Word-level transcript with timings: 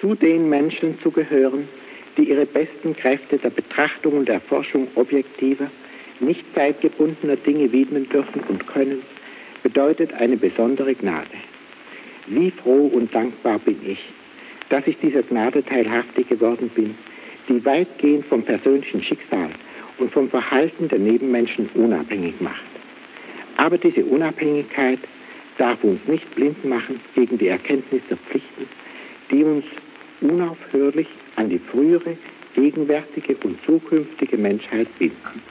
zu 0.00 0.14
den 0.14 0.48
Menschen 0.48 0.98
zu 1.00 1.10
gehören, 1.10 1.68
die 2.16 2.30
ihre 2.30 2.46
besten 2.46 2.96
Kräfte 2.96 3.38
der 3.38 3.50
Betrachtung 3.50 4.14
und 4.18 4.28
Erforschung 4.28 4.88
objektiver, 4.94 5.70
nicht 6.20 6.44
zeitgebundener 6.54 7.36
Dinge 7.36 7.72
widmen 7.72 8.08
dürfen 8.08 8.42
und 8.48 8.66
können, 8.66 9.02
bedeutet 9.62 10.14
eine 10.14 10.36
besondere 10.36 10.94
Gnade. 10.94 11.26
Wie 12.26 12.50
froh 12.50 12.86
und 12.86 13.14
dankbar 13.14 13.58
bin 13.58 13.78
ich, 13.86 14.00
dass 14.68 14.86
ich 14.86 14.98
dieser 14.98 15.22
Gnade 15.22 15.64
teilhaftig 15.64 16.28
geworden 16.28 16.70
bin, 16.74 16.94
die 17.48 17.64
weitgehend 17.64 18.24
vom 18.26 18.42
persönlichen 18.42 19.02
Schicksal 19.02 19.50
und 19.98 20.12
vom 20.12 20.28
Verhalten 20.28 20.88
der 20.88 20.98
Nebenmenschen 20.98 21.68
unabhängig 21.74 22.40
macht. 22.40 22.62
Aber 23.56 23.76
diese 23.76 24.04
Unabhängigkeit 24.04 25.00
darf 25.58 25.84
uns 25.84 26.06
nicht 26.06 26.34
blind 26.34 26.64
machen 26.64 27.00
gegen 27.14 27.36
die 27.36 27.48
Erkenntnis 27.48 28.02
der 28.08 28.16
Pflichten, 28.16 28.66
die 29.30 29.44
uns 29.44 29.64
unaufhörlich 30.20 31.08
an 31.36 31.48
die 31.48 31.58
frühere, 31.58 32.16
gegenwärtige 32.54 33.36
und 33.44 33.62
zukünftige 33.64 34.36
Menschheit 34.36 34.88
binden. 34.98 35.42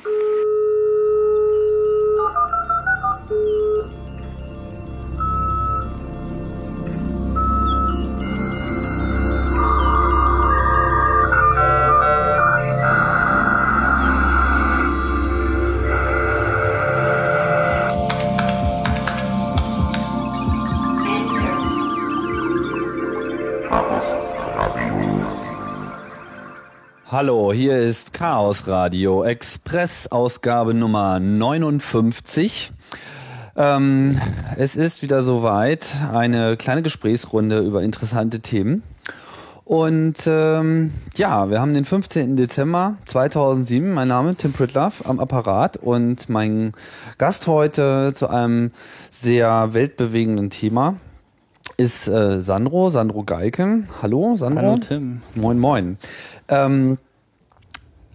Hallo, 27.21 27.51
hier 27.51 27.75
ist 27.75 28.13
Chaos 28.13 28.65
Radio 28.69 29.25
Express 29.25 30.07
Ausgabe 30.07 30.73
Nummer 30.73 31.19
59. 31.19 32.71
Ähm, 33.57 34.17
es 34.55 34.77
ist 34.77 35.01
wieder 35.01 35.21
soweit, 35.21 35.93
eine 36.13 36.55
kleine 36.55 36.81
Gesprächsrunde 36.81 37.59
über 37.59 37.83
interessante 37.83 38.39
Themen. 38.39 38.83
Und 39.65 40.15
ähm, 40.27 40.93
ja, 41.15 41.49
wir 41.49 41.59
haben 41.59 41.73
den 41.73 41.83
15. 41.83 42.37
Dezember 42.37 42.95
2007. 43.07 43.93
Mein 43.93 44.07
Name 44.07 44.35
Tim 44.35 44.53
Pritlove 44.53 45.03
am 45.03 45.19
Apparat 45.19 45.75
und 45.75 46.29
mein 46.29 46.71
Gast 47.17 47.47
heute 47.47 48.13
zu 48.15 48.29
einem 48.29 48.71
sehr 49.11 49.73
weltbewegenden 49.73 50.51
Thema 50.51 50.95
ist 51.75 52.07
äh, 52.07 52.41
Sandro, 52.41 52.89
Sandro 52.89 53.23
Geiken. 53.23 53.89
Hallo, 54.01 54.35
Sandro. 54.37 54.61
Hallo, 54.61 54.77
Tim. 54.77 55.21
Moin, 55.35 55.59
moin. 55.59 55.97
Ähm, 56.49 56.97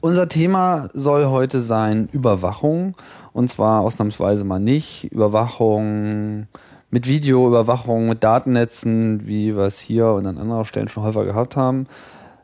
unser 0.05 0.28
Thema 0.28 0.91
soll 0.92 1.24
heute 1.28 1.60
sein 1.60 2.10
Überwachung. 2.12 2.92
Und 3.33 3.48
zwar 3.48 3.80
ausnahmsweise 3.80 4.44
mal 4.44 4.58
nicht 4.58 5.11
Überwachung 5.11 6.46
mit 6.91 7.08
Video, 7.08 7.48
Überwachung 7.48 8.11
mit 8.11 8.22
Datennetzen, 8.22 9.27
wie 9.27 9.56
wir 9.56 9.62
es 9.62 9.80
hier 9.80 10.08
und 10.08 10.27
an 10.27 10.36
anderen 10.36 10.66
Stellen 10.66 10.88
schon 10.88 11.05
häufiger 11.05 11.24
gehabt 11.24 11.56
haben, 11.56 11.86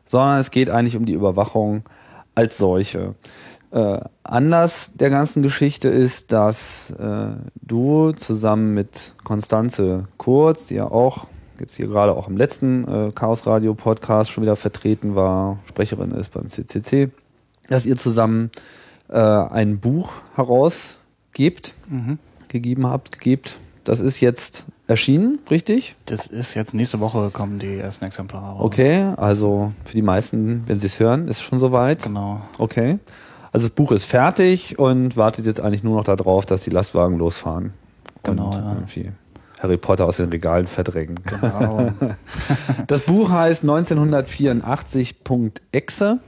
sondern 0.06 0.38
es 0.38 0.50
geht 0.50 0.70
eigentlich 0.70 0.96
um 0.96 1.04
die 1.04 1.12
Überwachung 1.12 1.82
als 2.34 2.56
solche. 2.56 3.14
Äh, 3.72 4.00
Anlass 4.22 4.94
der 4.94 5.10
ganzen 5.10 5.42
Geschichte 5.42 5.88
ist, 5.88 6.32
dass 6.32 6.92
äh, 6.92 7.26
du 7.60 8.12
zusammen 8.12 8.72
mit 8.72 9.16
Konstanze 9.22 10.08
Kurz, 10.16 10.68
die 10.68 10.76
ja 10.76 10.90
auch 10.90 11.26
jetzt 11.58 11.76
hier 11.76 11.88
gerade 11.88 12.16
auch 12.16 12.26
im 12.26 12.38
letzten 12.38 12.88
äh, 12.88 13.12
Chaos 13.12 13.46
Radio 13.46 13.74
Podcast 13.74 14.30
schon 14.30 14.44
wieder 14.44 14.56
vertreten 14.56 15.14
war, 15.14 15.58
Sprecherin 15.66 16.12
ist 16.12 16.30
beim 16.32 16.48
CCC, 16.48 17.10
dass 17.70 17.86
ihr 17.86 17.96
zusammen 17.96 18.50
äh, 19.08 19.18
ein 19.18 19.80
Buch 19.80 20.12
herausgebt, 20.34 21.72
mhm. 21.88 22.18
gegeben 22.48 22.86
habt, 22.86 23.18
gebt. 23.20 23.56
Das 23.84 24.00
ist 24.00 24.20
jetzt 24.20 24.66
erschienen, 24.86 25.38
richtig? 25.50 25.96
Das 26.04 26.26
ist 26.26 26.52
jetzt 26.54 26.74
nächste 26.74 27.00
Woche 27.00 27.30
kommen 27.32 27.58
die 27.58 27.78
ersten 27.78 28.04
Exemplare 28.04 28.56
raus. 28.56 28.60
Okay, 28.60 29.14
also 29.16 29.72
für 29.84 29.94
die 29.94 30.02
meisten, 30.02 30.64
wenn 30.66 30.78
sie 30.78 30.88
es 30.88 31.00
hören, 31.00 31.28
ist 31.28 31.38
es 31.38 31.42
schon 31.42 31.58
soweit. 31.58 32.02
Genau. 32.02 32.42
Okay. 32.58 32.98
Also 33.52 33.68
das 33.68 33.74
Buch 33.74 33.92
ist 33.92 34.04
fertig 34.04 34.78
und 34.78 35.16
wartet 35.16 35.46
jetzt 35.46 35.60
eigentlich 35.60 35.82
nur 35.82 35.96
noch 35.96 36.04
darauf, 36.04 36.44
dass 36.44 36.62
die 36.62 36.70
Lastwagen 36.70 37.18
losfahren. 37.18 37.72
Genau. 38.22 38.46
Und 38.46 38.54
ja. 38.54 38.72
irgendwie 38.74 39.10
Harry 39.60 39.76
Potter 39.76 40.06
aus 40.06 40.18
den 40.18 40.30
Regalen 40.30 40.66
verdrängen. 40.66 41.20
Genau. 41.24 41.90
das 42.86 43.00
Buch 43.02 43.30
heißt 43.30 43.62
1984.exe 43.64 46.20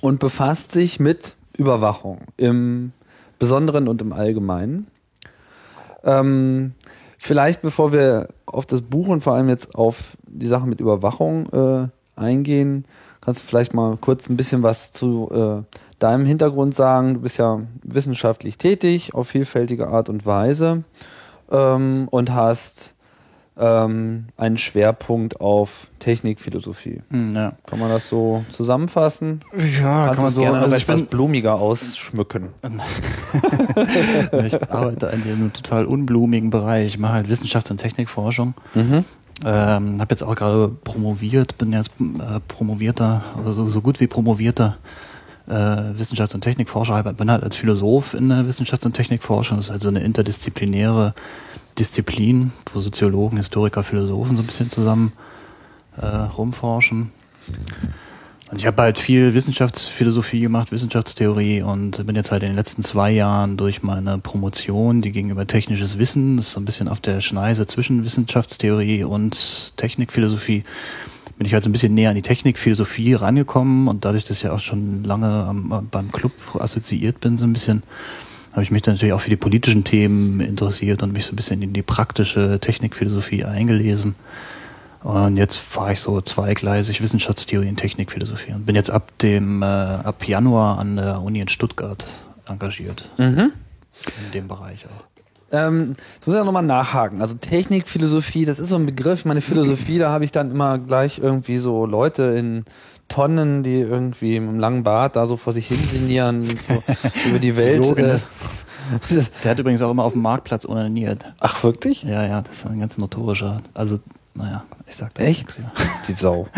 und 0.00 0.20
befasst 0.20 0.72
sich 0.72 1.00
mit 1.00 1.36
Überwachung 1.56 2.20
im 2.36 2.92
Besonderen 3.38 3.88
und 3.88 4.02
im 4.02 4.12
Allgemeinen. 4.12 4.86
Ähm, 6.04 6.74
vielleicht 7.18 7.62
bevor 7.62 7.92
wir 7.92 8.28
auf 8.46 8.66
das 8.66 8.82
Buch 8.82 9.08
und 9.08 9.22
vor 9.22 9.34
allem 9.34 9.48
jetzt 9.48 9.74
auf 9.74 10.16
die 10.26 10.46
Sache 10.46 10.66
mit 10.66 10.80
Überwachung 10.80 11.48
äh, 11.52 11.88
eingehen, 12.16 12.84
kannst 13.20 13.42
du 13.42 13.46
vielleicht 13.46 13.74
mal 13.74 13.96
kurz 13.98 14.28
ein 14.28 14.36
bisschen 14.36 14.62
was 14.62 14.92
zu 14.92 15.30
äh, 15.30 15.76
deinem 15.98 16.24
Hintergrund 16.24 16.74
sagen. 16.74 17.14
Du 17.14 17.20
bist 17.20 17.38
ja 17.38 17.60
wissenschaftlich 17.82 18.58
tätig 18.58 19.14
auf 19.14 19.28
vielfältige 19.28 19.88
Art 19.88 20.08
und 20.08 20.26
Weise 20.26 20.84
ähm, 21.50 22.08
und 22.10 22.32
hast 22.34 22.94
ähm, 23.60 24.24
einen 24.38 24.56
Schwerpunkt 24.56 25.40
auf 25.40 25.88
Technikphilosophie. 25.98 27.02
Hm, 27.10 27.34
ja. 27.34 27.52
Kann 27.66 27.78
man 27.78 27.90
das 27.90 28.08
so 28.08 28.44
zusammenfassen? 28.48 29.40
Ja, 29.52 30.06
Kannst 30.06 30.14
kann 30.14 30.24
man 30.24 30.32
so. 30.32 30.40
Gerne 30.40 30.58
Also 30.60 30.76
etwas 30.76 31.00
bin, 31.00 31.08
blumiger 31.08 31.54
ausschmücken. 31.54 32.48
ich 34.44 34.72
arbeite 34.72 35.06
in 35.06 35.22
einem 35.22 35.52
total 35.52 35.84
unblumigen 35.84 36.50
Bereich. 36.50 36.86
Ich 36.86 36.98
mache 36.98 37.12
halt 37.12 37.28
Wissenschafts- 37.28 37.70
und 37.70 37.76
Technikforschung. 37.76 38.54
Mhm. 38.74 39.04
Ähm, 39.44 40.00
habe 40.00 40.10
jetzt 40.10 40.22
auch 40.22 40.34
gerade 40.34 40.68
promoviert, 40.68 41.56
bin 41.58 41.72
jetzt 41.72 41.92
äh, 42.00 42.40
promovierter, 42.48 43.22
also 43.36 43.52
so, 43.52 43.66
so 43.66 43.80
gut 43.80 43.98
wie 44.00 44.06
promovierter 44.06 44.76
äh, 45.48 45.52
Wissenschafts- 45.52 46.34
und 46.34 46.42
Technikforscher. 46.42 47.02
Ich 47.06 47.16
bin 47.16 47.30
halt 47.30 47.42
als 47.42 47.56
Philosoph 47.56 48.14
in 48.14 48.28
der 48.28 48.44
Wissenschafts- 48.44 48.84
und 48.86 48.92
Technikforschung. 48.92 49.56
Das 49.58 49.66
ist 49.66 49.70
halt 49.72 49.82
so 49.82 49.88
eine 49.88 50.00
interdisziplinäre 50.00 51.14
Disziplin, 51.78 52.52
wo 52.72 52.80
Soziologen, 52.80 53.38
Historiker, 53.38 53.82
Philosophen 53.82 54.36
so 54.36 54.42
ein 54.42 54.46
bisschen 54.46 54.70
zusammen 54.70 55.12
äh, 55.96 56.06
rumforschen. 56.06 57.12
Und 58.50 58.58
ich 58.58 58.66
habe 58.66 58.82
halt 58.82 58.98
viel 58.98 59.32
Wissenschaftsphilosophie 59.32 60.40
gemacht, 60.40 60.72
Wissenschaftstheorie 60.72 61.62
und 61.62 62.04
bin 62.04 62.16
jetzt 62.16 62.32
halt 62.32 62.42
in 62.42 62.48
den 62.48 62.56
letzten 62.56 62.82
zwei 62.82 63.12
Jahren 63.12 63.56
durch 63.56 63.84
meine 63.84 64.18
Promotion, 64.18 65.02
die 65.02 65.12
gegenüber 65.12 65.46
technisches 65.46 65.98
Wissen, 65.98 66.36
das 66.36 66.46
ist 66.46 66.52
so 66.52 66.60
ein 66.60 66.64
bisschen 66.64 66.88
auf 66.88 66.98
der 66.98 67.20
Schneise 67.20 67.68
zwischen 67.68 68.04
Wissenschaftstheorie 68.04 69.04
und 69.04 69.76
Technikphilosophie, 69.76 70.64
bin 71.38 71.46
ich 71.46 71.54
halt 71.54 71.62
so 71.62 71.70
ein 71.70 71.72
bisschen 71.72 71.94
näher 71.94 72.10
an 72.10 72.16
die 72.16 72.22
Technikphilosophie 72.22 73.14
rangekommen 73.14 73.86
und 73.86 74.04
dadurch, 74.04 74.24
dass 74.24 74.38
ich 74.38 74.42
ja 74.42 74.52
auch 74.52 74.58
schon 74.58 75.04
lange 75.04 75.44
am, 75.44 75.88
beim 75.88 76.10
Club 76.10 76.32
assoziiert 76.58 77.20
bin, 77.20 77.38
so 77.38 77.44
ein 77.44 77.52
bisschen, 77.52 77.84
habe 78.52 78.62
ich 78.62 78.70
mich 78.70 78.82
dann 78.82 78.94
natürlich 78.94 79.14
auch 79.14 79.20
für 79.20 79.30
die 79.30 79.36
politischen 79.36 79.84
Themen 79.84 80.40
interessiert 80.40 81.02
und 81.02 81.12
mich 81.12 81.26
so 81.26 81.32
ein 81.32 81.36
bisschen 81.36 81.62
in 81.62 81.72
die 81.72 81.82
praktische 81.82 82.58
Technikphilosophie 82.60 83.44
eingelesen. 83.44 84.14
Und 85.02 85.36
jetzt 85.36 85.56
fahre 85.56 85.94
ich 85.94 86.00
so 86.00 86.20
zweigleisig 86.20 87.00
Wissenschaftstheorie 87.02 87.68
und 87.68 87.76
Technikphilosophie 87.76 88.52
und 88.52 88.66
bin 88.66 88.76
jetzt 88.76 88.90
ab 88.90 89.10
dem 89.18 89.62
äh, 89.62 89.66
ab 89.66 90.26
Januar 90.26 90.78
an 90.78 90.96
der 90.96 91.22
Uni 91.22 91.40
in 91.40 91.48
Stuttgart 91.48 92.06
engagiert. 92.46 93.08
Mhm. 93.16 93.52
In 94.26 94.32
dem 94.34 94.48
Bereich 94.48 94.84
auch. 94.86 95.10
Ähm, 95.52 95.96
ich 96.20 96.26
muss 96.26 96.36
ja 96.36 96.44
nochmal 96.44 96.62
nachhaken. 96.62 97.22
Also 97.22 97.34
Technikphilosophie, 97.34 98.44
das 98.44 98.58
ist 98.58 98.68
so 98.68 98.76
ein 98.76 98.86
Begriff. 98.86 99.24
Meine 99.24 99.40
Philosophie, 99.40 99.98
da 99.98 100.10
habe 100.10 100.24
ich 100.24 100.32
dann 100.32 100.50
immer 100.50 100.78
gleich 100.78 101.18
irgendwie 101.18 101.58
so 101.58 101.86
Leute 101.86 102.22
in 102.22 102.64
Tonnen, 103.10 103.62
die 103.62 103.80
irgendwie 103.80 104.36
einem 104.36 104.58
langen 104.58 104.84
Bart 104.84 105.16
da 105.16 105.26
so 105.26 105.36
vor 105.36 105.52
sich 105.52 105.66
hin 105.66 105.84
sinnieren, 105.84 106.44
so 106.44 106.82
über 107.28 107.38
die 107.38 107.56
Welt. 107.56 107.98
Äh, 107.98 108.16
Der 109.44 109.50
hat 109.50 109.58
übrigens 109.58 109.82
auch 109.82 109.90
immer 109.90 110.04
auf 110.04 110.14
dem 110.14 110.22
Marktplatz 110.22 110.64
onaniert. 110.64 111.24
Ach, 111.40 111.62
wirklich? 111.62 112.02
Ja, 112.02 112.26
ja, 112.26 112.40
das 112.40 112.56
ist 112.56 112.66
ein 112.66 112.80
ganz 112.80 112.98
notorischer. 112.98 113.60
Also, 113.74 113.98
naja, 114.34 114.64
ich 114.88 114.96
sag 114.96 115.14
das. 115.14 115.26
Echt? 115.26 115.58
Ja. 115.58 115.70
Die 116.08 116.12
Sau. 116.14 116.48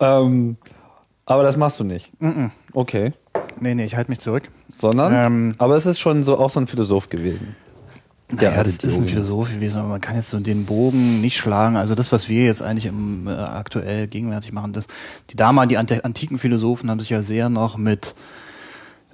ähm, 0.00 0.56
aber 1.26 1.42
das 1.42 1.56
machst 1.56 1.78
du 1.78 1.84
nicht. 1.84 2.10
Mhm. 2.20 2.50
Okay. 2.72 3.12
Nee, 3.60 3.74
nee, 3.74 3.84
ich 3.84 3.96
halte 3.96 4.10
mich 4.10 4.20
zurück. 4.20 4.50
Sondern? 4.74 5.12
Ähm, 5.12 5.54
aber 5.58 5.76
es 5.76 5.86
ist 5.86 5.98
schon 5.98 6.22
so 6.22 6.38
auch 6.38 6.50
so 6.50 6.60
ein 6.60 6.66
Philosoph 6.66 7.08
gewesen. 7.08 7.56
Ja, 8.40 8.52
Ja, 8.56 8.62
das 8.62 8.78
die 8.78 8.86
ist 8.88 8.98
ein. 8.98 9.06
Philosoph 9.06 9.50
gewesen, 9.50 9.78
aber 9.78 9.88
man 9.88 10.00
kann 10.00 10.16
jetzt 10.16 10.28
so 10.28 10.38
den 10.38 10.64
Bogen 10.66 11.20
nicht 11.20 11.36
schlagen. 11.38 11.76
Also 11.76 11.94
das, 11.94 12.12
was 12.12 12.28
wir 12.28 12.44
jetzt 12.44 12.62
eigentlich 12.62 12.86
im 12.86 13.26
äh, 13.26 13.32
aktuell 13.32 14.06
gegenwärtig 14.06 14.52
machen, 14.52 14.72
das, 14.72 14.86
die 15.30 15.36
damals, 15.36 15.68
die 15.68 15.76
antiken 15.78 16.38
Philosophen 16.38 16.90
haben 16.90 17.00
sich 17.00 17.10
ja 17.10 17.22
sehr 17.22 17.48
noch 17.48 17.78
mit 17.78 18.14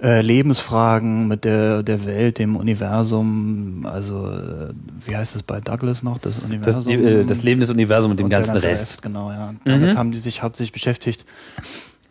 äh, 0.03 0.19
Lebensfragen 0.21 1.29
mit 1.29 1.45
der, 1.45 1.81
der 1.81 2.03
Welt, 2.03 2.37
dem 2.39 2.57
Universum, 2.57 3.87
also 3.89 4.27
äh, 4.29 4.73
wie 5.05 5.15
heißt 5.15 5.37
es 5.37 5.43
bei 5.43 5.61
Douglas 5.61 6.03
noch, 6.03 6.17
das 6.17 6.39
Universum? 6.39 6.81
Das, 6.83 6.85
die, 6.85 6.95
äh, 6.95 7.23
das 7.25 7.43
Leben 7.43 7.61
des 7.61 7.69
Universums 7.69 8.11
und 8.11 8.19
dem 8.19 8.27
ganzen 8.27 8.51
ganze 8.51 8.67
Rest. 8.67 8.81
Rest. 8.81 9.01
Genau, 9.01 9.31
ja. 9.31 9.53
Damit 9.63 9.93
Mhm. 9.93 9.97
haben 9.97 10.11
die 10.11 10.17
sich 10.19 10.43
hauptsächlich 10.43 10.73
beschäftigt. 10.73 11.25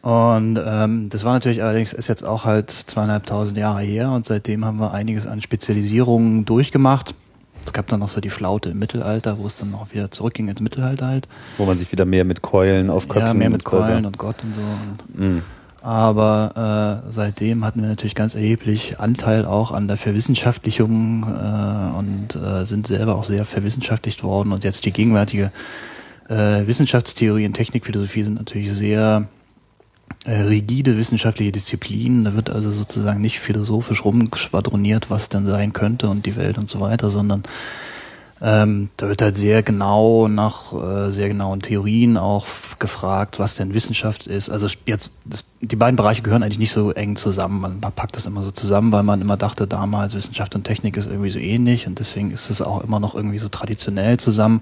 Und 0.05 0.61
ähm, 0.63 1.09
das 1.09 1.25
war 1.25 1.33
natürlich 1.33 1.63
allerdings, 1.63 1.95
ist 1.95 2.09
jetzt 2.09 2.25
auch 2.27 2.45
halt 2.45 2.71
zweieinhalbtausend 2.71 3.57
Jahre 3.57 3.81
her 3.81 4.11
und 4.11 4.27
seitdem 4.27 4.63
haben 4.67 4.79
wir 4.79 4.93
einiges 4.93 5.27
an 5.27 5.41
Spezialisierungen 5.41 6.45
durchgemacht. 6.45 7.15
Es 7.65 7.73
gab 7.73 7.87
dann 7.87 8.01
noch 8.01 8.11
so 8.11 8.21
die 8.21 8.29
Flaute 8.29 8.69
im 8.69 8.79
Mittelalter, 8.79 9.39
wo 9.39 9.47
es 9.47 9.57
dann 9.57 9.71
noch 9.71 9.93
wieder 9.95 10.11
zurückging 10.11 10.49
ins 10.49 10.61
Mittelalter 10.61 11.07
halt. 11.07 11.27
Wo 11.57 11.65
man 11.65 11.79
sich 11.79 11.91
wieder 11.91 12.05
mehr 12.05 12.27
mit 12.27 12.43
Keulen 12.43 12.91
auf 12.91 13.09
Köpfen 13.09 13.29
ja, 13.29 13.33
mehr 13.33 13.49
mit 13.49 13.65
und 13.65 13.71
so- 13.71 13.79
Keulen 13.83 14.05
und 14.05 14.19
Gott 14.19 14.37
und 14.43 14.55
so. 14.55 14.61
Und 14.61 15.19
Mhm. 15.19 15.43
aber 15.81 17.01
äh, 17.07 17.11
seitdem 17.11 17.65
hatten 17.65 17.81
wir 17.81 17.89
natürlich 17.89 18.15
ganz 18.15 18.35
erheblich 18.35 19.01
Anteil 19.01 19.47
auch 19.47 19.71
an 19.73 19.89
der 19.89 19.97
Verwissenschaftlichung 19.97 21.23
äh, 21.23 21.99
und 21.99 22.37
äh, 22.37 22.67
sind 22.67 22.87
selber 22.87 23.15
auch 23.15 23.25
sehr 23.25 23.47
verwissenschaftlicht 23.47 24.23
worden. 24.23 24.53
Und 24.53 24.65
jetzt 24.65 24.85
die 24.85 24.93
gegenwärtige 24.93 25.51
äh, 26.29 26.67
Wissenschaftstheorie 26.67 27.47
und 27.47 27.55
Technikphilosophie 27.55 28.25
sind 28.25 28.35
natürlich 28.35 28.71
sehr 28.71 29.29
rigide 30.27 30.97
wissenschaftliche 30.97 31.53
Disziplinen. 31.53 32.25
Da 32.25 32.35
wird 32.35 32.51
also 32.51 32.71
sozusagen 32.71 33.21
nicht 33.21 33.41
philosophisch 33.41 34.05
rumschwadroniert, 34.05 35.11
was 35.11 35.29
denn 35.29 35.47
sein 35.47 35.73
könnte 35.73 36.09
und 36.09 36.27
die 36.27 36.37
Welt 36.37 36.59
und 36.59 36.69
so 36.69 36.81
weiter, 36.81 37.11
sondern 37.11 37.43
ähm, 38.43 38.91
da 38.97 39.09
wird 39.09 39.23
halt 39.23 39.37
sehr 39.37 39.63
genau 39.63 40.29
nach 40.29 40.73
äh, 40.73 41.11
sehr 41.11 41.29
genauen 41.29 41.63
Theorien 41.63 42.17
auch 42.17 42.47
gefragt, 42.79 43.39
was 43.39 43.55
denn 43.55 43.75
Wissenschaft 43.75 44.27
ist. 44.27 44.51
Also 44.51 44.69
jetzt, 44.87 45.11
das, 45.25 45.45
die 45.61 45.77
beiden 45.77 45.97
Bereiche 45.97 46.21
gehören 46.21 46.43
eigentlich 46.43 46.59
nicht 46.59 46.73
so 46.73 46.91
eng 46.91 47.17
zusammen. 47.17 47.61
Man, 47.61 47.81
man 47.81 47.93
packt 47.93 48.17
das 48.17 48.27
immer 48.27 48.43
so 48.43 48.51
zusammen, 48.51 48.93
weil 48.93 49.03
man 49.05 49.21
immer 49.21 49.37
dachte, 49.37 49.67
damals 49.67 50.15
Wissenschaft 50.15 50.55
und 50.57 50.65
Technik 50.65 50.97
ist 50.97 51.07
irgendwie 51.07 51.31
so 51.31 51.39
ähnlich 51.39 51.87
und 51.87 52.01
deswegen 52.01 52.33
ist 52.33 52.51
es 52.51 52.61
auch 52.61 52.83
immer 52.83 52.99
noch 53.01 53.15
irgendwie 53.15 53.39
so 53.39 53.49
traditionell 53.49 54.19
zusammen. 54.19 54.61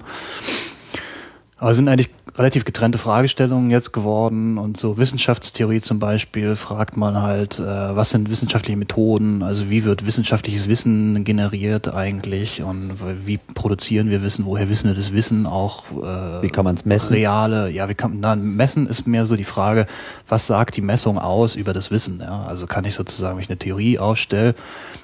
Aber 1.63 1.71
es 1.71 1.77
sind 1.77 1.87
eigentlich 1.87 2.11
relativ 2.37 2.65
getrennte 2.65 2.99
Fragestellungen 2.99 3.71
jetzt 3.71 3.93
geworden 3.93 4.59
und 4.59 4.77
so 4.77 4.99
Wissenschaftstheorie 4.99 5.81
zum 5.81 6.01
Beispiel 6.01 6.57
fragt 6.57 6.97
man 6.97 7.23
halt, 7.23 7.61
äh, 7.61 7.63
was 7.65 8.11
sind 8.11 8.31
wissenschaftliche 8.31 8.77
Methoden, 8.77 9.45
also 9.45 9.71
wie 9.71 9.85
wird 9.85 10.05
wissenschaftliches 10.05 10.67
Wissen 10.67 11.23
generiert 11.25 11.95
eigentlich 11.95 12.63
und 12.65 12.95
wie 13.27 13.39
produzieren 13.55 14.11
wir 14.11 14.23
Wissen, 14.23 14.45
woher 14.45 14.69
wissen 14.71 14.89
wir 14.89 14.97
das 14.97 15.13
Wissen 15.13 15.47
auch 15.47 15.85
äh, 15.93 16.43
Wie 16.43 16.49
kann 16.49 16.65
man's 16.65 16.85
messen? 16.85 17.13
reale, 17.15 17.71
ja, 17.71 17.89
wie 17.89 17.95
kann 17.95 18.19
na, 18.21 18.35
messen 18.35 18.89
ist 18.89 19.07
mehr 19.07 19.27
so 19.27 19.37
die 19.37 19.45
Frage, 19.45 19.87
was 20.27 20.49
sagt 20.49 20.77
die 20.77 20.83
Messung 20.83 21.19
aus 21.19 21.55
über 21.55 21.73
das 21.73 21.93
Wissen, 21.93 22.21
ja? 22.21 22.45
Also 22.49 22.67
kann 22.67 22.85
ich 22.87 22.95
sozusagen, 22.95 23.37
wenn 23.37 23.43
ich 23.45 23.51
eine 23.51 23.59
Theorie 23.59 24.01
aufstelle 24.01 24.57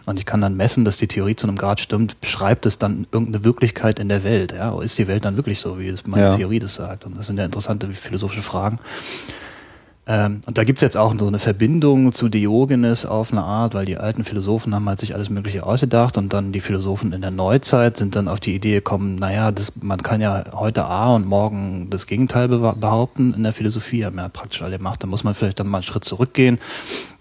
und 0.06 0.18
ich 0.18 0.26
kann 0.26 0.40
dann 0.40 0.56
messen, 0.56 0.84
dass 0.84 0.96
die 0.96 1.06
Theorie 1.06 1.36
zu 1.36 1.46
einem 1.46 1.56
Grad 1.56 1.78
stimmt, 1.78 2.20
beschreibt 2.20 2.64
es 2.66 2.78
dann 2.78 3.06
irgendeine 3.12 3.44
Wirklichkeit 3.44 4.00
in 4.00 4.08
der 4.08 4.24
Welt, 4.24 4.52
ja? 4.52 4.76
Ist 4.82 4.98
die 4.98 5.06
Welt 5.06 5.24
dann 5.24 5.36
wirklich 5.36 5.60
so, 5.60 5.78
wie 5.78 5.88
es 5.88 6.06
meine 6.06 6.24
Ja. 6.28 6.34
Theorie 6.34 6.47
das 6.58 6.74
sagt? 6.74 7.04
Und 7.04 7.18
das 7.18 7.26
sind 7.26 7.38
ja 7.38 7.44
interessante 7.44 7.88
philosophische 7.90 8.42
Fragen. 8.42 8.78
Ähm, 10.10 10.40
und 10.46 10.56
da 10.56 10.64
gibt's 10.64 10.80
jetzt 10.80 10.96
auch 10.96 11.14
so 11.18 11.26
eine 11.26 11.38
Verbindung 11.38 12.14
zu 12.14 12.30
Diogenes 12.30 13.04
auf 13.04 13.30
eine 13.30 13.42
Art, 13.42 13.74
weil 13.74 13.84
die 13.84 13.98
alten 13.98 14.24
Philosophen 14.24 14.74
haben 14.74 14.88
halt 14.88 15.00
sich 15.00 15.14
alles 15.14 15.28
Mögliche 15.28 15.66
ausgedacht 15.66 16.16
und 16.16 16.32
dann 16.32 16.50
die 16.50 16.60
Philosophen 16.60 17.12
in 17.12 17.20
der 17.20 17.30
Neuzeit 17.30 17.98
sind 17.98 18.16
dann 18.16 18.26
auf 18.26 18.40
die 18.40 18.54
Idee 18.54 18.76
gekommen, 18.76 19.16
naja, 19.16 19.52
das, 19.52 19.82
man 19.82 20.02
kann 20.02 20.22
ja 20.22 20.44
heute 20.54 20.86
A 20.86 21.14
und 21.14 21.26
morgen 21.26 21.90
das 21.90 22.06
Gegenteil 22.06 22.48
behaupten 22.48 23.34
in 23.34 23.42
der 23.42 23.52
Philosophie, 23.52 24.06
haben 24.06 24.16
ja 24.16 24.30
praktisch 24.30 24.62
alle 24.62 24.78
gemacht, 24.78 25.02
da 25.02 25.06
muss 25.06 25.24
man 25.24 25.34
vielleicht 25.34 25.60
dann 25.60 25.68
mal 25.68 25.78
einen 25.78 25.82
Schritt 25.82 26.04
zurückgehen, 26.04 26.58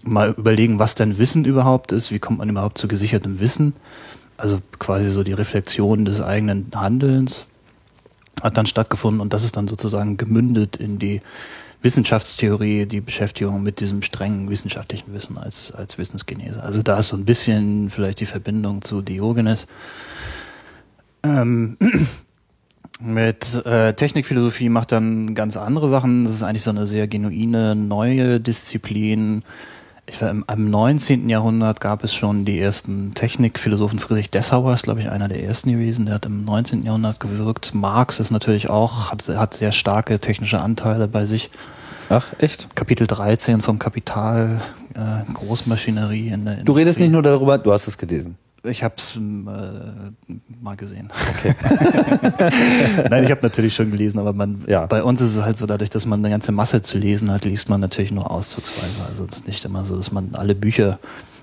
mal 0.02 0.30
überlegen, 0.30 0.78
was 0.78 0.94
denn 0.94 1.18
Wissen 1.18 1.44
überhaupt 1.44 1.92
ist, 1.92 2.10
wie 2.10 2.18
kommt 2.18 2.38
man 2.38 2.48
überhaupt 2.48 2.78
zu 2.78 2.88
gesichertem 2.88 3.38
Wissen, 3.38 3.74
also 4.38 4.60
quasi 4.78 5.10
so 5.10 5.24
die 5.24 5.34
Reflexion 5.34 6.06
des 6.06 6.22
eigenen 6.22 6.70
Handelns 6.74 7.48
hat 8.42 8.56
dann 8.56 8.66
stattgefunden 8.66 9.20
und 9.20 9.32
das 9.32 9.44
ist 9.44 9.56
dann 9.56 9.68
sozusagen 9.68 10.16
gemündet 10.16 10.76
in 10.76 10.98
die 10.98 11.20
Wissenschaftstheorie, 11.82 12.86
die 12.86 13.00
Beschäftigung 13.00 13.62
mit 13.62 13.80
diesem 13.80 14.02
strengen 14.02 14.50
wissenschaftlichen 14.50 15.12
Wissen 15.12 15.38
als, 15.38 15.72
als 15.72 15.96
Wissensgenese. 15.96 16.62
Also 16.62 16.82
da 16.82 16.98
ist 16.98 17.08
so 17.08 17.16
ein 17.16 17.24
bisschen 17.24 17.90
vielleicht 17.90 18.20
die 18.20 18.26
Verbindung 18.26 18.82
zu 18.82 19.00
Diogenes. 19.00 19.68
Ähm, 21.22 21.76
mit 23.00 23.64
äh, 23.64 23.94
Technikphilosophie 23.94 24.68
macht 24.68 24.90
dann 24.90 25.36
ganz 25.36 25.56
andere 25.56 25.88
Sachen. 25.88 26.24
Das 26.24 26.34
ist 26.34 26.42
eigentlich 26.42 26.64
so 26.64 26.70
eine 26.70 26.86
sehr 26.86 27.06
genuine 27.06 27.76
neue 27.76 28.40
Disziplin. 28.40 29.44
Ich 30.10 30.22
war 30.22 30.30
im, 30.30 30.42
im 30.50 30.70
19. 30.70 31.28
Jahrhundert 31.28 31.82
gab 31.82 32.02
es 32.02 32.14
schon 32.14 32.46
die 32.46 32.58
ersten 32.58 33.12
Technikphilosophen. 33.12 33.98
Friedrich 33.98 34.30
Dessauer 34.30 34.72
ist, 34.72 34.84
glaube 34.84 35.00
ich, 35.00 35.10
einer 35.10 35.28
der 35.28 35.44
ersten 35.44 35.70
gewesen. 35.70 36.06
Der 36.06 36.14
hat 36.14 36.24
im 36.24 36.46
19. 36.46 36.82
Jahrhundert 36.82 37.20
gewirkt. 37.20 37.74
Marx 37.74 38.18
ist 38.18 38.30
natürlich 38.30 38.70
auch, 38.70 39.12
hat, 39.12 39.28
hat 39.28 39.54
sehr 39.54 39.72
starke 39.72 40.18
technische 40.18 40.60
Anteile 40.60 41.08
bei 41.08 41.26
sich. 41.26 41.50
Ach, 42.08 42.32
echt? 42.38 42.74
Kapitel 42.74 43.06
13 43.06 43.60
vom 43.60 43.78
Kapital, 43.78 44.62
äh, 44.94 45.30
Großmaschinerie 45.34 46.28
in 46.28 46.46
der 46.46 46.54
Du 46.64 46.72
redest 46.72 46.98
Industrie. 46.98 47.02
nicht 47.02 47.12
nur 47.12 47.22
darüber, 47.22 47.58
du 47.58 47.70
hast 47.70 47.86
es 47.86 47.98
gelesen. 47.98 48.38
Ich 48.64 48.82
habe 48.82 48.94
es 48.98 49.14
äh, 49.16 49.20
mal 50.60 50.76
gesehen. 50.76 51.10
Okay. 51.38 51.54
Nein, 53.10 53.24
ich 53.24 53.30
habe 53.30 53.40
natürlich 53.42 53.74
schon 53.74 53.90
gelesen, 53.90 54.18
aber 54.18 54.32
man, 54.32 54.64
Ja. 54.66 54.86
bei 54.86 55.02
uns 55.02 55.20
ist 55.20 55.36
es 55.36 55.42
halt 55.42 55.56
so, 55.56 55.66
dadurch, 55.66 55.90
dass 55.90 56.06
man 56.06 56.18
eine 56.20 56.30
ganze 56.30 56.50
Masse 56.52 56.82
zu 56.82 56.98
lesen 56.98 57.30
hat, 57.30 57.44
liest 57.44 57.68
man 57.68 57.80
natürlich 57.80 58.10
nur 58.10 58.30
auszugsweise. 58.30 59.00
Also 59.08 59.26
es 59.30 59.36
ist 59.38 59.46
nicht 59.46 59.64
immer 59.64 59.84
so, 59.84 59.96
dass 59.96 60.10
man 60.10 60.30
alle 60.34 60.54
Bücher 60.54 60.98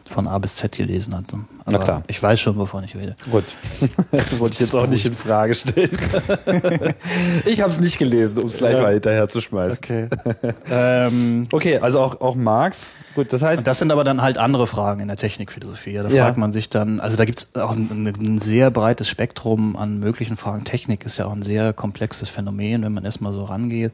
von 0.08 0.28
A 0.28 0.38
bis 0.38 0.56
Z 0.56 0.72
gelesen 0.74 1.16
hat. 1.16 1.26
Aber 1.34 1.44
Na 1.66 1.78
klar. 1.80 2.04
Ich 2.08 2.22
weiß 2.22 2.40
schon, 2.40 2.58
wovon 2.58 2.84
ich 2.84 2.96
rede. 2.96 3.16
Gut. 3.32 3.44
Wollte 4.38 4.54
ich 4.54 4.60
jetzt 4.60 4.76
auch 4.76 4.86
nicht 4.88 5.04
in 5.06 5.14
Frage 5.14 5.56
stellen. 5.56 5.90
ich 7.46 7.62
habe 7.62 7.72
es 7.72 7.80
nicht 7.80 7.98
gelesen, 7.98 8.42
um 8.44 8.48
es 8.50 8.58
gleich 8.58 8.76
Ja. 8.76 8.82
mal 8.84 8.94
hinterher 8.94 9.28
zu 9.30 9.42
schmeißen. 9.42 9.80
Okay. 9.84 10.08
ähm, 10.72 11.48
Okay, 11.52 11.80
also 11.80 12.00
auch, 12.02 12.22
auch 12.22 12.36
Marx. 12.36 12.96
Gut, 13.16 13.34
das 13.34 13.42
heißt, 13.42 13.66
das 13.66 13.80
sind 13.80 13.92
aber 13.92 14.04
dann 14.04 14.22
halt 14.22 14.38
andere 14.38 14.68
Fragen 14.68 15.00
in 15.00 15.08
der 15.08 15.18
Technikphilosophie. 15.18 15.92
Ja, 15.92 16.04
Da 16.04 16.10
Ja. 16.10 16.24
fragt 16.26 16.38
man 16.38 16.52
sich 16.52 16.70
dann, 16.70 17.00
also 17.00 17.18
da 17.18 17.26
gibt's 17.26 17.56
auch 17.56 17.72
ein, 17.72 18.06
ein 18.20 18.40
sehr 18.40 18.70
breites 18.72 19.08
Spektrum 19.10 19.76
an 19.76 20.00
möglichen 20.00 20.38
Fragen. 20.38 20.64
Technik 20.66 21.06
ist 21.06 21.18
ja 21.18 21.26
auch 21.26 21.34
ein 21.34 21.42
sehr 21.44 21.74
komplexes 21.74 22.30
Phänomen, 22.30 22.84
wenn 22.84 22.94
man 22.94 23.06
erstmal 23.06 23.34
so 23.34 23.44
rangeht. 23.46 23.92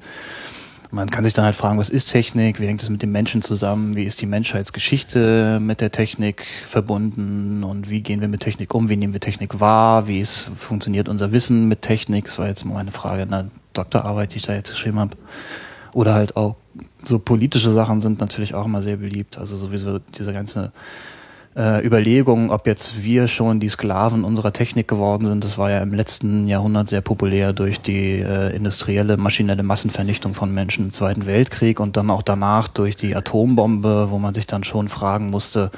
Man 0.93 1.09
kann 1.09 1.23
sich 1.23 1.31
dann 1.33 1.45
halt 1.45 1.55
fragen, 1.55 1.79
was 1.79 1.88
ist 1.88 2.11
Technik? 2.11 2.59
Wie 2.59 2.67
hängt 2.67 2.83
es 2.83 2.89
mit 2.89 3.01
dem 3.01 3.13
Menschen 3.13 3.41
zusammen? 3.41 3.95
Wie 3.95 4.03
ist 4.03 4.19
die 4.21 4.25
Menschheitsgeschichte 4.25 5.59
mit 5.61 5.79
der 5.79 5.91
Technik 5.91 6.45
verbunden? 6.65 7.63
Und 7.63 7.89
wie 7.89 8.01
gehen 8.01 8.19
wir 8.19 8.27
mit 8.27 8.41
Technik 8.41 8.73
um? 8.73 8.89
Wie 8.89 8.97
nehmen 8.97 9.13
wir 9.13 9.21
Technik 9.21 9.61
wahr? 9.61 10.07
Wie 10.07 10.19
ist, 10.19 10.49
funktioniert 10.57 11.07
unser 11.07 11.31
Wissen 11.31 11.69
mit 11.69 11.81
Technik? 11.81 12.25
Das 12.25 12.39
war 12.39 12.47
jetzt 12.47 12.65
mal 12.65 12.77
eine 12.77 12.91
Frage 12.91 13.21
in 13.21 13.29
der 13.29 13.47
Doktorarbeit, 13.73 14.33
die 14.33 14.38
ich 14.38 14.43
da 14.43 14.53
jetzt 14.53 14.69
geschrieben 14.69 14.99
habe. 14.99 15.15
Oder 15.93 16.13
halt 16.13 16.36
auch 16.36 16.57
so 17.05 17.19
politische 17.19 17.71
Sachen 17.71 18.01
sind 18.01 18.19
natürlich 18.19 18.53
auch 18.53 18.65
immer 18.65 18.81
sehr 18.81 18.98
beliebt. 18.98 19.38
Also 19.38 19.55
sowieso 19.55 20.00
diese 20.00 20.33
ganze 20.33 20.74
äh, 21.55 21.86
Überlegung, 21.86 22.50
ob 22.51 22.65
jetzt 22.67 23.03
wir 23.03 23.27
schon 23.27 23.60
die 23.60 23.70
Sklaven 23.70 24.24
unserer 24.24 24.53
Technik 24.53 24.88
geworden 24.88 25.25
sind, 25.25 25.43
das 25.43 25.58
war 25.58 25.70
ja 25.70 25.79
im 25.79 25.93
letzten 25.93 26.48
Jahrhundert 26.48 26.88
sehr 26.88 27.01
populär 27.01 27.53
durch 27.53 27.81
die 27.81 28.20
äh, 28.20 28.55
industrielle, 28.55 29.17
maschinelle 29.17 29.63
Massenvernichtung 29.63 30.34
von 30.34 30.53
Menschen 30.53 30.86
im 30.86 30.91
Zweiten 30.91 31.25
Weltkrieg 31.25 31.79
und 31.79 31.98
dann 31.98 32.10
auch 32.10 32.22
danach 32.22 32.67
durch 32.67 32.96
die 32.96 33.15
Atombombe, 33.15 34.08
wo 34.12 34.20
man 34.20 34.34
sich 34.34 34.48
dann 34.48 34.63
schon 34.63 34.88
fragen 34.88 35.29
musste, 35.29 35.72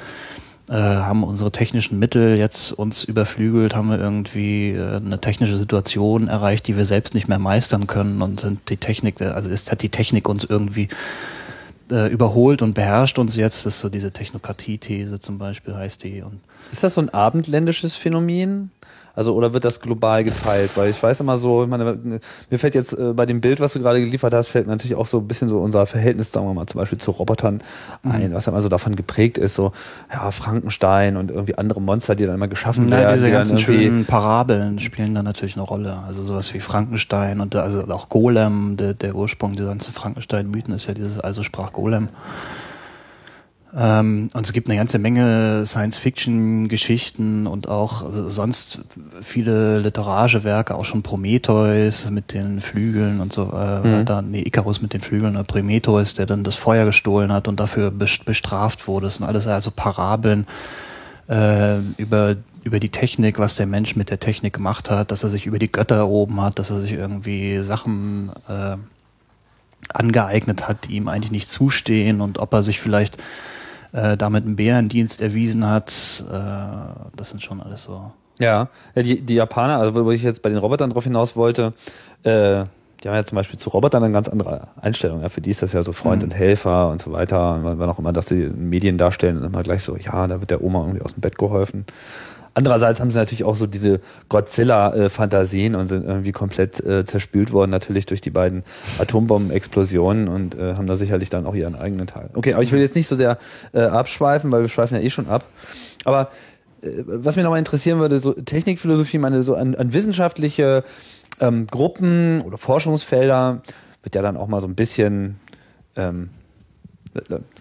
äh, 0.68 0.74
haben 0.74 1.24
unsere 1.24 1.52
technischen 1.52 1.98
Mittel 1.98 2.38
jetzt 2.38 2.72
uns 2.72 3.04
überflügelt, 3.04 3.74
haben 3.74 3.90
wir 3.90 3.98
irgendwie 3.98 4.70
äh, 4.70 4.96
eine 4.96 5.20
technische 5.20 5.56
Situation 5.56 6.28
erreicht, 6.28 6.66
die 6.68 6.76
wir 6.76 6.86
selbst 6.86 7.14
nicht 7.14 7.28
mehr 7.28 7.38
meistern 7.38 7.86
können? 7.86 8.22
Und 8.22 8.40
sind 8.40 8.70
die 8.70 8.78
Technik, 8.78 9.20
also 9.20 9.50
ist 9.50 9.70
hat 9.70 9.82
die 9.82 9.90
Technik 9.90 10.28
uns 10.28 10.44
irgendwie 10.44 10.88
äh, 11.90 12.08
überholt 12.08 12.62
und 12.62 12.74
beherrscht 12.74 13.18
uns 13.18 13.36
jetzt. 13.36 13.66
Das 13.66 13.74
ist 13.74 13.80
so 13.80 13.88
diese 13.88 14.10
Technokratie-These 14.10 15.20
zum 15.20 15.38
Beispiel 15.38 15.74
heißt 15.74 16.04
die. 16.04 16.22
Und 16.22 16.40
ist 16.72 16.84
das 16.84 16.94
so 16.94 17.00
ein 17.00 17.10
abendländisches 17.10 17.94
Phänomen? 17.96 18.70
Also, 19.16 19.34
oder 19.34 19.54
wird 19.54 19.64
das 19.64 19.80
global 19.80 20.24
geteilt? 20.24 20.72
Weil 20.74 20.90
ich 20.90 21.02
weiß 21.02 21.20
immer 21.20 21.36
so, 21.36 21.64
ich 21.64 21.68
meine, 21.68 22.20
mir 22.50 22.58
fällt 22.58 22.74
jetzt 22.74 22.92
äh, 22.92 23.12
bei 23.12 23.26
dem 23.26 23.40
Bild, 23.40 23.60
was 23.60 23.72
du 23.74 23.80
gerade 23.80 24.00
geliefert 24.00 24.34
hast, 24.34 24.48
fällt 24.48 24.66
mir 24.66 24.72
natürlich 24.72 24.96
auch 24.96 25.06
so 25.06 25.18
ein 25.18 25.28
bisschen 25.28 25.48
so 25.48 25.60
unser 25.60 25.86
Verhältnis, 25.86 26.32
sagen 26.32 26.46
wir 26.46 26.54
mal, 26.54 26.66
zum 26.66 26.80
Beispiel 26.80 26.98
zu 26.98 27.12
Robotern 27.12 27.62
ein, 28.02 28.34
was 28.34 28.46
ja 28.46 28.52
immer 28.52 28.60
so 28.60 28.68
davon 28.68 28.96
geprägt 28.96 29.38
ist, 29.38 29.54
so, 29.54 29.72
ja, 30.12 30.30
Frankenstein 30.30 31.16
und 31.16 31.30
irgendwie 31.30 31.56
andere 31.56 31.80
Monster, 31.80 32.14
die 32.14 32.26
dann 32.26 32.34
immer 32.34 32.48
geschaffen 32.48 32.86
Na, 32.88 32.98
werden. 32.98 33.14
diese 33.14 33.26
die 33.26 33.32
ganzen 33.32 33.58
schönen 33.58 34.04
Parabeln 34.04 34.78
spielen 34.78 35.14
da 35.14 35.22
natürlich 35.22 35.56
eine 35.56 35.64
Rolle. 35.64 35.98
Also 36.06 36.24
sowas 36.24 36.52
wie 36.54 36.60
Frankenstein 36.60 37.40
und 37.40 37.54
also 37.56 37.82
auch 37.88 38.08
Golem, 38.08 38.76
der, 38.76 38.94
der 38.94 39.14
Ursprung 39.14 39.52
dieser 39.52 39.68
ganzen 39.68 39.94
Frankenstein-Mythen 39.94 40.74
ist 40.74 40.86
ja 40.86 40.94
dieses 40.94 41.20
Also 41.20 41.42
sprach 41.42 41.72
Golem. 41.72 42.08
Ähm, 43.76 44.28
und 44.32 44.46
es 44.46 44.52
gibt 44.52 44.68
eine 44.68 44.76
ganze 44.76 44.98
Menge 44.98 45.66
Science-Fiction-Geschichten 45.66 47.46
und 47.46 47.68
auch 47.68 48.04
sonst 48.28 48.80
viele 49.20 49.78
literarische 49.80 50.44
Werke, 50.44 50.76
auch 50.76 50.84
schon 50.84 51.02
Prometheus 51.02 52.08
mit 52.10 52.32
den 52.32 52.60
Flügeln 52.60 53.20
und 53.20 53.32
so 53.32 53.52
äh, 53.52 53.80
mhm. 53.80 53.92
weiter. 53.92 54.22
Nee, 54.22 54.42
Icarus 54.42 54.80
mit 54.80 54.92
den 54.92 55.00
Flügeln, 55.00 55.34
oder 55.34 55.44
Prometheus, 55.44 56.14
der 56.14 56.26
dann 56.26 56.44
das 56.44 56.54
Feuer 56.54 56.84
gestohlen 56.84 57.32
hat 57.32 57.48
und 57.48 57.58
dafür 57.58 57.90
bestraft 57.90 58.86
wurde. 58.86 59.06
Das 59.06 59.16
sind 59.16 59.26
alles 59.26 59.46
also 59.48 59.70
Parabeln 59.70 60.46
äh, 61.28 61.78
über 61.96 62.36
über 62.62 62.80
die 62.80 62.88
Technik, 62.88 63.38
was 63.38 63.56
der 63.56 63.66
Mensch 63.66 63.94
mit 63.94 64.08
der 64.08 64.20
Technik 64.20 64.54
gemacht 64.54 64.90
hat, 64.90 65.10
dass 65.10 65.22
er 65.22 65.28
sich 65.28 65.44
über 65.44 65.58
die 65.58 65.70
Götter 65.70 65.96
erhoben 65.96 66.40
hat, 66.40 66.58
dass 66.58 66.70
er 66.70 66.80
sich 66.80 66.92
irgendwie 66.92 67.58
Sachen 67.58 68.30
äh, 68.48 68.76
angeeignet 69.92 70.66
hat, 70.66 70.88
die 70.88 70.94
ihm 70.94 71.08
eigentlich 71.08 71.30
nicht 71.30 71.48
zustehen 71.48 72.22
und 72.22 72.38
ob 72.38 72.54
er 72.54 72.62
sich 72.62 72.80
vielleicht 72.80 73.18
äh, 73.94 74.16
damit 74.16 74.44
einen 74.44 74.56
Bärendienst 74.56 75.22
erwiesen 75.22 75.68
hat. 75.68 76.24
Äh, 76.30 76.34
das 77.16 77.30
sind 77.30 77.42
schon 77.42 77.62
alles 77.62 77.84
so. 77.84 78.12
Ja, 78.40 78.68
die, 78.96 79.20
die 79.20 79.34
Japaner, 79.34 79.78
also 79.78 80.04
wo 80.04 80.10
ich 80.10 80.24
jetzt 80.24 80.42
bei 80.42 80.48
den 80.48 80.58
Robotern 80.58 80.90
drauf 80.90 81.04
hinaus 81.04 81.36
wollte, 81.36 81.72
äh, 82.24 82.64
die 83.04 83.08
haben 83.08 83.16
ja 83.16 83.24
zum 83.24 83.36
Beispiel 83.36 83.58
zu 83.58 83.70
Robotern 83.70 84.02
eine 84.02 84.12
ganz 84.12 84.28
andere 84.28 84.68
Einstellung. 84.80 85.20
Ja, 85.20 85.28
für 85.28 85.40
die 85.40 85.50
ist 85.50 85.62
das 85.62 85.72
ja 85.72 85.82
so 85.82 85.92
Freund 85.92 86.22
mhm. 86.22 86.30
und 86.30 86.34
Helfer 86.34 86.88
und 86.88 87.00
so 87.00 87.12
weiter. 87.12 87.54
Und 87.54 87.78
wann 87.78 87.90
auch 87.90 87.98
immer, 87.98 88.12
dass 88.12 88.26
die 88.26 88.48
Medien 88.48 88.98
darstellen 88.98 89.36
und 89.38 89.44
immer 89.44 89.62
gleich 89.62 89.84
so, 89.84 89.96
ja, 89.96 90.26
da 90.26 90.40
wird 90.40 90.50
der 90.50 90.64
Oma 90.64 90.80
irgendwie 90.80 91.02
aus 91.02 91.12
dem 91.14 91.20
Bett 91.20 91.38
geholfen. 91.38 91.84
Andererseits 92.54 93.00
haben 93.00 93.10
sie 93.10 93.18
natürlich 93.18 93.44
auch 93.44 93.56
so 93.56 93.66
diese 93.66 94.00
Godzilla-Fantasien 94.28 95.74
und 95.74 95.88
sind 95.88 96.06
irgendwie 96.06 96.30
komplett 96.30 96.80
äh, 96.84 97.04
zerspült 97.04 97.52
worden, 97.52 97.70
natürlich 97.70 98.06
durch 98.06 98.20
die 98.20 98.30
beiden 98.30 98.62
Atombombenexplosionen 98.98 100.28
und 100.28 100.54
äh, 100.54 100.74
haben 100.74 100.86
da 100.86 100.96
sicherlich 100.96 101.30
dann 101.30 101.46
auch 101.46 101.54
ihren 101.54 101.74
eigenen 101.74 102.06
Teil. 102.06 102.30
Okay, 102.34 102.54
aber 102.54 102.62
ich 102.62 102.70
will 102.70 102.80
jetzt 102.80 102.94
nicht 102.94 103.08
so 103.08 103.16
sehr 103.16 103.38
äh, 103.72 103.80
abschweifen, 103.80 104.52
weil 104.52 104.62
wir 104.62 104.68
schweifen 104.68 104.96
ja 104.96 105.02
eh 105.02 105.10
schon 105.10 105.28
ab. 105.28 105.44
Aber 106.04 106.30
äh, 106.82 106.88
was 107.04 107.34
mir 107.34 107.42
nochmal 107.42 107.58
interessieren 107.58 107.98
würde, 107.98 108.20
so 108.20 108.32
Technikphilosophie, 108.32 109.18
meine 109.18 109.42
so 109.42 109.56
an, 109.56 109.74
an 109.74 109.92
wissenschaftliche 109.92 110.84
ähm, 111.40 111.66
Gruppen 111.66 112.40
oder 112.42 112.56
Forschungsfelder 112.56 113.62
wird 114.04 114.14
ja 114.14 114.22
dann 114.22 114.36
auch 114.36 114.46
mal 114.46 114.60
so 114.60 114.68
ein 114.68 114.76
bisschen 114.76 115.40
ähm, 115.96 116.30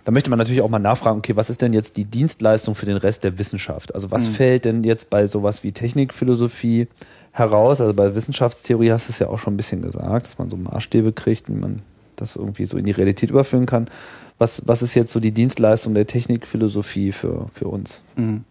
da 0.06 0.12
möchte 0.12 0.30
man 0.30 0.38
natürlich 0.38 0.62
auch 0.62 0.70
mal 0.70 0.80
nachfragen, 0.80 1.20
okay, 1.20 1.36
was 1.36 1.50
ist 1.50 1.62
denn 1.62 1.74
jetzt 1.74 1.96
die 1.98 2.06
Dienstleistung 2.06 2.76
für 2.76 2.86
den 2.86 2.98
Rest 2.98 3.24
der 3.24 3.38
Wissenschaft? 3.38 3.96
Also 3.96 4.12
was 4.12 4.28
mhm. 4.28 4.34
fällt 4.34 4.66
denn 4.66 4.84
jetzt 4.84 5.10
bei 5.10 5.28
sowas 5.28 5.64
wie 5.64 5.72
Technikphilosophie 5.72 6.88
heraus? 7.32 7.80
Also 7.80 7.94
bei 7.94 8.14
Wissenschaftstheorie 8.14 8.92
hast 8.92 9.08
du 9.08 9.14
es 9.14 9.20
ja 9.20 9.30
auch 9.30 9.40
schon 9.40 9.54
ein 9.54 9.58
bisschen 9.58 9.82
gesagt, 9.82 10.26
dass 10.26 10.38
man 10.38 10.50
so 10.50 10.58
Maßstäbe 10.58 11.14
kriegt, 11.14 11.48
wie 11.48 11.54
man 11.54 11.82
das 12.18 12.36
irgendwie 12.36 12.66
so 12.66 12.78
in 12.78 12.86
die 12.86 12.92
Realität 12.92 13.30
überführen 13.30 13.66
kann. 13.66 13.88
Was, 14.38 14.64
was 14.66 14.82
ist 14.82 14.94
jetzt 14.94 15.12
so 15.12 15.20
die 15.20 15.32
Dienstleistung 15.32 15.94
der 15.94 16.06
Technikphilosophie 16.06 17.12
für, 17.12 17.48
für 17.54 17.68
uns? 17.68 18.02
Mhm. 18.16 18.44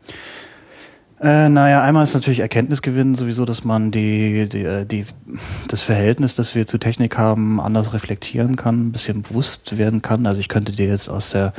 Äh, 1.23 1.49
naja, 1.49 1.83
einmal 1.83 2.03
ist 2.03 2.15
natürlich 2.15 2.41
Erkenntnisgewinn 2.41 3.15
sowieso, 3.15 3.45
dass 3.45 3.63
man 3.63 3.93
die, 3.93 4.49
die, 4.49 4.65
äh, 4.65 4.85
die, 4.85 5.07
das 5.69 5.81
Verhältnis, 5.81 6.35
das 6.35 6.57
wir 6.57 6.67
zu 6.67 6.79
Technik 6.79 7.17
haben, 7.17 7.61
anders 7.61 7.93
reflektieren 7.93 8.57
kann, 8.57 8.89
ein 8.89 8.93
bisschen 8.93 9.23
bewusst 9.23 9.79
werden 9.79 10.03
kann. 10.03 10.27
Also 10.27 10.41
ich 10.41 10.49
könnte 10.49 10.73
dir 10.73 10.89
jetzt 10.89 11.09
aus 11.09 11.31
der 11.31 11.53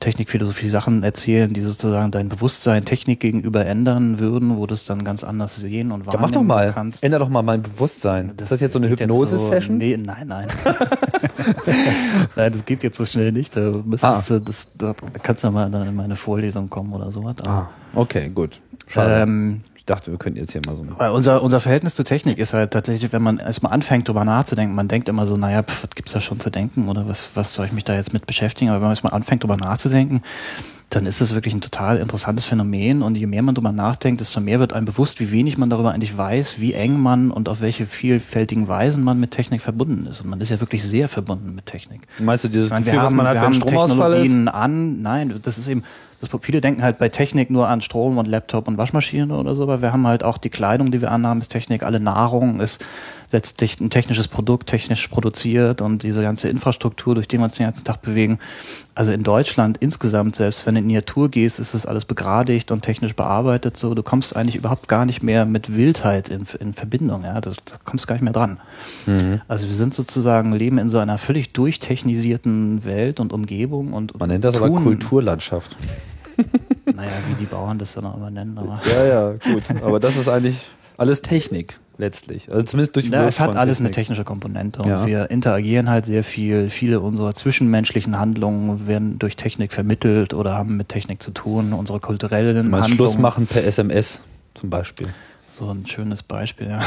Technikphilosophie 0.00 0.68
Sachen 0.68 1.02
erzählen, 1.02 1.52
die 1.52 1.62
sozusagen 1.62 2.10
dein 2.10 2.28
Bewusstsein 2.28 2.84
Technik 2.84 3.20
gegenüber 3.20 3.64
ändern 3.64 4.18
würden, 4.18 4.56
wo 4.56 4.66
du 4.66 4.74
es 4.74 4.84
dann 4.84 5.04
ganz 5.04 5.24
anders 5.24 5.56
sehen 5.56 5.90
und 5.90 6.06
wahrnehmen 6.06 6.22
ja, 6.22 6.26
mach 6.26 6.30
doch 6.30 6.42
mal. 6.42 6.72
kannst. 6.72 7.02
Änder 7.02 7.18
doch 7.18 7.28
mal 7.28 7.42
mein 7.42 7.62
Bewusstsein. 7.62 8.32
Das, 8.36 8.46
ist 8.46 8.52
das 8.52 8.60
jetzt 8.60 8.72
so 8.72 8.78
eine 8.78 8.88
Hypnose-Session? 8.90 9.80
So, 9.80 9.86
nee, 9.86 9.96
nein, 9.96 10.26
nein. 10.26 10.48
nein, 12.36 12.52
das 12.52 12.64
geht 12.64 12.82
jetzt 12.82 12.98
so 12.98 13.06
schnell 13.06 13.32
nicht. 13.32 13.56
Da, 13.56 13.72
müsstest, 13.84 14.32
ah. 14.32 14.38
das, 14.38 14.72
da 14.76 14.94
kannst 15.22 15.44
du 15.44 15.50
mal 15.50 15.70
dann 15.70 15.88
in 15.88 15.94
meine 15.94 16.16
Vorlesung 16.16 16.68
kommen 16.68 16.92
oder 16.92 17.10
sowas. 17.10 17.36
Ah, 17.46 17.68
okay, 17.94 18.28
gut. 18.28 18.60
Schade. 18.86 19.22
Ähm, 19.22 19.62
dachte, 19.86 20.10
wir 20.10 20.18
könnten 20.18 20.38
jetzt 20.38 20.52
hier 20.52 20.60
mal 20.66 20.76
so. 20.76 20.84
Weil 20.98 21.10
unser, 21.10 21.42
unser 21.42 21.60
Verhältnis 21.60 21.94
zur 21.94 22.04
Technik 22.04 22.38
ist 22.38 22.52
halt 22.52 22.72
tatsächlich, 22.72 23.12
wenn 23.12 23.22
man 23.22 23.38
erstmal 23.38 23.72
anfängt, 23.72 24.08
darüber 24.08 24.24
nachzudenken, 24.24 24.74
man 24.74 24.88
denkt 24.88 25.08
immer 25.08 25.24
so, 25.26 25.36
naja, 25.36 25.62
pf, 25.62 25.84
was 25.84 25.90
gibt's 25.94 26.12
da 26.12 26.20
schon 26.20 26.40
zu 26.40 26.50
denken 26.50 26.88
oder 26.88 27.08
was, 27.08 27.28
was 27.34 27.54
soll 27.54 27.66
ich 27.66 27.72
mich 27.72 27.84
da 27.84 27.94
jetzt 27.94 28.12
mit 28.12 28.26
beschäftigen? 28.26 28.70
Aber 28.70 28.76
wenn 28.76 28.86
man 28.86 28.92
erstmal 28.92 29.14
anfängt, 29.14 29.44
darüber 29.44 29.56
nachzudenken, 29.56 30.22
dann 30.88 31.04
ist 31.04 31.20
das 31.20 31.34
wirklich 31.34 31.52
ein 31.52 31.60
total 31.60 31.98
interessantes 31.98 32.44
Phänomen. 32.44 33.02
Und 33.02 33.16
je 33.16 33.26
mehr 33.26 33.42
man 33.42 33.54
darüber 33.54 33.72
nachdenkt, 33.72 34.20
desto 34.20 34.40
mehr 34.40 34.60
wird 34.60 34.72
einem 34.72 34.86
bewusst, 34.86 35.18
wie 35.18 35.32
wenig 35.32 35.58
man 35.58 35.68
darüber 35.68 35.92
eigentlich 35.92 36.16
weiß, 36.16 36.60
wie 36.60 36.74
eng 36.74 37.00
man 37.00 37.30
und 37.30 37.48
auf 37.48 37.60
welche 37.60 37.86
vielfältigen 37.86 38.68
Weisen 38.68 39.02
man 39.02 39.18
mit 39.18 39.32
Technik 39.32 39.60
verbunden 39.60 40.06
ist. 40.06 40.20
Und 40.20 40.30
man 40.30 40.40
ist 40.40 40.50
ja 40.50 40.60
wirklich 40.60 40.84
sehr 40.84 41.08
verbunden 41.08 41.54
mit 41.54 41.66
Technik. 41.66 42.02
Meinst 42.18 42.44
du 42.44 42.48
dieses 42.48 42.70
meine, 42.70 42.84
Gefühl, 42.84 43.00
haben, 43.00 43.06
was 43.06 43.12
man 43.12 43.26
hat, 43.26 43.34
wir 43.34 43.42
wenn 43.42 43.52
Technologien 43.52 44.46
ist? 44.46 44.54
an? 44.54 45.02
Nein, 45.02 45.34
das 45.42 45.58
ist 45.58 45.66
eben, 45.66 45.82
das, 46.20 46.30
viele 46.40 46.60
denken 46.60 46.82
halt 46.82 46.98
bei 46.98 47.08
Technik 47.08 47.50
nur 47.50 47.68
an 47.68 47.80
Strom 47.80 48.18
und 48.18 48.26
Laptop 48.26 48.68
und 48.68 48.78
Waschmaschine 48.78 49.36
oder 49.36 49.54
so, 49.54 49.64
aber 49.64 49.82
wir 49.82 49.92
haben 49.92 50.06
halt 50.06 50.22
auch 50.22 50.38
die 50.38 50.50
Kleidung, 50.50 50.90
die 50.90 51.00
wir 51.00 51.10
anhaben, 51.10 51.40
ist 51.40 51.48
Technik, 51.48 51.82
alle 51.82 52.00
Nahrung 52.00 52.60
ist 52.60 52.84
letztlich 53.32 53.80
ein 53.80 53.90
technisches 53.90 54.28
Produkt, 54.28 54.68
technisch 54.68 55.08
produziert 55.08 55.80
und 55.80 56.02
diese 56.02 56.22
ganze 56.22 56.48
Infrastruktur, 56.48 57.14
durch 57.14 57.28
die 57.28 57.38
wir 57.38 57.44
uns 57.44 57.54
den 57.54 57.66
ganzen 57.66 57.84
Tag 57.84 58.02
bewegen. 58.02 58.38
Also 58.94 59.12
in 59.12 59.22
Deutschland 59.22 59.78
insgesamt, 59.78 60.36
selbst 60.36 60.64
wenn 60.66 60.74
du 60.74 60.80
in 60.80 60.88
die 60.88 60.94
Natur 60.94 61.30
gehst, 61.30 61.60
ist 61.60 61.74
das 61.74 61.86
alles 61.86 62.04
begradigt 62.04 62.70
und 62.70 62.82
technisch 62.82 63.14
bearbeitet. 63.14 63.76
So, 63.76 63.94
du 63.94 64.02
kommst 64.02 64.34
eigentlich 64.36 64.56
überhaupt 64.56 64.88
gar 64.88 65.04
nicht 65.04 65.22
mehr 65.22 65.44
mit 65.44 65.74
Wildheit 65.74 66.28
in, 66.28 66.46
in 66.60 66.72
Verbindung. 66.72 67.24
Ja, 67.24 67.40
das, 67.40 67.56
da 67.64 67.76
kommst 67.84 68.04
du 68.04 68.08
gar 68.08 68.14
nicht 68.14 68.24
mehr 68.24 68.32
dran. 68.32 68.58
Mhm. 69.06 69.40
Also 69.48 69.68
wir 69.68 69.76
sind 69.76 69.92
sozusagen 69.92 70.52
leben 70.52 70.78
in 70.78 70.88
so 70.88 70.98
einer 70.98 71.18
völlig 71.18 71.52
durchtechnisierten 71.52 72.84
Welt 72.84 73.20
und 73.20 73.32
Umgebung 73.32 73.92
und 73.92 74.18
man 74.18 74.30
nennt 74.30 74.44
das 74.44 74.56
aber 74.56 74.70
Kulturlandschaft. 74.70 75.76
naja, 76.84 77.10
wie 77.28 77.34
die 77.34 77.46
Bauern 77.46 77.78
das 77.78 77.94
dann 77.94 78.06
auch 78.06 78.16
immer 78.16 78.30
nennen. 78.30 78.56
Aber 78.58 78.80
ja, 78.94 79.06
ja, 79.06 79.30
gut. 79.32 79.62
Aber 79.82 80.00
das 80.00 80.16
ist 80.16 80.28
eigentlich 80.28 80.60
alles 80.96 81.22
Technik 81.22 81.78
letztlich. 81.98 82.50
Also 82.50 82.64
zumindest 82.64 82.96
durch 82.96 83.08
ja, 83.08 83.26
Es 83.26 83.40
hat 83.40 83.56
alles 83.56 83.80
eine 83.80 83.90
technische 83.90 84.24
Komponente 84.24 84.82
und 84.82 84.88
ja. 84.88 85.06
wir 85.06 85.30
interagieren 85.30 85.88
halt 85.88 86.06
sehr 86.06 86.24
viel. 86.24 86.68
Viele 86.68 87.00
unserer 87.00 87.34
zwischenmenschlichen 87.34 88.18
Handlungen 88.18 88.86
werden 88.86 89.18
durch 89.18 89.36
Technik 89.36 89.72
vermittelt 89.72 90.34
oder 90.34 90.54
haben 90.54 90.76
mit 90.76 90.88
Technik 90.88 91.22
zu 91.22 91.30
tun. 91.30 91.72
Unsere 91.72 92.00
kulturellen 92.00 92.56
Handlungen. 92.56 92.84
Schluss 92.84 93.18
machen 93.18 93.46
per 93.46 93.64
SMS 93.64 94.20
zum 94.54 94.70
Beispiel. 94.70 95.08
So 95.58 95.70
ein 95.70 95.86
schönes 95.86 96.22
Beispiel, 96.22 96.68
ja. 96.68 96.82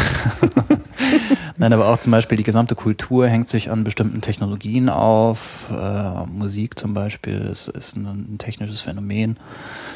Nein, 1.57 1.73
aber 1.73 1.88
auch 1.88 1.97
zum 1.97 2.11
Beispiel 2.11 2.38
die 2.38 2.43
gesamte 2.43 2.75
Kultur 2.75 3.27
hängt 3.27 3.49
sich 3.49 3.71
an 3.71 3.83
bestimmten 3.83 4.21
Technologien 4.21 4.89
auf. 4.89 5.71
Äh, 5.71 6.27
Musik 6.31 6.77
zum 6.77 6.93
Beispiel 6.93 7.39
ist, 7.39 7.67
ist 7.69 7.95
ein, 7.95 8.05
ein 8.05 8.38
technisches 8.38 8.81
Phänomen. 8.81 9.38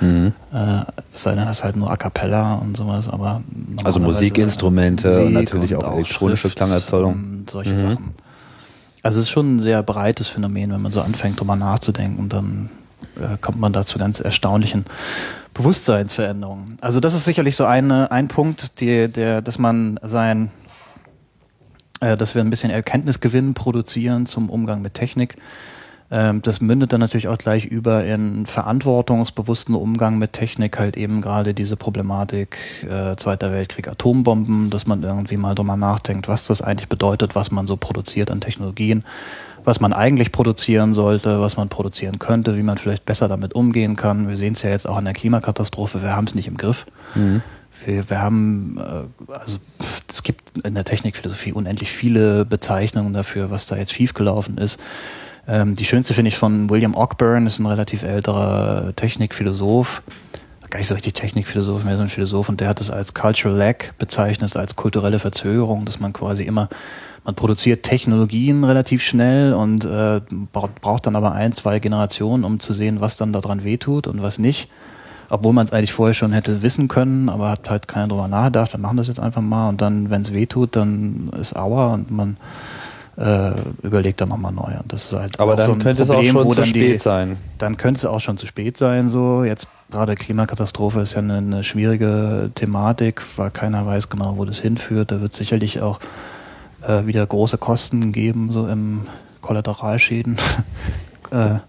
Mhm. 0.02 0.34
Äh, 0.52 0.86
es 1.14 1.22
sei 1.22 1.36
denn, 1.36 1.46
das 1.46 1.60
ist 1.60 1.64
halt 1.64 1.76
nur 1.76 1.92
A 1.92 1.98
cappella 1.98 2.56
und 2.56 2.76
sowas, 2.76 3.08
aber 3.08 3.44
Also 3.84 4.00
Musikinstrumente 4.00 5.08
Musik 5.08 5.26
und 5.28 5.34
natürlich 5.34 5.76
und 5.76 5.86
auch 5.86 5.94
elektronische 5.94 6.50
Klangerzeugung. 6.50 7.14
Und 7.14 7.50
solche 7.52 7.74
mhm. 7.74 7.80
Sachen. 7.80 8.16
Also 9.04 9.20
es 9.20 9.28
ist 9.28 9.32
schon 9.32 9.58
ein 9.58 9.60
sehr 9.60 9.84
breites 9.84 10.30
Phänomen, 10.30 10.72
wenn 10.72 10.82
man 10.82 10.92
so 10.92 11.02
anfängt, 11.02 11.40
drüber 11.40 11.56
nachzudenken, 11.56 12.28
dann 12.28 12.72
äh, 13.18 13.38
kommt 13.40 13.60
man 13.60 13.72
da 13.72 13.84
zu 13.84 14.00
ganz 14.00 14.20
erstaunlichen 14.20 14.86
Bewusstseinsveränderungen. 15.54 16.78
Also 16.82 17.00
das 17.00 17.14
ist 17.14 17.26
sicherlich 17.26 17.56
so 17.56 17.66
eine, 17.66 18.12
ein 18.12 18.28
Punkt, 18.28 18.80
die, 18.80 19.08
der, 19.08 19.42
dass 19.42 19.60
man 19.60 20.00
sein, 20.02 20.52
äh, 22.00 22.18
dass 22.18 22.36
wir 22.36 22.42
ein 22.42 22.50
bisschen 22.50 22.72
Erkenntnisgewinn 22.72 23.54
produzieren 23.54 24.26
zum 24.26 24.50
Umgang 24.50 24.82
mit 24.82 24.94
Technik. 24.94 25.36
Ähm, 26.14 26.44
das 26.44 26.62
mündet 26.62 26.94
dann 26.94 27.00
natürlich 27.00 27.28
auch 27.28 27.40
gleich 27.40 27.66
über 27.66 28.06
in 28.06 28.46
verantwortungsbewussten 28.46 29.74
Umgang 29.74 30.20
mit 30.20 30.34
Technik, 30.34 30.78
halt 30.78 30.96
eben 30.96 31.22
gerade 31.22 31.56
diese 31.56 31.76
Problematik 31.76 32.58
äh, 32.84 33.16
Zweiter 33.16 33.52
Weltkrieg, 33.52 33.88
Atombomben, 33.88 34.70
dass 34.70 34.86
man 34.86 35.02
irgendwie 35.02 35.38
mal 35.38 35.56
drüber 35.56 35.76
nachdenkt, 35.76 36.28
was 36.28 36.46
das 36.46 36.62
eigentlich 36.62 36.88
bedeutet, 36.88 37.34
was 37.34 37.50
man 37.50 37.66
so 37.66 37.78
produziert 37.78 38.30
an 38.30 38.42
Technologien 38.42 39.04
was 39.66 39.80
man 39.80 39.94
eigentlich 39.94 40.34
produzieren 40.34 40.94
sollte, 40.94 41.40
was 41.40 41.56
man 41.56 41.70
produzieren 41.70 42.20
könnte, 42.20 42.58
wie 42.58 42.64
man 42.64 42.78
vielleicht 42.78 43.06
besser 43.06 43.30
damit 43.30 43.54
umgehen 43.54 43.96
kann. 43.96 44.28
Wir 44.28 44.36
sehen 44.36 44.54
es 44.54 44.62
ja 44.62 44.70
jetzt 44.70 44.86
auch 44.86 44.98
an 44.98 45.06
der 45.06 45.14
Klimakatastrophe, 45.14 46.02
wir 46.02 46.14
haben 46.14 46.28
es 46.28 46.36
nicht 46.36 46.50
im 46.50 46.58
Griff. 46.58 46.86
Mhm. 47.16 47.42
Wir, 47.86 48.10
wir, 48.10 48.22
haben, 48.22 48.78
äh, 48.78 49.32
also 49.32 49.60
es 50.10 50.24
gibt 50.24 50.66
in 50.66 50.76
der 50.76 50.84
Technikphilosophie 50.84 51.54
unendlich 51.54 51.92
viele 51.92 52.44
Bezeichnungen 52.44 53.14
dafür, 53.14 53.52
was 53.52 53.66
da 53.66 53.78
jetzt 53.78 53.94
schiefgelaufen 53.94 54.58
ist. 54.58 54.80
Ähm, 55.48 55.76
die 55.76 55.86
schönste 55.86 56.14
finde 56.14 56.30
ich 56.30 56.38
von 56.38 56.70
William 56.70 56.96
Ogburn, 56.96 57.48
ist 57.48 57.60
ein 57.60 57.66
relativ 57.66 58.04
älterer 58.04 58.94
Technikphilosoph, 58.96 60.04
gar 60.70 60.80
nicht 60.80 60.88
so 60.88 60.94
richtig 60.96 61.14
Technikphilosoph, 61.14 61.84
mehr 61.84 61.98
so 61.98 62.04
ein 62.04 62.10
Philosoph, 62.10 62.50
und 62.50 62.62
der 62.62 62.68
hat 62.68 62.82
es 62.82 62.90
als 62.90 63.14
Cultural 63.14 63.58
Lag 63.58 63.94
bezeichnet, 64.00 64.56
als 64.56 64.76
kulturelle 64.76 65.20
Verzögerung, 65.20 65.86
dass 65.86 66.00
man 66.00 66.14
quasi 66.14 66.44
immer 66.44 66.70
man 67.26 67.36
produziert 67.36 67.84
Technologien 67.84 68.64
relativ 68.64 69.02
schnell 69.02 69.54
und 69.54 69.86
äh, 69.86 70.20
braucht 70.52 71.06
dann 71.06 71.16
aber 71.16 71.32
ein, 71.32 71.54
zwei 71.54 71.80
Generationen, 71.80 72.44
um 72.44 72.60
zu 72.60 72.74
sehen, 72.74 73.00
was 73.00 73.18
dann 73.18 73.32
daran 73.32 73.64
wehtut 73.64 74.08
und 74.08 74.22
was 74.22 74.40
nicht. 74.40 74.70
Obwohl 75.30 75.54
man 75.54 75.66
es 75.66 75.72
eigentlich 75.72 75.94
vorher 75.94 76.14
schon 76.14 76.34
hätte 76.34 76.62
wissen 76.62 76.90
können, 76.90 77.30
aber 77.30 77.50
hat 77.50 77.70
halt 77.70 77.88
keiner 77.88 78.10
drüber 78.10 78.28
nachgedacht, 78.28 78.74
wir 78.74 78.80
machen 78.80 78.98
das 78.98 79.08
jetzt 79.08 79.20
einfach 79.20 79.42
mal 79.42 79.70
und 79.70 79.82
dann, 79.82 80.10
wenn 80.10 80.22
es 80.22 80.34
wehtut, 80.34 80.76
dann 80.76 81.32
ist 81.40 81.56
Aua 81.56 81.94
und 81.94 82.12
man 82.12 82.38
äh, 83.18 83.52
überleg 83.84 84.18
da 84.18 84.26
nochmal 84.26 84.52
neu. 84.52 84.78
Und 84.80 84.92
das 84.92 85.06
ist 85.06 85.14
halt 85.14 85.40
Aber 85.40 85.56
dann 85.56 85.68
so 85.68 85.72
könnte 85.74 86.06
Problem, 86.06 86.26
es 86.26 86.36
auch 86.36 86.44
schon 86.44 86.52
zu 86.52 86.66
spät 86.66 86.94
die, 86.94 86.98
sein. 86.98 87.38
Dann 87.58 87.78
könnte 87.78 88.00
es 88.00 88.06
auch 88.06 88.20
schon 88.20 88.38
zu 88.38 88.46
spät 88.46 88.78
sein. 88.78 89.10
So 89.10 89.44
jetzt 89.44 89.68
gerade 89.92 90.16
Klimakatastrophe 90.16 91.02
ist 91.02 91.14
ja 91.14 91.20
eine, 91.20 91.38
eine 91.38 91.64
schwierige 91.64 92.52
Thematik, 92.56 93.22
weil 93.38 93.52
keiner 93.52 93.86
weiß 93.86 94.10
genau, 94.10 94.38
wo 94.38 94.46
das 94.46 94.60
hinführt. 94.60 95.12
Da 95.12 95.22
wird 95.22 95.34
sicherlich 95.34 95.82
auch 95.82 96.00
äh, 96.88 97.06
wieder 97.06 97.26
große 97.26 97.58
Kosten 97.58 98.12
geben, 98.12 98.52
so 98.52 98.68
im 98.68 99.02
Kollateralschäden. 99.42 100.38
äh, 101.32 101.60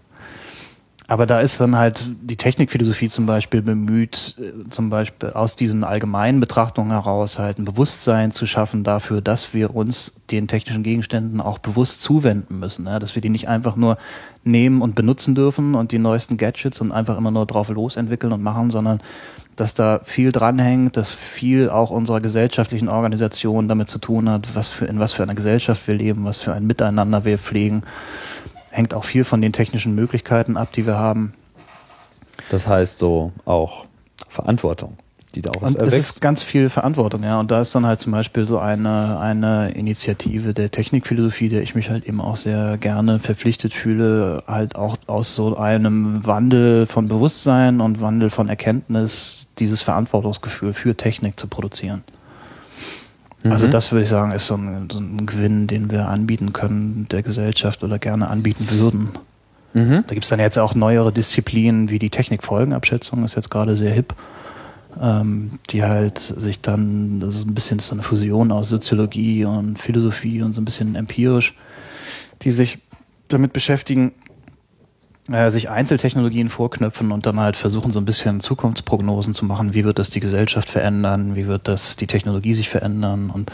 aber 1.07 1.27
da 1.27 1.39
ist 1.39 1.61
dann 1.61 1.75
halt 1.75 2.01
die 2.21 2.35
Technikphilosophie 2.35 3.09
zum 3.09 3.27
Beispiel 3.27 3.61
bemüht, 3.61 4.35
äh, 4.39 4.69
zum 4.69 4.89
Beispiel 4.89 5.29
aus 5.31 5.55
diesen 5.55 5.83
allgemeinen 5.83 6.39
Betrachtungen 6.39 6.91
heraus 6.91 7.37
halt 7.37 7.59
ein 7.59 7.65
Bewusstsein 7.65 8.31
zu 8.31 8.47
schaffen 8.47 8.83
dafür, 8.83 9.21
dass 9.21 9.53
wir 9.53 9.75
uns 9.75 10.21
den 10.31 10.47
technischen 10.47 10.81
Gegenständen 10.81 11.41
auch 11.41 11.59
bewusst 11.59 12.01
zuwenden 12.01 12.59
müssen. 12.59 12.87
Ja? 12.87 12.97
Dass 12.97 13.13
wir 13.13 13.21
die 13.21 13.29
nicht 13.29 13.47
einfach 13.47 13.75
nur 13.75 13.97
nehmen 14.43 14.81
und 14.81 14.95
benutzen 14.95 15.35
dürfen 15.35 15.75
und 15.75 15.91
die 15.91 15.99
neuesten 15.99 16.37
Gadgets 16.37 16.81
und 16.81 16.91
einfach 16.91 17.17
immer 17.17 17.31
nur 17.31 17.45
drauf 17.45 17.69
losentwickeln 17.69 18.33
und 18.33 18.41
machen, 18.41 18.71
sondern 18.71 18.99
dass 19.55 19.73
da 19.73 20.01
viel 20.03 20.31
dranhängt, 20.31 20.97
dass 20.97 21.11
viel 21.11 21.69
auch 21.69 21.89
unserer 21.89 22.19
gesellschaftlichen 22.19 22.89
Organisation 22.89 23.67
damit 23.67 23.89
zu 23.89 23.99
tun 23.99 24.29
hat, 24.29 24.53
was 24.53 24.67
für, 24.67 24.85
in 24.85 24.99
was 24.99 25.13
für 25.13 25.23
einer 25.23 25.35
Gesellschaft 25.35 25.87
wir 25.87 25.95
leben, 25.95 26.25
was 26.25 26.39
für 26.39 26.53
ein 26.53 26.67
Miteinander 26.67 27.25
wir 27.25 27.37
pflegen 27.37 27.83
hängt 28.75 28.93
auch 28.93 29.03
viel 29.03 29.23
von 29.23 29.41
den 29.41 29.53
technischen 29.53 29.95
Möglichkeiten 29.95 30.57
ab, 30.57 30.71
die 30.73 30.85
wir 30.85 30.97
haben. 30.97 31.33
Das 32.49 32.67
heißt 32.67 32.99
so 32.99 33.31
auch 33.45 33.85
Verantwortung, 34.27 34.97
die 35.33 35.41
da 35.41 35.51
auch 35.51 35.61
Und 35.61 35.81
es 35.81 35.95
ist 35.95 36.21
ganz 36.21 36.43
viel 36.43 36.69
Verantwortung, 36.69 37.23
ja. 37.23 37.39
Und 37.39 37.51
da 37.51 37.61
ist 37.61 37.73
dann 37.73 37.85
halt 37.85 38.01
zum 38.01 38.11
Beispiel 38.11 38.47
so 38.47 38.59
eine, 38.59 39.19
eine 39.19 39.71
Initiative 39.71 40.53
der 40.53 40.69
Technikphilosophie, 40.71 41.49
der 41.49 41.63
ich 41.63 41.73
mich 41.73 41.89
halt 41.89 42.05
eben 42.05 42.19
auch 42.19 42.35
sehr 42.35 42.77
gerne 42.77 43.19
verpflichtet 43.19 43.73
fühle, 43.73 44.43
halt 44.45 44.75
auch 44.75 44.97
aus 45.07 45.35
so 45.35 45.57
einem 45.57 46.25
Wandel 46.25 46.85
von 46.85 47.07
Bewusstsein 47.07 47.79
und 47.79 48.01
Wandel 48.01 48.29
von 48.29 48.49
Erkenntnis 48.49 49.47
dieses 49.57 49.81
Verantwortungsgefühl 49.81 50.73
für 50.73 50.95
Technik 50.95 51.39
zu 51.39 51.47
produzieren. 51.47 52.03
Also 53.49 53.67
Mhm. 53.67 53.71
das 53.71 53.91
würde 53.91 54.03
ich 54.03 54.09
sagen, 54.09 54.31
ist 54.31 54.47
so 54.47 54.55
ein, 54.55 54.87
so 54.91 54.99
ein 54.99 55.25
Gewinn, 55.25 55.67
den 55.67 55.91
wir 55.91 56.07
anbieten 56.07 56.53
können 56.53 57.07
der 57.11 57.21
Gesellschaft 57.23 57.83
oder 57.83 57.99
gerne 57.99 58.29
anbieten 58.29 58.67
würden. 58.71 59.09
Mhm. 59.73 60.03
Da 60.07 60.13
gibt 60.13 60.23
es 60.23 60.29
dann 60.29 60.39
jetzt 60.39 60.57
auch 60.57 60.73
neuere 60.73 61.11
Disziplinen 61.11 61.89
wie 61.89 61.99
die 61.99 62.09
Technikfolgenabschätzung, 62.09 63.23
ist 63.23 63.35
jetzt 63.35 63.49
gerade 63.51 63.75
sehr 63.75 63.91
hip, 63.91 64.13
ähm, 65.01 65.59
die 65.69 65.83
halt 65.83 66.17
sich 66.17 66.61
dann, 66.61 67.19
das 67.19 67.35
ist 67.35 67.47
ein 67.47 67.53
bisschen 67.53 67.79
so 67.79 67.93
eine 67.93 68.01
Fusion 68.01 68.51
aus 68.51 68.69
Soziologie 68.69 69.45
und 69.45 69.77
Philosophie 69.77 70.41
und 70.41 70.53
so 70.53 70.61
ein 70.61 70.65
bisschen 70.65 70.95
empirisch, 70.95 71.53
die 72.41 72.51
sich 72.51 72.79
damit 73.27 73.53
beschäftigen, 73.53 74.13
äh, 75.31 75.49
sich 75.49 75.69
Einzeltechnologien 75.69 76.49
vorknöpfen 76.49 77.11
und 77.11 77.25
dann 77.25 77.39
halt 77.39 77.55
versuchen, 77.57 77.91
so 77.91 77.99
ein 77.99 78.05
bisschen 78.05 78.39
Zukunftsprognosen 78.39 79.33
zu 79.33 79.45
machen. 79.45 79.73
Wie 79.73 79.83
wird 79.83 79.99
das 79.99 80.09
die 80.09 80.19
Gesellschaft 80.19 80.69
verändern? 80.69 81.35
Wie 81.35 81.47
wird 81.47 81.67
das 81.67 81.95
die 81.95 82.07
Technologie 82.07 82.53
sich 82.53 82.69
verändern? 82.69 83.29
Und 83.29 83.51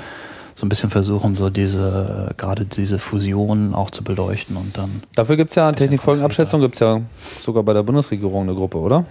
so 0.54 0.66
ein 0.66 0.70
bisschen 0.70 0.90
versuchen, 0.90 1.36
so 1.36 1.50
diese, 1.50 2.30
äh, 2.30 2.34
gerade 2.36 2.66
diese 2.66 3.00
Fusion 3.00 3.74
auch 3.74 3.90
zu 3.90 4.04
beleuchten 4.04 4.58
und 4.58 4.78
dann. 4.78 5.04
Dafür 5.16 5.38
gibt 5.38 5.52
es 5.52 5.56
ja 5.56 5.72
Technikfolgenabschätzung, 5.72 6.62
gibt 6.62 6.76
es 6.76 6.82
ja 6.82 7.02
sogar 7.42 7.64
bei 7.64 7.74
der 7.74 7.84
Bundesregierung 7.84 8.44
eine 8.44 8.54
Gruppe, 8.54 8.78
oder? 8.78 9.06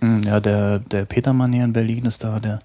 Hm, 0.00 0.22
Ja, 0.24 0.40
der, 0.40 0.80
der 0.80 1.04
Petermann 1.04 1.52
hier 1.52 1.64
in 1.64 1.72
Berlin 1.72 2.06
ist 2.06 2.24
da, 2.24 2.40
der, 2.40 2.58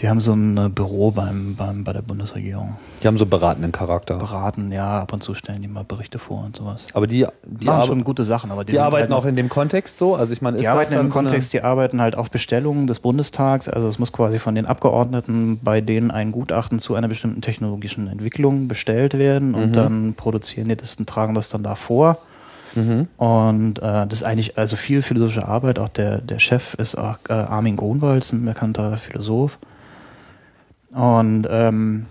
die 0.00 0.08
haben 0.08 0.20
so 0.20 0.32
ein 0.32 0.56
äh, 0.56 0.68
Büro 0.68 1.10
beim, 1.10 1.54
beim, 1.56 1.82
bei 1.84 1.92
der 1.92 2.02
Bundesregierung. 2.02 2.76
Die 3.02 3.06
haben 3.06 3.16
so 3.18 3.26
beratenden 3.26 3.72
Charakter. 3.72 4.16
Beraten, 4.16 4.70
ja, 4.70 5.00
ab 5.00 5.12
und 5.12 5.22
zu 5.22 5.34
stellen 5.34 5.62
die 5.62 5.68
mal 5.68 5.84
Berichte 5.84 6.18
vor 6.18 6.44
und 6.44 6.56
sowas. 6.56 6.86
Aber 6.94 7.06
die, 7.06 7.26
Die 7.44 7.66
machen 7.66 7.84
schon 7.84 8.04
gute 8.04 8.24
Sachen, 8.24 8.50
aber 8.52 8.64
die, 8.64 8.72
die 8.72 8.78
arbeiten 8.80 9.12
halt 9.12 9.20
auch 9.20 9.26
in 9.26 9.34
dem 9.36 9.48
Kontext 9.48 9.98
so. 9.98 10.14
Also 10.14 10.32
ich 10.32 10.42
meine, 10.42 10.56
ist 10.58 10.62
Die 10.62 10.68
arbeiten 10.68 10.94
im 10.94 11.06
so 11.06 11.12
Kontext, 11.12 11.52
die 11.52 11.62
arbeiten 11.62 12.00
halt 12.00 12.16
auf 12.16 12.30
Bestellungen 12.30 12.86
des 12.86 13.00
Bundestags. 13.00 13.68
Also 13.68 13.88
es 13.88 13.98
muss 13.98 14.12
quasi 14.12 14.38
von 14.38 14.54
den 14.54 14.66
Abgeordneten 14.66 15.58
bei 15.62 15.80
denen 15.80 16.10
ein 16.10 16.32
Gutachten 16.32 16.78
zu 16.78 16.94
einer 16.94 17.08
bestimmten 17.08 17.40
technologischen 17.40 18.06
Entwicklung 18.08 18.68
bestellt 18.68 19.18
werden 19.18 19.54
und 19.54 19.68
Mhm. 19.70 19.72
dann 19.72 20.14
produzieren 20.14 20.68
die 20.68 20.76
das 20.76 20.94
und 20.96 21.08
tragen 21.08 21.34
das 21.34 21.48
dann 21.48 21.62
da 21.62 21.74
vor. 21.74 22.18
Mhm. 22.74 23.08
Und 23.16 23.78
äh, 23.78 24.06
das 24.06 24.20
ist 24.20 24.22
eigentlich 24.22 24.56
also 24.58 24.76
viel 24.76 25.02
philosophische 25.02 25.48
Arbeit. 25.48 25.78
Auch 25.78 25.88
der, 25.88 26.18
der 26.20 26.38
Chef 26.38 26.74
ist 26.74 26.94
auch 26.96 27.16
äh, 27.28 27.32
Armin 27.32 27.76
Grunwald, 27.76 28.30
ein 28.32 28.44
bekannter 28.44 28.94
Philosoph. 28.96 29.58
Und 30.92 31.46
ähm, 31.50 32.06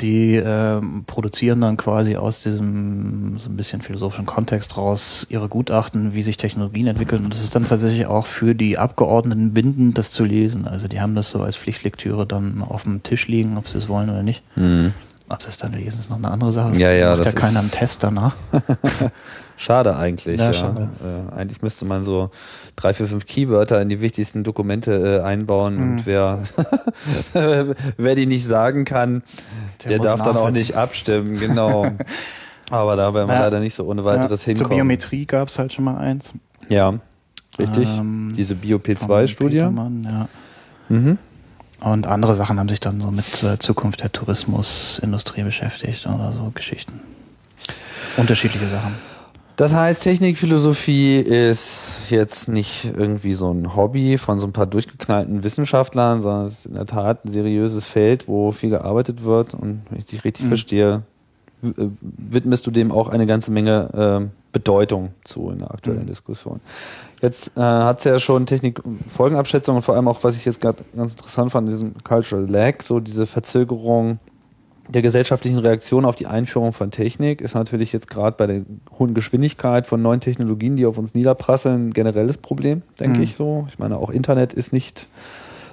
die 0.00 0.34
ähm, 0.34 1.04
produzieren 1.06 1.60
dann 1.60 1.76
quasi 1.76 2.16
aus 2.16 2.42
diesem 2.42 3.38
so 3.38 3.48
ein 3.48 3.56
bisschen 3.56 3.82
philosophischen 3.82 4.26
Kontext 4.26 4.76
raus 4.76 5.26
ihre 5.30 5.48
Gutachten, 5.48 6.12
wie 6.14 6.22
sich 6.22 6.36
Technologien 6.36 6.88
entwickeln. 6.88 7.24
Und 7.24 7.32
das 7.32 7.40
ist 7.42 7.54
dann 7.54 7.64
tatsächlich 7.64 8.06
auch 8.06 8.26
für 8.26 8.54
die 8.56 8.78
Abgeordneten 8.78 9.54
bindend, 9.54 9.96
das 9.96 10.10
zu 10.10 10.24
lesen. 10.24 10.66
Also 10.66 10.88
die 10.88 11.00
haben 11.00 11.14
das 11.14 11.30
so 11.30 11.40
als 11.40 11.56
Pflichtlektüre 11.56 12.26
dann 12.26 12.62
auf 12.62 12.82
dem 12.82 13.02
Tisch 13.04 13.28
liegen, 13.28 13.56
ob 13.56 13.68
sie 13.68 13.78
es 13.78 13.88
wollen 13.88 14.10
oder 14.10 14.24
nicht. 14.24 14.42
Mhm. 14.56 14.92
Ob 15.28 15.40
sie 15.40 15.48
es 15.48 15.56
dann 15.58 15.72
lesen, 15.72 16.00
ist 16.00 16.10
noch 16.10 16.18
eine 16.18 16.30
andere 16.32 16.52
Sache. 16.52 16.70
Das 16.70 16.78
Ja, 16.78 16.90
ja, 16.90 17.10
macht 17.10 17.18
ja 17.18 17.24
das 17.24 17.34
keiner 17.36 17.50
ist- 17.52 17.56
einen 17.58 17.70
Test 17.70 18.02
danach. 18.02 18.34
Schade 19.56 19.96
eigentlich. 19.96 20.38
Ja, 20.38 20.46
Ja, 20.46 20.52
schade. 20.52 20.88
Äh, 21.32 21.34
eigentlich 21.34 21.62
müsste 21.62 21.84
man 21.86 22.04
so 22.04 22.30
drei, 22.76 22.92
vier, 22.94 23.06
fünf 23.06 23.24
Keywörter 23.26 23.80
in 23.80 23.88
die 23.88 24.00
wichtigsten 24.02 24.44
Dokumente 24.44 25.20
äh, 25.20 25.24
einbauen 25.24 25.76
Mhm. 25.76 25.92
und 25.92 26.06
wer, 26.06 26.40
wer 27.96 28.14
die 28.14 28.26
nicht 28.26 28.44
sagen 28.44 28.84
kann, 28.84 29.22
der, 29.88 29.98
muss 29.98 30.06
darf 30.06 30.22
dann 30.22 30.36
auch 30.36 30.50
nicht 30.50 30.74
abstimmen, 30.74 31.38
genau. 31.38 31.86
Aber 32.70 32.96
da 32.96 33.14
werden 33.14 33.28
wir 33.28 33.34
Ja. 33.36 33.42
leider 33.44 33.60
nicht 33.60 33.74
so 33.74 33.84
ohne 33.84 34.04
weiteres 34.04 34.44
ja, 34.44 34.54
Zur 34.54 34.64
hinkommen. 34.64 34.76
Biometrie 34.78 35.24
gab 35.24 35.48
es 35.48 35.58
halt 35.58 35.72
schon 35.72 35.84
mal 35.84 35.96
eins. 35.96 36.32
Ja, 36.68 36.94
richtig. 37.58 37.88
Ähm, 37.96 38.32
Diese 38.36 38.56
vom 38.56 38.68
BioP2-Studie. 38.68 39.56
Petermann, 39.58 40.02
Ja. 40.04 40.28
Mhm. 40.88 41.18
Und 41.80 42.06
andere 42.06 42.34
Sachen 42.34 42.58
haben 42.58 42.68
sich 42.68 42.80
dann 42.80 43.00
so 43.00 43.10
mit 43.10 43.42
äh, 43.42 43.58
Zukunft 43.58 44.02
der 44.02 44.10
Tourismusindustrie 44.10 45.42
beschäftigt 45.42 46.06
oder 46.06 46.32
so 46.32 46.50
Geschichten. 46.54 47.00
Unterschiedliche 48.16 48.66
Sachen. 48.68 48.94
Das 49.56 49.72
heißt, 49.74 50.02
Technikphilosophie 50.02 51.16
ist 51.18 52.10
jetzt 52.10 52.48
nicht 52.48 52.92
irgendwie 52.94 53.32
so 53.32 53.50
ein 53.50 53.74
Hobby 53.74 54.18
von 54.18 54.38
so 54.38 54.46
ein 54.46 54.52
paar 54.52 54.66
durchgeknallten 54.66 55.42
Wissenschaftlern, 55.44 56.20
sondern 56.20 56.44
es 56.44 56.58
ist 56.58 56.66
in 56.66 56.74
der 56.74 56.84
Tat 56.84 57.24
ein 57.24 57.30
seriöses 57.30 57.86
Feld, 57.88 58.28
wo 58.28 58.52
viel 58.52 58.68
gearbeitet 58.68 59.24
wird. 59.24 59.54
Und 59.54 59.80
wenn 59.88 59.98
ich 59.98 60.04
dich 60.04 60.24
richtig 60.24 60.44
Mhm. 60.44 60.48
verstehe, 60.48 61.02
äh, 61.62 61.68
widmest 62.02 62.66
du 62.66 62.70
dem 62.70 62.92
auch 62.92 63.08
eine 63.08 63.24
ganze 63.24 63.50
Menge 63.50 63.88
ähm, 63.94 64.30
Bedeutung 64.52 65.12
zu 65.24 65.50
in 65.50 65.60
der 65.60 65.70
aktuellen 65.70 66.02
Mhm. 66.02 66.06
Diskussion. 66.08 66.60
Jetzt 67.22 67.52
äh, 67.56 67.60
hat 67.60 67.98
es 67.98 68.04
ja 68.04 68.18
schon 68.18 68.44
Technik-Folgenabschätzung 68.44 69.76
und 69.76 69.82
vor 69.82 69.94
allem 69.94 70.06
auch, 70.08 70.22
was 70.22 70.36
ich 70.36 70.44
jetzt 70.44 70.60
gerade 70.60 70.84
ganz 70.94 71.12
interessant 71.12 71.50
fand, 71.50 71.66
diesen 71.70 71.94
Cultural 72.04 72.44
Lag, 72.46 72.82
so 72.82 73.00
diese 73.00 73.26
Verzögerung 73.26 74.18
der 74.88 75.02
gesellschaftlichen 75.02 75.58
Reaktion 75.58 76.04
auf 76.04 76.14
die 76.14 76.26
Einführung 76.26 76.72
von 76.72 76.90
Technik 76.90 77.40
ist 77.40 77.54
natürlich 77.54 77.92
jetzt 77.92 78.08
gerade 78.08 78.36
bei 78.36 78.46
der 78.46 78.62
hohen 78.98 79.14
Geschwindigkeit 79.14 79.86
von 79.86 80.00
neuen 80.02 80.20
Technologien, 80.20 80.76
die 80.76 80.86
auf 80.86 80.96
uns 80.98 81.14
niederprasseln, 81.14 81.88
ein 81.88 81.92
generelles 81.92 82.38
Problem, 82.38 82.82
denke 83.00 83.18
Mhm. 83.18 83.24
ich 83.24 83.36
so. 83.36 83.66
Ich 83.68 83.78
meine, 83.78 83.96
auch 83.98 84.10
Internet 84.10 84.52
ist 84.52 84.72
nicht 84.72 85.08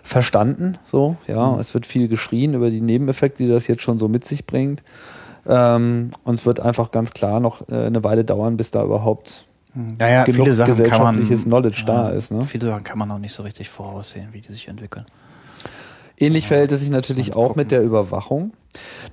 verstanden, 0.02 0.78
so, 0.86 1.16
ja. 1.28 1.52
Mhm. 1.54 1.60
Es 1.60 1.74
wird 1.74 1.86
viel 1.86 2.08
geschrien 2.08 2.54
über 2.56 2.70
die 2.70 2.82
Nebeneffekte, 2.82 3.44
die 3.44 3.50
das 3.50 3.68
jetzt 3.68 3.84
schon 3.84 4.00
so 4.00 4.08
mit 4.08 4.26
sich 4.26 4.46
bringt. 4.46 4.84
Ähm, 5.46 6.12
und 6.24 6.36
es 6.40 6.46
wird 6.46 6.60
einfach 6.60 6.92
ganz 6.92 7.12
klar 7.12 7.40
noch 7.40 7.68
äh, 7.70 7.86
eine 7.86 8.04
Weile 8.04 8.24
dauern, 8.26 8.58
bis 8.58 8.72
da 8.72 8.84
überhaupt 8.84 9.46
Ja, 10.00 10.08
ja, 10.10 10.24
genug 10.24 10.44
viele 10.46 10.54
Sachen 10.54 10.74
kann 10.76 11.02
man, 11.02 11.16
gesellschaftliches 11.16 11.44
Knowledge 11.46 11.84
da 11.86 12.10
ist. 12.10 12.32
Ne? 12.32 12.44
Viele 12.44 12.68
Sachen 12.68 12.84
kann 12.84 12.98
man 12.98 13.12
auch 13.12 13.20
nicht 13.20 13.34
so 13.34 13.44
richtig 13.44 13.70
voraussehen, 13.70 14.30
wie 14.32 14.42
die 14.42 14.52
sich 14.52 14.68
entwickeln. 14.68 15.06
Ähnlich 16.18 16.48
verhält 16.48 16.72
es 16.72 16.80
sich 16.82 16.90
natürlich 16.90 17.36
auch 17.36 17.48
gucken. 17.50 17.62
mit 17.62 17.72
der 17.72 17.82
Überwachung. 17.82 18.54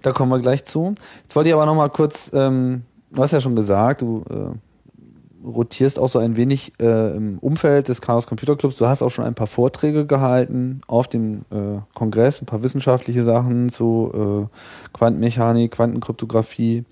Da 0.03 0.13
kommen 0.13 0.31
wir 0.31 0.39
gleich 0.41 0.65
zu. 0.65 0.95
Jetzt 1.23 1.35
wollte 1.37 1.49
ich 1.51 1.55
aber 1.55 1.67
noch 1.67 1.75
mal 1.75 1.91
kurz, 1.91 2.31
ähm, 2.35 2.83
du 3.13 3.23
hast 3.23 3.33
ja 3.33 3.41
schon 3.41 3.57
gesagt, 3.57 4.01
du 4.03 4.25
äh, 4.31 5.47
rotierst 5.47 5.99
auch 5.99 6.09
so 6.09 6.19
ein 6.19 6.37
wenig 6.37 6.73
äh, 6.81 7.17
im 7.17 7.39
Umfeld 7.39 7.89
des 7.89 8.01
Chaos 8.01 8.27
Computer 8.27 8.57
Clubs. 8.57 8.77
Du 8.77 8.87
hast 8.87 9.03
auch 9.03 9.11
schon 9.11 9.25
ein 9.25 9.35
paar 9.35 9.47
Vorträge 9.47 10.07
gehalten 10.07 10.81
auf 10.87 11.09
dem 11.09 11.43
äh, 11.51 11.79
Kongress, 11.95 12.43
ein 12.43 12.47
paar 12.47 12.63
wissenschaftliche 12.63 13.23
Sachen 13.23 13.69
zu 13.71 14.49
äh, 14.53 14.89
Quantenmechanik, 14.93 15.73
Quantenkryptographie. 15.73 16.85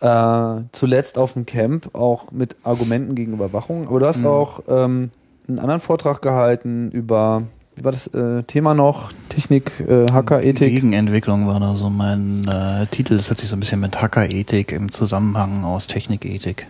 Äh, 0.00 0.56
zuletzt 0.72 1.18
auf 1.18 1.32
dem 1.32 1.44
Camp 1.44 1.94
auch 1.94 2.30
mit 2.30 2.56
Argumenten 2.62 3.14
gegen 3.14 3.32
Überwachung. 3.32 3.88
Aber 3.88 3.98
du 4.00 4.06
hast 4.06 4.20
Mhm. 4.20 4.26
auch 4.26 4.60
ähm, 4.68 5.10
einen 5.48 5.58
anderen 5.58 5.80
Vortrag 5.80 6.22
gehalten 6.22 6.90
über, 6.92 7.42
wie 7.78 7.84
war 7.84 7.92
das 7.92 8.08
äh, 8.08 8.42
Thema 8.42 8.74
noch? 8.74 9.12
Technik, 9.28 9.72
äh, 9.80 10.10
Hackerethik. 10.10 10.72
Gegenentwicklung 10.72 11.46
war 11.46 11.60
da 11.60 11.76
so 11.76 11.90
mein 11.90 12.46
äh, 12.48 12.86
Titel. 12.86 13.16
Das 13.16 13.30
hat 13.30 13.38
sich 13.38 13.48
so 13.48 13.56
ein 13.56 13.60
bisschen 13.60 13.80
mit 13.80 14.02
Hackerethik 14.02 14.72
im 14.72 14.90
Zusammenhang 14.90 15.64
aus 15.64 15.86
Technikethik 15.86 16.66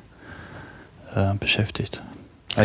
äh, 1.15 1.35
beschäftigt. 1.35 2.03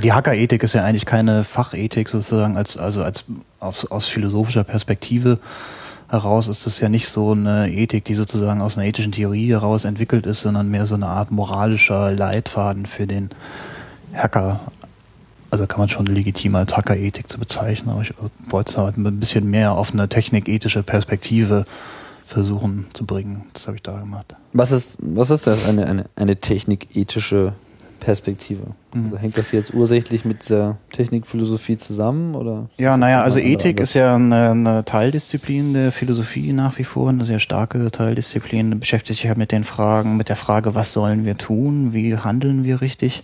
Die 0.02 0.12
Hackerethik 0.12 0.64
ist 0.64 0.74
ja 0.74 0.84
eigentlich 0.84 1.06
keine 1.06 1.44
Fachethik 1.44 2.10
sozusagen, 2.10 2.58
als, 2.58 2.78
also 2.78 3.04
als 3.04 3.26
aus, 3.60 3.86
aus 3.86 4.08
philosophischer 4.08 4.64
Perspektive 4.64 5.40
heraus 6.10 6.48
ist 6.48 6.66
das 6.66 6.80
ja 6.80 6.90
nicht 6.90 7.08
so 7.08 7.32
eine 7.32 7.72
Ethik, 7.72 8.06
die 8.06 8.16
sozusagen 8.16 8.62
aus 8.62 8.78
einer 8.78 8.88
ethischen 8.88 9.12
Theorie 9.12 9.52
heraus 9.52 9.86
entwickelt 9.86 10.26
ist, 10.26 10.42
sondern 10.42 10.70
mehr 10.70 10.86
so 10.86 10.96
eine 10.96 11.08
Art 11.08 11.32
moralischer 11.32 12.12
Leitfaden 12.12 12.86
für 12.86 13.08
den 13.08 13.30
Hacker. 14.14 14.62
Also 15.54 15.68
kann 15.68 15.78
man 15.78 15.88
schon 15.88 16.08
legitim 16.08 16.56
als 16.56 16.76
Hackerethik 16.76 17.30
zu 17.30 17.38
bezeichnen, 17.38 17.92
aber 17.92 18.02
ich 18.02 18.12
wollte 18.50 18.72
es 18.72 18.78
halt 18.80 18.98
ein 18.98 19.20
bisschen 19.20 19.48
mehr 19.52 19.74
auf 19.74 19.94
eine 19.94 20.10
technikethische 20.10 20.82
Perspektive 20.82 21.68
versuchen 22.26 22.88
zu 22.94 23.06
bringen. 23.06 23.44
Das 23.54 23.68
habe 23.68 23.76
ich 23.76 23.84
da 23.84 24.00
gemacht. 24.00 24.36
Was 24.54 24.72
ist, 24.72 24.98
was 25.00 25.30
ist 25.30 25.46
das, 25.46 25.68
eine, 25.68 25.86
eine, 25.86 26.06
eine 26.16 26.38
technikethische 26.38 27.54
Perspektive? 28.00 28.64
Mhm. 28.96 29.06
Also 29.06 29.18
hängt 29.20 29.38
das 29.38 29.52
jetzt 29.52 29.76
ursächlich 29.76 30.26
mit 30.26 30.50
der 30.50 30.78
Technikphilosophie 30.92 31.78
zusammen? 31.78 32.34
Oder 32.34 32.68
Ja, 32.80 32.98
naja, 32.98 33.22
also 33.22 33.38
Ethik 33.38 33.80
ist 33.80 33.94
ja 33.94 34.16
eine, 34.16 34.50
eine 34.50 34.86
Teildisziplin 34.86 35.76
der 35.76 35.92
Philosophie 35.92 36.52
nach 36.52 36.80
wie 36.80 36.84
vor, 36.84 37.10
eine 37.10 37.26
sehr 37.26 37.40
starke 37.40 37.92
Teildisziplin, 37.92 38.80
beschäftigt 38.80 39.20
sich 39.20 39.28
halt 39.28 39.38
mit 39.38 39.52
den 39.52 39.66
Fragen, 39.66 40.18
mit 40.18 40.30
der 40.30 40.36
Frage, 40.36 40.74
was 40.74 40.94
sollen 40.94 41.26
wir 41.26 41.38
tun, 41.38 41.94
wie 41.94 42.18
handeln 42.18 42.64
wir 42.64 42.82
richtig, 42.82 43.22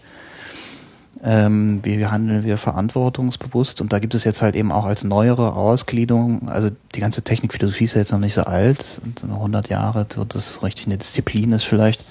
ähm, 1.24 1.80
wie 1.84 2.06
handeln 2.06 2.44
wir 2.44 2.58
verantwortungsbewusst 2.58 3.82
und 3.82 3.92
da 3.92 4.00
gibt 4.00 4.16
es 4.16 4.24
jetzt 4.24 4.42
halt 4.42 4.56
eben 4.56 4.72
auch 4.72 4.86
als 4.86 5.04
neuere 5.04 5.54
Ausgliederung, 5.56 6.50
also 6.50 6.70
die 6.96 7.00
ganze 7.00 7.24
Technikphilosophie 7.24 7.86
ist 7.86 7.94
ja 7.94 8.00
jetzt 8.00 8.12
noch 8.12 8.20
nicht 8.20 8.34
so 8.34 8.44
alt, 8.44 8.82
so 8.82 9.28
100 9.28 9.70
Jahre, 9.70 10.06
so 10.14 10.24
dass 10.24 10.50
es 10.50 10.64
richtig 10.64 10.88
eine 10.88 10.98
Disziplin 10.98 11.52
ist 11.52 11.64
vielleicht. 11.64 12.04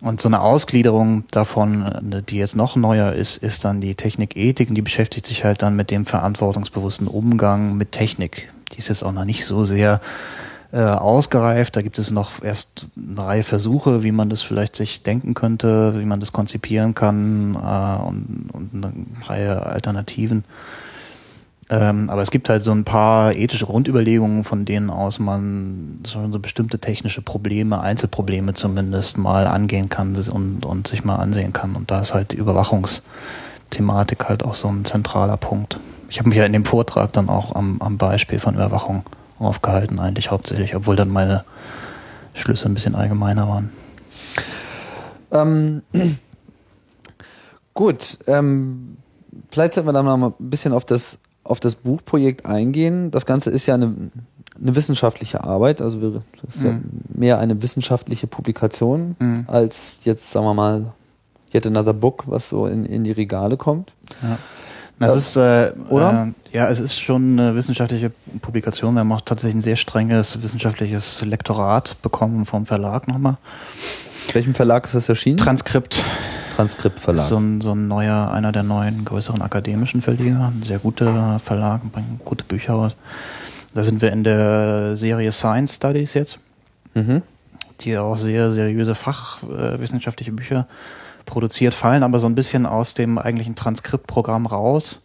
Und 0.00 0.20
so 0.20 0.28
eine 0.28 0.40
Ausgliederung 0.40 1.24
davon, 1.30 1.82
äh, 1.82 2.22
die 2.22 2.38
jetzt 2.38 2.56
noch 2.56 2.74
neuer 2.76 3.12
ist, 3.12 3.36
ist 3.36 3.64
dann 3.64 3.80
die 3.80 3.94
Technikethik 3.94 4.70
und 4.70 4.74
die 4.74 4.82
beschäftigt 4.82 5.26
sich 5.26 5.44
halt 5.44 5.62
dann 5.62 5.76
mit 5.76 5.90
dem 5.90 6.06
verantwortungsbewussten 6.06 7.06
Umgang 7.06 7.76
mit 7.76 7.92
Technik. 7.92 8.50
Die 8.72 8.78
ist 8.78 8.88
jetzt 8.88 9.02
auch 9.02 9.12
noch 9.12 9.26
nicht 9.26 9.44
so 9.44 9.66
sehr 9.66 10.00
äh, 10.72 10.80
ausgereift. 10.80 11.76
Da 11.76 11.82
gibt 11.82 11.98
es 11.98 12.10
noch 12.10 12.42
erst 12.42 12.86
eine 12.96 13.26
Reihe 13.26 13.42
Versuche, 13.42 14.02
wie 14.02 14.12
man 14.12 14.30
das 14.30 14.42
vielleicht 14.42 14.76
sich 14.76 15.02
denken 15.02 15.34
könnte, 15.34 15.98
wie 15.98 16.04
man 16.04 16.20
das 16.20 16.32
konzipieren 16.32 16.94
kann 16.94 17.54
äh, 17.54 18.02
und, 18.02 18.50
und 18.52 18.70
eine 18.74 18.92
Reihe 19.26 19.66
Alternativen. 19.66 20.44
Ähm, 21.70 22.10
aber 22.10 22.22
es 22.22 22.32
gibt 22.32 22.48
halt 22.48 22.62
so 22.62 22.72
ein 22.72 22.82
paar 22.82 23.32
ethische 23.32 23.64
Grundüberlegungen, 23.64 24.42
von 24.42 24.64
denen 24.64 24.90
aus 24.90 25.20
man 25.20 26.00
schon 26.08 26.32
so 26.32 26.40
bestimmte 26.40 26.80
technische 26.80 27.22
Probleme, 27.22 27.80
Einzelprobleme 27.80 28.54
zumindest 28.54 29.18
mal 29.18 29.46
angehen 29.46 29.88
kann 29.88 30.16
und, 30.16 30.66
und 30.66 30.88
sich 30.88 31.04
mal 31.04 31.16
ansehen 31.16 31.52
kann. 31.52 31.76
Und 31.76 31.92
da 31.92 32.00
ist 32.00 32.12
halt 32.12 32.32
die 32.32 32.36
Überwachungsthematik 32.36 34.28
halt 34.28 34.44
auch 34.44 34.54
so 34.54 34.66
ein 34.66 34.84
zentraler 34.84 35.36
Punkt. 35.36 35.78
Ich 36.08 36.18
habe 36.18 36.28
mich 36.28 36.38
ja 36.38 36.44
in 36.44 36.52
dem 36.52 36.64
Vortrag 36.64 37.12
dann 37.12 37.28
auch 37.28 37.54
am, 37.54 37.80
am 37.80 37.98
Beispiel 37.98 38.40
von 38.40 38.54
Überwachung 38.54 39.04
aufgehalten, 39.40 39.98
eigentlich 39.98 40.30
hauptsächlich, 40.30 40.74
obwohl 40.76 40.96
dann 40.96 41.08
meine 41.08 41.44
Schlüsse 42.34 42.68
ein 42.68 42.74
bisschen 42.74 42.94
allgemeiner 42.94 43.48
waren. 43.48 43.70
Ähm, 45.32 45.82
gut, 47.74 48.18
ähm, 48.26 48.96
vielleicht 49.50 49.74
sollten 49.74 49.88
wir 49.88 49.92
dann 49.92 50.04
noch 50.04 50.16
mal 50.16 50.32
ein 50.38 50.50
bisschen 50.50 50.72
auf 50.72 50.84
das, 50.84 51.18
auf 51.44 51.60
das 51.60 51.74
Buchprojekt 51.74 52.46
eingehen. 52.46 53.10
Das 53.10 53.26
Ganze 53.26 53.50
ist 53.50 53.66
ja 53.66 53.74
eine, 53.74 53.94
eine 54.60 54.74
wissenschaftliche 54.76 55.42
Arbeit, 55.44 55.80
also 55.80 56.00
wir- 56.00 56.22
das 56.44 56.56
ist 56.56 56.62
ja 56.64 56.72
Mhm. 56.72 56.82
mehr 57.14 57.38
eine 57.38 57.62
wissenschaftliche 57.62 58.26
Publikation 58.26 59.16
Mhm. 59.18 59.44
als 59.46 60.00
jetzt, 60.04 60.30
sagen 60.30 60.46
wir 60.46 60.54
mal, 60.54 60.92
Yet 61.52 61.66
Another 61.66 61.94
Book, 61.94 62.24
was 62.26 62.48
so 62.48 62.66
in, 62.66 62.84
in 62.84 63.02
die 63.02 63.10
Regale 63.12 63.56
kommt. 63.56 63.92
Ja. 64.22 64.38
Das 65.00 65.16
ist, 65.16 65.36
äh, 65.36 65.72
Oder? 65.88 66.28
Äh, 66.52 66.56
ja, 66.56 66.68
es 66.68 66.78
ist 66.78 67.00
schon 67.00 67.38
eine 67.38 67.54
wissenschaftliche 67.54 68.12
Publikation. 68.42 68.94
Wir 68.94 69.00
haben 69.00 69.12
auch 69.12 69.22
tatsächlich 69.22 69.56
ein 69.56 69.62
sehr 69.62 69.76
strenges 69.76 70.42
wissenschaftliches 70.42 71.22
Lektorat 71.22 71.96
bekommen 72.02 72.44
vom 72.44 72.66
Verlag 72.66 73.08
nochmal. 73.08 73.38
Welchem 74.32 74.54
Verlag 74.54 74.84
ist 74.84 74.94
das 74.94 75.08
erschienen? 75.08 75.38
Transkript 75.38 76.04
Transkriptverlag. 76.54 77.22
ist 77.22 77.30
so 77.30 77.38
ein, 77.38 77.60
so 77.62 77.72
ein 77.72 77.88
neuer, 77.88 78.30
einer 78.30 78.52
der 78.52 78.62
neuen 78.62 79.06
größeren 79.06 79.40
akademischen 79.40 80.02
Verleger. 80.02 80.52
Ein 80.54 80.62
sehr 80.62 80.78
guter 80.78 81.38
Verlag, 81.38 81.80
bringt 81.90 82.22
gute 82.26 82.44
Bücher 82.44 82.74
raus. 82.74 82.96
Da 83.72 83.82
sind 83.84 84.02
wir 84.02 84.12
in 84.12 84.24
der 84.24 84.96
Serie 84.96 85.32
Science 85.32 85.76
Studies 85.76 86.12
jetzt. 86.12 86.38
Mhm. 86.94 87.22
Die 87.80 87.96
auch 87.98 88.16
sehr 88.16 88.50
seriöse 88.50 88.94
fachwissenschaftliche 88.94 90.32
Bücher 90.32 90.66
produziert, 91.26 91.74
fallen 91.74 92.02
aber 92.02 92.18
so 92.18 92.26
ein 92.26 92.34
bisschen 92.34 92.66
aus 92.66 92.94
dem 92.94 93.18
eigentlichen 93.18 93.54
Transkriptprogramm 93.54 94.46
raus, 94.46 95.00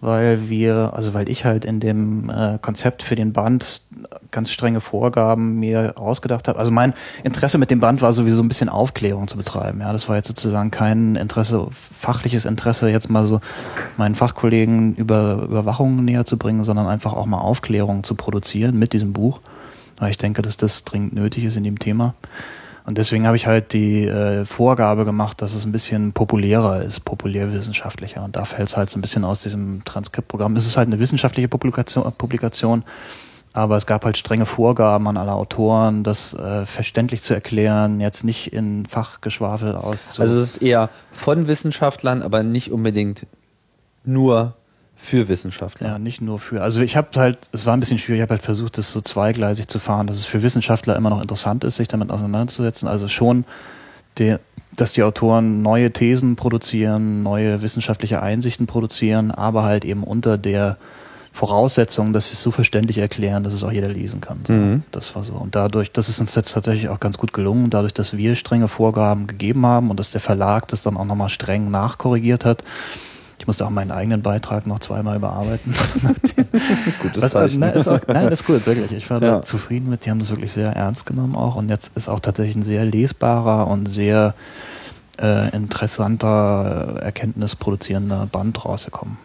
weil 0.00 0.48
wir, 0.48 0.92
also 0.94 1.12
weil 1.12 1.28
ich 1.28 1.44
halt 1.44 1.64
in 1.64 1.80
dem 1.80 2.30
äh, 2.30 2.58
Konzept 2.62 3.02
für 3.02 3.16
den 3.16 3.32
Band 3.32 3.82
ganz 4.30 4.50
strenge 4.50 4.80
Vorgaben 4.80 5.58
mir 5.58 5.94
ausgedacht 5.96 6.46
habe. 6.46 6.58
Also 6.58 6.70
mein 6.70 6.94
Interesse 7.24 7.58
mit 7.58 7.70
dem 7.70 7.80
Band 7.80 8.00
war 8.00 8.12
sowieso 8.12 8.42
ein 8.42 8.48
bisschen 8.48 8.68
Aufklärung 8.68 9.26
zu 9.26 9.36
betreiben. 9.36 9.80
Ja, 9.80 9.92
das 9.92 10.08
war 10.08 10.16
jetzt 10.16 10.28
sozusagen 10.28 10.70
kein 10.70 11.16
Interesse, 11.16 11.66
fachliches 11.72 12.44
Interesse, 12.44 12.88
jetzt 12.90 13.10
mal 13.10 13.26
so 13.26 13.40
meinen 13.96 14.14
Fachkollegen 14.14 14.94
über 14.94 15.42
Überwachung 15.42 16.04
näher 16.04 16.24
zu 16.24 16.38
bringen, 16.38 16.62
sondern 16.62 16.86
einfach 16.86 17.14
auch 17.14 17.26
mal 17.26 17.38
Aufklärung 17.38 18.04
zu 18.04 18.14
produzieren 18.14 18.78
mit 18.78 18.92
diesem 18.92 19.12
Buch 19.12 19.40
weil 19.98 20.10
ich 20.10 20.18
denke, 20.18 20.42
dass 20.42 20.56
das 20.56 20.84
dringend 20.84 21.14
nötig 21.14 21.44
ist 21.44 21.56
in 21.56 21.64
dem 21.64 21.78
Thema. 21.78 22.14
Und 22.84 22.96
deswegen 22.96 23.26
habe 23.26 23.36
ich 23.36 23.46
halt 23.46 23.74
die 23.74 24.06
äh, 24.06 24.46
Vorgabe 24.46 25.04
gemacht, 25.04 25.42
dass 25.42 25.54
es 25.54 25.66
ein 25.66 25.72
bisschen 25.72 26.12
populärer 26.12 26.82
ist, 26.82 27.04
populärwissenschaftlicher. 27.04 28.24
Und 28.24 28.36
da 28.36 28.46
fällt 28.46 28.68
es 28.68 28.76
halt 28.78 28.88
so 28.88 28.98
ein 28.98 29.02
bisschen 29.02 29.24
aus 29.24 29.42
diesem 29.42 29.84
Transkriptprogramm. 29.84 30.56
Es 30.56 30.66
ist 30.66 30.78
halt 30.78 30.86
eine 30.86 30.98
wissenschaftliche 30.98 31.48
Publikation, 31.48 32.10
Publikation 32.16 32.84
aber 33.54 33.76
es 33.76 33.86
gab 33.86 34.04
halt 34.04 34.16
strenge 34.16 34.46
Vorgaben 34.46 35.08
an 35.08 35.16
alle 35.16 35.32
Autoren, 35.32 36.04
das 36.04 36.34
äh, 36.34 36.66
verständlich 36.66 37.22
zu 37.22 37.34
erklären, 37.34 38.00
jetzt 38.00 38.22
nicht 38.22 38.52
in 38.52 38.86
Fachgeschwafel 38.86 39.74
auszu... 39.74 40.22
Also 40.22 40.40
es 40.40 40.56
ist 40.56 40.62
eher 40.62 40.90
von 41.10 41.48
Wissenschaftlern, 41.48 42.22
aber 42.22 42.42
nicht 42.42 42.70
unbedingt 42.70 43.26
nur 44.04 44.54
für 45.00 45.28
Wissenschaftler. 45.28 45.86
Ja, 45.86 45.98
nicht 45.98 46.20
nur 46.20 46.38
für. 46.40 46.60
Also 46.60 46.80
ich 46.80 46.96
habe 46.96 47.08
halt, 47.16 47.48
es 47.52 47.64
war 47.64 47.74
ein 47.74 47.80
bisschen 47.80 47.98
schwierig, 47.98 48.18
ich 48.18 48.22
habe 48.22 48.34
halt 48.34 48.42
versucht, 48.42 48.76
das 48.76 48.90
so 48.90 49.00
zweigleisig 49.00 49.68
zu 49.68 49.78
fahren, 49.78 50.08
dass 50.08 50.16
es 50.16 50.24
für 50.24 50.42
Wissenschaftler 50.42 50.96
immer 50.96 51.08
noch 51.08 51.22
interessant 51.22 51.64
ist, 51.64 51.76
sich 51.76 51.88
damit 51.88 52.10
auseinanderzusetzen. 52.10 52.88
Also 52.88 53.06
schon, 53.06 53.44
die, 54.18 54.36
dass 54.74 54.92
die 54.92 55.04
Autoren 55.04 55.62
neue 55.62 55.92
Thesen 55.92 56.34
produzieren, 56.36 57.22
neue 57.22 57.62
wissenschaftliche 57.62 58.20
Einsichten 58.20 58.66
produzieren, 58.66 59.30
aber 59.30 59.62
halt 59.62 59.84
eben 59.84 60.02
unter 60.02 60.36
der 60.36 60.76
Voraussetzung, 61.30 62.12
dass 62.12 62.26
sie 62.26 62.32
es 62.32 62.42
so 62.42 62.50
verständlich 62.50 62.98
erklären, 62.98 63.44
dass 63.44 63.52
es 63.52 63.62
auch 63.62 63.70
jeder 63.70 63.88
lesen 63.88 64.20
kann. 64.20 64.40
So, 64.44 64.52
Mhm. 64.52 64.82
Das 64.90 65.14
war 65.14 65.22
so. 65.22 65.34
Und 65.34 65.54
dadurch, 65.54 65.92
das 65.92 66.08
ist 66.08 66.20
uns 66.20 66.34
jetzt 66.34 66.52
tatsächlich 66.52 66.88
auch 66.88 66.98
ganz 66.98 67.16
gut 67.16 67.32
gelungen, 67.32 67.70
dadurch, 67.70 67.94
dass 67.94 68.16
wir 68.16 68.34
strenge 68.34 68.66
Vorgaben 68.66 69.28
gegeben 69.28 69.64
haben 69.64 69.90
und 69.90 70.00
dass 70.00 70.10
der 70.10 70.20
Verlag 70.20 70.66
das 70.66 70.82
dann 70.82 70.96
auch 70.96 71.04
nochmal 71.04 71.28
streng 71.28 71.70
nachkorrigiert 71.70 72.44
hat. 72.44 72.64
Ich 73.48 73.50
musste 73.50 73.64
auch 73.64 73.70
meinen 73.70 73.92
eigenen 73.92 74.20
Beitrag 74.20 74.66
noch 74.66 74.78
zweimal 74.78 75.16
überarbeiten. 75.16 75.72
Gutes 77.02 77.22
Was, 77.22 77.30
Zeichen. 77.30 77.60
nein, 77.60 77.72
ist 77.72 77.88
auch, 77.88 77.98
nein, 78.06 78.28
ist 78.28 78.44
gut, 78.44 78.66
wirklich. 78.66 78.92
Ich 78.92 79.08
war 79.08 79.22
Ja. 79.22 79.36
da 79.36 79.42
zufrieden 79.42 79.88
mit. 79.88 80.04
Die 80.04 80.10
haben 80.10 80.18
das 80.18 80.28
wirklich 80.28 80.52
sehr 80.52 80.72
ernst 80.72 81.06
genommen 81.06 81.34
auch. 81.34 81.54
Und 81.56 81.70
jetzt 81.70 81.96
ist 81.96 82.10
auch 82.10 82.20
tatsächlich 82.20 82.56
ein 82.56 82.62
sehr 82.62 82.84
lesbarer 82.84 83.66
und 83.68 83.86
sehr 83.90 84.34
äh, 85.18 85.48
interessanter, 85.56 86.96
erkenntnisproduzierender 87.00 88.26
Band 88.30 88.62
rausgekommen. 88.66 89.16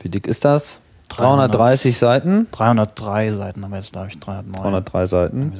Wie 0.00 0.08
dick 0.08 0.26
ist 0.26 0.44
das? 0.44 0.80
300. 1.10 1.54
330 1.54 1.96
Seiten? 1.96 2.48
303 2.50 3.30
Seiten 3.30 3.62
haben 3.62 3.70
wir 3.70 3.76
jetzt, 3.76 3.92
glaube 3.92 4.08
ich, 4.08 4.18
309. 4.18 4.62
303 4.62 5.06
Seiten. 5.06 5.52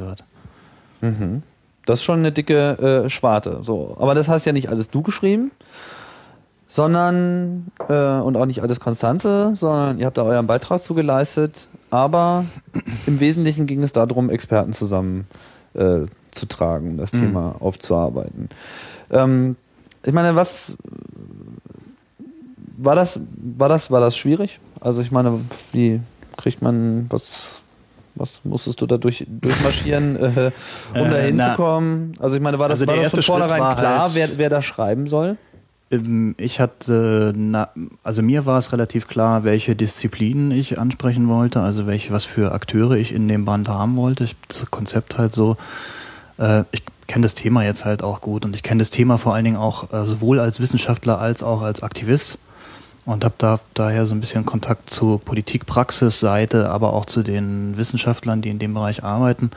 Mhm. 1.00 1.42
Das 1.86 2.00
ist 2.00 2.04
schon 2.04 2.18
eine 2.18 2.32
dicke 2.32 3.04
äh, 3.04 3.08
Schwarte. 3.08 3.60
So, 3.62 3.96
aber 4.00 4.16
das 4.16 4.28
hast 4.28 4.46
ja 4.46 4.52
nicht 4.52 4.68
alles 4.68 4.90
du 4.90 5.02
geschrieben, 5.02 5.52
sondern 6.74 7.68
äh, 7.88 7.94
und 8.18 8.36
auch 8.36 8.46
nicht 8.46 8.60
alles 8.60 8.80
Konstanze, 8.80 9.54
sondern 9.56 10.00
ihr 10.00 10.06
habt 10.06 10.18
da 10.18 10.22
euren 10.22 10.48
Beitrag 10.48 10.82
zu 10.82 10.92
geleistet. 10.94 11.68
Aber 11.90 12.44
im 13.06 13.20
Wesentlichen 13.20 13.66
ging 13.66 13.80
es 13.84 13.92
darum, 13.92 14.28
Experten 14.28 14.72
zusammen 14.72 15.28
äh, 15.74 16.00
zu 16.32 16.46
tragen, 16.48 16.90
um 16.90 16.96
das 16.98 17.12
Mhm. 17.12 17.20
Thema 17.20 17.54
aufzuarbeiten. 17.60 18.48
Ähm, 19.12 19.54
ich 20.04 20.12
meine, 20.12 20.34
was 20.34 20.76
war 22.76 22.96
das? 22.96 23.20
War 23.56 23.68
das? 23.68 23.92
War 23.92 24.00
das 24.00 24.16
schwierig? 24.16 24.58
Also 24.80 25.00
ich 25.00 25.12
meine, 25.12 25.38
wie 25.70 26.00
kriegt 26.36 26.60
man 26.60 27.06
was? 27.08 27.60
Was 28.16 28.40
musstest 28.44 28.80
du 28.80 28.86
da 28.86 28.96
durch, 28.96 29.24
durchmarschieren, 29.28 30.16
äh, 30.20 30.50
um 30.94 31.10
da 31.10 31.18
Äh, 31.18 31.26
hinzukommen? 31.26 32.16
Also 32.20 32.34
ich 32.36 32.42
meine, 32.42 32.58
war 32.58 32.68
das, 32.68 32.80
Also 32.80 32.92
war 32.92 33.00
das 33.02 33.12
von 33.12 33.22
vornherein 33.22 33.76
klar, 33.76 34.04
halt- 34.04 34.14
wer, 34.14 34.28
wer 34.38 34.48
da 34.50 34.60
schreiben 34.62 35.06
soll? 35.08 35.36
Ähm, 35.90 36.34
Ich 36.38 36.60
hatte, 36.60 37.32
also 38.02 38.22
mir 38.22 38.46
war 38.46 38.58
es 38.58 38.72
relativ 38.72 39.06
klar, 39.08 39.44
welche 39.44 39.76
Disziplinen 39.76 40.50
ich 40.50 40.78
ansprechen 40.78 41.28
wollte, 41.28 41.60
also 41.60 41.86
welche, 41.86 42.12
was 42.12 42.24
für 42.24 42.52
Akteure 42.52 42.96
ich 42.96 43.12
in 43.12 43.28
dem 43.28 43.44
Band 43.44 43.68
haben 43.68 43.96
wollte. 43.96 44.28
Das 44.48 44.70
Konzept 44.70 45.18
halt 45.18 45.32
so. 45.32 45.56
Äh, 46.38 46.64
ich 46.72 46.82
kenne 47.06 47.22
das 47.24 47.34
Thema 47.34 47.64
jetzt 47.64 47.84
halt 47.84 48.02
auch 48.02 48.20
gut 48.20 48.44
und 48.44 48.56
ich 48.56 48.62
kenne 48.62 48.80
das 48.80 48.90
Thema 48.90 49.18
vor 49.18 49.34
allen 49.34 49.44
Dingen 49.44 49.56
auch 49.56 49.92
äh, 49.92 50.06
sowohl 50.06 50.40
als 50.40 50.58
Wissenschaftler 50.60 51.18
als 51.20 51.42
auch 51.42 51.62
als 51.62 51.82
Aktivist. 51.82 52.38
und 53.06 53.24
habe 53.24 53.34
da 53.38 53.60
daher 53.74 54.06
so 54.06 54.14
ein 54.14 54.20
bisschen 54.20 54.46
Kontakt 54.46 54.90
zur 54.90 55.20
Politikpraxisseite, 55.20 56.70
aber 56.70 56.92
auch 56.94 57.04
zu 57.04 57.22
den 57.22 57.76
Wissenschaftlern, 57.76 58.40
die 58.42 58.48
in 58.50 58.58
dem 58.58 58.74
Bereich 58.74 59.04
arbeiten. 59.04 59.50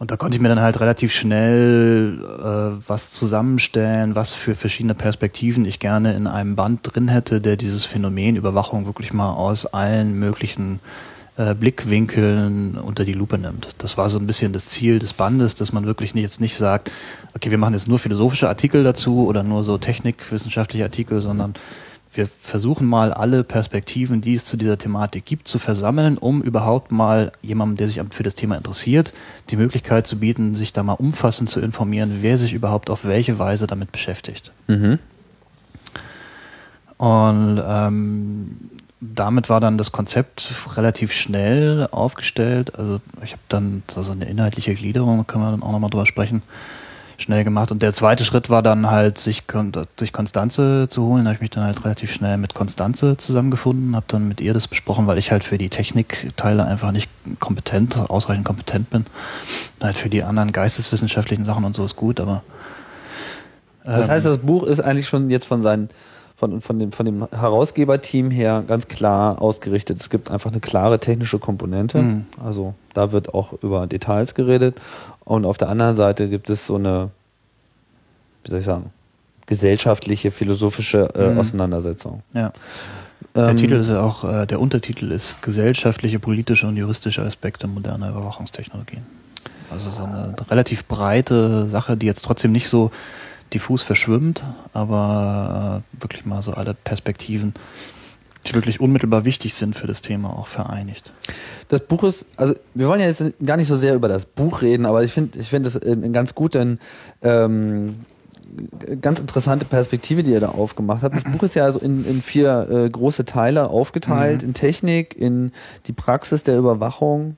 Und 0.00 0.10
da 0.10 0.16
konnte 0.16 0.34
ich 0.34 0.40
mir 0.40 0.48
dann 0.48 0.62
halt 0.62 0.80
relativ 0.80 1.12
schnell 1.12 2.18
äh, 2.22 2.88
was 2.88 3.10
zusammenstellen, 3.10 4.16
was 4.16 4.32
für 4.32 4.54
verschiedene 4.54 4.94
Perspektiven 4.94 5.66
ich 5.66 5.78
gerne 5.78 6.14
in 6.14 6.26
einem 6.26 6.56
Band 6.56 6.80
drin 6.82 7.08
hätte, 7.08 7.42
der 7.42 7.58
dieses 7.58 7.84
Phänomen 7.84 8.34
Überwachung 8.36 8.86
wirklich 8.86 9.12
mal 9.12 9.30
aus 9.30 9.66
allen 9.66 10.18
möglichen 10.18 10.80
äh, 11.36 11.54
Blickwinkeln 11.54 12.78
unter 12.78 13.04
die 13.04 13.12
Lupe 13.12 13.36
nimmt. 13.36 13.74
Das 13.76 13.98
war 13.98 14.08
so 14.08 14.18
ein 14.18 14.26
bisschen 14.26 14.54
das 14.54 14.70
Ziel 14.70 15.00
des 15.00 15.12
Bandes, 15.12 15.54
dass 15.54 15.74
man 15.74 15.84
wirklich 15.84 16.14
jetzt 16.14 16.40
nicht 16.40 16.56
sagt, 16.56 16.90
okay, 17.34 17.50
wir 17.50 17.58
machen 17.58 17.74
jetzt 17.74 17.86
nur 17.86 17.98
philosophische 17.98 18.48
Artikel 18.48 18.82
dazu 18.82 19.26
oder 19.26 19.42
nur 19.42 19.64
so 19.64 19.76
technikwissenschaftliche 19.76 20.84
Artikel, 20.84 21.20
sondern 21.20 21.52
wir 22.12 22.26
versuchen 22.26 22.86
mal 22.86 23.12
alle 23.12 23.44
Perspektiven, 23.44 24.20
die 24.20 24.34
es 24.34 24.44
zu 24.44 24.56
dieser 24.56 24.78
Thematik 24.78 25.24
gibt, 25.24 25.46
zu 25.46 25.58
versammeln, 25.58 26.18
um 26.18 26.42
überhaupt 26.42 26.90
mal 26.90 27.30
jemandem, 27.40 27.76
der 27.76 27.86
sich 27.86 28.00
für 28.10 28.22
das 28.24 28.34
Thema 28.34 28.56
interessiert, 28.56 29.12
die 29.50 29.56
Möglichkeit 29.56 30.06
zu 30.06 30.18
bieten, 30.18 30.54
sich 30.54 30.72
da 30.72 30.82
mal 30.82 30.94
umfassend 30.94 31.48
zu 31.48 31.60
informieren, 31.60 32.18
wer 32.22 32.36
sich 32.36 32.52
überhaupt 32.52 32.90
auf 32.90 33.04
welche 33.04 33.38
Weise 33.38 33.68
damit 33.68 33.92
beschäftigt. 33.92 34.50
Mhm. 34.66 34.98
Und 36.98 37.62
ähm, 37.64 38.56
damit 39.00 39.48
war 39.48 39.60
dann 39.60 39.78
das 39.78 39.92
Konzept 39.92 40.52
relativ 40.76 41.12
schnell 41.12 41.88
aufgestellt. 41.92 42.74
Also 42.76 43.00
ich 43.24 43.32
habe 43.32 43.42
dann 43.48 43.82
so 43.88 44.12
eine 44.12 44.26
inhaltliche 44.26 44.74
Gliederung, 44.74 45.18
da 45.18 45.24
können 45.24 45.44
wir 45.44 45.50
dann 45.52 45.62
auch 45.62 45.72
nochmal 45.72 45.90
drüber 45.90 46.06
sprechen 46.06 46.42
schnell 47.22 47.44
gemacht. 47.44 47.70
Und 47.70 47.82
der 47.82 47.92
zweite 47.92 48.24
Schritt 48.24 48.50
war 48.50 48.62
dann 48.62 48.90
halt, 48.90 49.18
sich, 49.18 49.44
sich 49.98 50.12
Konstanze 50.12 50.88
zu 50.88 51.04
holen. 51.04 51.24
Da 51.24 51.30
habe 51.30 51.34
ich 51.36 51.40
mich 51.40 51.50
dann 51.50 51.64
halt 51.64 51.84
relativ 51.84 52.12
schnell 52.12 52.36
mit 52.36 52.54
Konstanze 52.54 53.16
zusammengefunden, 53.16 53.96
habe 53.96 54.06
dann 54.08 54.26
mit 54.28 54.40
ihr 54.40 54.54
das 54.54 54.68
besprochen, 54.68 55.06
weil 55.06 55.18
ich 55.18 55.30
halt 55.30 55.44
für 55.44 55.58
die 55.58 55.68
Technikteile 55.68 56.64
einfach 56.64 56.92
nicht 56.92 57.10
kompetent, 57.38 57.98
ausreichend 57.98 58.44
kompetent 58.44 58.90
bin. 58.90 59.06
Halt 59.82 59.96
für 59.96 60.08
die 60.08 60.22
anderen 60.22 60.52
geisteswissenschaftlichen 60.52 61.44
Sachen 61.44 61.64
und 61.64 61.74
so 61.74 61.84
ist 61.84 61.96
gut, 61.96 62.20
aber. 62.20 62.42
Ähm, 63.84 63.92
das 63.96 64.08
heißt, 64.08 64.26
das 64.26 64.38
Buch 64.38 64.64
ist 64.64 64.80
eigentlich 64.80 65.08
schon 65.08 65.30
jetzt 65.30 65.46
von 65.46 65.62
seinen 65.62 65.90
von, 66.40 66.62
von, 66.62 66.78
dem, 66.78 66.90
von 66.90 67.04
dem 67.04 67.28
Herausgeberteam 67.30 68.30
her 68.30 68.64
ganz 68.66 68.88
klar 68.88 69.42
ausgerichtet. 69.42 70.00
Es 70.00 70.08
gibt 70.08 70.30
einfach 70.30 70.50
eine 70.50 70.60
klare 70.60 70.98
technische 70.98 71.38
Komponente. 71.38 71.98
Mhm. 71.98 72.24
Also 72.42 72.72
da 72.94 73.12
wird 73.12 73.34
auch 73.34 73.52
über 73.62 73.86
Details 73.86 74.34
geredet. 74.34 74.80
Und 75.26 75.44
auf 75.44 75.58
der 75.58 75.68
anderen 75.68 75.94
Seite 75.94 76.30
gibt 76.30 76.48
es 76.48 76.64
so 76.64 76.76
eine, 76.76 77.10
wie 78.44 78.50
soll 78.50 78.60
ich 78.60 78.64
sagen, 78.64 78.90
gesellschaftliche, 79.44 80.30
philosophische 80.30 81.14
äh, 81.14 81.28
mhm. 81.28 81.38
Auseinandersetzung. 81.40 82.22
Ja. 82.32 82.54
Der 83.34 83.48
ähm, 83.48 83.58
Titel 83.58 83.74
ist 83.74 83.90
ja 83.90 84.00
auch, 84.00 84.24
äh, 84.24 84.46
der 84.46 84.60
Untertitel 84.62 85.12
ist 85.12 85.42
Gesellschaftliche, 85.42 86.18
politische 86.20 86.66
und 86.66 86.76
juristische 86.78 87.20
Aspekte 87.20 87.66
moderner 87.66 88.08
Überwachungstechnologien. 88.08 89.02
Also 89.70 89.90
so 89.90 90.04
eine 90.04 90.34
relativ 90.50 90.86
breite 90.86 91.68
Sache, 91.68 91.98
die 91.98 92.06
jetzt 92.06 92.24
trotzdem 92.24 92.50
nicht 92.50 92.70
so 92.70 92.90
diffus 93.52 93.82
verschwimmt, 93.82 94.44
aber 94.72 95.82
äh, 95.98 96.02
wirklich 96.02 96.24
mal 96.24 96.42
so 96.42 96.52
alle 96.52 96.74
Perspektiven, 96.74 97.54
die 98.46 98.54
wirklich 98.54 98.80
unmittelbar 98.80 99.24
wichtig 99.24 99.54
sind 99.54 99.76
für 99.76 99.86
das 99.86 100.02
Thema, 100.02 100.30
auch 100.30 100.46
vereinigt. 100.46 101.12
Das 101.68 101.80
Buch 101.80 102.04
ist, 102.04 102.26
also 102.36 102.54
wir 102.74 102.88
wollen 102.88 103.00
ja 103.00 103.06
jetzt 103.06 103.22
gar 103.44 103.56
nicht 103.56 103.68
so 103.68 103.76
sehr 103.76 103.94
über 103.94 104.08
das 104.08 104.24
Buch 104.24 104.62
reden, 104.62 104.86
aber 104.86 105.04
ich 105.04 105.12
finde, 105.12 105.38
ich 105.38 105.48
finde 105.48 105.68
es 105.68 105.80
eine 105.80 106.10
ganz 106.10 106.34
gute, 106.34 106.78
ähm, 107.22 107.96
ganz 109.00 109.20
interessante 109.20 109.64
Perspektive, 109.64 110.22
die 110.22 110.32
ihr 110.32 110.40
da 110.40 110.48
aufgemacht 110.48 111.02
habt. 111.02 111.14
Das 111.14 111.24
Buch 111.24 111.42
ist 111.42 111.54
ja 111.54 111.64
also 111.64 111.78
in, 111.78 112.04
in 112.04 112.22
vier 112.22 112.68
äh, 112.70 112.90
große 112.90 113.24
Teile 113.24 113.68
aufgeteilt, 113.68 114.42
mhm. 114.42 114.48
in 114.48 114.54
Technik, 114.54 115.16
in 115.16 115.52
die 115.86 115.92
Praxis 115.92 116.42
der 116.42 116.58
Überwachung, 116.58 117.36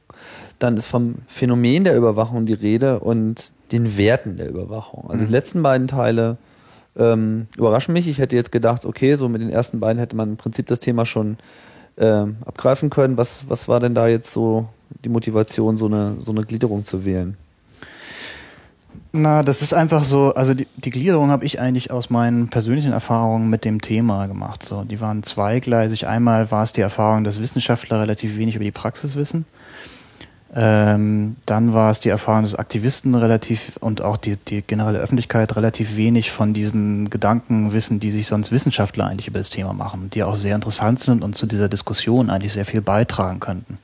dann 0.59 0.77
ist 0.77 0.87
vom 0.87 1.17
Phänomen 1.27 1.85
der 1.85 1.97
Überwachung 1.97 2.47
die 2.47 2.55
Rede 2.55 3.01
und 3.01 3.53
den 3.73 3.97
Werten 3.97 4.37
der 4.37 4.49
Überwachung. 4.49 5.11
Also 5.11 5.23
mhm. 5.23 5.27
die 5.27 5.33
letzten 5.33 5.63
beiden 5.63 5.89
Teile 5.89 6.37
ähm, 6.97 7.47
überraschen 7.57 7.93
mich. 7.93 8.09
Ich 8.09 8.19
hätte 8.19 8.37
jetzt 8.37 8.53
gedacht, 8.53 8.85
okay, 8.85 9.15
so 9.15 9.29
mit 9.29 9.41
den 9.41 9.51
ersten 9.51 9.81
beiden 9.81 9.99
hätte 9.99 10.17
man 10.17 10.31
im 10.31 10.37
Prinzip 10.37 10.67
das 10.67 10.81
Thema 10.81 11.07
schon 11.07 11.39
ähm, 11.97 12.37
abgreifen 12.45 12.91
können. 12.91 13.17
Was, 13.17 13.49
was 13.49 13.69
war 13.69 13.81
denn 13.81 13.95
da 13.95 14.09
jetzt 14.09 14.33
so 14.33 14.69
die 15.05 15.09
Motivation, 15.09 15.77
so 15.77 15.87
eine, 15.87 16.17
so 16.21 16.33
eine 16.33 16.45
Gliederung 16.45 16.85
zu 16.85 17.05
wählen? 17.05 17.37
Na, 19.15 19.43
das 19.43 19.61
ist 19.61 19.75
einfach 19.75 20.05
so, 20.05 20.35
also 20.35 20.55
die, 20.55 20.67
die 20.77 20.91
Gliederung 20.91 21.31
habe 21.31 21.45
ich 21.45 21.61
eigentlich 21.61 21.91
aus 21.91 22.09
meinen 22.09 22.49
persönlichen 22.49 22.93
Erfahrungen 22.93 23.51
mit 23.51 23.65
dem 23.67 23.83
Thema 23.83 24.27
gemacht. 24.27 24.63
So, 24.63 24.85
die 24.85 25.01
waren 25.01 25.23
zweigleisig. 25.23 26.07
Einmal 26.07 26.51
war 26.51 26.63
es 26.63 26.73
die 26.73 26.81
Erfahrung, 26.81 27.25
dass 27.25 27.41
Wissenschaftler 27.41 28.01
relativ 28.01 28.39
wenig 28.39 28.55
über 28.55 28.65
die 28.65 28.71
Praxis 28.71 29.15
wissen. 29.15 29.45
Ähm, 30.55 31.37
dann 31.47 31.73
war 31.73 31.91
es 31.91 32.01
die 32.01 32.11
Erfahrung, 32.11 32.43
dass 32.43 32.55
Aktivisten 32.55 33.15
relativ 33.15 33.79
und 33.81 34.03
auch 34.03 34.19
die, 34.19 34.37
die 34.37 34.61
generelle 34.61 34.99
Öffentlichkeit 34.99 35.57
relativ 35.57 35.97
wenig 35.97 36.31
von 36.31 36.53
diesen 36.53 37.09
Gedanken 37.09 37.73
wissen, 37.73 38.01
die 38.01 38.11
sich 38.11 38.27
sonst 38.27 38.53
Wissenschaftler 38.53 39.07
eigentlich 39.07 39.29
über 39.29 39.39
das 39.39 39.49
Thema 39.49 39.73
machen, 39.73 40.11
die 40.13 40.23
auch 40.23 40.35
sehr 40.35 40.55
interessant 40.55 41.01
sind 41.01 41.25
und 41.25 41.35
zu 41.35 41.47
dieser 41.47 41.71
Diskussion 41.71 42.29
eigentlich 42.29 42.53
sehr 42.53 42.67
viel 42.67 42.83
beitragen 42.83 43.41
könnten. 43.41 43.79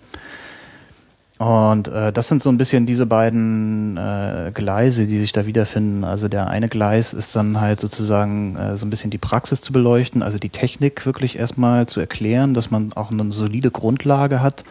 Und 1.38 1.88
äh, 1.88 2.12
das 2.12 2.28
sind 2.28 2.42
so 2.42 2.50
ein 2.50 2.59
bisschen 2.59 2.85
diese 2.85 3.07
beiden 3.07 3.96
äh, 3.96 4.50
Gleise, 4.52 5.07
die 5.07 5.18
sich 5.18 5.33
da 5.33 5.46
wiederfinden. 5.46 6.04
Also 6.04 6.28
der 6.28 6.48
eine 6.48 6.68
Gleis 6.68 7.14
ist 7.14 7.35
dann 7.35 7.61
halt 7.61 7.81
sozusagen 7.81 8.57
äh, 8.57 8.76
so 8.76 8.85
ein 8.85 8.90
bisschen 8.90 9.11
die 9.11 9.18
Praxis 9.18 9.62
zu 9.62 9.72
beleuchten, 9.72 10.22
also 10.22 10.37
die 10.37 10.50
Technik 10.50 11.07
wirklich 11.07 11.38
erstmal 11.38 11.87
zu 11.87 12.00
erklären, 12.00 12.52
dass 12.52 12.70
man 12.70 12.92
auch 12.92 13.11
eine 13.11 13.31
solide 13.33 13.70
Grundlage 13.70 14.42
hat 14.42 14.64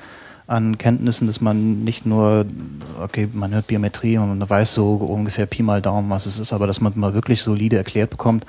an 0.48 0.78
Kenntnissen, 0.78 1.28
dass 1.28 1.42
man 1.42 1.84
nicht 1.84 2.06
nur, 2.06 2.46
okay, 3.02 3.28
man 3.32 3.54
hört 3.54 3.68
Biometrie 3.68 4.18
und 4.18 4.40
man 4.40 4.50
weiß 4.50 4.74
so 4.74 4.96
ungefähr 4.96 5.46
Pi 5.46 5.62
mal 5.62 5.82
Daumen, 5.82 6.10
was 6.10 6.26
es 6.26 6.40
ist, 6.40 6.54
aber 6.54 6.68
dass 6.68 6.80
man 6.80 6.94
mal 6.96 7.14
wirklich 7.14 7.42
solide 7.42 7.78
erklärt 7.78 8.10
bekommt, 8.10 8.46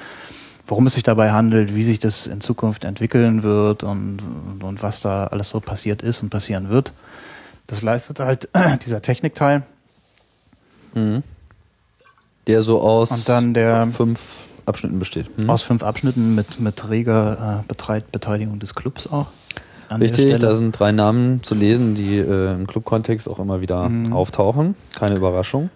worum 0.66 0.86
es 0.86 0.94
sich 0.94 1.02
dabei 1.02 1.32
handelt, 1.32 1.74
wie 1.74 1.82
sich 1.82 1.98
das 1.98 2.28
in 2.28 2.40
Zukunft 2.40 2.84
entwickeln 2.84 3.42
wird 3.42 3.82
und, 3.82 4.22
und, 4.22 4.62
und 4.62 4.82
was 4.82 5.00
da 5.00 5.26
alles 5.26 5.50
so 5.50 5.58
passiert 5.58 6.02
ist 6.02 6.22
und 6.22 6.30
passieren 6.30 6.68
wird. 6.68 6.92
Das 7.66 7.82
leistet 7.82 8.20
halt 8.20 8.48
dieser 8.86 9.02
Technikteil. 9.02 9.64
Mhm. 10.94 11.24
Der 12.46 12.62
so 12.62 12.80
aus 12.80 13.10
und 13.10 13.28
dann 13.28 13.54
der, 13.54 13.88
fünf 13.88 14.48
Abschnitten 14.66 14.98
besteht. 15.00 15.36
Mhm. 15.36 15.50
Aus 15.50 15.62
fünf 15.62 15.82
Abschnitten 15.82 16.34
mit, 16.34 16.60
mit 16.60 16.88
reger 16.88 17.64
äh, 17.68 18.02
Beteiligung 18.12 18.60
des 18.60 18.74
Clubs 18.74 19.06
auch. 19.06 19.26
Richtig, 19.90 20.38
da 20.38 20.54
sind 20.54 20.78
drei 20.78 20.92
Namen 20.92 21.42
zu 21.42 21.54
lesen, 21.54 21.94
die 21.94 22.18
äh, 22.18 22.52
im 22.52 22.66
Club-Kontext 22.66 23.28
auch 23.28 23.38
immer 23.38 23.60
wieder 23.60 23.88
mhm. 23.88 24.12
auftauchen. 24.12 24.74
Keine 24.94 25.16
Überraschung. 25.16 25.70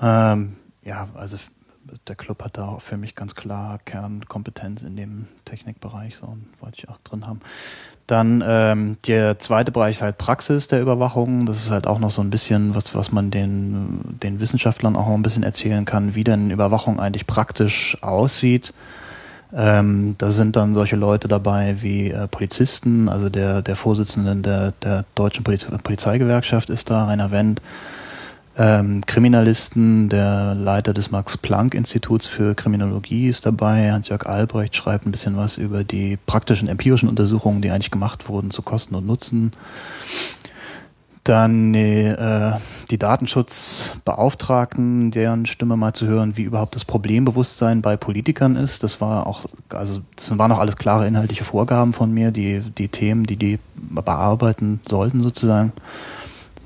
Ähm, 0.00 0.56
ja, 0.84 1.08
also 1.14 1.38
der 2.06 2.16
Club 2.16 2.42
hat 2.44 2.56
da 2.56 2.68
auch 2.68 2.80
für 2.80 2.96
mich 2.96 3.14
ganz 3.14 3.34
klar 3.34 3.78
Kernkompetenz 3.84 4.82
in 4.82 4.96
dem 4.96 5.26
Technikbereich, 5.44 6.16
so 6.16 6.36
wollte 6.60 6.78
ich 6.78 6.88
auch 6.88 6.98
drin 6.98 7.26
haben. 7.26 7.40
Dann 8.06 8.42
ähm, 8.44 8.96
der 9.06 9.38
zweite 9.38 9.70
Bereich 9.70 9.96
ist 9.96 10.02
halt 10.02 10.18
Praxis 10.18 10.66
der 10.66 10.80
Überwachung. 10.80 11.46
Das 11.46 11.58
ist 11.58 11.70
halt 11.70 11.86
auch 11.86 12.00
noch 12.00 12.10
so 12.10 12.22
ein 12.22 12.30
bisschen 12.30 12.74
was, 12.74 12.94
was 12.94 13.12
man 13.12 13.30
den, 13.30 14.18
den 14.20 14.40
Wissenschaftlern 14.40 14.96
auch 14.96 15.06
noch 15.06 15.14
ein 15.14 15.22
bisschen 15.22 15.44
erzählen 15.44 15.84
kann, 15.84 16.14
wie 16.14 16.24
denn 16.24 16.50
Überwachung 16.50 16.98
eigentlich 16.98 17.26
praktisch 17.26 17.96
aussieht. 18.02 18.74
Ähm, 19.52 20.14
da 20.18 20.30
sind 20.30 20.56
dann 20.56 20.74
solche 20.74 20.96
Leute 20.96 21.26
dabei 21.26 21.76
wie 21.80 22.10
äh, 22.10 22.28
Polizisten, 22.28 23.08
also 23.08 23.28
der, 23.28 23.62
der 23.62 23.76
Vorsitzende 23.76 24.36
der, 24.36 24.72
der 24.82 25.04
Deutschen 25.14 25.42
Poliz 25.42 25.66
Polizeigewerkschaft 25.82 26.70
ist 26.70 26.90
da, 26.90 27.06
Rainer 27.06 27.30
Wendt. 27.30 27.60
Ähm, 28.56 29.06
Kriminalisten, 29.06 30.08
der 30.08 30.54
Leiter 30.54 30.92
des 30.92 31.10
Max-Planck-Instituts 31.10 32.26
für 32.26 32.54
Kriminologie 32.54 33.28
ist 33.28 33.46
dabei. 33.46 33.90
Hans-Jörg 33.92 34.26
Albrecht 34.26 34.76
schreibt 34.76 35.06
ein 35.06 35.12
bisschen 35.12 35.36
was 35.36 35.56
über 35.56 35.82
die 35.82 36.18
praktischen 36.26 36.68
empirischen 36.68 37.08
Untersuchungen, 37.08 37.62
die 37.62 37.70
eigentlich 37.70 37.90
gemacht 37.90 38.28
wurden 38.28 38.50
zu 38.50 38.62
Kosten 38.62 38.94
und 38.94 39.06
Nutzen. 39.06 39.52
Dann 41.24 41.74
äh, 41.74 42.52
die 42.90 42.96
Datenschutzbeauftragten, 42.96 45.10
deren 45.10 45.44
Stimme 45.44 45.76
mal 45.76 45.92
zu 45.92 46.06
hören, 46.06 46.38
wie 46.38 46.44
überhaupt 46.44 46.74
das 46.74 46.86
Problembewusstsein 46.86 47.82
bei 47.82 47.98
Politikern 47.98 48.56
ist. 48.56 48.82
Das 48.82 49.02
war 49.02 49.26
auch, 49.26 49.44
also 49.68 50.00
das 50.16 50.38
waren 50.38 50.50
auch 50.50 50.58
alles 50.58 50.76
klare 50.76 51.06
inhaltliche 51.06 51.44
Vorgaben 51.44 51.92
von 51.92 52.10
mir, 52.10 52.30
die, 52.30 52.60
die 52.60 52.88
Themen, 52.88 53.24
die 53.24 53.36
die 53.36 53.58
bearbeiten 53.74 54.80
sollten 54.88 55.22
sozusagen. 55.22 55.74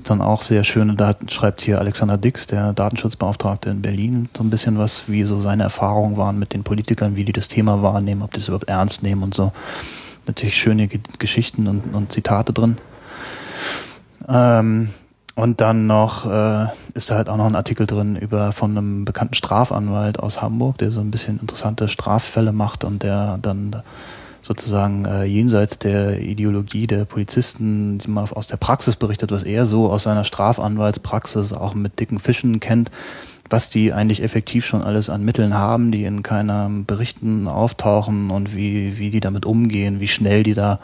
Dann 0.04 0.20
auch 0.20 0.42
sehr 0.42 0.62
schöne, 0.62 0.94
da 0.94 1.16
schreibt 1.28 1.62
hier 1.62 1.80
Alexander 1.80 2.18
Dix, 2.18 2.46
der 2.46 2.74
Datenschutzbeauftragte 2.74 3.70
in 3.70 3.82
Berlin, 3.82 4.28
so 4.36 4.44
ein 4.44 4.50
bisschen 4.50 4.78
was, 4.78 5.08
wie 5.08 5.24
so 5.24 5.40
seine 5.40 5.64
Erfahrungen 5.64 6.16
waren 6.16 6.38
mit 6.38 6.52
den 6.52 6.62
Politikern, 6.62 7.16
wie 7.16 7.24
die 7.24 7.32
das 7.32 7.48
Thema 7.48 7.82
wahrnehmen, 7.82 8.22
ob 8.22 8.32
die 8.32 8.38
das 8.40 8.48
überhaupt 8.48 8.68
ernst 8.68 9.02
nehmen 9.02 9.22
und 9.22 9.34
so. 9.34 9.52
Natürlich 10.26 10.56
schöne 10.56 10.88
Geschichten 11.18 11.66
und, 11.66 11.94
und 11.94 12.12
Zitate 12.12 12.52
drin. 12.52 12.76
Ähm, 14.28 14.88
und 15.36 15.60
dann 15.60 15.86
noch 15.88 16.30
äh, 16.30 16.66
ist 16.94 17.10
da 17.10 17.16
halt 17.16 17.28
auch 17.28 17.36
noch 17.36 17.46
ein 17.46 17.56
Artikel 17.56 17.86
drin 17.86 18.14
über 18.14 18.52
von 18.52 18.70
einem 18.70 19.04
bekannten 19.04 19.34
Strafanwalt 19.34 20.20
aus 20.20 20.40
Hamburg, 20.40 20.78
der 20.78 20.92
so 20.92 21.00
ein 21.00 21.10
bisschen 21.10 21.40
interessante 21.40 21.88
Straffälle 21.88 22.52
macht 22.52 22.84
und 22.84 23.02
der 23.02 23.38
dann 23.42 23.82
sozusagen 24.42 25.06
äh, 25.06 25.24
jenseits 25.24 25.78
der 25.78 26.20
Ideologie 26.20 26.86
der 26.86 27.04
Polizisten, 27.04 27.98
man 28.06 28.30
aus 28.30 28.46
der 28.46 28.58
Praxis 28.58 28.94
berichtet, 28.94 29.32
was 29.32 29.42
er 29.42 29.66
so 29.66 29.90
aus 29.90 30.04
seiner 30.04 30.22
Strafanwaltspraxis 30.22 31.52
auch 31.52 31.74
mit 31.74 31.98
dicken 31.98 32.20
Fischen 32.20 32.60
kennt, 32.60 32.90
was 33.50 33.70
die 33.70 33.92
eigentlich 33.92 34.22
effektiv 34.22 34.64
schon 34.66 34.82
alles 34.82 35.08
an 35.08 35.24
Mitteln 35.24 35.54
haben, 35.54 35.90
die 35.90 36.04
in 36.04 36.22
keiner 36.22 36.70
Berichten 36.86 37.48
auftauchen 37.48 38.30
und 38.30 38.54
wie, 38.54 38.98
wie 38.98 39.10
die 39.10 39.20
damit 39.20 39.46
umgehen, 39.46 39.98
wie 39.98 40.08
schnell 40.08 40.42
die 40.42 40.54
da 40.54 40.78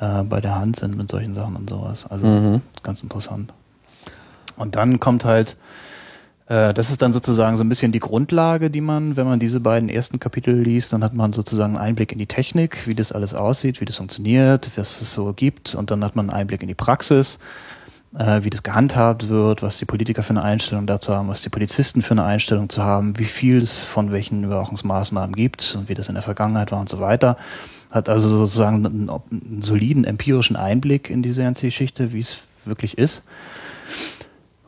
äh, 0.00 0.22
bei 0.22 0.40
der 0.40 0.56
Hand 0.56 0.76
sind 0.76 0.96
mit 0.96 1.10
solchen 1.10 1.34
Sachen 1.34 1.56
und 1.56 1.70
sowas. 1.70 2.06
Also 2.06 2.26
mhm. 2.26 2.62
ganz 2.82 3.02
interessant. 3.02 3.52
Und 4.56 4.76
dann 4.76 5.00
kommt 5.00 5.24
halt 5.24 5.56
äh, 6.46 6.74
das 6.74 6.90
ist 6.90 7.00
dann 7.00 7.12
sozusagen 7.12 7.56
so 7.56 7.64
ein 7.64 7.68
bisschen 7.68 7.92
die 7.92 8.00
Grundlage, 8.00 8.70
die 8.70 8.80
man, 8.80 9.16
wenn 9.16 9.26
man 9.26 9.38
diese 9.38 9.60
beiden 9.60 9.88
ersten 9.88 10.20
Kapitel 10.20 10.54
liest, 10.60 10.92
dann 10.92 11.02
hat 11.02 11.14
man 11.14 11.32
sozusagen 11.32 11.76
einen 11.76 11.86
Einblick 11.86 12.12
in 12.12 12.18
die 12.18 12.26
Technik, 12.26 12.86
wie 12.86 12.94
das 12.94 13.12
alles 13.12 13.34
aussieht, 13.34 13.80
wie 13.80 13.86
das 13.86 13.96
funktioniert, 13.96 14.70
was 14.76 15.00
es 15.00 15.14
so 15.14 15.32
gibt, 15.32 15.74
und 15.74 15.90
dann 15.90 16.04
hat 16.04 16.16
man 16.16 16.28
einen 16.28 16.38
Einblick 16.38 16.60
in 16.62 16.68
die 16.68 16.74
Praxis, 16.74 17.38
äh, 18.18 18.42
wie 18.42 18.50
das 18.50 18.62
gehandhabt 18.62 19.30
wird, 19.30 19.62
was 19.62 19.78
die 19.78 19.86
Politiker 19.86 20.22
für 20.22 20.30
eine 20.30 20.42
Einstellung 20.42 20.86
dazu 20.86 21.14
haben, 21.14 21.28
was 21.28 21.40
die 21.40 21.48
Polizisten 21.48 22.02
für 22.02 22.12
eine 22.12 22.24
Einstellung 22.24 22.68
zu 22.68 22.82
haben, 22.82 23.18
wie 23.18 23.24
viel 23.24 23.62
es 23.62 23.84
von 23.84 24.12
welchen 24.12 24.44
Überwachungsmaßnahmen 24.44 25.34
gibt 25.34 25.74
und 25.78 25.88
wie 25.88 25.94
das 25.94 26.08
in 26.08 26.14
der 26.14 26.22
Vergangenheit 26.22 26.72
war 26.72 26.80
und 26.80 26.90
so 26.90 27.00
weiter. 27.00 27.38
Hat 27.94 28.08
also 28.08 28.28
sozusagen 28.28 28.84
einen, 28.84 29.08
einen 29.08 29.62
soliden 29.62 30.02
empirischen 30.02 30.56
Einblick 30.56 31.10
in 31.10 31.22
diese 31.22 31.42
ganze 31.42 31.66
Geschichte, 31.66 32.12
wie 32.12 32.18
es 32.18 32.42
wirklich 32.64 32.98
ist. 32.98 33.22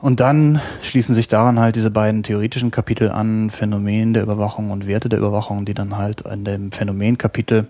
Und 0.00 0.20
dann 0.20 0.60
schließen 0.80 1.16
sich 1.16 1.26
daran 1.26 1.58
halt 1.58 1.74
diese 1.74 1.90
beiden 1.90 2.22
theoretischen 2.22 2.70
Kapitel 2.70 3.10
an, 3.10 3.50
Phänomen 3.50 4.14
der 4.14 4.22
Überwachung 4.22 4.70
und 4.70 4.86
Werte 4.86 5.08
der 5.08 5.18
Überwachung, 5.18 5.64
die 5.64 5.74
dann 5.74 5.96
halt 5.96 6.20
in 6.20 6.44
dem 6.44 6.70
Phänomenkapitel 6.70 7.66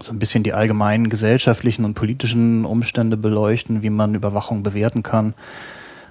so 0.00 0.12
ein 0.12 0.18
bisschen 0.18 0.42
die 0.42 0.52
allgemeinen 0.52 1.10
gesellschaftlichen 1.10 1.84
und 1.84 1.94
politischen 1.94 2.64
Umstände 2.64 3.16
beleuchten, 3.16 3.82
wie 3.82 3.90
man 3.90 4.16
Überwachung 4.16 4.64
bewerten 4.64 5.04
kann, 5.04 5.34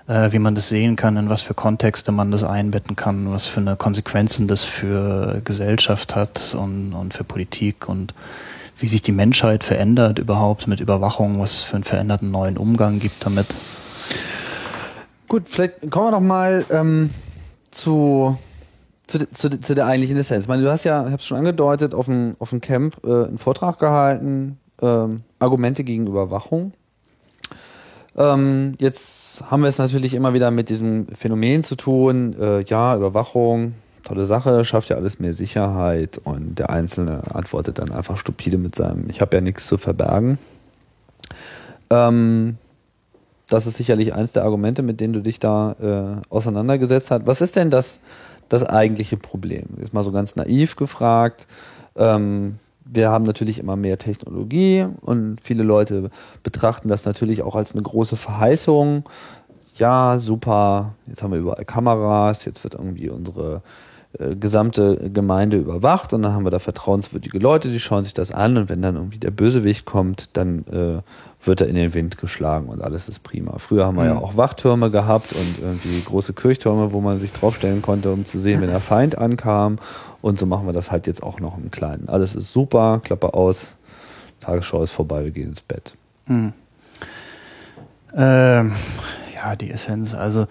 äh, 0.10 0.32
wie 0.32 0.40
man 0.40 0.56
das 0.56 0.68
sehen 0.68 0.96
kann, 0.96 1.16
in 1.16 1.30
was 1.30 1.42
für 1.42 1.54
Kontexte 1.54 2.12
man 2.12 2.32
das 2.32 2.44
einbetten 2.44 2.96
kann, 2.96 3.32
was 3.32 3.46
für 3.46 3.62
eine 3.62 3.76
Konsequenzen 3.76 4.48
das 4.48 4.64
für 4.64 5.42
Gesellschaft 5.46 6.16
hat 6.16 6.56
und, 6.60 6.94
und 6.94 7.14
für 7.14 7.24
Politik 7.24 7.88
und 7.88 8.16
wie 8.80 8.88
sich 8.88 9.02
die 9.02 9.12
Menschheit 9.12 9.64
verändert 9.64 10.20
überhaupt 10.20 10.68
mit 10.68 10.80
Überwachung, 10.80 11.40
was 11.40 11.62
für 11.62 11.76
einen 11.76 11.84
veränderten 11.84 12.32
neuen 12.32 12.58
Umgang 12.58 13.00
gibt 13.00 13.26
damit. 13.26 13.48
Gut, 15.28 15.44
vielleicht 15.48 15.92
kommen 15.92 16.08
wir 16.08 16.12
noch 16.12 16.22
mal 16.22 16.66
ähm, 16.72 17.12
zu, 17.70 18.36
zu, 19.06 19.30
zu, 19.32 19.62
zu 19.62 19.76
der 19.76 19.86
eigentlichen 19.86 20.18
Essenz. 20.18 20.46
Ich 20.46 20.50
meine, 20.50 20.64
du 20.64 20.72
hast 20.72 20.86
ja, 20.86 21.02
ich 21.02 21.12
habe 21.12 21.18
es 21.18 21.26
schon 21.26 21.38
angedeutet, 21.38 21.94
auf 21.94 22.06
dem, 22.06 22.36
auf 22.40 22.50
dem 22.50 22.62
Camp 22.62 22.98
äh, 23.04 23.26
einen 23.26 23.38
Vortrag 23.38 23.78
gehalten, 23.78 24.58
ähm, 24.82 25.22
Argumente 25.38 25.84
gegen 25.84 26.08
Überwachung. 26.08 26.74
Ähm, 28.20 28.76
jetzt 28.80 29.44
haben 29.50 29.62
wir 29.62 29.70
es 29.70 29.78
natürlich 29.78 30.14
immer 30.14 30.34
wieder 30.34 30.52
mit 30.52 30.70
diesem 30.70 31.08
Phänomen 31.08 31.64
zu 31.64 31.76
tun. 31.76 32.36
Äh, 32.40 32.62
ja, 32.64 32.96
Überwachung, 32.96 33.76
tolle 34.04 34.26
Sache, 34.26 34.66
schafft 34.66 34.90
ja 34.90 34.98
alles 34.98 35.20
mehr 35.20 35.34
Sicherheit 35.34 36.20
und 36.26 36.60
der 36.60 36.70
Einzelne 36.70 37.22
antwortet 37.34 37.80
dann 37.80 37.92
einfach 37.92 38.18
stupide 38.18 38.58
mit 38.58 38.76
seinem, 38.76 39.10
ich 39.10 39.22
habe 39.22 39.38
ja 39.38 39.42
nichts 39.42 39.68
zu 39.68 39.78
verbergen. 39.78 40.38
Ähm, 41.90 42.58
das 43.48 43.66
ist 43.66 43.78
sicherlich 43.78 44.14
eins 44.14 44.34
der 44.34 44.44
Argumente, 44.44 44.84
mit 44.84 45.00
denen 45.00 45.14
du 45.14 45.22
dich 45.22 45.40
da 45.40 45.76
äh, 45.82 46.22
auseinandergesetzt 46.30 47.12
hast. 47.12 47.26
Was 47.26 47.40
ist 47.40 47.56
denn 47.56 47.70
das, 47.70 48.02
das 48.50 48.66
eigentliche 48.66 49.16
Problem? 49.16 49.64
Jetzt 49.80 49.94
mal 49.94 50.04
so 50.04 50.12
ganz 50.12 50.36
naiv 50.36 50.76
gefragt. 50.76 51.48
Ähm, 51.96 52.60
wir 52.92 53.10
haben 53.10 53.26
natürlich 53.26 53.60
immer 53.60 53.76
mehr 53.76 53.98
Technologie 53.98 54.86
und 55.02 55.38
viele 55.42 55.64
Leute 55.64 56.10
betrachten 56.44 56.88
das 56.88 57.06
natürlich 57.06 57.42
auch 57.44 57.56
als 57.56 57.74
eine 57.74 57.84
große 57.84 58.16
Verheißung. 58.16 59.08
Ja, 59.76 60.20
super, 60.20 60.96
jetzt 61.08 61.24
haben 61.24 61.32
wir 61.32 61.40
überall 61.40 61.66
Kameras, 61.66 62.46
jetzt 62.46 62.64
wird 62.64 62.74
irgendwie 62.74 63.10
unsere 63.10 63.62
gesamte 64.18 65.12
Gemeinde 65.12 65.58
überwacht 65.58 66.14
und 66.14 66.24
dann 66.24 66.34
haben 66.34 66.44
wir 66.44 66.50
da 66.50 66.58
vertrauenswürdige 66.58 67.38
Leute, 67.38 67.70
die 67.70 67.80
schauen 67.80 68.04
sich 68.04 68.16
das 68.16 68.32
an 68.32 68.58
und 68.58 68.68
wenn 68.68 68.82
dann 68.82 68.96
irgendwie 68.96 69.20
der 69.20 69.30
Bösewicht 69.30 69.86
kommt, 69.86 70.30
dann 70.34 70.66
äh, 70.68 71.02
wird 71.46 71.62
er 71.62 71.68
in 71.68 71.76
den 71.76 71.94
Wind 71.94 72.18
geschlagen 72.18 72.70
und 72.70 72.82
alles 72.82 73.08
ist 73.08 73.22
prima. 73.22 73.60
Früher 73.60 73.86
haben 73.86 73.98
wir 73.98 74.06
mhm. 74.06 74.10
ja 74.10 74.18
auch 74.18 74.36
Wachtürme 74.36 74.90
gehabt 74.90 75.34
und 75.34 75.60
irgendwie 75.62 76.02
große 76.02 76.34
Kirchtürme, 76.34 76.92
wo 76.92 77.02
man 77.02 77.20
sich 77.20 77.32
draufstellen 77.32 77.84
konnte, 77.84 78.12
um 78.12 78.26
zu 78.26 78.40
sehen, 78.40 78.62
wenn 78.62 78.70
der 78.70 78.80
Feind 78.80 79.18
ankam. 79.18 79.78
Und 80.22 80.40
so 80.40 80.48
machen 80.48 80.66
wir 80.66 80.74
das 80.74 80.92
halt 80.92 81.06
jetzt 81.06 81.22
auch 81.22 81.40
noch 81.40 81.58
im 81.58 81.70
Kleinen. 81.70 82.10
Alles 82.10 82.36
ist 82.36 82.52
super, 82.52 83.02
Klappe 83.04 83.36
aus, 83.36 83.76
Tagesschau 84.42 84.82
ist 84.82 84.92
vorbei, 84.92 85.24
wir 85.24 85.32
gehen 85.32 85.50
ins 85.50 85.62
Bett. 85.62 85.94
Mhm. 86.26 86.54
Ähm, 88.16 88.72
ja, 89.36 89.56
die 89.56 89.70
Essenz, 89.70 90.16
also 90.16 90.48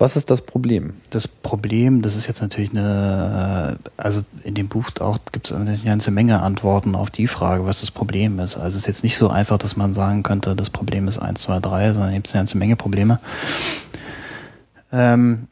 was 0.00 0.16
ist 0.16 0.30
das 0.30 0.40
Problem? 0.40 0.94
Das 1.10 1.28
Problem, 1.28 2.00
das 2.00 2.16
ist 2.16 2.26
jetzt 2.26 2.40
natürlich 2.40 2.70
eine, 2.70 3.76
äh, 3.78 3.90
also 3.98 4.22
in 4.44 4.54
dem 4.54 4.66
Buch 4.66 4.88
auch 4.98 5.18
gibt 5.30 5.50
es 5.50 5.52
eine 5.52 5.76
ganze 5.76 6.10
Menge 6.10 6.40
Antworten 6.40 6.94
auf 6.94 7.10
die 7.10 7.26
Frage, 7.26 7.66
was 7.66 7.80
das 7.80 7.90
Problem 7.90 8.38
ist. 8.38 8.56
Also 8.56 8.68
es 8.68 8.76
ist 8.76 8.86
jetzt 8.86 9.04
nicht 9.04 9.18
so 9.18 9.28
einfach, 9.28 9.58
dass 9.58 9.76
man 9.76 9.92
sagen 9.92 10.22
könnte, 10.22 10.56
das 10.56 10.70
Problem 10.70 11.06
ist 11.06 11.18
1, 11.18 11.42
2, 11.42 11.60
3, 11.60 11.92
sondern 11.92 12.14
gibt 12.14 12.28
es 12.28 12.34
eine 12.34 12.40
ganze 12.40 12.56
Menge 12.56 12.76
Probleme. 12.76 13.20
Ähm, 14.90 15.48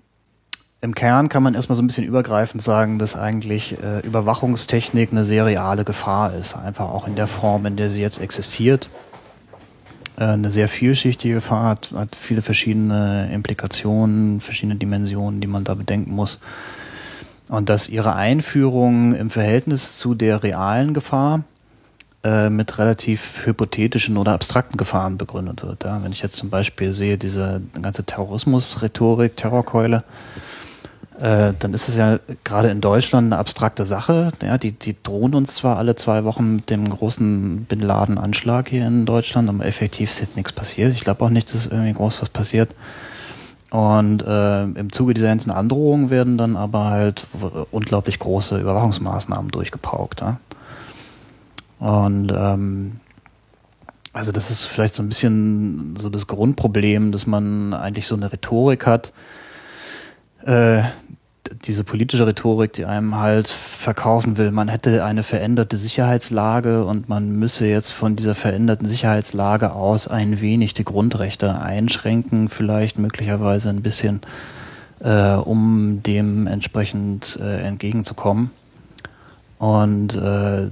Im 0.80 0.94
Kern 0.94 1.28
kann 1.28 1.42
man 1.42 1.54
erstmal 1.54 1.76
so 1.76 1.82
ein 1.82 1.86
bisschen 1.86 2.04
übergreifend 2.04 2.62
sagen, 2.62 2.98
dass 2.98 3.16
eigentlich 3.16 3.76
äh, 3.82 4.00
Überwachungstechnik 4.00 5.12
eine 5.12 5.26
sehr 5.26 5.44
reale 5.44 5.84
Gefahr 5.84 6.32
ist. 6.32 6.56
Einfach 6.56 6.88
auch 6.88 7.06
in 7.06 7.16
der 7.16 7.26
Form, 7.26 7.66
in 7.66 7.76
der 7.76 7.90
sie 7.90 8.00
jetzt 8.00 8.18
existiert. 8.18 8.88
Äh, 10.18 10.24
eine 10.24 10.50
sehr 10.50 10.68
vielschichtige 10.68 11.40
Fahrt, 11.40 11.92
hat 11.94 12.16
viele 12.16 12.42
verschiedene 12.42 13.30
Implikationen, 13.32 14.40
verschiedene 14.40 14.76
Dimensionen, 14.76 15.40
die 15.40 15.46
man 15.46 15.64
da 15.64 15.74
bedenken 15.74 16.12
muss. 16.12 16.40
Und 17.48 17.68
dass 17.68 17.88
ihre 17.88 18.14
Einführung 18.14 19.14
im 19.14 19.30
Verhältnis 19.30 19.96
zu 19.98 20.14
der 20.14 20.42
realen 20.42 20.92
Gefahr 20.92 21.44
äh, 22.24 22.50
mit 22.50 22.78
relativ 22.78 23.46
hypothetischen 23.46 24.16
oder 24.16 24.32
abstrakten 24.32 24.76
Gefahren 24.76 25.16
begründet 25.16 25.62
wird. 25.62 25.84
Ja? 25.84 26.02
Wenn 26.02 26.12
ich 26.12 26.20
jetzt 26.20 26.36
zum 26.36 26.50
Beispiel 26.50 26.92
sehe, 26.92 27.16
diese 27.16 27.62
ganze 27.80 28.04
Terrorismus-Rhetorik, 28.04 29.36
Terrorkeule, 29.36 30.02
äh, 31.20 31.52
dann 31.58 31.74
ist 31.74 31.88
es 31.88 31.96
ja 31.96 32.20
gerade 32.44 32.70
in 32.70 32.80
Deutschland 32.80 33.32
eine 33.32 33.38
abstrakte 33.38 33.86
Sache. 33.86 34.30
Ja, 34.42 34.56
die, 34.58 34.72
die 34.72 34.96
drohen 35.02 35.34
uns 35.34 35.54
zwar 35.54 35.76
alle 35.76 35.96
zwei 35.96 36.24
Wochen 36.24 36.56
mit 36.56 36.70
dem 36.70 36.88
großen 36.88 37.64
Bin 37.64 37.80
Laden-Anschlag 37.80 38.68
hier 38.68 38.86
in 38.86 39.04
Deutschland, 39.04 39.48
aber 39.48 39.64
effektiv 39.64 40.10
ist 40.10 40.20
jetzt 40.20 40.36
nichts 40.36 40.52
passiert. 40.52 40.92
Ich 40.92 41.00
glaube 41.00 41.24
auch 41.24 41.30
nicht, 41.30 41.52
dass 41.52 41.66
irgendwie 41.66 41.92
groß 41.92 42.22
was 42.22 42.28
passiert. 42.28 42.74
Und 43.70 44.22
äh, 44.22 44.64
im 44.64 44.92
Zuge 44.92 45.12
dieser 45.12 45.26
ganzen 45.26 45.50
Androhungen 45.50 46.08
werden 46.08 46.38
dann 46.38 46.56
aber 46.56 46.84
halt 46.84 47.26
unglaublich 47.70 48.18
große 48.18 48.58
Überwachungsmaßnahmen 48.58 49.50
durchgepaukt. 49.50 50.20
Ja? 50.20 50.38
Und 51.78 52.32
ähm, 52.34 53.00
also 54.12 54.32
das 54.32 54.50
ist 54.50 54.64
vielleicht 54.64 54.94
so 54.94 55.02
ein 55.02 55.08
bisschen 55.08 55.96
so 55.96 56.08
das 56.08 56.26
Grundproblem, 56.26 57.12
dass 57.12 57.26
man 57.26 57.74
eigentlich 57.74 58.06
so 58.06 58.16
eine 58.16 58.32
Rhetorik 58.32 58.86
hat, 58.86 59.12
äh, 60.46 60.82
diese 61.64 61.84
politische 61.84 62.26
Rhetorik, 62.26 62.72
die 62.72 62.84
einem 62.84 63.16
halt 63.16 63.48
verkaufen 63.48 64.36
will, 64.36 64.50
man 64.50 64.68
hätte 64.68 65.04
eine 65.04 65.22
veränderte 65.22 65.76
Sicherheitslage 65.76 66.84
und 66.84 67.08
man 67.08 67.30
müsse 67.32 67.66
jetzt 67.66 67.90
von 67.90 68.16
dieser 68.16 68.34
veränderten 68.34 68.86
Sicherheitslage 68.86 69.72
aus 69.72 70.08
ein 70.08 70.40
wenig 70.40 70.74
die 70.74 70.84
Grundrechte 70.84 71.60
einschränken, 71.60 72.48
vielleicht 72.48 72.98
möglicherweise 72.98 73.70
ein 73.70 73.82
bisschen, 73.82 74.20
äh, 75.00 75.34
um 75.34 76.02
dem 76.02 76.46
entsprechend 76.46 77.38
äh, 77.40 77.60
entgegenzukommen. 77.62 78.50
Und 79.58 80.14
äh, 80.14 80.68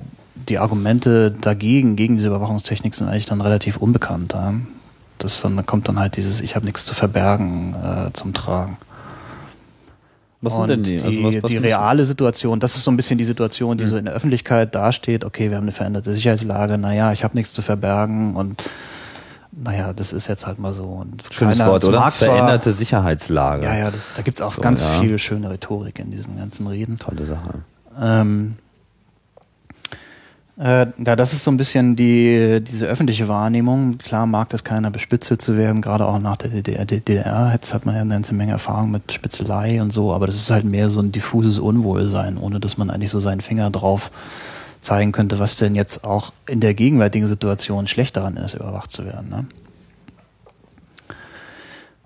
die 0.48 0.58
Argumente 0.58 1.30
dagegen, 1.30 1.96
gegen 1.96 2.16
diese 2.16 2.28
Überwachungstechnik 2.28 2.94
sind 2.94 3.08
eigentlich 3.08 3.24
dann 3.24 3.40
relativ 3.40 3.78
unbekannt. 3.78 4.32
Ja? 4.32 4.54
Das 5.18 5.40
dann, 5.40 5.56
da 5.56 5.62
kommt 5.62 5.88
dann 5.88 5.98
halt 5.98 6.16
dieses 6.16 6.40
Ich 6.40 6.54
habe 6.54 6.66
nichts 6.66 6.84
zu 6.84 6.94
verbergen 6.94 7.74
äh, 7.74 8.12
zum 8.12 8.34
Tragen. 8.34 8.76
Was 10.42 10.56
sind 10.56 10.68
denn 10.68 10.82
die? 10.82 10.94
Also 10.94 11.10
die, 11.10 11.24
was, 11.24 11.42
was 11.42 11.50
die 11.50 11.56
reale 11.56 12.04
Situation, 12.04 12.60
das 12.60 12.76
ist 12.76 12.84
so 12.84 12.90
ein 12.90 12.96
bisschen 12.96 13.18
die 13.18 13.24
Situation, 13.24 13.78
die 13.78 13.84
mhm. 13.84 13.88
so 13.88 13.96
in 13.96 14.04
der 14.04 14.14
Öffentlichkeit 14.14 14.74
dasteht. 14.74 15.24
Okay, 15.24 15.50
wir 15.50 15.56
haben 15.56 15.64
eine 15.64 15.72
veränderte 15.72 16.12
Sicherheitslage. 16.12 16.78
Naja, 16.78 17.12
ich 17.12 17.24
habe 17.24 17.36
nichts 17.36 17.52
zu 17.52 17.62
verbergen 17.62 18.36
und 18.36 18.62
naja, 19.58 19.94
das 19.94 20.12
ist 20.12 20.26
jetzt 20.26 20.46
halt 20.46 20.58
mal 20.58 20.74
so. 20.74 20.84
Und 20.84 21.24
Schönes 21.30 21.58
Wort, 21.60 21.84
oder? 21.84 22.10
Veränderte 22.10 22.72
Sicherheitslage. 22.72 23.64
Ja, 23.64 23.76
ja, 23.76 23.90
das, 23.90 24.12
da 24.14 24.22
gibt's 24.22 24.42
auch 24.42 24.52
so, 24.52 24.60
ganz 24.60 24.82
ja. 24.82 25.00
viel 25.00 25.18
schöne 25.18 25.50
Rhetorik 25.50 25.98
in 25.98 26.10
diesen 26.10 26.36
ganzen 26.36 26.66
Reden. 26.66 26.98
Tolle 26.98 27.24
Sache. 27.24 27.60
Ähm, 27.98 28.56
äh, 30.58 30.86
ja, 31.04 31.16
das 31.16 31.34
ist 31.34 31.44
so 31.44 31.50
ein 31.50 31.58
bisschen 31.58 31.96
die, 31.96 32.62
diese 32.62 32.86
öffentliche 32.86 33.28
Wahrnehmung. 33.28 33.98
Klar 33.98 34.26
mag 34.26 34.48
das 34.48 34.64
keiner 34.64 34.90
bespitzelt 34.90 35.42
zu 35.42 35.56
werden, 35.58 35.82
gerade 35.82 36.06
auch 36.06 36.18
nach 36.18 36.36
der 36.36 36.50
DDR. 36.50 36.86
DDR 36.86 37.50
jetzt 37.52 37.74
hat 37.74 37.84
man 37.84 37.94
ja 37.94 38.00
eine 38.00 38.14
ganze 38.14 38.34
Menge 38.34 38.52
Erfahrung 38.52 38.90
mit 38.90 39.12
Spitzelei 39.12 39.82
und 39.82 39.92
so, 39.92 40.14
aber 40.14 40.26
das 40.26 40.36
ist 40.36 40.50
halt 40.50 40.64
mehr 40.64 40.88
so 40.88 41.00
ein 41.00 41.12
diffuses 41.12 41.58
Unwohlsein, 41.58 42.38
ohne 42.38 42.58
dass 42.58 42.78
man 42.78 42.88
eigentlich 42.88 43.10
so 43.10 43.20
seinen 43.20 43.42
Finger 43.42 43.70
drauf 43.70 44.10
zeigen 44.80 45.12
könnte, 45.12 45.38
was 45.38 45.56
denn 45.56 45.74
jetzt 45.74 46.04
auch 46.04 46.32
in 46.48 46.60
der 46.60 46.72
gegenwärtigen 46.72 47.28
Situation 47.28 47.86
schlecht 47.86 48.16
daran 48.16 48.36
ist, 48.36 48.54
überwacht 48.54 48.90
zu 48.90 49.04
werden. 49.04 49.28
Ne? 49.28 49.46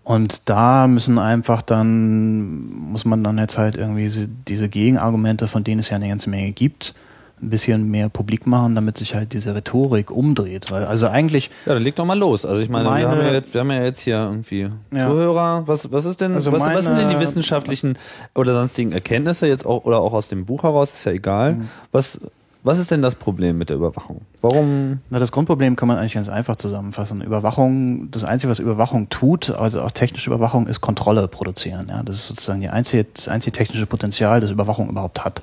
Und 0.02 0.48
da 0.48 0.88
müssen 0.88 1.20
einfach 1.20 1.62
dann, 1.62 2.68
muss 2.68 3.04
man 3.04 3.22
dann 3.22 3.38
jetzt 3.38 3.58
halt 3.58 3.76
irgendwie 3.76 4.28
diese 4.48 4.68
Gegenargumente, 4.68 5.46
von 5.46 5.62
denen 5.62 5.78
es 5.78 5.90
ja 5.90 5.96
eine 5.96 6.08
ganze 6.08 6.30
Menge 6.30 6.50
gibt, 6.50 6.94
ein 7.42 7.50
bisschen 7.50 7.90
mehr 7.90 8.08
publik 8.08 8.46
machen, 8.46 8.74
damit 8.74 8.98
sich 8.98 9.14
halt 9.14 9.32
diese 9.32 9.54
Rhetorik 9.54 10.10
umdreht. 10.10 10.70
Weil, 10.70 10.84
also 10.84 11.08
eigentlich. 11.08 11.50
Ja, 11.66 11.74
dann 11.74 11.82
leg 11.82 11.96
doch 11.96 12.04
mal 12.04 12.18
los. 12.18 12.44
Also 12.44 12.60
ich 12.60 12.68
meine, 12.68 12.88
meine 12.88 13.04
wir, 13.04 13.10
haben 13.10 13.20
ja 13.20 13.32
jetzt, 13.32 13.54
wir 13.54 13.60
haben 13.60 13.70
ja 13.70 13.82
jetzt 13.82 14.00
hier 14.00 14.18
irgendwie 14.18 14.68
ja. 14.92 15.06
Zuhörer. 15.06 15.62
Was, 15.66 15.92
was 15.92 16.04
ist 16.04 16.20
denn, 16.20 16.34
also 16.34 16.52
was, 16.52 16.62
meine, 16.62 16.76
was 16.76 16.86
sind 16.86 16.98
denn 16.98 17.10
die 17.10 17.18
wissenschaftlichen 17.18 17.98
oder 18.34 18.52
sonstigen 18.54 18.92
Erkenntnisse 18.92 19.46
jetzt 19.46 19.66
auch 19.66 19.84
oder 19.84 20.00
auch 20.00 20.12
aus 20.12 20.28
dem 20.28 20.44
Buch 20.44 20.62
heraus, 20.62 20.94
ist 20.94 21.04
ja 21.04 21.12
egal. 21.12 21.54
Mhm. 21.54 21.68
Was, 21.92 22.20
was 22.62 22.78
ist 22.78 22.90
denn 22.90 23.00
das 23.00 23.14
Problem 23.14 23.56
mit 23.56 23.70
der 23.70 23.76
Überwachung? 23.76 24.20
Warum? 24.42 24.98
Na, 25.08 25.18
das 25.18 25.32
Grundproblem 25.32 25.76
kann 25.76 25.88
man 25.88 25.96
eigentlich 25.96 26.14
ganz 26.14 26.28
einfach 26.28 26.56
zusammenfassen. 26.56 27.22
Überwachung, 27.22 28.10
das 28.10 28.24
Einzige, 28.24 28.50
was 28.50 28.58
Überwachung 28.58 29.08
tut, 29.08 29.50
also 29.50 29.80
auch 29.80 29.90
technische 29.90 30.28
Überwachung, 30.28 30.66
ist 30.66 30.82
Kontrolle 30.82 31.26
produzieren. 31.26 31.86
Ja, 31.88 32.02
das 32.02 32.16
ist 32.16 32.28
sozusagen 32.28 32.60
die 32.60 32.68
einzige, 32.68 33.06
das 33.14 33.28
einzige 33.28 33.52
technische 33.52 33.86
Potenzial, 33.86 34.42
das 34.42 34.50
Überwachung 34.50 34.90
überhaupt 34.90 35.24
hat. 35.24 35.40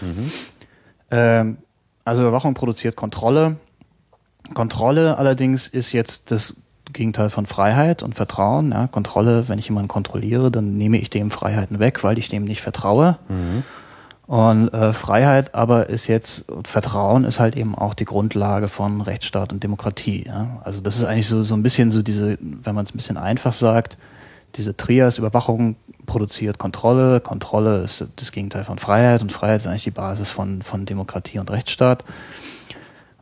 Mhm. 0.00 0.32
Ähm, 1.10 1.58
also 2.04 2.22
Überwachung 2.22 2.54
produziert 2.54 2.96
Kontrolle. 2.96 3.56
Kontrolle 4.54 5.18
allerdings 5.18 5.68
ist 5.68 5.92
jetzt 5.92 6.30
das 6.30 6.56
Gegenteil 6.92 7.30
von 7.30 7.46
Freiheit 7.46 8.02
und 8.02 8.14
Vertrauen. 8.14 8.72
Ja, 8.72 8.86
Kontrolle, 8.86 9.48
wenn 9.48 9.58
ich 9.58 9.68
jemanden 9.68 9.88
kontrolliere, 9.88 10.50
dann 10.50 10.76
nehme 10.76 10.98
ich 10.98 11.10
dem 11.10 11.30
Freiheiten 11.30 11.78
weg, 11.78 12.02
weil 12.02 12.18
ich 12.18 12.28
dem 12.28 12.44
nicht 12.44 12.62
vertraue. 12.62 13.18
Mhm. 13.28 13.62
Und 14.26 14.68
äh, 14.74 14.92
Freiheit 14.92 15.54
aber 15.54 15.88
ist 15.88 16.06
jetzt, 16.06 16.52
Vertrauen 16.64 17.24
ist 17.24 17.40
halt 17.40 17.56
eben 17.56 17.74
auch 17.74 17.94
die 17.94 18.04
Grundlage 18.04 18.68
von 18.68 19.00
Rechtsstaat 19.00 19.54
und 19.54 19.62
Demokratie. 19.62 20.24
Ja? 20.26 20.60
Also 20.64 20.82
das 20.82 20.98
ist 20.98 21.04
eigentlich 21.04 21.26
so, 21.26 21.42
so 21.42 21.54
ein 21.54 21.62
bisschen 21.62 21.90
so 21.90 22.02
diese, 22.02 22.36
wenn 22.40 22.74
man 22.74 22.84
es 22.84 22.92
ein 22.92 22.98
bisschen 22.98 23.16
einfach 23.16 23.54
sagt, 23.54 23.96
diese 24.56 24.76
Trias, 24.76 25.16
Überwachung, 25.16 25.76
produziert 26.08 26.58
Kontrolle. 26.58 27.20
Kontrolle 27.20 27.82
ist 27.82 28.04
das 28.16 28.32
Gegenteil 28.32 28.64
von 28.64 28.80
Freiheit 28.80 29.22
und 29.22 29.30
Freiheit 29.30 29.60
ist 29.60 29.68
eigentlich 29.68 29.84
die 29.84 29.92
Basis 29.92 30.30
von, 30.30 30.62
von 30.62 30.84
Demokratie 30.84 31.38
und 31.38 31.50
Rechtsstaat. 31.50 32.04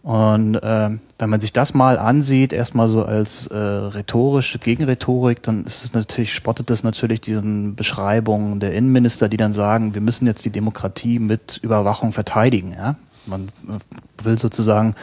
Und 0.02 0.54
äh, 0.54 0.90
wenn 1.18 1.28
man 1.28 1.40
sich 1.40 1.52
das 1.52 1.74
mal 1.74 1.98
ansieht, 1.98 2.52
erstmal 2.52 2.88
so 2.88 3.04
als 3.04 3.48
äh, 3.48 3.56
rhetorische 3.56 4.60
Gegenrhetorik, 4.60 5.42
dann 5.42 5.64
ist 5.64 5.82
es 5.82 5.94
natürlich, 5.94 6.32
spottet 6.32 6.70
es 6.70 6.84
natürlich 6.84 7.20
diesen 7.20 7.74
Beschreibungen 7.74 8.60
der 8.60 8.72
Innenminister, 8.72 9.28
die 9.28 9.36
dann 9.36 9.52
sagen, 9.52 9.94
wir 9.94 10.00
müssen 10.00 10.26
jetzt 10.28 10.44
die 10.44 10.50
Demokratie 10.50 11.18
mit 11.18 11.58
Überwachung 11.60 12.12
verteidigen. 12.12 12.70
Ja? 12.70 12.94
Man 13.26 13.50
will 14.22 14.38
sozusagen 14.38 14.94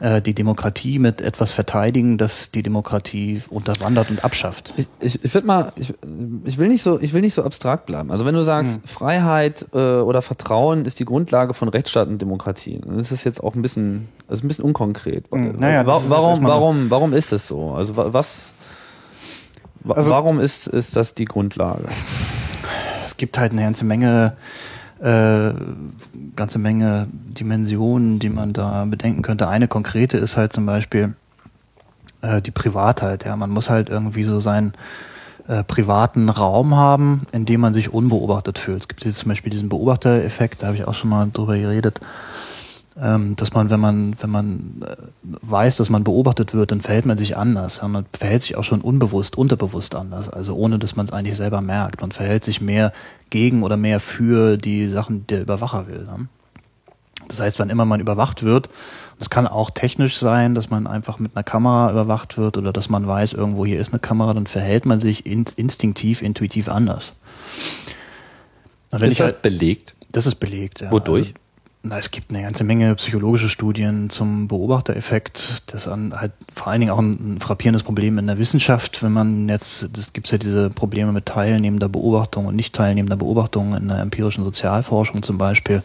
äh, 0.00 0.22
die 0.22 0.34
Demokratie 0.34 0.98
mit 0.98 1.20
etwas 1.20 1.52
verteidigen, 1.52 2.18
das 2.18 2.50
die 2.50 2.62
Demokratie 2.62 3.42
unterwandert 3.50 4.10
und 4.10 4.24
abschafft. 4.24 4.72
Ich, 4.76 4.88
ich, 4.98 5.24
ich 5.24 5.34
würde 5.34 5.46
mal, 5.46 5.72
ich, 5.76 5.94
ich 6.44 6.58
will 6.58 6.68
nicht 6.68 6.82
so, 6.82 7.00
ich 7.00 7.12
will 7.12 7.20
nicht 7.20 7.34
so 7.34 7.44
abstrakt 7.44 7.86
bleiben. 7.86 8.10
Also 8.10 8.24
wenn 8.24 8.34
du 8.34 8.42
sagst, 8.42 8.76
hm. 8.76 8.88
Freiheit 8.88 9.66
äh, 9.72 9.76
oder 9.76 10.22
Vertrauen 10.22 10.84
ist 10.84 11.00
die 11.00 11.04
Grundlage 11.04 11.54
von 11.54 11.68
Rechtsstaat 11.68 12.08
und 12.08 12.20
Demokratie, 12.20 12.80
dann 12.84 12.98
ist 12.98 13.12
das 13.12 13.24
jetzt 13.24 13.42
auch 13.42 13.54
ein 13.54 13.62
bisschen, 13.62 14.08
also 14.28 14.44
ein 14.44 14.48
bisschen 14.48 14.64
unkonkret. 14.64 15.30
Hm. 15.30 15.56
Naja, 15.56 15.86
warum, 15.86 16.10
warum, 16.10 16.44
warum, 16.44 16.90
warum 16.90 17.12
ist 17.12 17.32
es 17.32 17.46
so? 17.46 17.72
Also 17.72 17.94
was, 17.96 18.54
also, 19.88 20.10
warum 20.10 20.40
ist, 20.40 20.66
ist 20.66 20.96
das 20.96 21.14
die 21.14 21.24
Grundlage? 21.24 21.84
Es 23.04 23.16
gibt 23.16 23.38
halt 23.38 23.52
eine 23.52 23.62
ganze 23.62 23.84
Menge 23.84 24.36
äh, 25.00 25.52
ganze 26.36 26.58
Menge 26.58 27.08
Dimensionen, 27.10 28.18
die 28.18 28.28
man 28.28 28.52
da 28.52 28.84
bedenken 28.84 29.22
könnte. 29.22 29.48
Eine 29.48 29.68
konkrete 29.68 30.18
ist 30.18 30.36
halt 30.36 30.52
zum 30.52 30.66
Beispiel 30.66 31.14
äh, 32.22 32.42
die 32.42 32.50
Privatheit. 32.50 33.24
Ja, 33.24 33.36
man 33.36 33.50
muss 33.50 33.70
halt 33.70 33.88
irgendwie 33.88 34.24
so 34.24 34.40
seinen 34.40 34.74
äh, 35.48 35.64
privaten 35.64 36.28
Raum 36.28 36.76
haben, 36.76 37.26
in 37.32 37.46
dem 37.46 37.60
man 37.60 37.72
sich 37.72 37.92
unbeobachtet 37.92 38.58
fühlt. 38.58 38.82
Es 38.82 38.88
gibt 38.88 39.04
jetzt 39.04 39.18
zum 39.18 39.28
Beispiel 39.30 39.50
diesen 39.50 39.68
Beobachtereffekt, 39.68 40.62
da 40.62 40.68
habe 40.68 40.76
ich 40.76 40.86
auch 40.86 40.94
schon 40.94 41.10
mal 41.10 41.28
drüber 41.32 41.56
geredet 41.56 42.00
dass 42.96 43.52
man, 43.52 43.70
wenn 43.70 43.80
man, 43.80 44.16
wenn 44.20 44.30
man 44.30 44.82
äh, 44.84 44.96
weiß, 45.22 45.76
dass 45.76 45.90
man 45.90 46.04
beobachtet 46.04 46.54
wird, 46.54 46.72
dann 46.72 46.80
verhält 46.80 47.06
man 47.06 47.16
sich 47.16 47.36
anders. 47.36 47.80
Man 47.82 48.04
verhält 48.12 48.42
sich 48.42 48.56
auch 48.56 48.64
schon 48.64 48.80
unbewusst, 48.80 49.38
unterbewusst 49.38 49.94
anders, 49.94 50.28
also 50.28 50.56
ohne 50.56 50.78
dass 50.78 50.96
man 50.96 51.06
es 51.06 51.12
eigentlich 51.12 51.36
selber 51.36 51.60
merkt. 51.60 52.00
Man 52.00 52.10
verhält 52.10 52.44
sich 52.44 52.60
mehr 52.60 52.92
gegen 53.30 53.62
oder 53.62 53.76
mehr 53.76 54.00
für 54.00 54.56
die 54.56 54.88
Sachen, 54.88 55.20
die 55.20 55.34
der 55.34 55.42
Überwacher 55.42 55.86
will. 55.86 56.06
Das 57.28 57.40
heißt, 57.40 57.58
wann 57.60 57.70
immer 57.70 57.84
man 57.84 58.00
überwacht 58.00 58.42
wird, 58.42 58.68
das 59.20 59.30
kann 59.30 59.46
auch 59.46 59.70
technisch 59.70 60.18
sein, 60.18 60.54
dass 60.54 60.70
man 60.70 60.86
einfach 60.86 61.18
mit 61.18 61.36
einer 61.36 61.44
Kamera 61.44 61.92
überwacht 61.92 62.38
wird 62.38 62.56
oder 62.56 62.72
dass 62.72 62.88
man 62.88 63.06
weiß, 63.06 63.34
irgendwo 63.34 63.64
hier 63.64 63.78
ist 63.78 63.92
eine 63.92 64.00
Kamera, 64.00 64.32
dann 64.34 64.46
verhält 64.46 64.84
man 64.84 64.98
sich 64.98 65.26
instinktiv, 65.26 66.22
intuitiv 66.22 66.68
anders. 66.68 67.12
ist 68.90 69.20
das 69.20 69.26
halt, 69.26 69.42
belegt? 69.42 69.94
Das 70.10 70.26
ist 70.26 70.36
belegt, 70.36 70.80
ja. 70.80 70.90
Wodurch? 70.90 71.28
Also, 71.28 71.39
na, 71.82 71.98
es 71.98 72.10
gibt 72.10 72.30
eine 72.30 72.42
ganze 72.42 72.62
Menge 72.62 72.94
psychologische 72.96 73.48
Studien 73.48 74.10
zum 74.10 74.48
Beobachtereffekt. 74.48 75.62
Das 75.66 75.86
ist 75.86 75.92
halt 75.92 76.32
vor 76.54 76.66
allen 76.66 76.80
Dingen 76.80 76.92
auch 76.92 76.98
ein, 76.98 77.38
frappierendes 77.40 77.82
Problem 77.82 78.18
in 78.18 78.26
der 78.26 78.36
Wissenschaft. 78.36 79.02
Wenn 79.02 79.12
man 79.12 79.48
jetzt, 79.48 79.96
das 79.96 80.12
gibt 80.12 80.30
ja 80.30 80.36
diese 80.36 80.68
Probleme 80.68 81.12
mit 81.12 81.26
teilnehmender 81.26 81.88
Beobachtung 81.88 82.44
und 82.44 82.54
nicht 82.54 82.74
teilnehmender 82.74 83.16
Beobachtung 83.16 83.74
in 83.74 83.88
der 83.88 84.00
empirischen 84.00 84.44
Sozialforschung 84.44 85.22
zum 85.22 85.38
Beispiel. 85.38 85.82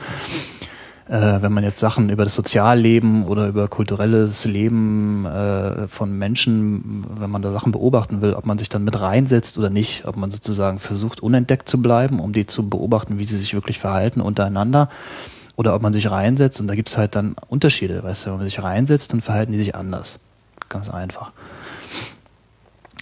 Äh, 1.07 1.41
wenn 1.41 1.53
man 1.53 1.63
jetzt 1.63 1.79
Sachen 1.79 2.09
über 2.09 2.25
das 2.25 2.35
Sozialleben 2.35 3.23
oder 3.23 3.47
über 3.47 3.69
kulturelles 3.69 4.43
Leben 4.43 5.25
äh, 5.25 5.87
von 5.87 6.11
Menschen, 6.11 7.05
wenn 7.17 7.29
man 7.29 7.41
da 7.41 7.53
Sachen 7.53 7.71
beobachten 7.71 8.21
will, 8.21 8.33
ob 8.33 8.45
man 8.45 8.57
sich 8.57 8.67
dann 8.67 8.83
mit 8.83 8.99
reinsetzt 8.99 9.57
oder 9.57 9.69
nicht, 9.69 10.05
ob 10.05 10.17
man 10.17 10.29
sozusagen 10.29 10.79
versucht, 10.79 11.21
unentdeckt 11.21 11.69
zu 11.69 11.81
bleiben, 11.81 12.19
um 12.19 12.33
die 12.33 12.47
zu 12.47 12.67
beobachten, 12.67 13.17
wie 13.17 13.23
sie 13.23 13.37
sich 13.37 13.53
wirklich 13.53 13.79
verhalten 13.79 14.19
untereinander 14.19 14.89
oder 15.55 15.75
ob 15.75 15.81
man 15.81 15.93
sich 15.93 16.09
reinsetzt 16.09 16.59
und 16.59 16.67
da 16.67 16.75
gibt 16.75 16.89
es 16.89 16.97
halt 16.97 17.15
dann 17.15 17.35
Unterschiede. 17.47 18.03
Weißt 18.03 18.25
du, 18.25 18.31
wenn 18.31 18.37
man 18.37 18.45
sich 18.45 18.61
reinsetzt, 18.61 19.13
dann 19.13 19.21
verhalten 19.21 19.51
die 19.51 19.57
sich 19.57 19.75
anders. 19.75 20.19
Ganz 20.69 20.89
einfach. 20.89 21.31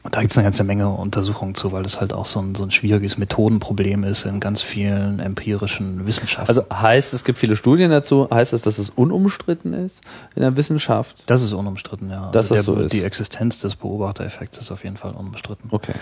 Und 0.04 0.16
da 0.16 0.20
gibt 0.20 0.34
es 0.34 0.38
eine 0.38 0.44
ganze 0.44 0.66
Menge 0.66 0.90
Untersuchungen 0.90 1.56
zu, 1.56 1.72
weil 1.72 1.84
das 1.84 2.02
halt 2.02 2.12
auch 2.12 2.26
so 2.26 2.42
ein, 2.42 2.56
so 2.56 2.64
ein 2.64 2.72
schwieriges 2.72 3.18
Methodenproblem 3.18 4.04
ist 4.04 4.26
in 4.26 4.42
ganz 4.42 4.62
vielen 4.62 5.20
empirischen 5.20 6.06
Wissenschaften. 6.06 6.50
Also 6.50 6.66
heißt, 6.72 7.14
es 7.14 7.24
gibt 7.24 7.40
viele 7.40 7.56
Studien 7.56 7.90
dazu, 7.90 8.28
heißt 8.30 8.52
das, 8.52 8.62
dass 8.62 8.80
es 8.80 8.90
unumstritten 8.90 9.74
ist 9.74 10.02
in 10.36 10.42
der 10.42 10.58
Wissenschaft? 10.58 11.24
Das 11.28 11.42
ist 11.42 11.54
unumstritten, 11.54 12.10
ja. 12.10 12.32
Dass 12.32 12.52
also 12.52 12.74
der, 12.74 12.82
so 12.82 12.86
ist. 12.86 12.94
Die 12.94 13.04
Existenz 13.04 13.62
des 13.62 13.78
Beobachtereffekts 13.78 14.58
ist 14.58 14.72
auf 14.72 14.84
jeden 14.84 14.98
Fall 14.98 15.14
unumstritten. 15.14 15.70
Okay. 15.72 15.94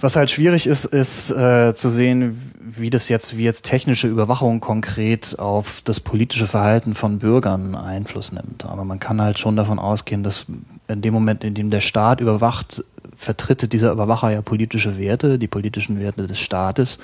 Was 0.00 0.14
halt 0.14 0.30
schwierig 0.30 0.66
ist, 0.68 0.84
ist 0.84 1.32
äh, 1.32 1.74
zu 1.74 1.88
sehen, 1.88 2.40
wie 2.60 2.88
das 2.90 3.08
jetzt, 3.08 3.36
wie 3.36 3.42
jetzt 3.42 3.64
technische 3.64 4.06
Überwachung 4.06 4.60
konkret 4.60 5.36
auf 5.40 5.80
das 5.84 5.98
politische 5.98 6.46
Verhalten 6.46 6.94
von 6.94 7.18
Bürgern 7.18 7.74
Einfluss 7.74 8.30
nimmt. 8.30 8.64
Aber 8.64 8.84
man 8.84 9.00
kann 9.00 9.20
halt 9.20 9.40
schon 9.40 9.56
davon 9.56 9.80
ausgehen, 9.80 10.22
dass 10.22 10.46
in 10.86 11.02
dem 11.02 11.12
Moment, 11.14 11.42
in 11.42 11.54
dem 11.54 11.70
der 11.70 11.80
Staat 11.80 12.20
überwacht, 12.20 12.84
vertritt 13.16 13.72
dieser 13.72 13.90
Überwacher 13.90 14.30
ja 14.30 14.40
politische 14.40 14.98
Werte, 14.98 15.38
die 15.38 15.48
politischen 15.48 15.98
Werte 15.98 16.28
des 16.28 16.38
Staates. 16.38 16.98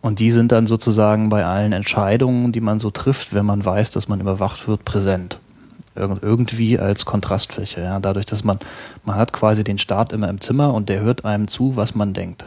Und 0.00 0.18
die 0.18 0.32
sind 0.32 0.52
dann 0.52 0.66
sozusagen 0.66 1.28
bei 1.28 1.44
allen 1.44 1.72
Entscheidungen, 1.72 2.50
die 2.52 2.60
man 2.60 2.78
so 2.78 2.90
trifft, 2.90 3.34
wenn 3.34 3.44
man 3.44 3.62
weiß, 3.62 3.90
dass 3.90 4.08
man 4.08 4.20
überwacht 4.20 4.66
wird, 4.66 4.86
präsent 4.86 5.38
irgendwie 5.94 6.78
als 6.78 7.04
Kontrastfläche. 7.04 7.82
Ja? 7.82 8.00
Dadurch, 8.00 8.26
dass 8.26 8.44
man, 8.44 8.58
man 9.04 9.16
hat 9.16 9.32
quasi 9.32 9.64
den 9.64 9.78
Staat 9.78 10.12
immer 10.12 10.28
im 10.28 10.40
Zimmer 10.40 10.72
und 10.74 10.88
der 10.88 11.00
hört 11.00 11.24
einem 11.24 11.48
zu, 11.48 11.76
was 11.76 11.94
man 11.94 12.14
denkt. 12.14 12.44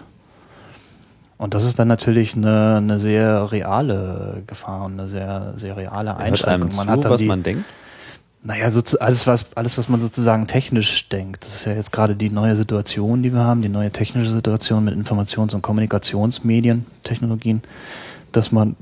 Und 1.38 1.54
das 1.54 1.66
ist 1.66 1.78
dann 1.80 1.88
natürlich 1.88 2.36
eine, 2.36 2.78
eine 2.78 2.98
sehr 2.98 3.52
reale 3.52 4.44
Gefahr 4.48 4.86
und 4.86 4.94
eine 4.94 5.08
sehr, 5.08 5.54
sehr 5.58 5.76
reale 5.76 6.16
Einschränkung. 6.16 6.76
Man 6.76 6.86
zu, 6.86 6.92
hat 6.92 7.04
dann 7.04 7.12
was 7.12 7.20
die, 7.20 7.28
man 7.28 7.44
denkt? 7.44 7.66
Naja, 8.42 8.70
so 8.70 8.82
zu, 8.82 9.02
alles, 9.02 9.28
was, 9.28 9.48
alles, 9.56 9.78
was 9.78 9.90
man 9.90 10.00
sozusagen 10.00 10.48
technisch 10.48 11.10
denkt. 11.10 11.44
Das 11.44 11.56
ist 11.56 11.66
ja 11.66 11.74
jetzt 11.74 11.92
gerade 11.92 12.16
die 12.16 12.30
neue 12.30 12.56
Situation, 12.56 13.24
die 13.24 13.34
wir 13.34 13.44
haben, 13.44 13.62
die 13.62 13.70
neue 13.70 13.92
technische 13.92 14.30
Situation 14.30 14.86
mit 14.86 14.96
Informations- 14.96 15.54
und 15.54 15.62
Kommunikationsmedien, 15.62 16.86
Technologien, 17.04 17.64
dass 18.32 18.52
man 18.52 18.76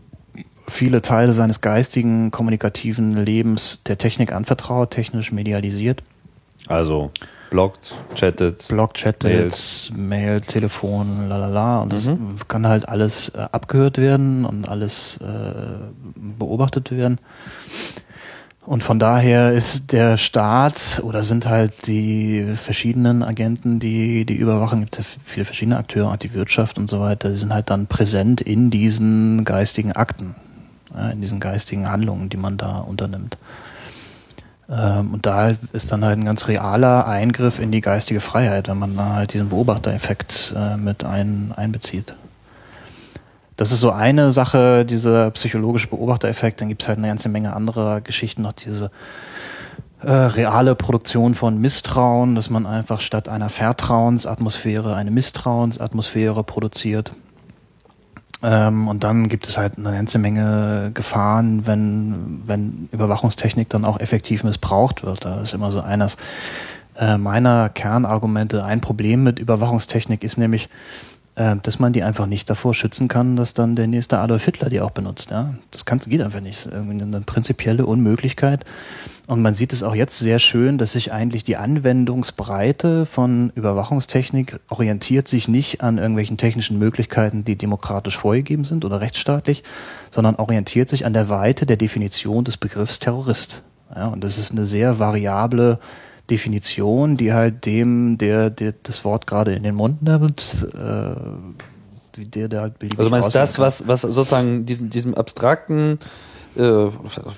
viele 0.67 1.01
Teile 1.01 1.33
seines 1.33 1.61
geistigen, 1.61 2.31
kommunikativen 2.31 3.17
Lebens 3.17 3.81
der 3.85 3.97
Technik 3.97 4.31
anvertraut, 4.33 4.91
technisch 4.91 5.31
medialisiert. 5.31 6.03
Also 6.67 7.11
bloggt, 7.49 7.93
chattet. 8.15 8.67
Bloggt, 8.67 8.97
chattet, 8.97 9.91
Mail, 9.95 10.41
Telefon, 10.41 11.29
lalala. 11.29 11.81
Und 11.81 11.93
das 11.93 12.07
mhm. 12.07 12.35
kann 12.47 12.67
halt 12.67 12.89
alles 12.89 13.29
äh, 13.29 13.45
abgehört 13.51 13.97
werden 13.97 14.45
und 14.45 14.67
alles 14.67 15.17
äh, 15.17 16.13
beobachtet 16.15 16.91
werden. 16.91 17.19
Und 18.65 18.81
von 18.81 18.97
daher 18.97 19.51
ist 19.51 19.91
der 19.91 20.17
Staat 20.17 21.01
oder 21.03 21.23
sind 21.23 21.47
halt 21.47 21.85
die 21.85 22.45
verschiedenen 22.55 23.21
Agenten, 23.21 23.79
die 23.79 24.25
die 24.25 24.35
überwachen, 24.35 24.79
gibt 24.79 24.97
es 24.97 25.15
ja 25.15 25.19
viele 25.23 25.45
verschiedene 25.45 25.77
Akteure, 25.77 26.09
auch 26.11 26.15
die 26.15 26.33
Wirtschaft 26.33 26.77
und 26.77 26.89
so 26.89 27.01
weiter, 27.01 27.29
die 27.29 27.35
sind 27.35 27.53
halt 27.53 27.69
dann 27.69 27.87
präsent 27.87 28.39
in 28.39 28.71
diesen 28.71 29.43
geistigen 29.43 29.91
Akten. 29.91 30.35
Ja, 30.95 31.09
in 31.09 31.21
diesen 31.21 31.39
geistigen 31.39 31.89
Handlungen, 31.89 32.29
die 32.29 32.37
man 32.37 32.57
da 32.57 32.77
unternimmt. 32.77 33.37
Ähm, 34.69 35.13
und 35.13 35.25
da 35.25 35.53
ist 35.73 35.91
dann 35.91 36.05
halt 36.05 36.17
ein 36.17 36.25
ganz 36.25 36.47
realer 36.47 37.07
Eingriff 37.07 37.59
in 37.59 37.71
die 37.71 37.81
geistige 37.81 38.19
Freiheit, 38.19 38.67
wenn 38.67 38.79
man 38.79 38.95
da 38.95 39.13
halt 39.13 39.33
diesen 39.33 39.49
Beobachtereffekt 39.49 40.53
äh, 40.57 40.77
mit 40.77 41.03
ein, 41.03 41.51
einbezieht. 41.55 42.15
Das 43.55 43.71
ist 43.71 43.81
so 43.81 43.91
eine 43.91 44.31
Sache, 44.31 44.83
dieser 44.83 45.29
psychologische 45.31 45.87
Beobachtereffekt. 45.87 46.61
Dann 46.61 46.69
gibt 46.69 46.81
es 46.81 46.87
halt 46.87 46.97
eine 46.97 47.07
ganze 47.07 47.29
Menge 47.29 47.55
anderer 47.55 48.01
Geschichten, 48.01 48.41
noch 48.41 48.53
diese 48.53 48.89
äh, 50.01 50.11
reale 50.11 50.75
Produktion 50.75 51.35
von 51.35 51.59
Misstrauen, 51.59 52.35
dass 52.35 52.49
man 52.49 52.65
einfach 52.65 52.99
statt 52.99 53.29
einer 53.29 53.49
Vertrauensatmosphäre 53.49 54.95
eine 54.95 55.11
Misstrauensatmosphäre 55.11 56.43
produziert. 56.43 57.13
Ähm, 58.43 58.89
und 58.89 59.05
dann 59.05 59.29
gibt 59.29 59.47
es 59.47 59.57
halt 59.57 59.77
eine 59.77 59.93
ganze 59.93 60.19
Menge 60.19 60.91
Gefahren, 60.93 61.65
wenn, 61.65 62.41
wenn 62.45 62.89
Überwachungstechnik 62.91 63.69
dann 63.69 63.85
auch 63.85 63.99
effektiv 63.99 64.43
missbraucht 64.43 65.03
wird. 65.03 65.23
Da 65.23 65.41
ist 65.41 65.53
immer 65.53 65.71
so 65.71 65.79
eines 65.79 66.17
äh, 66.99 67.17
meiner 67.17 67.69
Kernargumente. 67.69 68.65
Ein 68.65 68.81
Problem 68.81 69.23
mit 69.23 69.39
Überwachungstechnik 69.39 70.23
ist 70.23 70.37
nämlich, 70.37 70.69
äh, 71.35 71.55
dass 71.61 71.79
man 71.79 71.93
die 71.93 72.03
einfach 72.03 72.25
nicht 72.25 72.49
davor 72.49 72.73
schützen 72.73 73.07
kann, 73.07 73.35
dass 73.35 73.53
dann 73.53 73.75
der 73.75 73.87
nächste 73.87 74.19
Adolf 74.19 74.45
Hitler 74.45 74.69
die 74.69 74.81
auch 74.81 74.91
benutzt. 74.91 75.31
Ja? 75.31 75.55
Das 75.71 75.85
kann, 75.85 75.99
geht 75.99 76.21
einfach 76.21 76.41
nicht. 76.41 76.57
Das 76.57 76.65
ist 76.67 76.73
irgendwie 76.73 77.01
eine 77.01 77.21
prinzipielle 77.21 77.85
Unmöglichkeit. 77.85 78.65
Und 79.25 79.41
man 79.41 79.55
sieht 79.55 79.71
es 79.71 79.83
auch 79.83 79.95
jetzt 79.95 80.19
sehr 80.19 80.39
schön, 80.39 80.77
dass 80.77 80.91
sich 80.91 81.13
eigentlich 81.13 81.45
die 81.45 81.55
Anwendungsbreite 81.55 83.05
von 83.05 83.51
Überwachungstechnik 83.55 84.59
orientiert 84.69 85.29
sich 85.29 85.47
nicht 85.47 85.81
an 85.81 85.97
irgendwelchen 85.97 86.37
technischen 86.37 86.77
Möglichkeiten, 86.77 87.45
die 87.45 87.55
demokratisch 87.55 88.17
vorgegeben 88.17 88.65
sind 88.65 88.83
oder 88.83 88.99
rechtsstaatlich, 88.99 89.63
sondern 90.11 90.35
orientiert 90.35 90.89
sich 90.89 91.05
an 91.05 91.13
der 91.13 91.29
Weite 91.29 91.65
der 91.65 91.77
Definition 91.77 92.43
des 92.43 92.57
Begriffs 92.57 92.99
Terrorist. 92.99 93.63
Ja, 93.95 94.07
und 94.07 94.23
das 94.23 94.37
ist 94.37 94.51
eine 94.51 94.65
sehr 94.65 94.99
variable 94.99 95.79
Definition, 96.29 97.17
die 97.17 97.33
halt 97.33 97.65
dem, 97.65 98.17
der, 98.17 98.49
der 98.49 98.73
das 98.83 99.03
Wort 99.03 99.27
gerade 99.27 99.53
in 99.53 99.63
den 99.63 99.75
Mund 99.75 100.01
nimmt, 100.01 100.67
äh, 100.73 101.15
der, 102.17 102.47
der 102.47 102.61
halt 102.61 102.75
Also 102.97 103.09
meinst 103.09 103.29
du 103.29 103.39
das, 103.39 103.59
was, 103.59 103.87
was 103.87 104.01
sozusagen 104.01 104.65
diesem, 104.65 104.89
diesem 104.89 105.15
abstrakten 105.15 105.99
äh, 106.55 106.61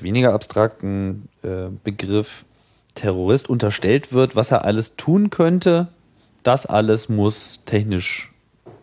weniger 0.02 0.34
abstrakten 0.34 1.30
äh, 1.42 1.70
Begriff 1.84 2.46
Terrorist 2.96 3.50
unterstellt 3.50 4.14
wird, 4.14 4.36
was 4.36 4.52
er 4.52 4.66
alles 4.66 4.96
tun 4.96 5.30
könnte, 5.30 5.88
das 6.44 6.66
alles 6.66 7.10
muss 7.10 7.60
technisch, 7.66 8.34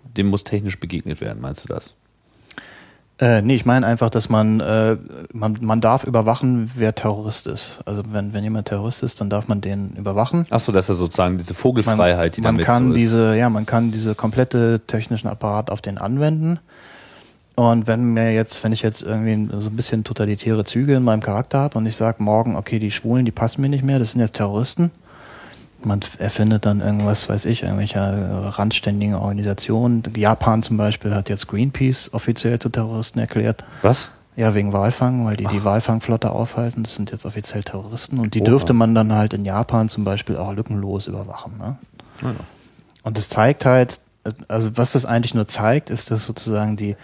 dem 0.05 0.29
muss 0.29 0.45
technisch 0.45 0.79
begegnet 0.79 1.21
werden, 1.21 1.41
meinst 1.41 1.65
du 1.65 1.69
das? 1.69 1.95
Äh, 3.19 3.43
nee, 3.43 3.55
ich 3.55 3.65
meine 3.65 3.87
einfach, 3.87 4.11
dass 4.11 4.29
man, 4.29 4.61
äh, 4.61 4.97
man, 5.33 5.59
man 5.61 5.81
darf 5.81 6.05
überwachen, 6.05 6.71
wer 6.75 6.95
Terrorist 6.95 7.47
ist. 7.47 7.79
Also 7.85 8.03
wenn, 8.11 8.33
wenn 8.33 8.43
jemand 8.43 8.69
Terrorist 8.69 9.03
ist, 9.03 9.21
dann 9.21 9.31
darf 9.31 9.49
man 9.49 9.61
den 9.61 9.91
überwachen. 9.91 10.47
Achso, 10.51 10.73
das 10.73 10.87
ist 10.87 10.89
ja 10.89 10.95
sozusagen 10.97 11.39
diese 11.39 11.55
Vogelfreiheit, 11.55 12.37
die 12.37 12.41
man 12.41 12.55
damit 12.55 12.67
kann 12.67 12.89
so 12.89 12.93
ist. 12.95 12.99
diese, 12.99 13.37
ja, 13.37 13.49
man 13.49 13.67
kann 13.67 13.93
diese 13.93 14.15
komplette 14.15 14.81
technischen 14.87 15.29
Apparat 15.29 15.71
auf 15.71 15.81
den 15.81 15.99
anwenden. 15.99 16.59
Und 17.55 17.87
wenn 17.87 18.15
mir 18.15 18.33
jetzt, 18.33 18.65
wenn 18.65 18.73
ich 18.73 18.83
jetzt 18.83 19.03
irgendwie 19.03 19.49
so 19.59 19.69
ein 19.69 19.77
bisschen 19.77 20.05
totalitäre 20.05 20.65
Züge 20.65 20.95
in 20.95 21.05
meinem 21.05 21.21
Charakter 21.21 21.59
habe 21.59 21.79
und 21.79 21.87
ich 21.87 21.97
sage 21.97 22.23
morgen, 22.23 22.57
okay, 22.57 22.79
die 22.79 22.91
Schwulen, 22.91 23.25
die 23.25 23.31
passen 23.31 23.61
mir 23.61 23.69
nicht 23.69 23.85
mehr, 23.85 23.99
das 23.99 24.13
sind 24.13 24.21
jetzt 24.21 24.37
Terroristen. 24.37 24.91
Man 25.85 26.01
erfindet 26.19 26.67
dann 26.67 26.81
irgendwas, 26.81 27.29
weiß 27.29 27.45
ich, 27.47 27.63
irgendwelche 27.63 27.99
randständigen 28.59 29.15
Organisationen. 29.15 30.03
Japan 30.17 30.63
zum 30.63 30.77
Beispiel 30.77 31.15
hat 31.15 31.29
jetzt 31.29 31.49
Greenpeace 31.49 32.13
offiziell 32.13 32.59
zu 32.59 32.69
Terroristen 32.69 33.19
erklärt. 33.19 33.65
Was? 33.83 34.11
Ja, 34.35 34.55
wegen 34.55 34.73
Walfang, 34.73 35.27
weil 35.27 35.37
die 35.37 35.47
Ach. 35.47 35.53
die 35.53 35.63
Walfangflotte 35.63 36.31
aufhalten. 36.31 36.83
Das 36.83 36.95
sind 36.95 37.11
jetzt 37.11 37.27
offiziell 37.27 37.63
Terroristen. 37.63 38.19
Und 38.19 38.35
die 38.35 38.41
Oha. 38.41 38.47
dürfte 38.47 38.73
man 38.73 38.95
dann 38.95 39.13
halt 39.13 39.35
in 39.35 39.45
Japan 39.45 39.89
zum 39.89 40.05
Beispiel 40.05 40.37
auch 40.37 40.55
lückenlos 40.55 41.07
überwachen. 41.07 41.59
Ne? 41.59 41.77
Ja. 42.23 42.35
Und 43.03 43.19
das 43.19 43.29
zeigt 43.29 43.67
halt, 43.67 44.01
also 44.49 44.77
was 44.77 44.93
das 44.93 45.05
eigentlich 45.05 45.35
nur 45.35 45.47
zeigt, 45.47 45.91
ist, 45.91 46.11
dass 46.11 46.25
sozusagen 46.25 46.77
die, 46.77 46.97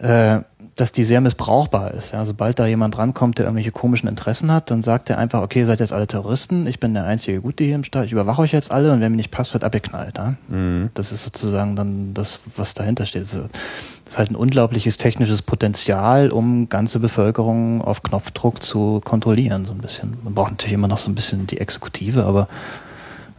äh, 0.00 0.40
dass 0.76 0.90
die 0.90 1.04
sehr 1.04 1.20
missbrauchbar 1.20 1.92
ist. 1.92 2.12
Ja, 2.12 2.24
sobald 2.24 2.58
da 2.58 2.66
jemand 2.66 2.96
rankommt, 2.96 3.38
der 3.38 3.44
irgendwelche 3.44 3.72
komischen 3.72 4.08
Interessen 4.08 4.50
hat, 4.50 4.70
dann 4.70 4.82
sagt 4.82 5.10
er 5.10 5.18
einfach, 5.18 5.42
okay, 5.42 5.60
ihr 5.60 5.66
seid 5.66 5.80
jetzt 5.80 5.92
alle 5.92 6.06
Terroristen, 6.06 6.66
ich 6.66 6.80
bin 6.80 6.94
der 6.94 7.04
einzige 7.04 7.42
Gute 7.42 7.64
hier 7.64 7.74
im 7.74 7.84
Staat, 7.84 8.06
ich 8.06 8.12
überwache 8.12 8.40
euch 8.42 8.52
jetzt 8.52 8.70
alle 8.70 8.92
und 8.92 9.00
wenn 9.00 9.10
mir 9.10 9.18
nicht 9.18 9.30
passt, 9.30 9.52
wird 9.52 9.64
abgeknallt. 9.64 10.16
Ja? 10.16 10.34
Mhm. 10.48 10.90
Das 10.94 11.12
ist 11.12 11.24
sozusagen 11.24 11.76
dann 11.76 12.14
das, 12.14 12.40
was 12.56 12.72
dahinter 12.72 13.04
steht. 13.04 13.22
Das 13.22 13.34
ist 13.34 14.18
halt 14.18 14.30
ein 14.30 14.36
unglaubliches 14.36 14.96
technisches 14.96 15.42
Potenzial, 15.42 16.30
um 16.30 16.70
ganze 16.70 17.00
Bevölkerung 17.00 17.82
auf 17.82 18.02
Knopfdruck 18.02 18.62
zu 18.62 19.00
kontrollieren, 19.04 19.66
so 19.66 19.72
ein 19.72 19.78
bisschen. 19.78 20.16
Man 20.24 20.34
braucht 20.34 20.52
natürlich 20.52 20.74
immer 20.74 20.88
noch 20.88 20.98
so 20.98 21.10
ein 21.10 21.14
bisschen 21.14 21.46
die 21.46 21.58
Exekutive, 21.58 22.24
aber 22.24 22.48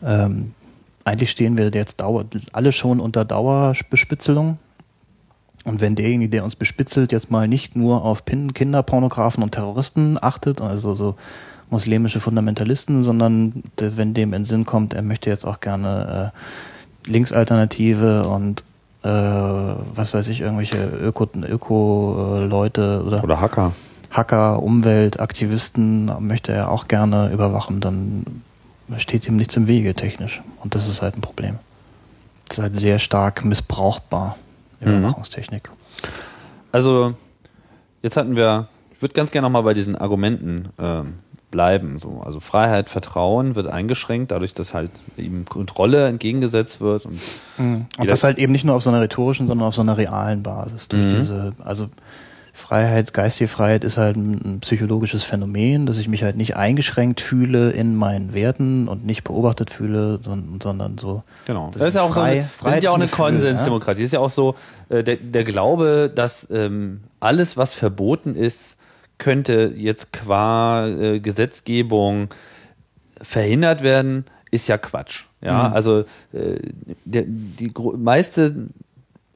ähm, 0.03 0.53
eigentlich 1.03 1.31
stehen 1.31 1.57
wir 1.57 1.69
jetzt 1.71 1.99
Dauer, 1.99 2.25
alle 2.53 2.71
schon 2.71 2.99
unter 2.99 3.25
Dauerbespitzelung 3.25 4.59
und 5.65 5.79
wenn 5.79 5.95
derjenige, 5.95 6.29
der 6.29 6.43
uns 6.43 6.55
bespitzelt, 6.55 7.11
jetzt 7.11 7.31
mal 7.31 7.47
nicht 7.47 7.75
nur 7.75 8.03
auf 8.03 8.25
Kinderpornografen 8.25 9.43
und 9.43 9.51
Terroristen 9.51 10.17
achtet, 10.21 10.61
also 10.61 10.93
so 10.93 11.15
muslimische 11.69 12.19
Fundamentalisten, 12.19 13.03
sondern 13.03 13.63
wenn 13.77 14.13
dem 14.13 14.33
in 14.33 14.45
Sinn 14.45 14.65
kommt, 14.65 14.93
er 14.93 15.01
möchte 15.01 15.29
jetzt 15.29 15.45
auch 15.45 15.59
gerne 15.59 16.31
äh, 17.07 17.09
Linksalternative 17.09 18.27
und 18.27 18.63
äh, 19.03 19.09
was 19.09 20.13
weiß 20.13 20.27
ich, 20.27 20.41
irgendwelche 20.41 20.77
Öko-Leute 20.77 21.51
Öko, 21.51 23.07
oder, 23.07 23.23
oder 23.23 23.41
Hacker. 23.41 23.73
Hacker, 24.11 24.61
Umweltaktivisten 24.61 26.11
möchte 26.19 26.51
er 26.51 26.71
auch 26.71 26.87
gerne 26.87 27.31
überwachen, 27.31 27.79
dann 27.79 28.25
steht 28.97 29.27
ihm 29.27 29.37
nichts 29.37 29.55
im 29.55 29.67
Wege 29.67 29.93
technisch. 29.95 30.41
Und 30.61 30.75
das 30.75 30.87
ist 30.87 31.01
halt 31.01 31.17
ein 31.17 31.21
Problem. 31.21 31.57
Das 32.47 32.57
ist 32.57 32.63
halt 32.63 32.75
sehr 32.75 32.99
stark 32.99 33.43
missbrauchbar. 33.43 34.35
Überwachungstechnik. 34.83 35.69
Also, 36.71 37.13
jetzt 38.01 38.17
hatten 38.17 38.35
wir, 38.35 38.67
ich 38.93 39.01
würde 39.01 39.13
ganz 39.13 39.31
gerne 39.31 39.45
nochmal 39.45 39.63
bei 39.63 39.73
diesen 39.73 39.95
Argumenten 39.95 40.69
ähm, 40.79 41.13
bleiben. 41.53 41.99
So. 41.99 42.21
Also 42.25 42.39
Freiheit, 42.39 42.89
Vertrauen 42.89 43.53
wird 43.55 43.67
eingeschränkt, 43.67 44.31
dadurch, 44.31 44.55
dass 44.55 44.73
halt 44.73 44.89
ihm 45.17 45.45
Kontrolle 45.45 46.07
entgegengesetzt 46.07 46.81
wird. 46.81 47.05
Und, 47.05 47.19
mhm. 47.59 47.85
und 47.97 48.09
das 48.09 48.23
halt 48.23 48.39
eben 48.39 48.51
nicht 48.51 48.65
nur 48.65 48.75
auf 48.75 48.81
so 48.81 48.89
einer 48.89 49.01
rhetorischen, 49.01 49.45
sondern 49.45 49.67
auf 49.67 49.75
so 49.75 49.81
einer 49.81 49.95
realen 49.95 50.41
Basis. 50.41 50.87
Durch 50.87 51.03
mhm. 51.03 51.15
diese, 51.15 51.53
also 51.63 51.89
Freiheit, 52.55 53.15
geistige 53.15 53.47
Freiheit 53.47 53.83
ist 53.83 53.97
halt 53.97 54.15
ein 54.15 54.59
psychologisches 54.59 55.23
Phänomen, 55.23 55.87
dass 55.87 55.97
ich 55.97 56.07
mich 56.07 56.23
halt 56.23 56.37
nicht 56.37 56.55
eingeschränkt 56.55 57.19
fühle 57.19 57.71
in 57.71 57.95
meinen 57.95 58.35
Werten 58.35 58.87
und 58.87 59.05
nicht 59.05 59.23
beobachtet 59.23 59.71
fühle, 59.71 60.19
sondern, 60.21 60.61
sondern 60.61 60.97
so. 60.99 61.23
Genau. 61.45 61.71
Das 61.73 61.81
ist 61.81 61.95
ja 61.95 62.03
auch 62.03 62.13
frei, 62.13 62.45
so, 62.59 62.65
das 62.65 62.75
ist 62.77 62.83
ja 62.83 62.91
auch 62.91 62.95
eine 62.95 63.07
Konsensdemokratie. 63.07 64.01
Ja? 64.01 64.03
Das 64.03 64.05
ist 64.05 64.13
ja 64.13 64.19
auch 64.19 64.29
so 64.29 64.55
äh, 64.89 65.03
der, 65.03 65.15
der 65.15 65.43
Glaube, 65.43 66.11
dass 66.13 66.47
ähm, 66.51 67.01
alles, 67.19 67.57
was 67.57 67.73
verboten 67.73 68.35
ist, 68.35 68.77
könnte 69.17 69.73
jetzt 69.75 70.13
qua 70.13 70.87
äh, 70.87 71.19
Gesetzgebung 71.19 72.29
verhindert 73.19 73.81
werden, 73.81 74.25
ist 74.51 74.67
ja 74.67 74.77
Quatsch. 74.77 75.23
Ja, 75.41 75.69
mhm. 75.69 75.73
also 75.73 75.99
äh, 76.33 76.59
der, 77.03 77.23
die 77.25 77.73
meiste 77.97 78.67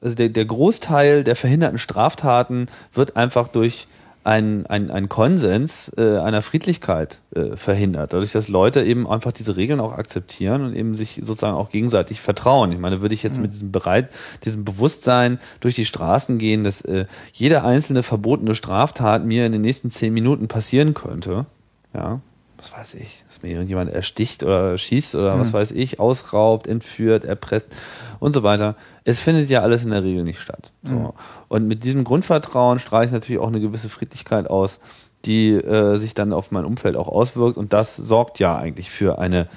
also 0.00 0.14
der, 0.14 0.28
der 0.28 0.44
Großteil 0.44 1.24
der 1.24 1.36
verhinderten 1.36 1.78
Straftaten 1.78 2.66
wird 2.92 3.16
einfach 3.16 3.48
durch 3.48 3.88
einen 4.24 4.66
ein 4.66 5.08
Konsens 5.08 5.90
äh, 5.96 6.18
einer 6.18 6.42
Friedlichkeit 6.42 7.20
äh, 7.34 7.56
verhindert. 7.56 8.12
Dadurch, 8.12 8.32
dass 8.32 8.48
Leute 8.48 8.84
eben 8.84 9.08
einfach 9.08 9.32
diese 9.32 9.56
Regeln 9.56 9.80
auch 9.80 9.92
akzeptieren 9.92 10.62
und 10.62 10.76
eben 10.76 10.94
sich 10.94 11.20
sozusagen 11.22 11.56
auch 11.56 11.70
gegenseitig 11.70 12.20
vertrauen. 12.20 12.70
Ich 12.70 12.78
meine, 12.78 13.00
würde 13.00 13.14
ich 13.14 13.22
jetzt 13.22 13.36
mhm. 13.36 13.44
mit 13.44 13.54
diesem 13.54 13.72
Bereit, 13.72 14.10
diesem 14.44 14.66
Bewusstsein 14.66 15.38
durch 15.60 15.76
die 15.76 15.86
Straßen 15.86 16.36
gehen, 16.36 16.62
dass 16.62 16.82
äh, 16.82 17.06
jede 17.32 17.64
einzelne 17.64 18.02
verbotene 18.02 18.54
Straftat 18.54 19.24
mir 19.24 19.46
in 19.46 19.52
den 19.52 19.62
nächsten 19.62 19.90
zehn 19.90 20.12
Minuten 20.12 20.46
passieren 20.46 20.92
könnte, 20.92 21.46
ja, 21.94 22.20
was 22.58 22.72
weiß 22.72 22.94
ich, 22.94 23.24
dass 23.28 23.42
mir 23.42 23.50
irgendjemand 23.50 23.90
ersticht 23.90 24.42
oder 24.42 24.76
schießt 24.76 25.14
oder 25.14 25.36
mhm. 25.36 25.40
was 25.40 25.52
weiß 25.52 25.70
ich, 25.70 26.00
ausraubt, 26.00 26.66
entführt, 26.66 27.24
erpresst 27.24 27.74
und 28.18 28.32
so 28.32 28.42
weiter. 28.42 28.74
Es 29.04 29.20
findet 29.20 29.48
ja 29.48 29.62
alles 29.62 29.84
in 29.84 29.92
der 29.92 30.02
Regel 30.02 30.24
nicht 30.24 30.40
statt. 30.40 30.72
So. 30.82 30.94
Mhm. 30.94 31.12
Und 31.48 31.68
mit 31.68 31.84
diesem 31.84 32.04
Grundvertrauen 32.04 32.78
strahle 32.78 33.06
ich 33.06 33.12
natürlich 33.12 33.40
auch 33.40 33.48
eine 33.48 33.60
gewisse 33.60 33.88
Friedlichkeit 33.88 34.50
aus, 34.50 34.80
die 35.24 35.50
äh, 35.52 35.96
sich 35.96 36.14
dann 36.14 36.32
auf 36.32 36.50
mein 36.50 36.64
Umfeld 36.64 36.96
auch 36.96 37.08
auswirkt. 37.08 37.56
Und 37.56 37.72
das 37.72 37.96
sorgt 37.96 38.38
ja 38.38 38.56
eigentlich 38.56 38.90
für 38.90 39.18
eine 39.18 39.48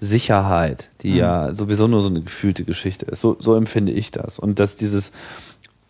Sicherheit, 0.00 0.90
die 1.02 1.12
mhm. 1.12 1.16
ja 1.16 1.54
sowieso 1.54 1.86
nur 1.86 2.02
so 2.02 2.08
eine 2.08 2.22
gefühlte 2.22 2.64
Geschichte 2.64 3.06
ist. 3.06 3.20
So, 3.20 3.36
so 3.38 3.54
empfinde 3.54 3.92
ich 3.92 4.10
das. 4.10 4.38
Und 4.38 4.58
dass 4.58 4.76
dieses, 4.76 5.12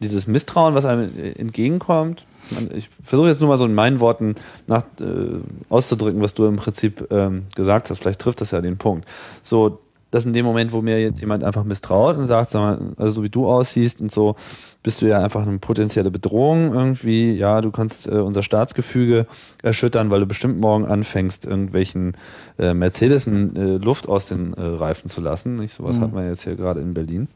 dieses 0.02 0.26
Misstrauen, 0.26 0.74
was 0.74 0.84
einem 0.84 1.10
entgegenkommt, 1.36 2.26
ich 2.74 2.90
versuche 3.02 3.28
jetzt 3.28 3.40
nur 3.40 3.48
mal 3.48 3.56
so 3.56 3.64
in 3.64 3.74
meinen 3.74 4.00
Worten 4.00 4.34
nach, 4.66 4.84
äh, 5.00 5.40
auszudrücken, 5.68 6.20
was 6.20 6.34
du 6.34 6.46
im 6.46 6.56
Prinzip 6.56 7.06
ähm, 7.10 7.44
gesagt 7.54 7.90
hast. 7.90 8.00
Vielleicht 8.00 8.20
trifft 8.20 8.40
das 8.40 8.50
ja 8.50 8.60
den 8.60 8.78
Punkt. 8.78 9.06
So, 9.42 9.78
dass 10.10 10.26
in 10.26 10.34
dem 10.34 10.44
Moment, 10.44 10.72
wo 10.72 10.82
mir 10.82 11.00
jetzt 11.00 11.20
jemand 11.20 11.42
einfach 11.42 11.64
misstraut 11.64 12.18
und 12.18 12.26
sagt, 12.26 12.50
sag 12.50 12.60
mal, 12.60 12.92
also 12.98 13.14
so 13.14 13.22
wie 13.22 13.30
du 13.30 13.46
aussiehst 13.46 14.02
und 14.02 14.12
so, 14.12 14.36
bist 14.82 15.00
du 15.00 15.06
ja 15.06 15.20
einfach 15.20 15.46
eine 15.46 15.58
potenzielle 15.58 16.10
Bedrohung 16.10 16.74
irgendwie. 16.74 17.32
Ja, 17.32 17.62
du 17.62 17.70
kannst 17.70 18.08
äh, 18.08 18.16
unser 18.16 18.42
Staatsgefüge 18.42 19.26
erschüttern, 19.62 20.10
weil 20.10 20.20
du 20.20 20.26
bestimmt 20.26 20.60
morgen 20.60 20.84
anfängst, 20.84 21.46
irgendwelchen 21.46 22.14
äh, 22.58 22.74
Mercedes 22.74 23.26
äh, 23.26 23.30
Luft 23.30 24.06
aus 24.06 24.28
den 24.28 24.52
äh, 24.52 24.60
Reifen 24.60 25.08
zu 25.08 25.22
lassen. 25.22 25.56
Nicht 25.56 25.72
sowas 25.72 25.96
mhm. 25.96 26.02
hat 26.02 26.12
man 26.12 26.26
jetzt 26.26 26.44
hier 26.44 26.56
gerade 26.56 26.80
in 26.80 26.92
Berlin. 26.92 27.28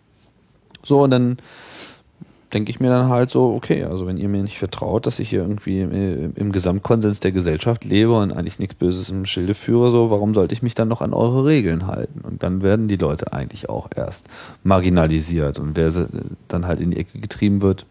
So, 0.82 1.02
und 1.02 1.10
dann 1.10 1.38
denke 2.52 2.70
ich 2.70 2.80
mir 2.80 2.90
dann 2.90 3.08
halt 3.08 3.30
so, 3.30 3.54
okay, 3.54 3.84
also 3.84 4.06
wenn 4.06 4.18
ihr 4.18 4.28
mir 4.28 4.42
nicht 4.42 4.58
vertraut, 4.58 5.06
dass 5.06 5.18
ich 5.18 5.30
hier 5.30 5.40
irgendwie 5.40 5.80
im, 5.80 6.32
im 6.34 6.52
Gesamtkonsens 6.52 7.20
der 7.20 7.32
Gesellschaft 7.32 7.84
lebe 7.84 8.16
und 8.16 8.32
eigentlich 8.32 8.58
nichts 8.58 8.74
Böses 8.74 9.10
im 9.10 9.26
Schilde 9.26 9.54
führe, 9.54 9.90
so, 9.90 10.10
warum 10.10 10.32
sollte 10.32 10.54
ich 10.54 10.62
mich 10.62 10.74
dann 10.74 10.88
noch 10.88 11.00
an 11.00 11.12
eure 11.12 11.44
Regeln 11.44 11.86
halten? 11.86 12.20
Und 12.20 12.42
dann 12.42 12.62
werden 12.62 12.88
die 12.88 12.96
Leute 12.96 13.32
eigentlich 13.32 13.68
auch 13.68 13.88
erst 13.94 14.28
marginalisiert 14.62 15.58
und 15.58 15.76
wer 15.76 15.90
dann 16.48 16.66
halt 16.66 16.80
in 16.80 16.92
die 16.92 16.98
Ecke 16.98 17.18
getrieben 17.18 17.62
wird, 17.62 17.86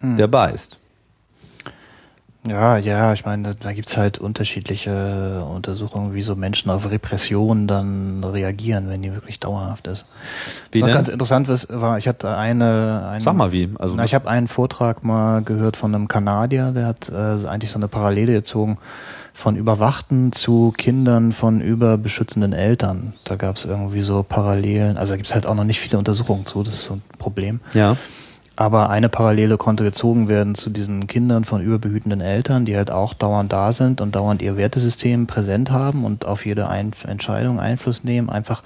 mhm. 0.00 0.16
der 0.16 0.26
beißt. 0.26 0.78
Ja, 2.48 2.76
ja, 2.76 3.12
ich 3.12 3.24
meine, 3.24 3.54
da 3.54 3.72
gibt's 3.72 3.96
halt 3.96 4.18
unterschiedliche 4.18 5.44
Untersuchungen, 5.44 6.14
wie 6.14 6.22
so 6.22 6.36
Menschen 6.36 6.70
auf 6.70 6.90
Repressionen 6.90 7.66
dann 7.66 8.22
reagieren, 8.24 8.88
wenn 8.88 9.02
die 9.02 9.14
wirklich 9.14 9.40
dauerhaft 9.40 9.86
ist. 9.86 10.04
Wie 10.72 10.82
was 10.82 10.92
ganz 10.92 11.08
interessant 11.08 11.48
was 11.48 11.68
war, 11.70 11.98
ich 11.98 12.08
hatte 12.08 12.36
eine, 12.36 13.08
eine 13.10 13.22
Sag 13.22 13.34
mal 13.36 13.52
wie. 13.52 13.70
Also 13.78 13.94
na, 13.96 14.04
ich 14.04 14.14
habe 14.14 14.28
einen 14.28 14.48
Vortrag 14.48 15.02
mal 15.04 15.42
gehört 15.42 15.76
von 15.76 15.94
einem 15.94 16.08
Kanadier, 16.08 16.72
der 16.72 16.86
hat 16.86 17.08
äh, 17.08 17.46
eigentlich 17.46 17.70
so 17.70 17.78
eine 17.78 17.88
Parallele 17.88 18.32
gezogen 18.32 18.78
von 19.36 19.54
Überwachten 19.54 20.32
zu 20.32 20.72
Kindern 20.76 21.32
von 21.32 21.60
überbeschützenden 21.60 22.54
Eltern. 22.54 23.12
Da 23.24 23.36
gab's 23.36 23.66
irgendwie 23.66 24.00
so 24.00 24.22
Parallelen. 24.22 24.96
Also 24.96 25.12
da 25.12 25.16
gibt's 25.18 25.34
halt 25.34 25.46
auch 25.46 25.54
noch 25.54 25.64
nicht 25.64 25.78
viele 25.78 25.98
Untersuchungen 25.98 26.46
zu, 26.46 26.62
das 26.62 26.74
ist 26.74 26.84
so 26.84 26.94
ein 26.94 27.02
Problem. 27.18 27.60
Ja. 27.74 27.96
Aber 28.56 28.88
eine 28.88 29.10
Parallele 29.10 29.58
konnte 29.58 29.84
gezogen 29.84 30.28
werden 30.28 30.54
zu 30.54 30.70
diesen 30.70 31.06
Kindern 31.06 31.44
von 31.44 31.60
überbehütenden 31.60 32.22
Eltern, 32.22 32.64
die 32.64 32.76
halt 32.76 32.90
auch 32.90 33.12
dauernd 33.12 33.52
da 33.52 33.70
sind 33.70 34.00
und 34.00 34.16
dauernd 34.16 34.40
ihr 34.40 34.56
Wertesystem 34.56 35.26
präsent 35.26 35.70
haben 35.70 36.04
und 36.04 36.26
auf 36.26 36.46
jede 36.46 36.68
Ein 36.68 36.92
Entscheidung 37.06 37.60
Einfluss 37.60 38.02
nehmen. 38.02 38.30
Einfach 38.30 38.62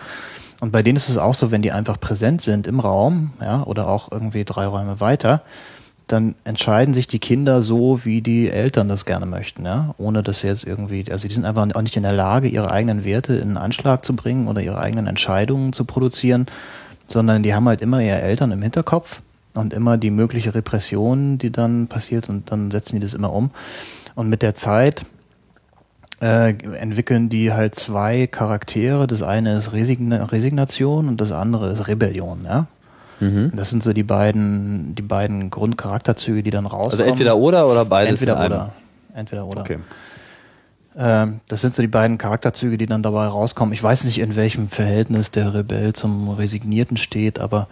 und 0.60 0.72
bei 0.72 0.82
denen 0.82 0.96
ist 0.96 1.08
es 1.08 1.18
auch 1.18 1.34
so, 1.34 1.50
wenn 1.50 1.62
die 1.62 1.72
einfach 1.72 1.98
präsent 1.98 2.42
sind 2.42 2.66
im 2.66 2.80
Raum, 2.80 3.30
ja, 3.40 3.62
oder 3.64 3.88
auch 3.88 4.12
irgendwie 4.12 4.44
drei 4.44 4.66
Räume 4.66 5.00
weiter, 5.00 5.42
dann 6.06 6.34
entscheiden 6.44 6.92
sich 6.92 7.06
die 7.06 7.18
Kinder 7.18 7.62
so, 7.62 8.04
wie 8.04 8.20
die 8.20 8.50
Eltern 8.50 8.88
das 8.88 9.04
gerne 9.04 9.26
möchten, 9.26 9.64
ja, 9.64 9.94
ohne 9.96 10.22
dass 10.22 10.40
sie 10.40 10.48
jetzt 10.48 10.64
irgendwie, 10.64 11.04
also 11.10 11.26
die 11.26 11.34
sind 11.34 11.46
einfach 11.46 11.66
auch 11.74 11.82
nicht 11.82 11.96
in 11.96 12.02
der 12.02 12.12
Lage, 12.12 12.48
ihre 12.48 12.70
eigenen 12.70 13.04
Werte 13.04 13.34
in 13.34 13.56
Anschlag 13.56 14.04
zu 14.04 14.14
bringen 14.14 14.48
oder 14.48 14.60
ihre 14.60 14.78
eigenen 14.78 15.06
Entscheidungen 15.06 15.72
zu 15.72 15.84
produzieren, 15.84 16.46
sondern 17.06 17.42
die 17.42 17.54
haben 17.54 17.66
halt 17.66 17.80
immer 17.80 18.00
ihre 18.00 18.20
Eltern 18.20 18.52
im 18.52 18.60
Hinterkopf 18.60 19.22
und 19.54 19.74
immer 19.74 19.98
die 19.98 20.10
mögliche 20.10 20.54
Repression, 20.54 21.38
die 21.38 21.50
dann 21.50 21.86
passiert 21.88 22.28
und 22.28 22.50
dann 22.50 22.70
setzen 22.70 22.96
die 22.96 23.02
das 23.02 23.14
immer 23.14 23.32
um. 23.32 23.50
Und 24.14 24.28
mit 24.28 24.42
der 24.42 24.54
Zeit 24.54 25.04
äh, 26.20 26.50
entwickeln 26.50 27.28
die 27.28 27.52
halt 27.52 27.74
zwei 27.74 28.26
Charaktere. 28.26 29.06
Das 29.06 29.22
eine 29.22 29.54
ist 29.54 29.72
Resigna 29.72 30.24
Resignation 30.24 31.08
und 31.08 31.20
das 31.20 31.32
andere 31.32 31.70
ist 31.70 31.88
Rebellion, 31.88 32.44
ja. 32.44 32.66
Mhm. 33.20 33.52
Das 33.54 33.70
sind 33.70 33.82
so 33.82 33.92
die 33.92 34.02
beiden, 34.02 34.94
die 34.94 35.02
beiden 35.02 35.50
Grundcharakterzüge, 35.50 36.42
die 36.42 36.50
dann 36.50 36.66
rauskommen. 36.66 37.00
Also 37.00 37.02
entweder 37.04 37.36
oder 37.36 37.68
oder 37.68 37.84
beides? 37.84 38.20
Entweder 38.20 38.44
oder. 38.44 38.72
Entweder 39.14 39.46
oder. 39.46 39.60
Okay. 39.60 39.78
Ähm, 40.96 41.40
das 41.48 41.60
sind 41.60 41.74
so 41.74 41.82
die 41.82 41.88
beiden 41.88 42.18
Charakterzüge, 42.18 42.78
die 42.78 42.86
dann 42.86 43.02
dabei 43.02 43.26
rauskommen. 43.26 43.72
Ich 43.74 43.82
weiß 43.82 44.04
nicht, 44.04 44.18
in 44.18 44.36
welchem 44.36 44.68
Verhältnis 44.68 45.30
der 45.30 45.54
Rebell 45.54 45.92
zum 45.92 46.30
Resignierten 46.30 46.96
steht, 46.96 47.38
aber 47.38 47.68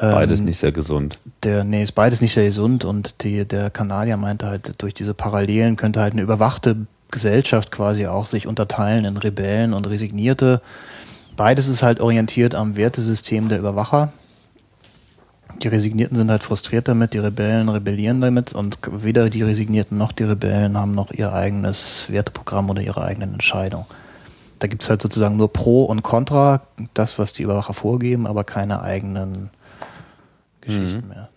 Beides 0.00 0.40
nicht 0.40 0.58
sehr 0.58 0.72
gesund. 0.72 1.18
Der, 1.42 1.64
nee, 1.64 1.82
ist 1.82 1.92
beides 1.92 2.20
nicht 2.20 2.34
sehr 2.34 2.46
gesund 2.46 2.84
und 2.84 3.22
die, 3.24 3.44
der 3.44 3.70
Kanadier 3.70 4.16
meinte 4.16 4.46
halt, 4.46 4.80
durch 4.80 4.94
diese 4.94 5.14
Parallelen 5.14 5.76
könnte 5.76 6.00
halt 6.00 6.12
eine 6.12 6.22
überwachte 6.22 6.86
Gesellschaft 7.10 7.70
quasi 7.70 8.06
auch 8.06 8.26
sich 8.26 8.46
unterteilen 8.46 9.04
in 9.04 9.16
Rebellen 9.16 9.72
und 9.72 9.88
Resignierte. 9.88 10.60
Beides 11.36 11.68
ist 11.68 11.82
halt 11.82 12.00
orientiert 12.00 12.54
am 12.54 12.76
Wertesystem 12.76 13.48
der 13.48 13.58
Überwacher. 13.58 14.12
Die 15.62 15.68
Resignierten 15.68 16.16
sind 16.16 16.30
halt 16.30 16.42
frustriert 16.42 16.86
damit, 16.86 17.14
die 17.14 17.18
Rebellen 17.18 17.68
rebellieren 17.68 18.20
damit 18.20 18.52
und 18.52 18.78
weder 18.90 19.30
die 19.30 19.42
Resignierten 19.42 19.98
noch 19.98 20.12
die 20.12 20.24
Rebellen 20.24 20.76
haben 20.76 20.94
noch 20.94 21.10
ihr 21.10 21.32
eigenes 21.32 22.06
Werteprogramm 22.10 22.70
oder 22.70 22.82
ihre 22.82 23.02
eigenen 23.02 23.32
Entscheidungen. 23.32 23.86
Da 24.60 24.68
gibt's 24.68 24.88
halt 24.88 25.02
sozusagen 25.02 25.36
nur 25.36 25.52
Pro 25.52 25.84
und 25.84 26.02
Contra, 26.02 26.62
das, 26.94 27.18
was 27.18 27.32
die 27.32 27.42
Überwacher 27.42 27.74
vorgeben, 27.74 28.26
aber 28.26 28.44
keine 28.44 28.82
eigenen 28.82 29.50
Geschichten 30.68 31.02
mhm. 31.02 31.08
mehr. 31.08 31.28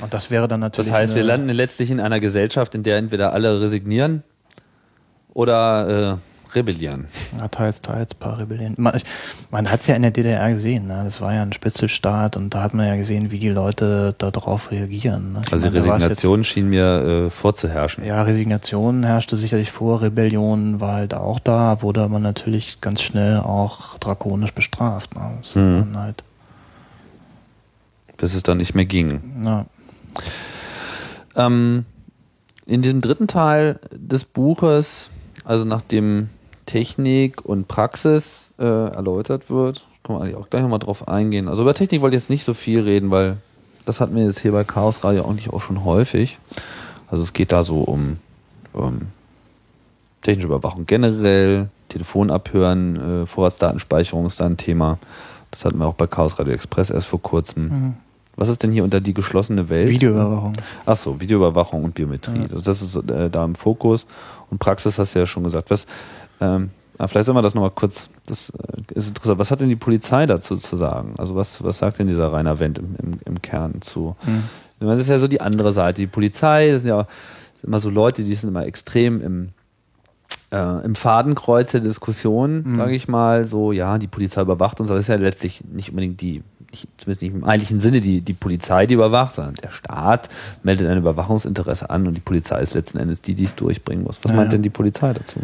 Und 0.00 0.14
das 0.14 0.30
wäre 0.30 0.48
dann 0.48 0.60
natürlich. 0.60 0.88
Das 0.88 0.96
heißt, 0.96 1.14
wir 1.14 1.22
landen 1.22 1.50
letztlich 1.50 1.90
in 1.90 2.00
einer 2.00 2.20
Gesellschaft, 2.20 2.74
in 2.74 2.82
der 2.82 2.96
entweder 2.96 3.32
alle 3.32 3.60
resignieren 3.60 4.22
oder 5.34 6.18
äh, 6.18 6.54
rebellieren. 6.54 7.06
Ja, 7.38 7.48
teils, 7.48 7.80
teils, 7.80 8.14
paar 8.14 8.38
rebellieren. 8.38 8.74
Man, 8.78 9.00
man 9.50 9.70
hat 9.70 9.80
es 9.80 9.86
ja 9.86 9.94
in 9.94 10.02
der 10.02 10.10
DDR 10.10 10.50
gesehen, 10.50 10.86
ne? 10.86 11.02
das 11.04 11.20
war 11.20 11.34
ja 11.34 11.42
ein 11.42 11.52
Spitzelstaat 11.52 12.36
und 12.36 12.54
da 12.54 12.62
hat 12.62 12.74
man 12.74 12.86
ja 12.86 12.96
gesehen, 12.96 13.30
wie 13.30 13.38
die 13.38 13.48
Leute 13.48 14.14
darauf 14.18 14.70
reagieren. 14.70 15.34
Ne? 15.34 15.42
Also 15.50 15.66
meine, 15.66 15.76
Resignation 15.78 16.40
jetzt, 16.40 16.48
schien 16.48 16.68
mir 16.68 17.26
äh, 17.26 17.30
vorzuherrschen. 17.30 18.04
Ja, 18.04 18.22
Resignation 18.22 19.04
herrschte 19.04 19.36
sicherlich 19.36 19.70
vor, 19.70 20.02
Rebellion 20.02 20.80
war 20.80 20.94
halt 20.94 21.14
auch 21.14 21.38
da, 21.38 21.80
wurde 21.82 22.02
aber 22.02 22.18
natürlich 22.18 22.80
ganz 22.80 23.02
schnell 23.02 23.38
auch 23.38 23.98
drakonisch 23.98 24.52
bestraft. 24.52 25.14
Ne? 25.14 25.22
Das 25.40 25.54
mhm. 25.54 25.96
halt 25.96 26.22
bis 28.22 28.34
es 28.34 28.44
dann 28.44 28.58
nicht 28.58 28.76
mehr 28.76 28.84
ging. 28.84 29.20
Ja. 29.44 29.66
Ähm, 31.34 31.84
in 32.66 32.80
diesem 32.80 33.00
dritten 33.00 33.26
Teil 33.26 33.80
des 33.90 34.24
Buches, 34.24 35.10
also 35.44 35.64
nachdem 35.64 36.28
Technik 36.64 37.44
und 37.44 37.66
Praxis 37.66 38.52
äh, 38.60 38.64
erläutert 38.64 39.50
wird, 39.50 39.88
kann 40.04 40.14
man 40.14 40.22
eigentlich 40.22 40.36
auch 40.36 40.48
gleich 40.48 40.62
nochmal 40.62 40.78
drauf 40.78 41.08
eingehen. 41.08 41.48
Also 41.48 41.62
über 41.62 41.74
Technik 41.74 42.00
wollte 42.00 42.14
ich 42.14 42.22
jetzt 42.22 42.30
nicht 42.30 42.44
so 42.44 42.54
viel 42.54 42.82
reden, 42.82 43.10
weil 43.10 43.38
das 43.86 44.00
hatten 44.00 44.14
wir 44.14 44.22
jetzt 44.22 44.38
hier 44.38 44.52
bei 44.52 44.62
Chaos 44.62 45.02
Radio 45.02 45.28
eigentlich 45.28 45.52
auch 45.52 45.60
schon 45.60 45.84
häufig. 45.84 46.38
Also 47.08 47.24
es 47.24 47.32
geht 47.32 47.50
da 47.50 47.64
so 47.64 47.80
um, 47.80 48.18
um 48.72 49.08
technische 50.20 50.46
Überwachung 50.46 50.86
generell, 50.86 51.70
Telefonabhören, 51.88 53.22
äh, 53.22 53.26
Vorratsdatenspeicherung 53.26 54.26
ist 54.26 54.38
da 54.38 54.46
ein 54.46 54.58
Thema. 54.58 55.00
Das 55.50 55.64
hatten 55.64 55.78
wir 55.78 55.86
auch 55.86 55.94
bei 55.94 56.06
Chaos 56.06 56.38
Radio 56.38 56.54
Express 56.54 56.90
erst 56.90 57.08
vor 57.08 57.20
kurzem. 57.20 57.64
Mhm. 57.64 57.94
Was 58.36 58.48
ist 58.48 58.62
denn 58.62 58.70
hier 58.70 58.84
unter 58.84 59.00
die 59.00 59.14
geschlossene 59.14 59.68
Welt? 59.68 59.88
Videoüberwachung. 59.88 60.54
Achso, 60.86 61.20
Videoüberwachung 61.20 61.84
und 61.84 61.94
Biometrie. 61.94 62.38
Ja. 62.38 62.42
Also 62.42 62.60
das 62.60 62.80
ist 62.80 62.96
äh, 62.96 63.28
da 63.28 63.44
im 63.44 63.54
Fokus. 63.54 64.06
Und 64.50 64.58
Praxis 64.58 64.98
hast 64.98 65.14
du 65.14 65.18
ja 65.18 65.26
schon 65.26 65.44
gesagt. 65.44 65.70
Was, 65.70 65.86
ähm, 66.40 66.70
vielleicht 66.96 67.26
sollen 67.26 67.36
wir 67.36 67.42
das 67.42 67.54
nochmal 67.54 67.70
kurz, 67.70 68.08
das 68.26 68.50
äh, 68.50 68.94
ist 68.94 69.08
interessant. 69.08 69.38
Was 69.38 69.50
hat 69.50 69.60
denn 69.60 69.68
die 69.68 69.76
Polizei 69.76 70.26
dazu 70.26 70.56
zu 70.56 70.76
sagen? 70.76 71.14
Also 71.18 71.34
was, 71.34 71.62
was 71.62 71.78
sagt 71.78 71.98
denn 71.98 72.08
dieser 72.08 72.32
Rainer 72.32 72.58
Wendt 72.58 72.78
im, 72.78 72.96
im, 73.02 73.18
im 73.24 73.42
Kern 73.42 73.82
zu? 73.82 74.16
Mhm. 74.24 74.44
Das 74.80 74.98
ist 74.98 75.08
ja 75.08 75.18
so 75.18 75.28
die 75.28 75.40
andere 75.40 75.72
Seite. 75.72 76.00
Die 76.00 76.06
Polizei, 76.06 76.70
das 76.70 76.80
sind 76.80 76.88
ja 76.88 77.06
immer 77.62 77.78
so 77.78 77.90
Leute, 77.90 78.24
die 78.24 78.34
sind 78.34 78.48
immer 78.48 78.66
extrem 78.66 79.22
im, 79.22 79.48
äh, 80.50 80.84
im 80.84 80.94
Fadenkreuz 80.94 81.72
der 81.72 81.80
Diskussion, 81.80 82.62
mhm. 82.64 82.76
sage 82.76 82.94
ich 82.94 83.08
mal, 83.08 83.44
so, 83.44 83.72
ja, 83.72 83.98
die 83.98 84.08
Polizei 84.08 84.42
überwacht 84.42 84.80
uns, 84.80 84.90
aber 84.90 84.96
das 84.96 85.04
ist 85.04 85.08
ja 85.08 85.16
letztlich 85.16 85.64
nicht 85.70 85.90
unbedingt 85.90 86.20
die 86.20 86.42
nicht, 86.72 86.88
zumindest 86.98 87.22
nicht 87.22 87.34
im 87.34 87.44
eigentlichen 87.44 87.80
Sinne 87.80 88.00
die, 88.00 88.20
die 88.20 88.32
Polizei, 88.32 88.86
die 88.86 88.94
überwacht, 88.94 89.34
sondern 89.34 89.54
der 89.54 89.70
Staat 89.70 90.28
meldet 90.62 90.88
ein 90.88 90.98
Überwachungsinteresse 90.98 91.90
an 91.90 92.06
und 92.06 92.14
die 92.14 92.20
Polizei 92.20 92.60
ist 92.60 92.74
letzten 92.74 92.98
Endes 92.98 93.20
die, 93.20 93.34
die 93.34 93.44
es 93.44 93.54
durchbringen 93.54 94.04
muss. 94.04 94.18
Was 94.22 94.30
ja, 94.30 94.36
meint 94.36 94.52
denn 94.52 94.62
die 94.62 94.70
Polizei 94.70 95.12
dazu? 95.12 95.40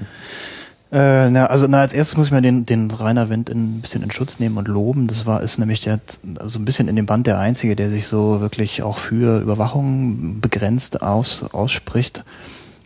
Äh, 0.91 1.29
na, 1.29 1.47
also 1.47 1.67
na, 1.69 1.83
als 1.83 1.93
erstes 1.93 2.17
muss 2.17 2.27
ich 2.29 2.33
mal 2.33 2.41
den, 2.41 2.65
den 2.65 2.91
Rainer 2.91 3.29
Wendt 3.29 3.51
ein 3.51 3.83
bisschen 3.83 4.03
in 4.03 4.11
Schutz 4.11 4.39
nehmen 4.39 4.57
und 4.57 4.69
loben. 4.69 5.07
Das 5.07 5.27
war 5.27 5.43
ist 5.43 5.59
nämlich 5.59 5.83
der, 5.83 6.01
also 6.39 6.59
ein 6.59 6.65
bisschen 6.65 6.89
in 6.89 6.97
dem 6.97 7.05
Band 7.05 7.27
der 7.27 7.39
Einzige, 7.39 7.77
der 7.77 7.91
sich 7.91 8.07
so 8.07 8.41
wirklich 8.41 8.83
auch 8.83 8.97
für 8.97 9.41
Überwachung 9.41 10.41
begrenzt 10.41 11.03
aus, 11.03 11.45
ausspricht. 11.53 12.25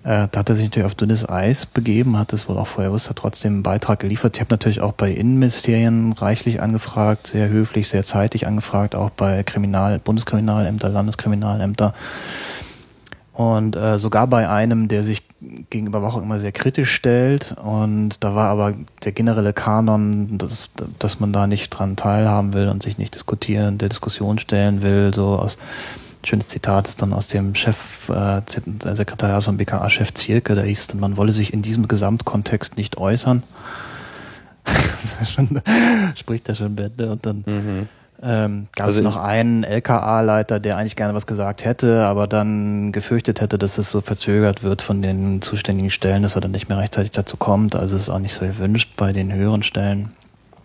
Äh, 0.04 0.26
da 0.30 0.40
hat 0.40 0.48
er 0.48 0.56
sich 0.56 0.64
natürlich 0.64 0.86
auf 0.86 0.96
dünnes 0.96 1.28
Eis 1.28 1.66
begeben, 1.66 2.18
hat 2.18 2.32
es 2.32 2.48
wohl 2.48 2.58
auch 2.58 2.66
vorher 2.66 2.92
wusste, 2.92 3.10
hat 3.10 3.18
trotzdem 3.18 3.54
einen 3.54 3.62
Beitrag 3.62 4.00
geliefert. 4.00 4.36
Ich 4.36 4.40
habe 4.40 4.52
natürlich 4.52 4.80
auch 4.80 4.92
bei 4.92 5.10
Innenministerien 5.10 6.12
reichlich 6.12 6.60
angefragt, 6.60 7.28
sehr 7.28 7.48
höflich, 7.48 7.88
sehr 7.88 8.02
zeitig 8.02 8.46
angefragt, 8.46 8.94
auch 8.96 9.10
bei 9.10 9.42
Kriminal, 9.44 10.00
Bundeskriminalämter, 10.00 10.88
Landeskriminalämter. 10.88 11.94
Und 13.32 13.76
äh, 13.76 13.98
sogar 13.98 14.26
bei 14.26 14.48
einem, 14.48 14.88
der 14.88 15.04
sich 15.04 15.22
gegen 15.70 15.86
Überwachung 15.86 16.22
immer 16.22 16.38
sehr 16.38 16.52
kritisch 16.52 16.92
stellt. 16.92 17.54
Und 17.62 18.22
da 18.22 18.34
war 18.34 18.48
aber 18.48 18.74
der 19.04 19.12
generelle 19.12 19.52
Kanon, 19.52 20.36
dass, 20.36 20.70
dass 20.98 21.18
man 21.18 21.32
da 21.32 21.46
nicht 21.46 21.70
dran 21.70 21.96
teilhaben 21.96 22.52
will 22.52 22.68
und 22.68 22.82
sich 22.82 22.98
nicht 22.98 23.14
diskutieren, 23.14 23.78
der 23.78 23.88
Diskussion 23.88 24.38
stellen 24.38 24.82
will, 24.82 25.14
so 25.14 25.38
aus 25.38 25.56
schönes 26.24 26.48
Zitat 26.48 26.88
ist 26.88 27.02
dann 27.02 27.12
aus 27.12 27.28
dem 27.28 27.54
Chef, 27.54 28.08
äh, 28.08 28.40
Sekretariat 28.46 29.44
von 29.44 29.56
BKA-Chef 29.56 30.14
Zierke, 30.14 30.54
da 30.54 30.62
hieß, 30.62 30.94
man 30.94 31.16
wolle 31.16 31.32
sich 31.32 31.52
in 31.52 31.62
diesem 31.62 31.88
Gesamtkontext 31.88 32.76
nicht 32.76 32.98
äußern. 32.98 33.42
schon, 35.24 35.60
spricht 36.16 36.48
er 36.48 36.54
schon 36.54 36.76
Bände 36.76 37.10
und 37.10 37.26
dann 37.26 37.44
mhm. 37.46 37.88
ähm, 38.22 38.66
gab 38.76 38.86
also 38.86 39.00
es 39.00 39.04
noch 39.04 39.16
einen 39.16 39.64
LKA-Leiter, 39.64 40.60
der 40.60 40.76
eigentlich 40.76 40.94
gerne 40.94 41.14
was 41.14 41.26
gesagt 41.26 41.64
hätte, 41.64 42.04
aber 42.04 42.28
dann 42.28 42.92
gefürchtet 42.92 43.40
hätte, 43.40 43.58
dass 43.58 43.78
es 43.78 43.90
so 43.90 44.00
verzögert 44.00 44.62
wird 44.62 44.82
von 44.82 45.02
den 45.02 45.42
zuständigen 45.42 45.90
Stellen, 45.90 46.22
dass 46.22 46.36
er 46.36 46.40
dann 46.40 46.52
nicht 46.52 46.68
mehr 46.68 46.78
rechtzeitig 46.78 47.10
dazu 47.10 47.36
kommt. 47.36 47.74
Also 47.74 47.96
es 47.96 48.02
ist 48.02 48.08
auch 48.08 48.20
nicht 48.20 48.34
so 48.34 48.40
gewünscht 48.40 48.92
bei 48.96 49.12
den 49.12 49.32
höheren 49.32 49.64
Stellen. 49.64 50.12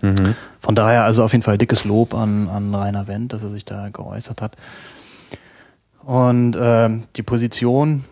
Mhm. 0.01 0.35
Von 0.59 0.75
daher 0.75 1.03
also 1.03 1.23
auf 1.23 1.31
jeden 1.31 1.43
Fall 1.43 1.57
dickes 1.57 1.83
Lob 1.83 2.13
an, 2.13 2.49
an 2.49 2.73
Rainer 2.73 3.07
Wendt, 3.07 3.33
dass 3.33 3.43
er 3.43 3.49
sich 3.49 3.65
da 3.65 3.89
geäußert 3.89 4.41
hat. 4.41 4.55
Und 6.07 6.55
ähm, 6.57 7.03
die 7.17 7.21
Position 7.21 8.05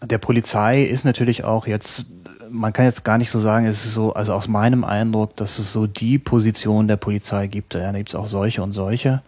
der 0.00 0.16
Polizei 0.16 0.80
ist 0.80 1.04
natürlich 1.04 1.44
auch 1.44 1.66
jetzt, 1.66 2.06
man 2.50 2.72
kann 2.72 2.86
jetzt 2.86 3.04
gar 3.04 3.18
nicht 3.18 3.30
so 3.30 3.40
sagen, 3.40 3.66
es 3.66 3.84
ist 3.84 3.92
so, 3.92 4.14
also 4.14 4.32
aus 4.32 4.48
meinem 4.48 4.82
Eindruck, 4.82 5.36
dass 5.36 5.58
es 5.58 5.70
so 5.70 5.86
die 5.86 6.18
Position 6.18 6.88
der 6.88 6.96
Polizei 6.96 7.46
gibt. 7.46 7.74
Da 7.74 7.92
gibt 7.92 8.08
es 8.08 8.14
auch 8.14 8.24
solche 8.24 8.62
und 8.62 8.72
solche. 8.72 9.20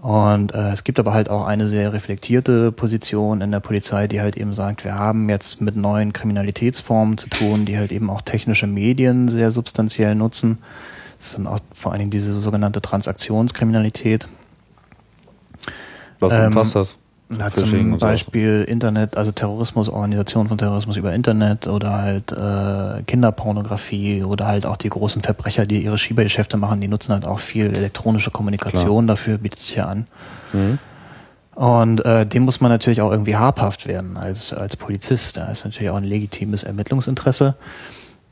Und 0.00 0.54
äh, 0.54 0.70
es 0.70 0.84
gibt 0.84 1.00
aber 1.00 1.12
halt 1.12 1.28
auch 1.28 1.44
eine 1.44 1.66
sehr 1.66 1.92
reflektierte 1.92 2.70
Position 2.70 3.40
in 3.40 3.50
der 3.50 3.58
Polizei, 3.58 4.06
die 4.06 4.20
halt 4.20 4.36
eben 4.36 4.54
sagt, 4.54 4.84
wir 4.84 4.94
haben 4.94 5.28
jetzt 5.28 5.60
mit 5.60 5.74
neuen 5.74 6.12
Kriminalitätsformen 6.12 7.18
zu 7.18 7.28
tun, 7.30 7.64
die 7.64 7.76
halt 7.76 7.90
eben 7.90 8.08
auch 8.10 8.22
technische 8.22 8.68
Medien 8.68 9.28
sehr 9.28 9.50
substanziell 9.50 10.14
nutzen. 10.14 10.58
Das 11.18 11.32
sind 11.32 11.48
auch 11.48 11.58
vor 11.72 11.90
allen 11.90 11.98
Dingen 11.98 12.10
diese 12.12 12.40
sogenannte 12.40 12.80
Transaktionskriminalität. 12.80 14.28
Was 16.20 16.32
umfasst 16.32 16.74
ähm, 16.74 16.80
das? 16.80 16.98
Na, 17.28 17.50
zum 17.50 17.96
Beispiel 17.98 18.64
so. 18.66 18.70
Internet, 18.70 19.16
also 19.16 19.32
Terrorismus, 19.32 19.88
Organisation 19.88 20.46
von 20.48 20.58
Terrorismus 20.58 20.96
über 20.96 21.14
Internet 21.14 21.66
oder 21.66 21.92
halt 21.92 22.32
äh, 22.32 23.02
Kinderpornografie 23.04 24.22
oder 24.22 24.46
halt 24.46 24.66
auch 24.66 24.76
die 24.76 24.90
großen 24.90 25.22
Verbrecher, 25.22 25.64
die 25.64 25.82
ihre 25.82 25.96
Schiebergeschäfte 25.96 26.58
machen, 26.58 26.80
die 26.80 26.88
nutzen 26.88 27.14
halt 27.14 27.24
auch 27.24 27.38
viel 27.38 27.74
elektronische 27.74 28.30
Kommunikation 28.30 29.06
Klar. 29.06 29.16
dafür, 29.16 29.38
bietet 29.38 29.58
sich 29.58 29.76
ja 29.76 29.86
an. 29.86 30.04
Mhm. 30.52 30.78
Und 31.54 32.04
äh, 32.04 32.26
dem 32.26 32.42
muss 32.42 32.60
man 32.60 32.70
natürlich 32.70 33.00
auch 33.00 33.10
irgendwie 33.10 33.36
habhaft 33.36 33.86
werden 33.86 34.16
als, 34.16 34.52
als 34.52 34.76
Polizist. 34.76 35.36
Da 35.36 35.46
ist 35.46 35.64
natürlich 35.64 35.90
auch 35.90 35.96
ein 35.96 36.04
legitimes 36.04 36.62
Ermittlungsinteresse. 36.64 37.54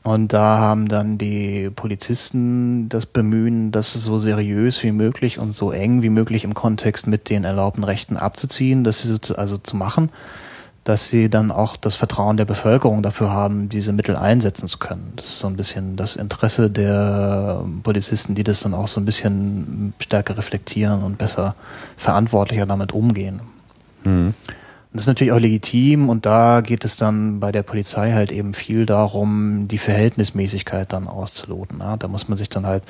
Und 0.03 0.33
da 0.33 0.57
haben 0.59 0.89
dann 0.89 1.17
die 1.17 1.69
Polizisten 1.73 2.89
das 2.89 3.05
Bemühen, 3.05 3.71
das 3.71 3.93
so 3.93 4.19
seriös 4.19 4.83
wie 4.83 4.91
möglich 4.91 5.39
und 5.39 5.53
so 5.53 5.71
eng 5.71 6.01
wie 6.01 6.09
möglich 6.09 6.43
im 6.43 6.53
Kontext 6.53 7.07
mit 7.07 7.29
den 7.29 7.45
erlaubten 7.45 7.85
Rechten 7.85 8.17
abzuziehen, 8.17 8.83
dass 8.83 9.01
sie 9.01 9.17
also 9.37 9.57
zu 9.57 9.77
machen, 9.77 10.09
dass 10.83 11.07
sie 11.07 11.29
dann 11.29 11.51
auch 11.51 11.77
das 11.77 11.95
Vertrauen 11.95 12.35
der 12.35 12.43
Bevölkerung 12.43 13.01
dafür 13.01 13.31
haben, 13.31 13.69
diese 13.69 13.93
Mittel 13.93 14.17
einsetzen 14.17 14.67
zu 14.67 14.77
können. 14.77 15.13
Das 15.15 15.27
ist 15.27 15.39
so 15.39 15.47
ein 15.47 15.55
bisschen 15.55 15.95
das 15.95 16.17
Interesse 16.17 16.69
der 16.69 17.63
Polizisten, 17.83 18.35
die 18.35 18.43
das 18.43 18.59
dann 18.59 18.73
auch 18.73 18.89
so 18.89 18.99
ein 18.99 19.05
bisschen 19.05 19.93
stärker 19.99 20.37
reflektieren 20.37 21.01
und 21.01 21.17
besser 21.17 21.55
verantwortlicher 21.95 22.65
damit 22.65 22.91
umgehen. 22.91 23.39
Mhm. 24.03 24.33
Das 24.93 25.03
ist 25.03 25.07
natürlich 25.07 25.33
auch 25.33 25.39
legitim 25.39 26.07
und 26.07 26.27
da 26.27 26.61
geht 26.61 26.85
es 26.85 26.97
dann 26.97 27.39
bei 27.39 27.51
der 27.51 27.63
Polizei 27.63 28.11
halt 28.11 28.31
eben 28.31 28.53
viel 28.53 28.85
darum, 28.85 29.67
die 29.67 29.79
Verhältnismäßigkeit 29.79 30.93
dann 30.93 31.07
auszuloten. 31.07 31.79
Ja? 31.79 31.97
Da 31.97 32.07
muss 32.07 32.29
man 32.29 32.37
sich 32.37 32.47
dann 32.47 32.67
halt, 32.67 32.83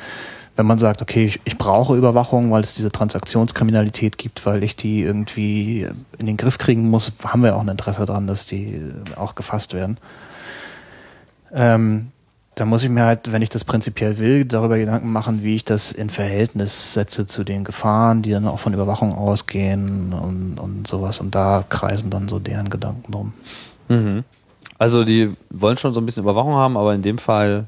wenn 0.58 0.66
man 0.66 0.78
sagt, 0.80 1.02
okay, 1.02 1.26
ich, 1.26 1.40
ich 1.46 1.58
brauche 1.58 1.96
Überwachung, 1.96 2.52
weil 2.52 2.62
es 2.62 2.74
diese 2.74 2.92
Transaktionskriminalität 2.92 4.18
gibt, 4.18 4.46
weil 4.46 4.66
ich 4.66 4.76
die 4.76 5.02
irgendwie 5.02 5.88
in 6.20 6.26
den 6.26 6.36
Griff 6.36 6.58
kriegen 6.58 6.90
muss, 6.90 7.14
haben 7.24 7.42
wir 7.42 7.56
auch 7.56 7.62
ein 7.62 7.70
Interesse 7.70 8.06
daran, 8.06 8.28
dass 8.28 8.46
die 8.46 8.82
auch 9.16 9.36
gefasst 9.36 9.74
werden. 9.74 9.98
Ähm, 11.54 12.12
da 12.56 12.66
muss 12.66 12.84
ich 12.84 12.90
mir 12.90 13.04
halt, 13.04 13.32
wenn 13.32 13.42
ich 13.42 13.50
das 13.50 13.64
prinzipiell 13.64 14.18
will, 14.20 14.46
darüber 14.46 14.78
Gedanken 14.78 15.12
machen, 15.12 15.44
wie 15.44 15.56
ich 15.56 15.66
das 15.66 15.92
in 15.92 16.10
Verhältnis 16.10 16.94
setze 16.94 17.26
zu 17.26 17.44
den 17.44 17.64
Gefahren, 17.64 18.22
die 18.22 18.32
dann 18.32 18.48
auch 18.48 18.60
von 18.60 18.74
Überwachung 18.74 19.14
ausgehen 19.14 20.14
und, 20.14 20.60
und 20.60 20.88
sowas. 20.88 21.20
Und 21.20 21.34
da 21.34 21.64
kreisen 21.68 22.10
dann 22.10 22.28
so 22.30 22.40
deren 22.40 22.70
Gedanken 22.70 23.12
drum. 23.12 23.34
Mhm. 23.90 24.24
Also 24.78 25.04
die 25.04 25.32
wollen 25.50 25.78
schon 25.78 25.94
so 25.94 26.02
ein 26.02 26.06
bisschen 26.06 26.24
Überwachung 26.24 26.54
haben, 26.54 26.78
aber 26.78 26.94
in 26.94 27.02
dem 27.02 27.18
Fall 27.18 27.66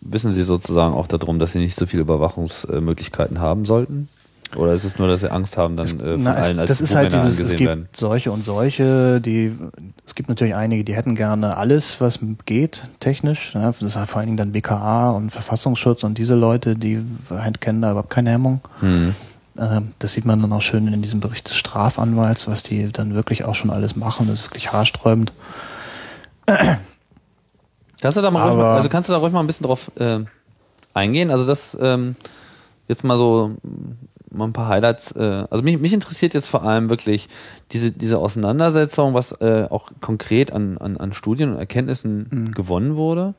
wissen 0.00 0.32
sie 0.32 0.42
sozusagen 0.42 0.94
auch 0.94 1.06
darum, 1.06 1.38
dass 1.38 1.52
sie 1.52 1.58
nicht 1.58 1.76
so 1.76 1.86
viele 1.86 2.02
Überwachungsmöglichkeiten 2.02 3.40
haben 3.40 3.64
sollten? 3.64 4.08
Oder 4.56 4.72
ist 4.72 4.84
es 4.84 4.98
nur, 4.98 5.08
dass 5.08 5.20
sie 5.20 5.30
Angst 5.30 5.56
haben, 5.56 5.76
dann 5.76 5.86
es, 5.86 5.94
äh, 5.94 6.14
von 6.14 6.22
na, 6.22 6.34
allen 6.34 6.58
als 6.58 6.68
Das 6.68 6.80
ist 6.80 6.94
halt 6.94 7.12
dieses, 7.12 7.38
es 7.38 7.50
gibt 7.50 7.62
werden? 7.62 7.88
solche 7.92 8.30
und 8.32 8.42
solche, 8.42 9.20
die, 9.20 9.52
es 10.06 10.14
gibt 10.14 10.28
natürlich 10.28 10.54
einige, 10.54 10.84
die 10.84 10.94
hätten 10.94 11.14
gerne 11.14 11.56
alles, 11.56 12.00
was 12.00 12.18
geht, 12.46 12.84
technisch. 13.00 13.54
Ja, 13.54 13.66
das 13.72 13.82
ist 13.82 13.96
halt 13.96 14.08
vor 14.08 14.18
allen 14.18 14.26
Dingen 14.26 14.36
dann 14.36 14.52
BKA 14.52 15.10
und 15.10 15.30
Verfassungsschutz 15.30 16.04
und 16.04 16.18
diese 16.18 16.34
Leute, 16.34 16.76
die 16.76 17.04
halt 17.30 17.60
kennen 17.60 17.82
da 17.82 17.90
überhaupt 17.90 18.10
keine 18.10 18.30
Hemmung. 18.30 18.60
Hm. 18.80 19.14
Ähm, 19.58 19.92
das 19.98 20.12
sieht 20.12 20.24
man 20.24 20.40
dann 20.40 20.52
auch 20.52 20.62
schön 20.62 20.86
in 20.92 21.02
diesem 21.02 21.20
Bericht 21.20 21.48
des 21.48 21.56
Strafanwalts, 21.56 22.48
was 22.48 22.62
die 22.62 22.90
dann 22.90 23.14
wirklich 23.14 23.44
auch 23.44 23.54
schon 23.54 23.70
alles 23.70 23.96
machen. 23.96 24.26
Das 24.28 24.40
ist 24.40 24.46
wirklich 24.46 24.72
haarsträubend. 24.72 25.32
Kannst 28.00 28.18
du 28.18 28.22
da 28.22 28.30
mal, 28.30 28.46
ruhig 28.46 28.58
mal 28.58 28.74
also 28.74 28.90
kannst 28.90 29.08
du 29.08 29.14
da 29.14 29.18
ruhig 29.18 29.32
mal 29.32 29.40
ein 29.40 29.46
bisschen 29.46 29.66
drauf 29.66 29.90
äh, 29.98 30.20
eingehen? 30.92 31.30
Also 31.30 31.46
das 31.46 31.74
ähm, 31.80 32.16
jetzt 32.86 33.02
mal 33.02 33.16
so 33.16 33.52
mal 34.34 34.46
ein 34.46 34.52
paar 34.52 34.68
Highlights. 34.68 35.12
Äh, 35.12 35.44
also 35.50 35.62
mich, 35.62 35.78
mich 35.78 35.92
interessiert 35.92 36.34
jetzt 36.34 36.46
vor 36.46 36.62
allem 36.62 36.90
wirklich 36.90 37.28
diese, 37.72 37.92
diese 37.92 38.18
Auseinandersetzung, 38.18 39.14
was 39.14 39.32
äh, 39.40 39.66
auch 39.70 39.90
konkret 40.00 40.52
an, 40.52 40.78
an, 40.78 40.96
an 40.96 41.12
Studien 41.12 41.52
und 41.52 41.58
Erkenntnissen 41.58 42.26
mhm. 42.30 42.52
gewonnen 42.52 42.96
wurde. 42.96 43.34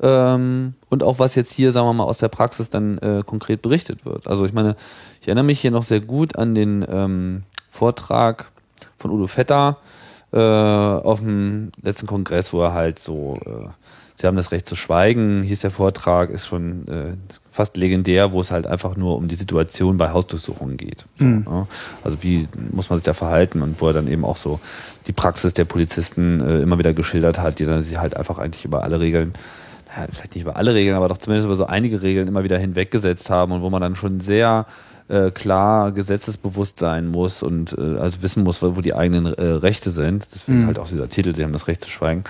Ähm, 0.00 0.74
und 0.90 1.02
auch 1.02 1.18
was 1.18 1.34
jetzt 1.34 1.52
hier, 1.52 1.72
sagen 1.72 1.86
wir 1.86 1.92
mal, 1.92 2.04
aus 2.04 2.18
der 2.18 2.28
Praxis 2.28 2.68
dann 2.68 2.98
äh, 2.98 3.22
konkret 3.24 3.62
berichtet 3.62 4.04
wird. 4.04 4.26
Also 4.26 4.44
ich 4.44 4.52
meine, 4.52 4.76
ich 5.20 5.28
erinnere 5.28 5.44
mich 5.44 5.60
hier 5.60 5.70
noch 5.70 5.84
sehr 5.84 6.00
gut 6.00 6.36
an 6.36 6.54
den 6.54 6.84
ähm, 6.88 7.42
Vortrag 7.70 8.50
von 8.98 9.10
Udo 9.10 9.26
Vetter 9.26 9.78
äh, 10.32 10.38
auf 10.38 11.20
dem 11.20 11.70
letzten 11.80 12.06
Kongress, 12.06 12.52
wo 12.52 12.62
er 12.62 12.74
halt 12.74 12.98
so, 12.98 13.38
äh, 13.46 13.68
Sie 14.16 14.26
haben 14.26 14.36
das 14.36 14.52
Recht 14.52 14.66
zu 14.66 14.76
schweigen, 14.76 15.42
hieß 15.42 15.60
der 15.60 15.70
Vortrag, 15.70 16.30
ist 16.30 16.46
schon 16.46 16.88
äh, 16.88 17.16
fast 17.54 17.76
legendär, 17.76 18.32
wo 18.32 18.40
es 18.40 18.50
halt 18.50 18.66
einfach 18.66 18.96
nur 18.96 19.16
um 19.16 19.28
die 19.28 19.36
Situation 19.36 19.96
bei 19.96 20.10
Hausdurchsuchungen 20.10 20.76
geht. 20.76 21.04
So, 21.14 21.24
mhm. 21.24 21.44
ja. 21.46 21.68
Also 22.02 22.20
wie 22.20 22.48
muss 22.72 22.90
man 22.90 22.98
sich 22.98 23.04
da 23.04 23.14
verhalten 23.14 23.62
und 23.62 23.80
wo 23.80 23.86
er 23.86 23.92
dann 23.92 24.08
eben 24.08 24.24
auch 24.24 24.36
so 24.36 24.58
die 25.06 25.12
Praxis 25.12 25.54
der 25.54 25.64
Polizisten 25.64 26.40
äh, 26.40 26.62
immer 26.62 26.80
wieder 26.80 26.92
geschildert 26.94 27.38
hat, 27.38 27.60
die 27.60 27.64
dann 27.64 27.80
sich 27.84 27.96
halt 27.96 28.16
einfach 28.16 28.40
eigentlich 28.40 28.64
über 28.64 28.82
alle 28.82 28.98
Regeln 28.98 29.34
ja, 29.96 30.08
vielleicht 30.10 30.34
nicht 30.34 30.42
über 30.42 30.56
alle 30.56 30.74
Regeln, 30.74 30.96
aber 30.96 31.06
doch 31.06 31.18
zumindest 31.18 31.46
über 31.46 31.54
so 31.54 31.66
einige 31.66 32.02
Regeln 32.02 32.26
immer 32.26 32.42
wieder 32.42 32.58
hinweggesetzt 32.58 33.30
haben 33.30 33.52
und 33.52 33.62
wo 33.62 33.70
man 33.70 33.80
dann 33.80 33.94
schon 33.94 34.18
sehr 34.18 34.66
äh, 35.06 35.30
klar 35.30 35.92
gesetzesbewusst 35.92 36.80
sein 36.80 37.06
muss 37.06 37.44
und 37.44 37.78
äh, 37.78 37.98
also 37.98 38.20
wissen 38.22 38.42
muss, 38.42 38.62
wo 38.62 38.80
die 38.80 38.94
eigenen 38.94 39.26
äh, 39.32 39.44
Rechte 39.44 39.92
sind. 39.92 40.26
Deswegen 40.34 40.62
mhm. 40.62 40.66
halt 40.66 40.80
auch 40.80 40.88
dieser 40.88 41.08
Titel, 41.08 41.36
sie 41.36 41.44
haben 41.44 41.52
das 41.52 41.68
Recht 41.68 41.82
zu 41.82 41.90
schweigen. 41.90 42.24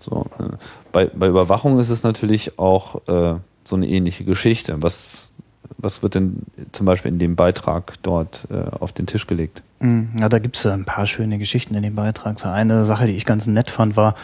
So, 0.00 0.26
äh, 0.40 0.56
bei, 0.90 1.06
bei 1.06 1.28
Überwachung 1.28 1.78
ist 1.78 1.90
es 1.90 2.02
natürlich 2.02 2.58
auch 2.58 3.06
äh, 3.06 3.36
so 3.64 3.76
eine 3.76 3.88
ähnliche 3.88 4.24
Geschichte. 4.24 4.82
Was, 4.82 5.32
was 5.78 6.02
wird 6.02 6.14
denn 6.14 6.42
zum 6.72 6.86
Beispiel 6.86 7.12
in 7.12 7.18
dem 7.18 7.36
Beitrag 7.36 7.94
dort 8.02 8.46
äh, 8.50 8.70
auf 8.78 8.92
den 8.92 9.06
Tisch 9.06 9.26
gelegt? 9.26 9.62
Hm, 9.80 10.10
ja, 10.18 10.28
da 10.28 10.38
gibt 10.38 10.56
es 10.56 10.66
ein 10.66 10.84
paar 10.84 11.06
schöne 11.06 11.38
Geschichten 11.38 11.74
in 11.74 11.82
dem 11.82 11.94
Beitrag. 11.94 12.38
So 12.38 12.48
eine 12.48 12.84
Sache, 12.84 13.06
die 13.06 13.16
ich 13.16 13.24
ganz 13.24 13.46
nett 13.46 13.70
fand, 13.70 13.96
war, 13.96 14.14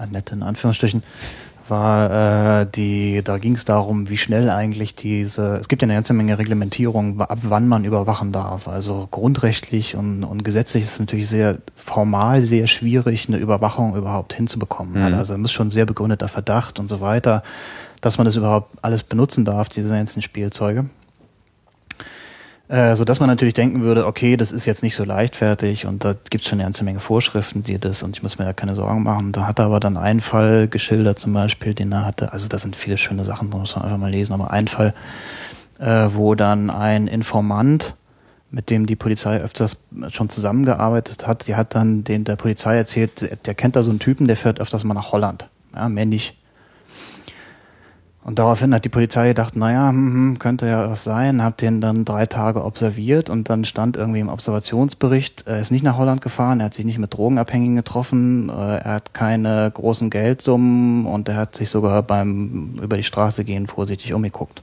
äh, 0.00 0.06
nett 0.06 0.32
in 0.32 0.42
Anführungsstrichen, 0.42 1.02
war 1.68 2.60
äh, 2.60 2.66
die, 2.66 3.22
da 3.22 3.38
ging 3.38 3.54
es 3.54 3.64
darum, 3.64 4.08
wie 4.08 4.16
schnell 4.16 4.50
eigentlich 4.50 4.94
diese, 4.94 5.56
es 5.56 5.68
gibt 5.68 5.82
ja 5.82 5.86
eine 5.86 5.94
ganze 5.94 6.12
Menge 6.12 6.38
Reglementierung, 6.38 7.20
ab 7.20 7.38
wann 7.42 7.68
man 7.68 7.84
überwachen 7.84 8.32
darf. 8.32 8.68
Also 8.68 9.08
grundrechtlich 9.10 9.96
und, 9.96 10.24
und 10.24 10.44
gesetzlich 10.44 10.84
ist 10.84 10.92
es 10.92 11.00
natürlich 11.00 11.28
sehr 11.28 11.58
formal 11.74 12.42
sehr 12.42 12.66
schwierig, 12.66 13.28
eine 13.28 13.38
Überwachung 13.38 13.96
überhaupt 13.96 14.34
hinzubekommen. 14.34 14.94
Mhm. 14.94 15.14
Also 15.14 15.34
da 15.34 15.38
muss 15.38 15.52
schon 15.52 15.70
sehr 15.70 15.86
begründeter 15.86 16.28
Verdacht 16.28 16.78
und 16.78 16.88
so 16.88 17.00
weiter 17.00 17.42
dass 18.02 18.18
man 18.18 18.26
das 18.26 18.36
überhaupt 18.36 18.76
alles 18.82 19.04
benutzen 19.04 19.46
darf, 19.46 19.70
diese 19.70 19.88
ganzen 19.88 20.20
Spielzeuge. 20.20 20.84
Äh, 22.68 22.94
so 22.94 23.04
dass 23.04 23.20
man 23.20 23.28
natürlich 23.28 23.54
denken 23.54 23.82
würde, 23.82 24.06
okay, 24.06 24.36
das 24.36 24.50
ist 24.50 24.66
jetzt 24.66 24.82
nicht 24.82 24.94
so 24.94 25.04
leichtfertig 25.04 25.86
und 25.86 26.04
da 26.04 26.14
gibt 26.30 26.42
es 26.42 26.48
schon 26.48 26.58
eine 26.58 26.64
ganze 26.64 26.84
Menge 26.84 27.00
Vorschriften, 27.00 27.62
die 27.62 27.78
das 27.78 28.02
und 28.02 28.16
ich 28.16 28.22
muss 28.22 28.38
mir 28.38 28.44
da 28.44 28.52
keine 28.52 28.74
Sorgen 28.74 29.02
machen. 29.02 29.32
Da 29.32 29.46
hat 29.46 29.58
er 29.58 29.66
aber 29.66 29.78
dann 29.78 29.96
einen 29.96 30.20
Fall 30.20 30.68
geschildert, 30.68 31.18
zum 31.18 31.32
Beispiel, 31.32 31.74
den 31.74 31.92
er 31.92 32.04
hatte, 32.04 32.32
also 32.32 32.48
da 32.48 32.58
sind 32.58 32.74
viele 32.74 32.98
schöne 32.98 33.24
Sachen, 33.24 33.50
da 33.50 33.58
muss 33.58 33.76
man 33.76 33.84
einfach 33.84 33.98
mal 33.98 34.10
lesen, 34.10 34.32
aber 34.32 34.50
ein 34.50 34.68
Fall, 34.68 34.94
äh, 35.78 36.08
wo 36.14 36.34
dann 36.34 36.70
ein 36.70 37.06
Informant, 37.08 37.94
mit 38.50 38.68
dem 38.68 38.86
die 38.86 38.96
Polizei 38.96 39.38
öfters 39.38 39.78
schon 40.08 40.28
zusammengearbeitet 40.28 41.26
hat, 41.26 41.46
die 41.48 41.56
hat 41.56 41.74
dann 41.74 42.04
den 42.04 42.24
der 42.24 42.36
Polizei 42.36 42.76
erzählt, 42.76 43.46
der 43.46 43.54
kennt 43.54 43.76
da 43.76 43.82
so 43.82 43.90
einen 43.90 43.98
Typen, 43.98 44.26
der 44.26 44.36
fährt 44.36 44.60
öfters 44.60 44.82
mal 44.84 44.94
nach 44.94 45.12
Holland. 45.12 45.48
Ja, 45.74 45.88
mehr 45.88 46.06
nicht. 46.06 46.36
Und 48.24 48.38
daraufhin 48.38 48.72
hat 48.72 48.84
die 48.84 48.88
Polizei 48.88 49.28
gedacht, 49.28 49.56
naja, 49.56 49.88
hm, 49.88 50.14
hm, 50.14 50.38
könnte 50.38 50.68
ja 50.68 50.88
was 50.88 51.02
sein, 51.02 51.42
hat 51.42 51.60
den 51.60 51.80
dann 51.80 52.04
drei 52.04 52.26
Tage 52.26 52.64
observiert 52.64 53.28
und 53.28 53.50
dann 53.50 53.64
stand 53.64 53.96
irgendwie 53.96 54.20
im 54.20 54.28
Observationsbericht, 54.28 55.44
er 55.48 55.60
ist 55.60 55.72
nicht 55.72 55.82
nach 55.82 55.96
Holland 55.96 56.20
gefahren, 56.20 56.60
er 56.60 56.66
hat 56.66 56.74
sich 56.74 56.84
nicht 56.84 56.98
mit 56.98 57.12
Drogenabhängigen 57.12 57.74
getroffen, 57.74 58.48
äh, 58.48 58.76
er 58.76 58.94
hat 58.94 59.12
keine 59.12 59.70
großen 59.72 60.08
Geldsummen 60.08 61.04
und 61.06 61.28
er 61.28 61.36
hat 61.36 61.56
sich 61.56 61.68
sogar 61.68 62.02
beim 62.04 62.78
über 62.80 62.96
die 62.96 63.02
Straße 63.02 63.44
gehen 63.44 63.66
vorsichtig 63.66 64.14
umgeguckt. 64.14 64.62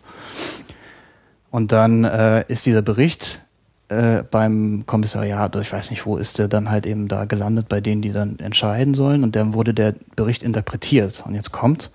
Und 1.52 1.74
dann 1.74 2.06
äh, 2.06 2.46
ist 2.48 2.66
dieser 2.66 2.82
Bericht 2.82 3.42
äh, 3.90 4.24
beim 4.24 4.86
Kommissariat, 4.86 5.56
ich 5.58 5.74
weiß 5.74 5.90
nicht 5.90 6.06
wo, 6.06 6.16
ist 6.16 6.40
der 6.40 6.48
dann 6.48 6.70
halt 6.70 6.86
eben 6.86 7.10
da 7.10 7.26
gelandet 7.26 7.68
bei 7.68 7.82
denen, 7.82 8.02
die 8.02 8.14
dann 8.14 8.40
entscheiden 8.40 8.94
sollen 8.94 9.24
und 9.24 9.36
dann 9.36 9.54
wurde 9.54 9.74
der 9.74 9.96
Bericht 10.16 10.44
interpretiert. 10.44 11.24
Und 11.26 11.36
jetzt 11.36 11.52
kommt, 11.52 11.92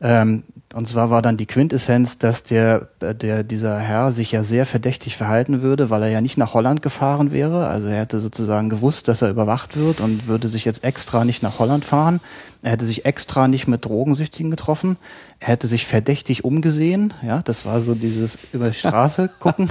ähm, 0.00 0.44
und 0.74 0.86
zwar 0.86 1.10
war 1.10 1.22
dann 1.22 1.36
die 1.36 1.46
Quintessenz, 1.46 2.18
dass 2.18 2.42
der, 2.42 2.88
der, 3.00 3.44
dieser 3.44 3.78
Herr 3.78 4.10
sich 4.10 4.32
ja 4.32 4.42
sehr 4.42 4.66
verdächtig 4.66 5.16
verhalten 5.16 5.62
würde, 5.62 5.90
weil 5.90 6.02
er 6.02 6.08
ja 6.08 6.20
nicht 6.20 6.36
nach 6.38 6.54
Holland 6.54 6.82
gefahren 6.82 7.30
wäre. 7.30 7.68
Also 7.68 7.86
er 7.86 8.00
hätte 8.00 8.18
sozusagen 8.18 8.68
gewusst, 8.68 9.06
dass 9.06 9.22
er 9.22 9.30
überwacht 9.30 9.76
wird 9.76 10.00
und 10.00 10.26
würde 10.26 10.48
sich 10.48 10.64
jetzt 10.64 10.82
extra 10.82 11.24
nicht 11.24 11.42
nach 11.42 11.60
Holland 11.60 11.84
fahren. 11.84 12.20
Er 12.62 12.72
hätte 12.72 12.84
sich 12.84 13.04
extra 13.04 13.46
nicht 13.46 13.68
mit 13.68 13.84
Drogensüchtigen 13.84 14.50
getroffen. 14.50 14.96
Er 15.38 15.48
hätte 15.48 15.68
sich 15.68 15.86
verdächtig 15.86 16.44
umgesehen. 16.44 17.14
Ja, 17.22 17.42
das 17.42 17.64
war 17.64 17.80
so 17.80 17.94
dieses 17.94 18.36
über 18.52 18.68
die 18.68 18.78
Straße 18.78 19.30
gucken. 19.38 19.70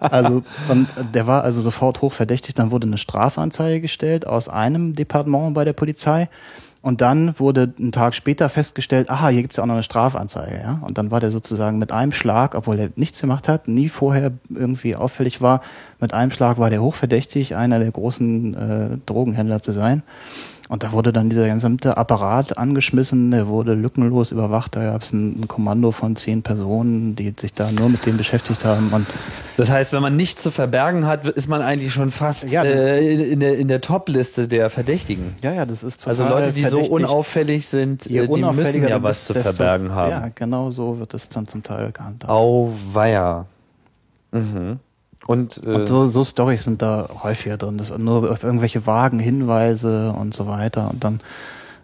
also, 0.00 0.42
und 0.68 0.88
der 1.12 1.26
war 1.26 1.44
also 1.44 1.60
sofort 1.60 2.00
hochverdächtig. 2.00 2.54
Dann 2.54 2.70
wurde 2.70 2.86
eine 2.86 2.98
Strafanzeige 2.98 3.82
gestellt 3.82 4.26
aus 4.26 4.48
einem 4.48 4.94
Departement 4.94 5.52
bei 5.52 5.66
der 5.66 5.74
Polizei. 5.74 6.30
Und 6.82 7.02
dann 7.02 7.38
wurde 7.38 7.72
ein 7.78 7.92
Tag 7.92 8.14
später 8.14 8.48
festgestellt, 8.48 9.10
aha, 9.10 9.28
hier 9.28 9.42
gibt's 9.42 9.56
ja 9.56 9.62
auch 9.62 9.66
noch 9.66 9.74
eine 9.74 9.82
Strafanzeige. 9.82 10.60
Ja? 10.62 10.80
Und 10.80 10.96
dann 10.96 11.10
war 11.10 11.20
der 11.20 11.30
sozusagen 11.30 11.78
mit 11.78 11.92
einem 11.92 12.12
Schlag, 12.12 12.54
obwohl 12.54 12.78
er 12.78 12.90
nichts 12.96 13.20
gemacht 13.20 13.48
hat, 13.48 13.68
nie 13.68 13.90
vorher 13.90 14.32
irgendwie 14.48 14.96
auffällig 14.96 15.42
war, 15.42 15.60
mit 16.00 16.14
einem 16.14 16.30
Schlag 16.30 16.58
war 16.58 16.70
der 16.70 16.80
hochverdächtig, 16.80 17.54
einer 17.54 17.78
der 17.78 17.90
großen 17.90 18.54
äh, 18.54 18.98
Drogenhändler 19.04 19.60
zu 19.60 19.72
sein. 19.72 20.02
Und 20.70 20.84
da 20.84 20.92
wurde 20.92 21.12
dann 21.12 21.28
dieser 21.30 21.52
gesamte 21.52 21.96
Apparat 21.96 22.56
angeschmissen, 22.56 23.32
der 23.32 23.48
wurde 23.48 23.74
lückenlos 23.74 24.30
überwacht. 24.30 24.76
Da 24.76 24.84
gab 24.84 25.02
es 25.02 25.12
ein, 25.12 25.42
ein, 25.42 25.48
Kommando 25.48 25.90
von 25.90 26.14
zehn 26.14 26.42
Personen, 26.42 27.16
die 27.16 27.34
sich 27.36 27.52
da 27.52 27.72
nur 27.72 27.88
mit 27.88 28.06
dem 28.06 28.16
beschäftigt 28.16 28.64
haben. 28.64 28.90
Und 28.92 29.04
das 29.56 29.68
heißt, 29.68 29.92
wenn 29.92 30.00
man 30.00 30.14
nichts 30.14 30.44
zu 30.44 30.52
verbergen 30.52 31.06
hat, 31.06 31.26
ist 31.26 31.48
man 31.48 31.60
eigentlich 31.60 31.92
schon 31.92 32.10
fast 32.10 32.52
ja, 32.52 32.62
äh, 32.62 33.32
in 33.32 33.40
der, 33.40 33.58
in 33.58 33.66
der 33.66 33.80
Top-Liste 33.80 34.46
der 34.46 34.70
Verdächtigen. 34.70 35.34
Ja, 35.42 35.52
ja, 35.52 35.66
das 35.66 35.82
ist 35.82 36.04
total 36.04 36.10
Also 36.10 36.36
Leute, 36.36 36.52
die 36.52 36.64
so 36.64 36.78
unauffällig 36.78 37.66
sind, 37.66 38.06
Je 38.06 38.28
die 38.28 38.40
müssen 38.40 38.86
ja 38.86 39.02
was 39.02 39.24
zu 39.24 39.34
verbergen 39.34 39.92
haben. 39.92 40.10
Ja, 40.12 40.30
genau 40.32 40.70
so 40.70 41.00
wird 41.00 41.12
es 41.14 41.28
dann 41.28 41.48
zum 41.48 41.64
Teil 41.64 41.90
gehandhabt. 41.90 42.30
Auweia. 42.30 43.44
Mhm. 44.30 44.78
Und, 45.26 45.60
äh, 45.64 45.70
und 45.70 45.88
so, 45.88 46.06
so 46.06 46.24
Storys 46.24 46.64
sind 46.64 46.82
da 46.82 47.08
häufiger 47.22 47.56
drin. 47.56 47.78
Das 47.78 47.96
nur 47.96 48.30
auf 48.30 48.42
irgendwelche 48.42 48.86
vagen 48.86 49.18
Hinweise 49.18 50.12
und 50.12 50.34
so 50.34 50.46
weiter. 50.46 50.90
Und 50.90 51.04
dann 51.04 51.20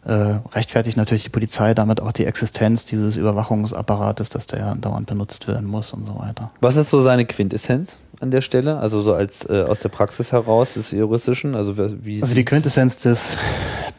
äh, 0.06 0.38
rechtfertigt 0.54 0.96
natürlich 0.96 1.24
die 1.24 1.30
Polizei 1.30 1.74
damit 1.74 2.00
auch 2.00 2.12
die 2.12 2.26
Existenz 2.26 2.86
dieses 2.86 3.16
Überwachungsapparates, 3.16 4.30
dass 4.30 4.46
der 4.46 4.60
ja 4.60 4.74
dauernd 4.74 5.06
benutzt 5.06 5.48
werden 5.48 5.66
muss 5.66 5.92
und 5.92 6.06
so 6.06 6.18
weiter. 6.18 6.52
Was 6.60 6.76
ist 6.76 6.90
so 6.90 7.00
seine 7.00 7.26
Quintessenz 7.26 7.98
an 8.20 8.30
der 8.30 8.40
Stelle? 8.40 8.78
Also 8.78 9.02
so 9.02 9.14
als 9.14 9.48
äh, 9.48 9.64
aus 9.68 9.80
der 9.80 9.88
Praxis 9.88 10.32
heraus 10.32 10.74
des 10.74 10.92
Juristischen? 10.92 11.56
Also 11.56 11.76
wie 11.76 12.22
Also 12.22 12.34
die 12.34 12.44
Quintessenz 12.44 12.98
des 12.98 13.36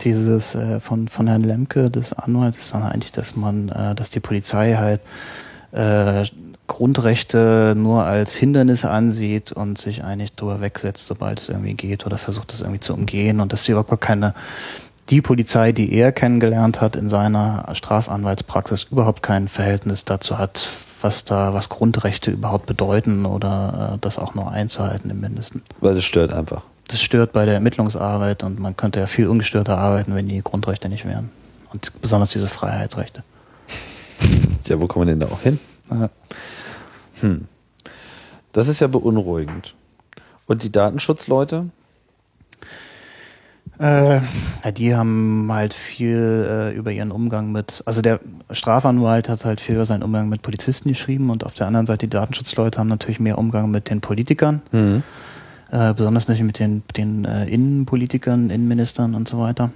dieses 0.02 0.56
äh, 0.56 0.80
von 0.80 1.08
von 1.08 1.28
Herrn 1.28 1.44
Lemke 1.44 1.92
des 1.92 2.14
Anwalts 2.14 2.58
ist 2.58 2.74
dann 2.74 2.84
eigentlich, 2.84 3.12
dass 3.12 3.36
man, 3.36 3.70
äh, 3.70 3.94
dass 3.94 4.10
die 4.10 4.20
Polizei 4.22 4.76
halt 4.76 5.02
äh, 5.74 6.26
Grundrechte 6.68 7.74
nur 7.78 8.04
als 8.04 8.34
Hindernis 8.36 8.86
ansieht 8.86 9.52
und 9.52 9.78
sich 9.78 10.04
eigentlich 10.04 10.34
drüber 10.34 10.62
wegsetzt, 10.62 11.08
sobald 11.08 11.42
es 11.42 11.50
irgendwie 11.50 11.74
geht 11.74 12.06
oder 12.06 12.18
versucht 12.18 12.54
es 12.54 12.62
irgendwie 12.62 12.80
zu 12.80 12.94
umgehen 12.94 13.40
und 13.40 13.54
dass 13.54 13.64
sie 13.64 13.72
überhaupt 13.72 14.02
keine 14.02 14.34
die 15.10 15.22
Polizei, 15.22 15.72
die 15.72 15.94
er 15.94 16.12
kennengelernt 16.12 16.82
hat 16.82 16.96
in 16.96 17.08
seiner 17.08 17.66
Strafanwaltspraxis, 17.74 18.88
überhaupt 18.92 19.24
kein 19.24 19.48
Verhältnis 19.48 20.04
dazu 20.06 20.38
hat, 20.38 20.70
was 21.02 21.24
da, 21.24 21.54
was 21.54 21.70
Grundrechte 21.70 22.32
überhaupt 22.32 22.66
bedeuten 22.66 23.26
oder 23.26 23.94
äh, 23.94 23.98
das 24.02 24.20
auch 24.20 24.36
nur 24.36 24.52
einzuhalten 24.52 25.10
im 25.10 25.22
Mindesten. 25.22 25.62
Weil 25.80 25.96
das 25.96 26.06
stört 26.06 26.34
einfach. 26.34 26.64
Das 26.88 27.02
stört 27.02 27.34
bei 27.34 27.46
der 27.46 27.56
Ermittlungsarbeit 27.56 28.44
und 28.44 28.60
man 28.60 28.76
könnte 28.76 29.00
ja 29.00 29.08
viel 29.08 29.28
ungestörter 29.28 29.78
arbeiten, 29.78 30.16
wenn 30.16 30.28
die 30.28 30.42
Grundrechte 30.42 30.90
nicht 30.90 31.06
wären. 31.06 31.30
Und 31.72 32.02
besonders 32.02 32.32
diese 32.32 32.48
Freiheitsrechte. 32.48 33.24
Ja, 34.66 34.82
wo 34.82 34.88
kommen 34.88 35.08
wir 35.08 35.14
denn 35.14 35.20
da 35.20 35.28
auch 35.28 35.42
hin? 35.42 35.60
Ja. 35.90 36.10
Hm. 37.22 37.46
Das 38.52 38.68
ist 38.68 38.80
ja 38.80 38.88
beunruhigend. 38.88 39.76
Und 40.48 40.64
die 40.64 40.72
Datenschutzleute? 40.72 41.70
Äh, 43.80 44.22
die 44.74 44.96
haben 44.96 45.48
halt 45.52 45.74
viel 45.76 46.48
äh, 46.50 46.76
über 46.76 46.92
ihren 46.92 47.12
Umgang 47.12 47.52
mit, 47.52 47.84
also 47.86 48.02
der 48.02 48.20
Strafanwalt 48.50 49.30
hat 49.30 49.46
halt 49.46 49.62
viel 49.62 49.76
über 49.76 49.86
seinen 49.86 50.02
Umgang 50.02 50.30
mit 50.30 50.42
Polizisten 50.42 50.90
geschrieben 50.90 51.30
und 51.30 51.46
auf 51.46 51.54
der 51.54 51.68
anderen 51.68 51.86
Seite 51.86 52.08
die 52.08 52.10
Datenschutzleute 52.10 52.80
haben 52.80 52.88
natürlich 52.88 53.20
mehr 53.20 53.38
Umgang 53.38 53.70
mit 53.70 53.92
den 53.92 54.02
Politikern, 54.02 54.64
mhm. 54.72 55.04
äh, 55.70 55.94
besonders 55.94 56.28
natürlich 56.28 56.48
mit 56.48 56.58
den, 56.58 56.82
den 56.96 57.26
äh, 57.26 57.46
Innenpolitikern, 57.46 58.50
Innenministern 58.50 59.14
und 59.14 59.28
so 59.28 59.40
weiter. 59.40 59.70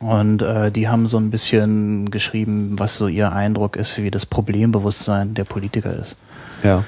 Und 0.00 0.40
äh, 0.40 0.70
die 0.72 0.88
haben 0.88 1.06
so 1.06 1.18
ein 1.18 1.30
bisschen 1.30 2.10
geschrieben, 2.10 2.78
was 2.78 2.96
so 2.96 3.06
ihr 3.06 3.32
Eindruck 3.32 3.76
ist, 3.76 3.98
wie 3.98 4.10
das 4.10 4.24
Problembewusstsein 4.24 5.34
der 5.34 5.44
Politiker 5.44 5.94
ist. 5.94 6.16
Ja. 6.62 6.84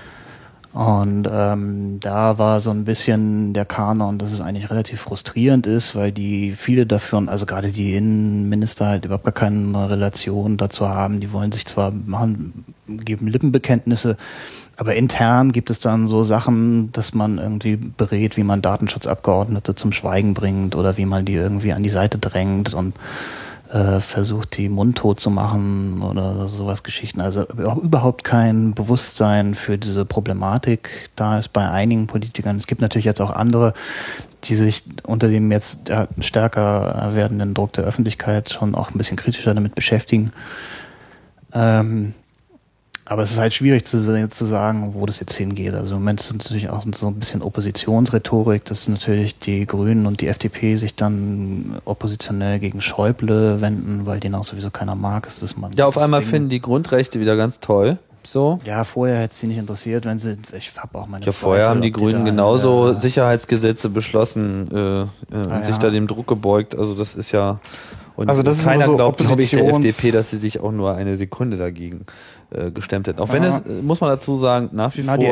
Und 0.72 1.28
ähm, 1.30 2.00
da 2.00 2.38
war 2.38 2.60
so 2.60 2.70
ein 2.70 2.84
bisschen 2.84 3.52
der 3.52 3.66
Kanon, 3.66 4.16
dass 4.16 4.32
es 4.32 4.40
eigentlich 4.40 4.70
relativ 4.70 5.02
frustrierend 5.02 5.66
ist, 5.66 5.94
weil 5.94 6.12
die 6.12 6.54
viele 6.56 6.86
dafür, 6.86 7.22
also 7.26 7.44
gerade 7.44 7.70
die 7.70 7.94
Innenminister 7.94 8.86
halt 8.86 9.04
überhaupt 9.04 9.24
gar 9.24 9.34
keine 9.34 9.90
Relation 9.90 10.56
dazu 10.56 10.88
haben. 10.88 11.20
Die 11.20 11.30
wollen 11.30 11.52
sich 11.52 11.66
zwar 11.66 11.90
machen, 11.90 12.64
geben 12.86 13.28
Lippenbekenntnisse, 13.28 14.16
aber 14.78 14.94
intern 14.94 15.52
gibt 15.52 15.68
es 15.68 15.78
dann 15.78 16.08
so 16.08 16.22
Sachen, 16.22 16.90
dass 16.92 17.12
man 17.12 17.36
irgendwie 17.36 17.76
berät, 17.76 18.38
wie 18.38 18.42
man 18.42 18.62
Datenschutzabgeordnete 18.62 19.74
zum 19.74 19.92
Schweigen 19.92 20.32
bringt 20.32 20.74
oder 20.74 20.96
wie 20.96 21.04
man 21.04 21.26
die 21.26 21.34
irgendwie 21.34 21.74
an 21.74 21.82
die 21.82 21.90
Seite 21.90 22.16
drängt 22.16 22.72
und 22.72 22.94
äh, 23.72 24.00
versucht, 24.00 24.58
die 24.58 24.68
mundtot 24.68 25.18
zu 25.18 25.30
machen 25.30 26.02
oder 26.02 26.48
sowas 26.48 26.82
Geschichten. 26.82 27.20
Also 27.20 27.44
überhaupt 27.46 28.22
kein 28.22 28.74
Bewusstsein 28.74 29.54
für 29.54 29.78
diese 29.78 30.04
Problematik 30.04 31.10
da 31.16 31.38
ist 31.38 31.48
bei 31.48 31.68
einigen 31.68 32.06
Politikern. 32.06 32.56
Es 32.58 32.66
gibt 32.66 32.82
natürlich 32.82 33.06
jetzt 33.06 33.20
auch 33.20 33.30
andere, 33.30 33.72
die 34.44 34.56
sich 34.56 34.84
unter 35.04 35.28
dem 35.28 35.50
jetzt 35.50 35.90
stärker 36.20 37.10
werdenden 37.14 37.54
Druck 37.54 37.72
der 37.72 37.84
Öffentlichkeit 37.84 38.50
schon 38.50 38.74
auch 38.74 38.90
ein 38.90 38.98
bisschen 38.98 39.16
kritischer 39.16 39.54
damit 39.54 39.74
beschäftigen. 39.74 40.32
Ähm, 41.54 42.14
aber 43.12 43.22
es 43.22 43.32
ist 43.32 43.38
halt 43.38 43.52
schwierig 43.52 43.84
zu, 43.84 43.98
zu 44.28 44.44
sagen, 44.44 44.94
wo 44.94 45.04
das 45.04 45.20
jetzt 45.20 45.34
hingeht. 45.34 45.74
Also 45.74 45.94
im 45.94 46.00
Moment 46.00 46.20
ist 46.20 46.26
es 46.26 46.32
natürlich 46.32 46.70
auch 46.70 46.82
so 46.94 47.08
ein 47.08 47.16
bisschen 47.16 47.42
Oppositionsrhetorik, 47.42 48.64
dass 48.64 48.88
natürlich 48.88 49.38
die 49.38 49.66
Grünen 49.66 50.06
und 50.06 50.22
die 50.22 50.28
FDP 50.28 50.76
sich 50.76 50.94
dann 50.94 51.78
oppositionell 51.84 52.58
gegen 52.58 52.80
Schäuble 52.80 53.60
wenden, 53.60 54.06
weil 54.06 54.18
den 54.18 54.34
auch 54.34 54.44
sowieso 54.44 54.70
keiner 54.70 54.94
mag. 54.94 55.26
Ist 55.26 55.42
das 55.42 55.58
man 55.58 55.72
ja, 55.74 55.86
auf 55.86 55.98
einmal 55.98 56.20
Ding. 56.20 56.30
finden 56.30 56.48
die 56.48 56.60
Grundrechte 56.60 57.20
wieder 57.20 57.36
ganz 57.36 57.60
toll. 57.60 57.98
So. 58.24 58.60
Ja, 58.64 58.84
vorher 58.84 59.18
hätte 59.18 59.32
es 59.32 59.40
sie 59.40 59.48
nicht 59.48 59.58
interessiert, 59.58 60.06
wenn 60.06 60.18
sie, 60.18 60.38
ich 60.56 60.72
habe 60.78 60.98
auch 60.98 61.06
meine 61.06 61.24
Ja, 61.24 61.32
Zweifel, 61.32 61.42
vorher 61.42 61.68
haben 61.68 61.82
die 61.82 61.92
Grünen 61.92 62.24
die 62.24 62.30
genauso 62.30 62.94
Sicherheitsgesetze 62.94 63.90
beschlossen 63.90 64.70
äh, 64.72 64.76
äh, 64.76 65.06
und 65.32 65.52
ah, 65.52 65.64
sich 65.64 65.76
da 65.78 65.90
dem 65.90 66.06
Druck 66.06 66.28
gebeugt. 66.28 66.76
Also 66.76 66.94
das 66.94 67.16
ist 67.16 67.32
ja, 67.32 67.58
und 68.16 68.28
also 68.28 68.42
das 68.42 68.64
keiner 68.64 68.86
so 68.86 68.96
glaubt, 68.96 69.18
glaube 69.18 69.42
ich, 69.42 69.50
der 69.50 69.66
FDP, 69.66 70.12
dass 70.12 70.30
sie 70.30 70.38
sich 70.38 70.60
auch 70.60 70.72
nur 70.72 70.94
eine 70.94 71.16
Sekunde 71.16 71.56
dagegen 71.56 72.06
äh, 72.54 72.70
gestemmt 72.70 73.06
hätten. 73.08 73.20
Auch 73.20 73.28
ja. 73.28 73.34
wenn 73.34 73.44
es, 73.44 73.60
äh, 73.60 73.82
muss 73.82 74.00
man 74.00 74.10
dazu 74.10 74.36
sagen, 74.36 74.70
nach 74.72 74.96
wie 74.96 75.02
Na, 75.04 75.14
vor 75.14 75.24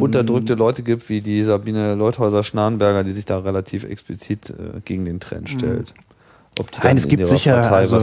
unterdrückte 0.00 0.54
Leute 0.54 0.82
gibt, 0.82 1.08
wie 1.08 1.20
die 1.20 1.42
Sabine 1.42 1.94
Leuthäuser-Schnarrenberger, 1.94 3.04
die 3.04 3.12
sich 3.12 3.24
da 3.24 3.38
relativ 3.38 3.84
explizit 3.84 4.50
äh, 4.50 4.80
gegen 4.84 5.04
den 5.04 5.20
Trend 5.20 5.52
mhm. 5.52 5.58
stellt. 5.58 5.94
Ob 6.58 6.70
die 6.70 6.80
Nein, 6.82 6.96
es 6.98 7.08
gibt 7.08 7.26
sicher, 7.26 7.72
also, 7.72 7.96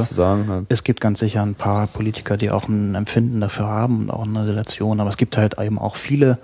es 0.69 0.83
gibt 0.83 1.01
ganz 1.01 1.19
sicher 1.19 1.43
ein 1.43 1.53
paar 1.53 1.85
Politiker, 1.85 2.35
die 2.35 2.49
auch 2.49 2.67
ein 2.67 2.95
Empfinden 2.95 3.41
dafür 3.41 3.67
haben 3.67 4.03
und 4.03 4.09
auch 4.09 4.25
eine 4.25 4.47
Relation, 4.47 4.99
aber 4.99 5.09
es 5.09 5.17
gibt 5.17 5.37
halt 5.37 5.59
eben 5.59 5.77
auch 5.77 5.95
viele, 5.95 6.39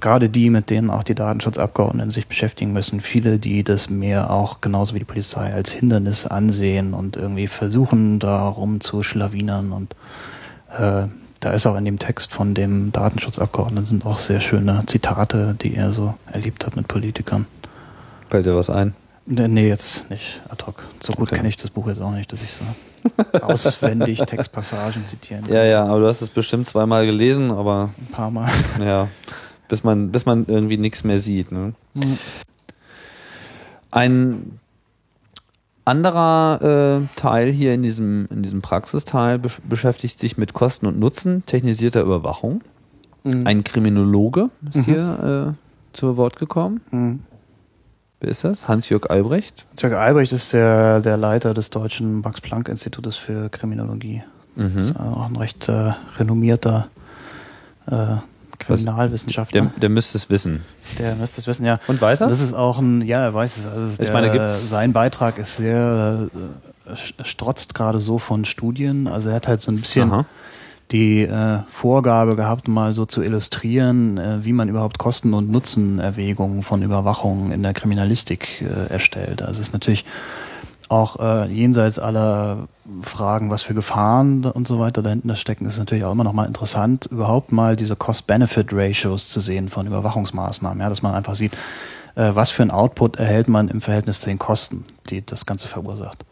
gerade 0.00 0.28
die, 0.28 0.50
mit 0.50 0.70
denen 0.70 0.90
auch 0.90 1.04
die 1.04 1.14
Datenschutzabgeordneten 1.14 2.10
sich 2.10 2.26
beschäftigen 2.26 2.72
müssen, 2.72 3.00
viele, 3.00 3.38
die 3.38 3.62
das 3.62 3.88
mehr 3.88 4.30
auch 4.30 4.60
genauso 4.60 4.94
wie 4.94 4.98
die 4.98 5.04
Polizei 5.04 5.52
als 5.52 5.70
Hindernis 5.70 6.26
ansehen 6.26 6.92
und 6.92 7.16
irgendwie 7.16 7.46
versuchen, 7.46 8.18
darum 8.18 8.80
zu 8.80 9.04
schlawinern 9.04 9.70
und 9.70 9.94
äh, 10.76 11.06
da 11.40 11.52
ist 11.52 11.66
auch 11.66 11.76
in 11.76 11.84
dem 11.84 11.98
Text 11.98 12.32
von 12.32 12.54
dem 12.54 12.90
Datenschutzabgeordneten 12.92 13.84
sind 13.84 14.06
auch 14.06 14.18
sehr 14.18 14.40
schöne 14.40 14.82
Zitate, 14.86 15.54
die 15.60 15.76
er 15.76 15.92
so 15.92 16.14
erlebt 16.32 16.66
hat 16.66 16.74
mit 16.76 16.88
Politikern. 16.88 17.46
Fällt 18.28 18.46
dir 18.46 18.56
was 18.56 18.70
ein? 18.70 18.94
Nee, 19.26 19.68
jetzt 19.68 20.08
nicht 20.10 20.40
ad 20.48 20.64
hoc. 20.66 20.84
So 21.00 21.12
gut 21.12 21.28
okay. 21.28 21.36
kenne 21.36 21.48
ich 21.48 21.56
das 21.56 21.70
Buch 21.70 21.86
jetzt 21.86 22.00
auch 22.00 22.12
nicht, 22.12 22.32
dass 22.32 22.42
ich 22.42 22.50
so 22.50 22.64
auswendig 23.42 24.20
Textpassagen 24.20 25.06
zitieren 25.06 25.44
kann. 25.44 25.54
Ja, 25.54 25.64
ja, 25.64 25.84
aber 25.84 26.00
du 26.00 26.06
hast 26.06 26.22
es 26.22 26.30
bestimmt 26.30 26.66
zweimal 26.66 27.06
gelesen, 27.06 27.50
aber. 27.50 27.90
Ein 27.98 28.12
paar 28.12 28.30
Mal. 28.30 28.50
Ja. 28.80 29.08
Bis 29.68 29.84
man, 29.84 30.10
bis 30.10 30.24
man 30.24 30.46
irgendwie 30.46 30.78
nichts 30.78 31.04
mehr 31.04 31.18
sieht. 31.18 31.52
Ne? 31.52 31.74
Mhm. 31.92 32.18
Ein 33.90 34.60
anderer 35.88 37.00
äh, 37.00 37.18
Teil 37.18 37.50
hier 37.50 37.74
in 37.74 37.82
diesem, 37.82 38.26
in 38.30 38.42
diesem 38.42 38.62
Praxisteil 38.62 39.38
be 39.38 39.48
beschäftigt 39.68 40.18
sich 40.18 40.38
mit 40.38 40.52
Kosten 40.52 40.86
und 40.86 40.98
Nutzen 40.98 41.44
technisierter 41.46 42.02
Überwachung. 42.02 42.62
Mhm. 43.24 43.46
Ein 43.46 43.64
Kriminologe 43.64 44.50
ist 44.68 44.86
mhm. 44.86 44.92
hier 44.92 45.54
äh, 45.56 45.96
zu 45.96 46.16
Wort 46.16 46.36
gekommen. 46.36 46.80
Mhm. 46.90 47.20
Wer 48.20 48.30
ist 48.30 48.44
das? 48.44 48.66
Hans-Jörg 48.66 49.10
Albrecht? 49.10 49.66
Hans-Jörg 49.70 49.94
Albrecht 49.94 50.32
ist 50.32 50.52
der, 50.52 51.00
der 51.00 51.16
Leiter 51.16 51.54
des 51.54 51.70
Deutschen 51.70 52.20
Max-Planck-Institutes 52.20 53.16
für 53.16 53.48
Kriminologie. 53.48 54.22
Mhm. 54.56 54.72
Das 54.74 54.86
ist 54.86 54.96
auch 54.96 55.28
ein 55.28 55.36
recht 55.36 55.68
äh, 55.68 55.92
renommierter 56.16 56.88
äh, 57.86 58.16
Kriminalwissenschaftler. 58.58 59.60
Der, 59.62 59.70
der, 59.80 59.88
müsste 59.88 60.18
es 60.18 60.30
wissen. 60.30 60.62
Der 60.98 61.14
müsste 61.14 61.40
es 61.40 61.46
wissen, 61.46 61.64
ja. 61.64 61.78
Und 61.86 62.00
weiß 62.00 62.22
er? 62.22 62.28
Das 62.28 62.40
ist 62.40 62.54
auch 62.54 62.78
ein, 62.78 63.02
ja, 63.02 63.22
er 63.22 63.34
weiß 63.34 63.58
es. 63.58 63.66
Also 63.66 64.02
ich 64.02 64.12
meine, 64.12 64.30
gibt's 64.30 64.68
sein 64.68 64.92
Beitrag 64.92 65.38
ist 65.38 65.56
sehr, 65.56 66.28
äh, 66.86 67.24
strotzt 67.24 67.74
gerade 67.74 67.98
so 68.00 68.18
von 68.18 68.44
Studien. 68.44 69.06
Also 69.06 69.30
er 69.30 69.36
hat 69.36 69.48
halt 69.48 69.60
so 69.60 69.70
ein 69.70 69.80
bisschen 69.80 70.12
Aha. 70.12 70.24
die 70.90 71.22
äh, 71.22 71.60
Vorgabe 71.68 72.36
gehabt, 72.36 72.68
mal 72.68 72.92
so 72.92 73.04
zu 73.06 73.22
illustrieren, 73.22 74.18
äh, 74.18 74.44
wie 74.44 74.52
man 74.52 74.68
überhaupt 74.68 74.98
Kosten- 74.98 75.34
und 75.34 75.50
Nutzenerwägungen 75.50 76.62
von 76.62 76.82
Überwachung 76.82 77.52
in 77.52 77.62
der 77.62 77.74
Kriminalistik 77.74 78.62
äh, 78.62 78.92
erstellt. 78.92 79.42
Also 79.42 79.60
es 79.60 79.68
ist 79.68 79.72
natürlich 79.72 80.04
auch 80.88 81.18
äh, 81.20 81.46
jenseits 81.52 81.98
aller 81.98 82.68
Fragen, 83.02 83.50
was 83.50 83.62
für 83.62 83.74
Gefahren 83.74 84.44
und 84.44 84.66
so 84.66 84.78
weiter 84.78 85.02
dahinter 85.02 85.36
stecken, 85.36 85.66
ist 85.66 85.78
natürlich 85.78 86.04
auch 86.04 86.12
immer 86.12 86.24
noch 86.24 86.32
mal 86.32 86.46
interessant, 86.46 87.06
überhaupt 87.06 87.52
mal 87.52 87.76
diese 87.76 87.96
Cost-Benefit-Ratios 87.96 89.28
zu 89.28 89.40
sehen 89.40 89.68
von 89.68 89.86
Überwachungsmaßnahmen. 89.86 90.80
Ja, 90.80 90.88
dass 90.88 91.02
man 91.02 91.14
einfach 91.14 91.34
sieht, 91.34 91.52
äh, 92.14 92.30
was 92.34 92.50
für 92.50 92.62
ein 92.62 92.70
Output 92.70 93.16
erhält 93.16 93.48
man 93.48 93.68
im 93.68 93.80
Verhältnis 93.80 94.20
zu 94.20 94.30
den 94.30 94.38
Kosten, 94.38 94.84
die 95.10 95.24
das 95.24 95.46
Ganze 95.46 95.68
verursacht. 95.68 96.24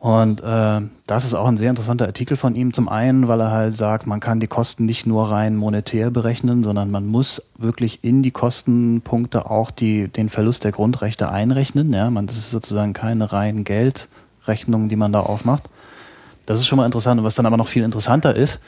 Und 0.00 0.40
äh, 0.40 0.80
das 1.06 1.24
ist 1.24 1.34
auch 1.34 1.46
ein 1.48 1.56
sehr 1.56 1.70
interessanter 1.70 2.06
Artikel 2.06 2.36
von 2.36 2.54
ihm. 2.54 2.72
Zum 2.72 2.88
einen, 2.88 3.26
weil 3.26 3.40
er 3.40 3.50
halt 3.50 3.76
sagt, 3.76 4.06
man 4.06 4.20
kann 4.20 4.38
die 4.38 4.46
Kosten 4.46 4.86
nicht 4.86 5.06
nur 5.06 5.30
rein 5.30 5.56
monetär 5.56 6.10
berechnen, 6.10 6.62
sondern 6.62 6.90
man 6.90 7.06
muss 7.06 7.42
wirklich 7.56 8.04
in 8.04 8.22
die 8.22 8.30
Kostenpunkte 8.30 9.50
auch 9.50 9.72
die, 9.72 10.06
den 10.06 10.28
Verlust 10.28 10.62
der 10.62 10.70
Grundrechte 10.70 11.30
einrechnen. 11.30 11.92
Ja, 11.92 12.10
man, 12.10 12.28
das 12.28 12.36
ist 12.36 12.50
sozusagen 12.50 12.92
keine 12.92 13.32
rein 13.32 13.64
Geldrechnung, 13.64 14.88
die 14.88 14.96
man 14.96 15.12
da 15.12 15.20
aufmacht. 15.20 15.64
Das 16.46 16.60
ist 16.60 16.68
schon 16.68 16.76
mal 16.76 16.86
interessant. 16.86 17.18
Und 17.18 17.26
was 17.26 17.34
dann 17.34 17.46
aber 17.46 17.56
noch 17.56 17.68
viel 17.68 17.82
interessanter 17.82 18.36
ist, 18.36 18.60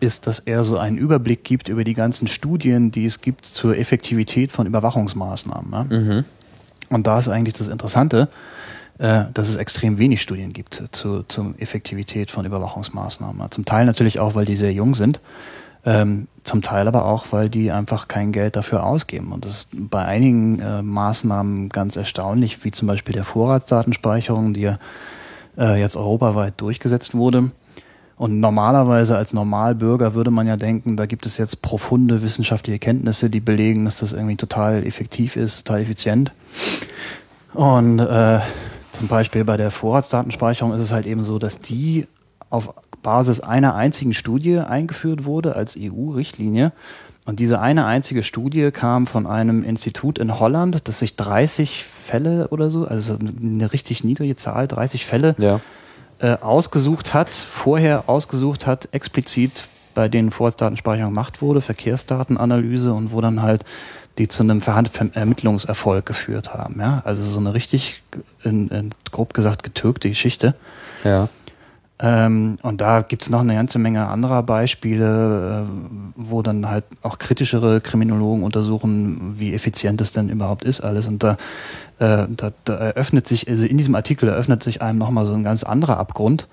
ist, 0.00 0.26
dass 0.26 0.38
er 0.38 0.64
so 0.64 0.76
einen 0.76 0.98
Überblick 0.98 1.44
gibt 1.44 1.68
über 1.68 1.84
die 1.84 1.94
ganzen 1.94 2.28
Studien, 2.28 2.90
die 2.90 3.06
es 3.06 3.22
gibt 3.22 3.46
zur 3.46 3.78
Effektivität 3.78 4.52
von 4.52 4.66
Überwachungsmaßnahmen. 4.66 5.72
Ja? 5.72 5.84
Mhm. 5.84 6.24
Und 6.90 7.06
da 7.06 7.18
ist 7.18 7.28
eigentlich 7.28 7.54
das 7.54 7.68
Interessante, 7.68 8.28
dass 8.96 9.48
es 9.48 9.56
extrem 9.56 9.98
wenig 9.98 10.22
Studien 10.22 10.52
gibt 10.52 10.82
zu, 10.92 11.24
zur 11.24 11.54
Effektivität 11.58 12.30
von 12.30 12.46
Überwachungsmaßnahmen. 12.46 13.50
Zum 13.50 13.64
Teil 13.64 13.86
natürlich 13.86 14.20
auch, 14.20 14.36
weil 14.36 14.44
die 14.44 14.54
sehr 14.54 14.72
jung 14.72 14.94
sind, 14.94 15.20
ähm, 15.86 16.28
zum 16.44 16.62
Teil 16.62 16.88
aber 16.88 17.04
auch, 17.04 17.26
weil 17.30 17.48
die 17.48 17.70
einfach 17.70 18.08
kein 18.08 18.32
Geld 18.32 18.56
dafür 18.56 18.84
ausgeben. 18.84 19.32
Und 19.32 19.44
das 19.44 19.52
ist 19.52 19.90
bei 19.90 20.04
einigen 20.04 20.58
äh, 20.60 20.82
Maßnahmen 20.82 21.68
ganz 21.68 21.96
erstaunlich, 21.96 22.64
wie 22.64 22.70
zum 22.70 22.88
Beispiel 22.88 23.14
der 23.14 23.24
Vorratsdatenspeicherung, 23.24 24.54
die 24.54 24.62
ja 24.62 24.78
äh, 25.58 25.78
jetzt 25.80 25.96
europaweit 25.96 26.54
durchgesetzt 26.58 27.14
wurde. 27.14 27.50
Und 28.16 28.40
normalerweise 28.40 29.16
als 29.16 29.32
Normalbürger 29.32 30.14
würde 30.14 30.30
man 30.30 30.46
ja 30.46 30.56
denken, 30.56 30.96
da 30.96 31.06
gibt 31.06 31.26
es 31.26 31.36
jetzt 31.36 31.62
profunde 31.62 32.22
wissenschaftliche 32.22 32.78
Kenntnisse, 32.78 33.28
die 33.28 33.40
belegen, 33.40 33.84
dass 33.84 33.98
das 33.98 34.12
irgendwie 34.12 34.36
total 34.36 34.86
effektiv 34.86 35.36
ist, 35.36 35.66
total 35.66 35.82
effizient. 35.82 36.32
Und 37.54 37.98
äh, 37.98 38.40
zum 38.94 39.08
Beispiel 39.08 39.44
bei 39.44 39.56
der 39.56 39.70
Vorratsdatenspeicherung 39.70 40.72
ist 40.72 40.80
es 40.80 40.92
halt 40.92 41.06
eben 41.06 41.24
so, 41.24 41.38
dass 41.38 41.60
die 41.60 42.06
auf 42.50 42.74
Basis 43.02 43.40
einer 43.40 43.74
einzigen 43.74 44.14
Studie 44.14 44.58
eingeführt 44.58 45.24
wurde 45.24 45.56
als 45.56 45.76
EU-Richtlinie. 45.78 46.72
Und 47.26 47.40
diese 47.40 47.60
eine 47.60 47.86
einzige 47.86 48.22
Studie 48.22 48.70
kam 48.70 49.06
von 49.06 49.26
einem 49.26 49.62
Institut 49.62 50.18
in 50.18 50.38
Holland, 50.38 50.86
das 50.88 50.98
sich 50.98 51.16
30 51.16 51.84
Fälle 51.84 52.48
oder 52.48 52.70
so, 52.70 52.86
also 52.86 53.16
eine 53.16 53.72
richtig 53.72 54.04
niedrige 54.04 54.36
Zahl, 54.36 54.68
30 54.68 55.06
Fälle 55.06 55.34
ja. 55.38 55.60
äh, 56.18 56.36
ausgesucht 56.40 57.14
hat, 57.14 57.34
vorher 57.34 58.04
ausgesucht 58.08 58.66
hat, 58.66 58.88
explizit 58.92 59.64
bei 59.94 60.08
denen 60.08 60.30
Vorratsdatenspeicherung 60.30 61.12
gemacht 61.12 61.40
wurde, 61.40 61.60
Verkehrsdatenanalyse 61.60 62.92
und 62.92 63.12
wo 63.12 63.20
dann 63.20 63.42
halt 63.42 63.64
die 64.18 64.28
zu 64.28 64.42
einem 64.42 64.60
Ermittlungserfolg 65.14 66.06
geführt 66.06 66.54
haben. 66.54 66.80
Ja? 66.80 67.02
Also 67.04 67.22
so 67.22 67.40
eine 67.40 67.54
richtig, 67.54 68.02
in, 68.44 68.68
in, 68.68 68.90
grob 69.10 69.34
gesagt, 69.34 69.62
getürkte 69.62 70.08
Geschichte. 70.08 70.54
Ja. 71.02 71.28
Ähm, 72.00 72.58
und 72.62 72.80
da 72.80 73.02
gibt's 73.02 73.30
noch 73.30 73.40
eine 73.40 73.54
ganze 73.54 73.78
Menge 73.78 74.08
anderer 74.08 74.42
Beispiele, 74.42 75.64
äh, 75.64 76.12
wo 76.16 76.42
dann 76.42 76.68
halt 76.68 76.84
auch 77.02 77.18
kritischere 77.18 77.80
Kriminologen 77.80 78.42
untersuchen, 78.42 79.38
wie 79.38 79.54
effizient 79.54 80.00
es 80.00 80.12
denn 80.12 80.28
überhaupt 80.28 80.64
ist 80.64 80.80
alles. 80.80 81.06
Und 81.06 81.22
da, 81.22 81.36
äh, 82.00 82.26
da, 82.28 82.52
da 82.64 82.74
eröffnet 82.74 83.28
sich, 83.28 83.48
also 83.48 83.64
in 83.64 83.78
diesem 83.78 83.94
Artikel 83.94 84.28
eröffnet 84.28 84.62
sich 84.62 84.82
einem 84.82 84.98
nochmal 84.98 85.26
so 85.26 85.34
ein 85.34 85.44
ganz 85.44 85.62
anderer 85.62 85.98
Abgrund, 85.98 86.48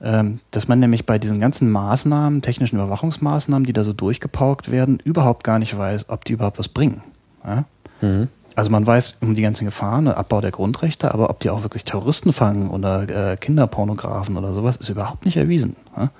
dass 0.00 0.66
man 0.66 0.80
nämlich 0.80 1.04
bei 1.04 1.18
diesen 1.18 1.40
ganzen 1.40 1.70
Maßnahmen, 1.70 2.40
technischen 2.40 2.76
Überwachungsmaßnahmen, 2.76 3.66
die 3.66 3.74
da 3.74 3.84
so 3.84 3.92
durchgepaukt 3.92 4.70
werden, 4.70 4.98
überhaupt 5.04 5.44
gar 5.44 5.58
nicht 5.58 5.76
weiß, 5.76 6.08
ob 6.08 6.24
die 6.24 6.32
überhaupt 6.32 6.58
was 6.58 6.68
bringen. 6.68 7.02
Ja? 7.44 7.64
Mhm. 8.00 8.28
Also 8.56 8.70
man 8.70 8.86
weiß 8.86 9.18
um 9.20 9.34
die 9.34 9.42
ganzen 9.42 9.64
Gefahren, 9.66 10.08
Abbau 10.08 10.40
der 10.40 10.50
Grundrechte, 10.50 11.14
aber 11.14 11.30
ob 11.30 11.40
die 11.40 11.50
auch 11.50 11.62
wirklich 11.62 11.84
Terroristen 11.84 12.32
fangen 12.32 12.70
oder 12.70 13.32
äh, 13.32 13.36
Kinderpornografen 13.36 14.36
oder 14.36 14.54
sowas, 14.54 14.76
ist 14.76 14.88
überhaupt 14.88 15.24
nicht 15.24 15.36
erwiesen. 15.36 15.76
Ja? 15.96 16.10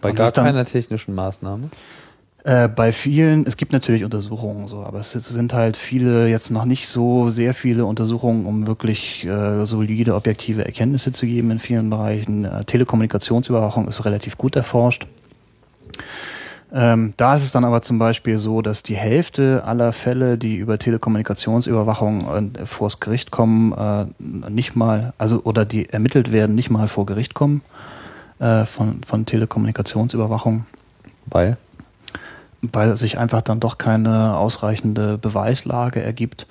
Bei 0.00 0.10
Und 0.10 0.16
gar 0.16 0.30
keiner 0.30 0.64
technischen 0.64 1.14
Maßnahme? 1.14 1.70
Äh, 2.44 2.68
bei 2.68 2.92
vielen, 2.92 3.46
es 3.46 3.56
gibt 3.56 3.72
natürlich 3.72 4.02
Untersuchungen 4.02 4.66
so, 4.66 4.82
aber 4.82 4.98
es 4.98 5.12
sind 5.12 5.52
halt 5.54 5.76
viele, 5.76 6.28
jetzt 6.28 6.50
noch 6.50 6.64
nicht 6.64 6.88
so 6.88 7.30
sehr 7.30 7.54
viele 7.54 7.84
Untersuchungen, 7.84 8.46
um 8.46 8.66
wirklich 8.66 9.24
äh, 9.24 9.64
solide, 9.64 10.16
objektive 10.16 10.64
Erkenntnisse 10.64 11.12
zu 11.12 11.26
geben 11.26 11.52
in 11.52 11.60
vielen 11.60 11.88
Bereichen. 11.88 12.44
Äh, 12.44 12.64
Telekommunikationsüberwachung 12.64 13.86
ist 13.86 14.04
relativ 14.04 14.36
gut 14.38 14.56
erforscht. 14.56 15.06
Ähm, 16.74 17.12
da 17.16 17.34
ist 17.34 17.44
es 17.44 17.52
dann 17.52 17.64
aber 17.64 17.82
zum 17.82 17.98
Beispiel 17.98 18.38
so, 18.38 18.60
dass 18.62 18.82
die 18.82 18.96
Hälfte 18.96 19.62
aller 19.64 19.92
Fälle, 19.92 20.36
die 20.36 20.56
über 20.56 20.78
Telekommunikationsüberwachung 20.78 22.54
äh, 22.56 22.66
vors 22.66 22.98
Gericht 22.98 23.30
kommen, 23.30 23.72
äh, 23.72 24.06
nicht 24.50 24.74
mal, 24.74 25.12
also 25.16 25.42
oder 25.44 25.64
die 25.64 25.90
ermittelt 25.90 26.32
werden, 26.32 26.56
nicht 26.56 26.70
mal 26.70 26.88
vor 26.88 27.06
Gericht 27.06 27.34
kommen 27.34 27.60
äh, 28.40 28.64
von, 28.64 29.02
von 29.04 29.26
Telekommunikationsüberwachung. 29.26 30.66
Weil? 31.26 31.56
Weil 32.70 32.96
sich 32.96 33.18
einfach 33.18 33.42
dann 33.42 33.60
doch 33.60 33.78
keine 33.78 34.36
ausreichende 34.36 35.18
Beweislage 35.18 36.02
ergibt. 36.02 36.46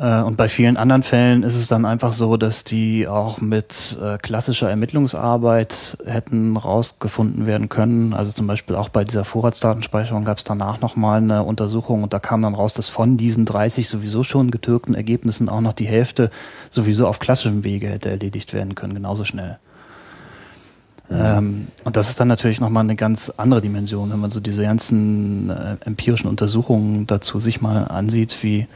Äh, 0.00 0.22
und 0.22 0.36
bei 0.36 0.48
vielen 0.48 0.76
anderen 0.76 1.02
Fällen 1.02 1.42
ist 1.42 1.56
es 1.56 1.68
dann 1.68 1.84
einfach 1.84 2.12
so, 2.12 2.36
dass 2.36 2.64
die 2.64 3.06
auch 3.06 3.40
mit 3.40 3.98
äh, 4.02 4.16
klassischer 4.16 4.70
Ermittlungsarbeit 4.70 5.98
hätten 6.06 6.56
rausgefunden 6.56 7.46
werden 7.46 7.68
können. 7.68 8.14
Also 8.14 8.32
zum 8.32 8.46
Beispiel 8.46 8.76
auch 8.76 8.88
bei 8.88 9.04
dieser 9.04 9.24
Vorratsdatenspeicherung 9.24 10.24
gab 10.24 10.38
es 10.38 10.44
danach 10.44 10.80
nochmal 10.80 11.18
eine 11.18 11.42
Untersuchung 11.44 12.02
und 12.02 12.14
da 12.14 12.18
kam 12.18 12.42
dann 12.42 12.54
raus, 12.54 12.72
dass 12.72 12.88
von 12.88 13.18
diesen 13.18 13.44
30 13.44 13.88
sowieso 13.88 14.24
schon 14.24 14.50
getürkten 14.50 14.94
Ergebnissen 14.94 15.48
auch 15.48 15.60
noch 15.60 15.74
die 15.74 15.86
Hälfte 15.86 16.30
sowieso 16.70 17.06
auf 17.06 17.18
klassischem 17.18 17.62
Wege 17.62 17.88
hätte 17.88 18.08
erledigt 18.08 18.54
werden 18.54 18.74
können, 18.74 18.94
genauso 18.94 19.24
schnell. 19.24 19.58
Ähm, 21.10 21.68
und 21.84 21.96
das 21.96 22.08
ist 22.08 22.20
dann 22.20 22.28
natürlich 22.28 22.60
nochmal 22.60 22.84
eine 22.84 22.96
ganz 22.96 23.30
andere 23.36 23.60
Dimension, 23.60 24.10
wenn 24.10 24.20
man 24.20 24.30
so 24.30 24.40
diese 24.40 24.62
ganzen 24.62 25.50
äh, 25.50 25.76
empirischen 25.84 26.28
Untersuchungen 26.28 27.06
dazu 27.06 27.40
sich 27.40 27.60
mal 27.60 27.84
ansieht, 27.84 28.36
wie, 28.42 28.66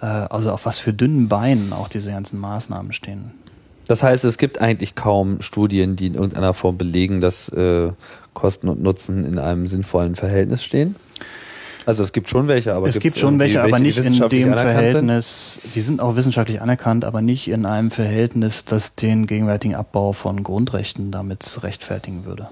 äh, 0.00 0.06
also 0.06 0.52
auf 0.52 0.66
was 0.66 0.78
für 0.78 0.92
dünnen 0.92 1.28
Beinen 1.28 1.72
auch 1.72 1.88
diese 1.88 2.10
ganzen 2.10 2.38
Maßnahmen 2.38 2.92
stehen. 2.92 3.32
Das 3.86 4.02
heißt, 4.02 4.24
es 4.24 4.36
gibt 4.36 4.60
eigentlich 4.60 4.96
kaum 4.96 5.40
Studien, 5.40 5.96
die 5.96 6.08
in 6.08 6.14
irgendeiner 6.14 6.54
Form 6.54 6.76
belegen, 6.76 7.20
dass 7.20 7.48
äh, 7.50 7.90
Kosten 8.34 8.68
und 8.68 8.82
Nutzen 8.82 9.24
in 9.24 9.38
einem 9.38 9.66
sinnvollen 9.66 10.14
Verhältnis 10.14 10.62
stehen? 10.62 10.96
Also 11.86 12.02
es 12.02 12.12
gibt 12.12 12.28
schon 12.28 12.48
welche, 12.48 12.74
aber 12.74 12.88
es 12.88 12.98
gibt 12.98 13.16
schon 13.16 13.38
welche, 13.38 13.62
aber 13.62 13.78
nicht 13.78 13.96
in 13.96 14.12
dem 14.28 14.52
Verhältnis. 14.52 15.60
Sind? 15.62 15.76
Die 15.76 15.80
sind 15.80 16.00
auch 16.00 16.16
wissenschaftlich 16.16 16.60
anerkannt, 16.60 17.04
aber 17.04 17.22
nicht 17.22 17.48
in 17.48 17.64
einem 17.64 17.92
Verhältnis, 17.92 18.64
das 18.64 18.96
den 18.96 19.26
gegenwärtigen 19.26 19.76
Abbau 19.76 20.12
von 20.12 20.42
Grundrechten 20.42 21.12
damit 21.12 21.62
rechtfertigen 21.62 22.24
würde. 22.24 22.48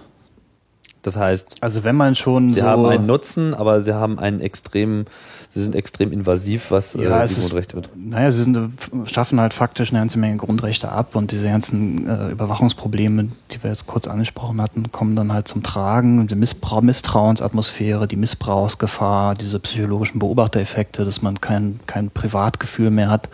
Das 1.05 1.17
heißt, 1.17 1.57
also 1.61 1.85
wenn 1.85 1.97
man 1.97 2.15
schon 2.15 2.51
sie 2.51 2.61
so 2.61 2.67
haben 2.67 2.87
einen 2.87 3.05
Nutzen, 3.05 3.53
aber 3.53 3.83
sie 3.83 3.95
haben 3.95 4.19
einen 4.19 4.41
extrem, 4.41 5.05
sie 5.51 5.63
sind 5.63 5.75
extrem 5.75 6.13
invasiv, 6.13 6.71
was 6.71 6.95
Ja, 6.95 7.23
äh, 7.23 7.29
die 7.29 7.35
Grundrechte 7.35 7.77
betrifft. 7.77 7.95
Naja, 7.95 8.33
sie 8.33 8.43
sind, 8.43 8.71
schaffen 9.05 9.39
halt 9.39 9.53
faktisch 9.53 9.91
eine 9.91 9.99
ganze 9.99 10.19
Menge 10.19 10.39
Grundrechte 10.39 10.91
ab 10.91 11.15
und 11.15 11.31
diese 11.31 11.47
ganzen 11.47 12.09
äh, 12.09 12.31
Überwachungsprobleme, 12.31 13.29
die 13.51 13.63
wir 13.63 13.69
jetzt 13.69 13.87
kurz 13.87 14.09
angesprochen 14.09 14.63
hatten, 14.63 14.91
kommen 14.93 15.15
dann 15.15 15.31
halt 15.31 15.47
zum 15.47 15.63
Tragen. 15.63 16.27
Die 16.27 16.35
Missbrauch, 16.37 16.81
Misstrauensatmosphäre, 16.81 18.09
die 18.09 18.17
Missbrauchsgefahr, 18.17 19.35
diese 19.35 19.61
psychologischen 19.61 20.19
Beobachtereffekte, 20.21 21.05
dass 21.05 21.21
man 21.21 21.39
kein, 21.39 21.81
kein 21.85 22.09
Privatgefühl 22.09 22.91
mehr 22.91 23.11
hat. 23.11 23.29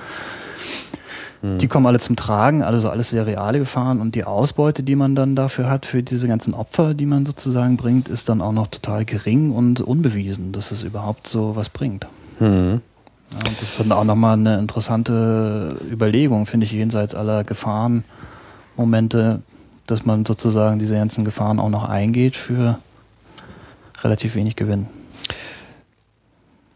Die 1.43 1.68
kommen 1.68 1.86
alle 1.86 1.99
zum 1.99 2.16
Tragen, 2.16 2.62
also 2.62 2.91
alles 2.91 3.11
sehr 3.11 3.24
reale 3.24 3.59
Gefahren 3.59 4.01
und 4.01 4.14
die 4.14 4.24
Ausbeute, 4.24 4.82
die 4.82 4.95
man 4.95 5.14
dann 5.14 5.36
dafür 5.36 5.70
hat, 5.70 5.86
für 5.86 6.03
diese 6.03 6.28
ganzen 6.28 6.53
Opfer, 6.53 6.93
die 6.93 7.07
man 7.07 7.24
sozusagen 7.24 7.78
bringt, 7.78 8.09
ist 8.09 8.28
dann 8.28 8.43
auch 8.43 8.53
noch 8.53 8.66
total 8.66 9.07
gering 9.07 9.51
und 9.51 9.80
unbewiesen, 9.80 10.53
dass 10.53 10.70
es 10.70 10.82
überhaupt 10.82 11.26
so 11.26 11.57
was 11.57 11.70
bringt. 11.70 12.07
Hm. 12.38 12.82
Ja, 13.32 13.49
und 13.49 13.61
das 13.61 13.62
ist 13.62 13.80
dann 13.80 13.93
auch 13.93 14.05
nochmal 14.05 14.34
eine 14.34 14.59
interessante 14.59 15.76
Überlegung, 15.91 16.45
finde 16.45 16.66
ich, 16.66 16.72
jenseits 16.72 17.14
aller 17.14 17.45
Gefahrenmomente, 17.45 19.41
dass 19.86 20.05
man 20.05 20.26
sozusagen 20.26 20.78
diese 20.78 20.97
ganzen 20.97 21.24
Gefahren 21.24 21.59
auch 21.59 21.70
noch 21.70 21.88
eingeht 21.88 22.36
für 22.36 22.78
relativ 24.03 24.34
wenig 24.34 24.57
Gewinn. 24.57 24.88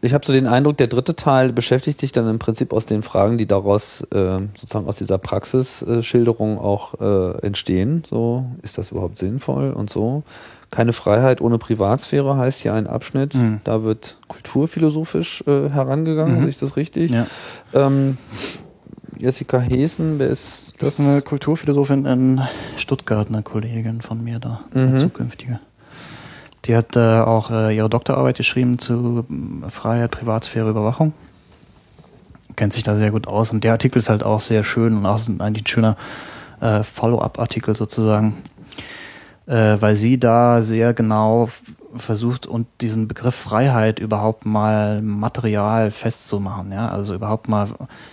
Ich 0.05 0.13
habe 0.13 0.23
so 0.23 0.31
den 0.33 0.45
Eindruck, 0.45 0.77
der 0.77 0.85
dritte 0.85 1.15
Teil 1.15 1.51
beschäftigt 1.51 1.99
sich 1.99 2.11
dann 2.11 2.29
im 2.29 2.37
Prinzip 2.37 2.73
aus 2.73 2.85
den 2.85 3.01
Fragen, 3.01 3.39
die 3.39 3.47
daraus 3.47 4.01
äh, 4.13 4.39
sozusagen 4.55 4.87
aus 4.87 4.97
dieser 4.97 5.17
Praxisschilderung 5.17 6.59
auch 6.59 6.93
äh, 7.01 7.39
entstehen. 7.45 8.03
So, 8.07 8.45
ist 8.61 8.77
das 8.77 8.91
überhaupt 8.91 9.17
sinnvoll 9.17 9.71
und 9.71 9.89
so? 9.89 10.21
Keine 10.69 10.93
Freiheit 10.93 11.41
ohne 11.41 11.57
Privatsphäre 11.57 12.37
heißt 12.37 12.61
hier 12.61 12.73
ein 12.75 12.85
Abschnitt. 12.85 13.33
Mhm. 13.33 13.61
Da 13.63 13.83
wird 13.83 14.17
kulturphilosophisch 14.27 15.43
äh, 15.47 15.69
herangegangen, 15.69 16.35
Mhm. 16.35 16.39
sehe 16.41 16.49
ich 16.49 16.59
das 16.59 16.75
richtig? 16.77 17.09
Ja. 17.11 17.25
Ähm, 17.73 18.17
Jessica 19.17 19.59
Hesen, 19.59 20.19
wer 20.19 20.27
ist 20.27 20.73
Das 20.79 20.97
das? 20.97 20.99
ist 20.99 21.07
eine 21.09 21.21
Kulturphilosophin 21.23 22.05
in 22.05 22.41
Stuttgart, 22.77 23.27
eine 23.29 23.41
Kollegin 23.41 24.01
von 24.01 24.23
mir 24.23 24.37
da, 24.39 24.61
eine 24.73 24.87
Mhm. 24.87 24.97
zukünftige. 24.97 25.59
Die 26.65 26.75
hat 26.75 26.95
äh, 26.95 27.19
auch 27.19 27.51
äh, 27.51 27.75
ihre 27.75 27.89
Doktorarbeit 27.89 28.37
geschrieben 28.37 28.79
zu 28.79 29.25
ähm, 29.29 29.63
Freiheit, 29.69 30.11
Privatsphäre, 30.11 30.69
Überwachung. 30.69 31.13
Kennt 32.55 32.73
sich 32.73 32.83
da 32.83 32.95
sehr 32.95 33.11
gut 33.11 33.27
aus. 33.27 33.51
Und 33.51 33.63
der 33.63 33.73
Artikel 33.73 33.99
ist 33.99 34.09
halt 34.09 34.23
auch 34.23 34.39
sehr 34.39 34.63
schön 34.63 34.97
und 34.97 35.05
auch 35.05 35.19
eigentlich 35.39 35.63
ein 35.63 35.67
schöner 35.67 35.95
äh, 36.61 36.83
Follow-up-Artikel 36.83 37.75
sozusagen, 37.75 38.37
äh, 39.45 39.77
weil 39.79 39.95
sie 39.95 40.19
da 40.19 40.61
sehr 40.61 40.93
genau 40.93 41.49
versucht 41.95 42.45
und 42.47 42.67
diesen 42.81 43.07
Begriff 43.07 43.35
Freiheit 43.35 43.99
überhaupt 43.99 44.45
mal 44.45 45.01
material 45.01 45.91
festzumachen. 45.91 46.71
Ja? 46.71 46.89
Also 46.89 47.13
überhaupt 47.13 47.47
mal, 47.47 47.67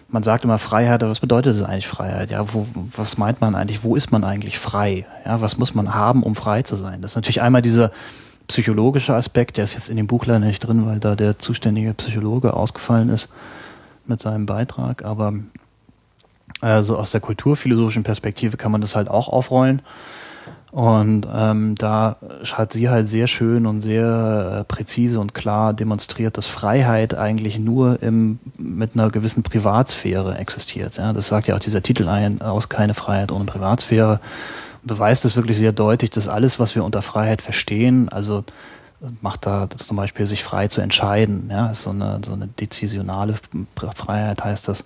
man 0.08 0.22
sagt 0.22 0.44
immer 0.44 0.58
Freiheit, 0.58 1.02
aber 1.02 1.10
was 1.10 1.20
bedeutet 1.20 1.56
es 1.56 1.62
eigentlich 1.62 1.88
Freiheit? 1.88 2.30
Ja, 2.30 2.52
wo, 2.52 2.66
was 2.96 3.16
meint 3.16 3.40
man 3.40 3.54
eigentlich? 3.54 3.82
Wo 3.82 3.96
ist 3.96 4.12
man 4.12 4.24
eigentlich 4.24 4.58
frei? 4.58 5.06
Ja, 5.24 5.40
was 5.40 5.56
muss 5.56 5.74
man 5.74 5.94
haben, 5.94 6.22
um 6.22 6.34
frei 6.34 6.62
zu 6.62 6.76
sein? 6.76 7.00
Das 7.00 7.12
ist 7.12 7.16
natürlich 7.16 7.42
einmal 7.42 7.62
dieser 7.62 7.90
psychologische 8.52 9.14
Aspekt, 9.14 9.56
der 9.56 9.64
ist 9.64 9.72
jetzt 9.72 9.88
in 9.88 9.96
dem 9.96 10.06
Buch 10.06 10.26
leider 10.26 10.44
nicht 10.44 10.60
drin, 10.60 10.84
weil 10.84 11.00
da 11.00 11.14
der 11.14 11.38
zuständige 11.38 11.94
Psychologe 11.94 12.52
ausgefallen 12.52 13.08
ist 13.08 13.30
mit 14.06 14.20
seinem 14.20 14.44
Beitrag, 14.44 15.06
aber 15.06 15.32
also 16.60 16.98
aus 16.98 17.12
der 17.12 17.22
kulturphilosophischen 17.22 18.02
Perspektive 18.02 18.58
kann 18.58 18.70
man 18.70 18.82
das 18.82 18.94
halt 18.94 19.08
auch 19.08 19.28
aufrollen. 19.28 19.80
Und 20.70 21.26
ähm, 21.34 21.76
da 21.76 22.16
hat 22.52 22.74
sie 22.74 22.90
halt 22.90 23.08
sehr 23.08 23.26
schön 23.26 23.64
und 23.64 23.80
sehr 23.80 24.58
äh, 24.60 24.64
präzise 24.64 25.18
und 25.18 25.32
klar 25.32 25.72
demonstriert, 25.72 26.36
dass 26.36 26.46
Freiheit 26.46 27.14
eigentlich 27.14 27.58
nur 27.58 28.02
im, 28.02 28.38
mit 28.58 28.90
einer 28.94 29.10
gewissen 29.10 29.42
Privatsphäre 29.42 30.36
existiert. 30.36 30.98
Ja? 30.98 31.14
Das 31.14 31.28
sagt 31.28 31.46
ja 31.46 31.56
auch 31.56 31.60
dieser 31.60 31.82
Titel 31.82 32.06
ein, 32.06 32.42
aus 32.42 32.68
keine 32.68 32.92
Freiheit 32.92 33.32
ohne 33.32 33.46
Privatsphäre. 33.46 34.20
Beweist 34.84 35.24
es 35.24 35.36
wirklich 35.36 35.56
sehr 35.58 35.72
deutlich, 35.72 36.10
dass 36.10 36.28
alles, 36.28 36.58
was 36.58 36.74
wir 36.74 36.84
unter 36.84 37.02
Freiheit 37.02 37.42
verstehen, 37.42 38.08
also 38.08 38.44
macht 39.20 39.46
da 39.46 39.68
zum 39.70 39.96
Beispiel 39.96 40.26
sich 40.26 40.44
frei 40.44 40.68
zu 40.68 40.80
entscheiden, 40.80 41.48
ja, 41.50 41.70
ist 41.70 41.82
so 41.82 41.90
eine, 41.90 42.20
so 42.24 42.32
eine 42.32 42.46
dezisionale 42.46 43.34
Freiheit 43.94 44.44
heißt 44.44 44.68
das. 44.68 44.84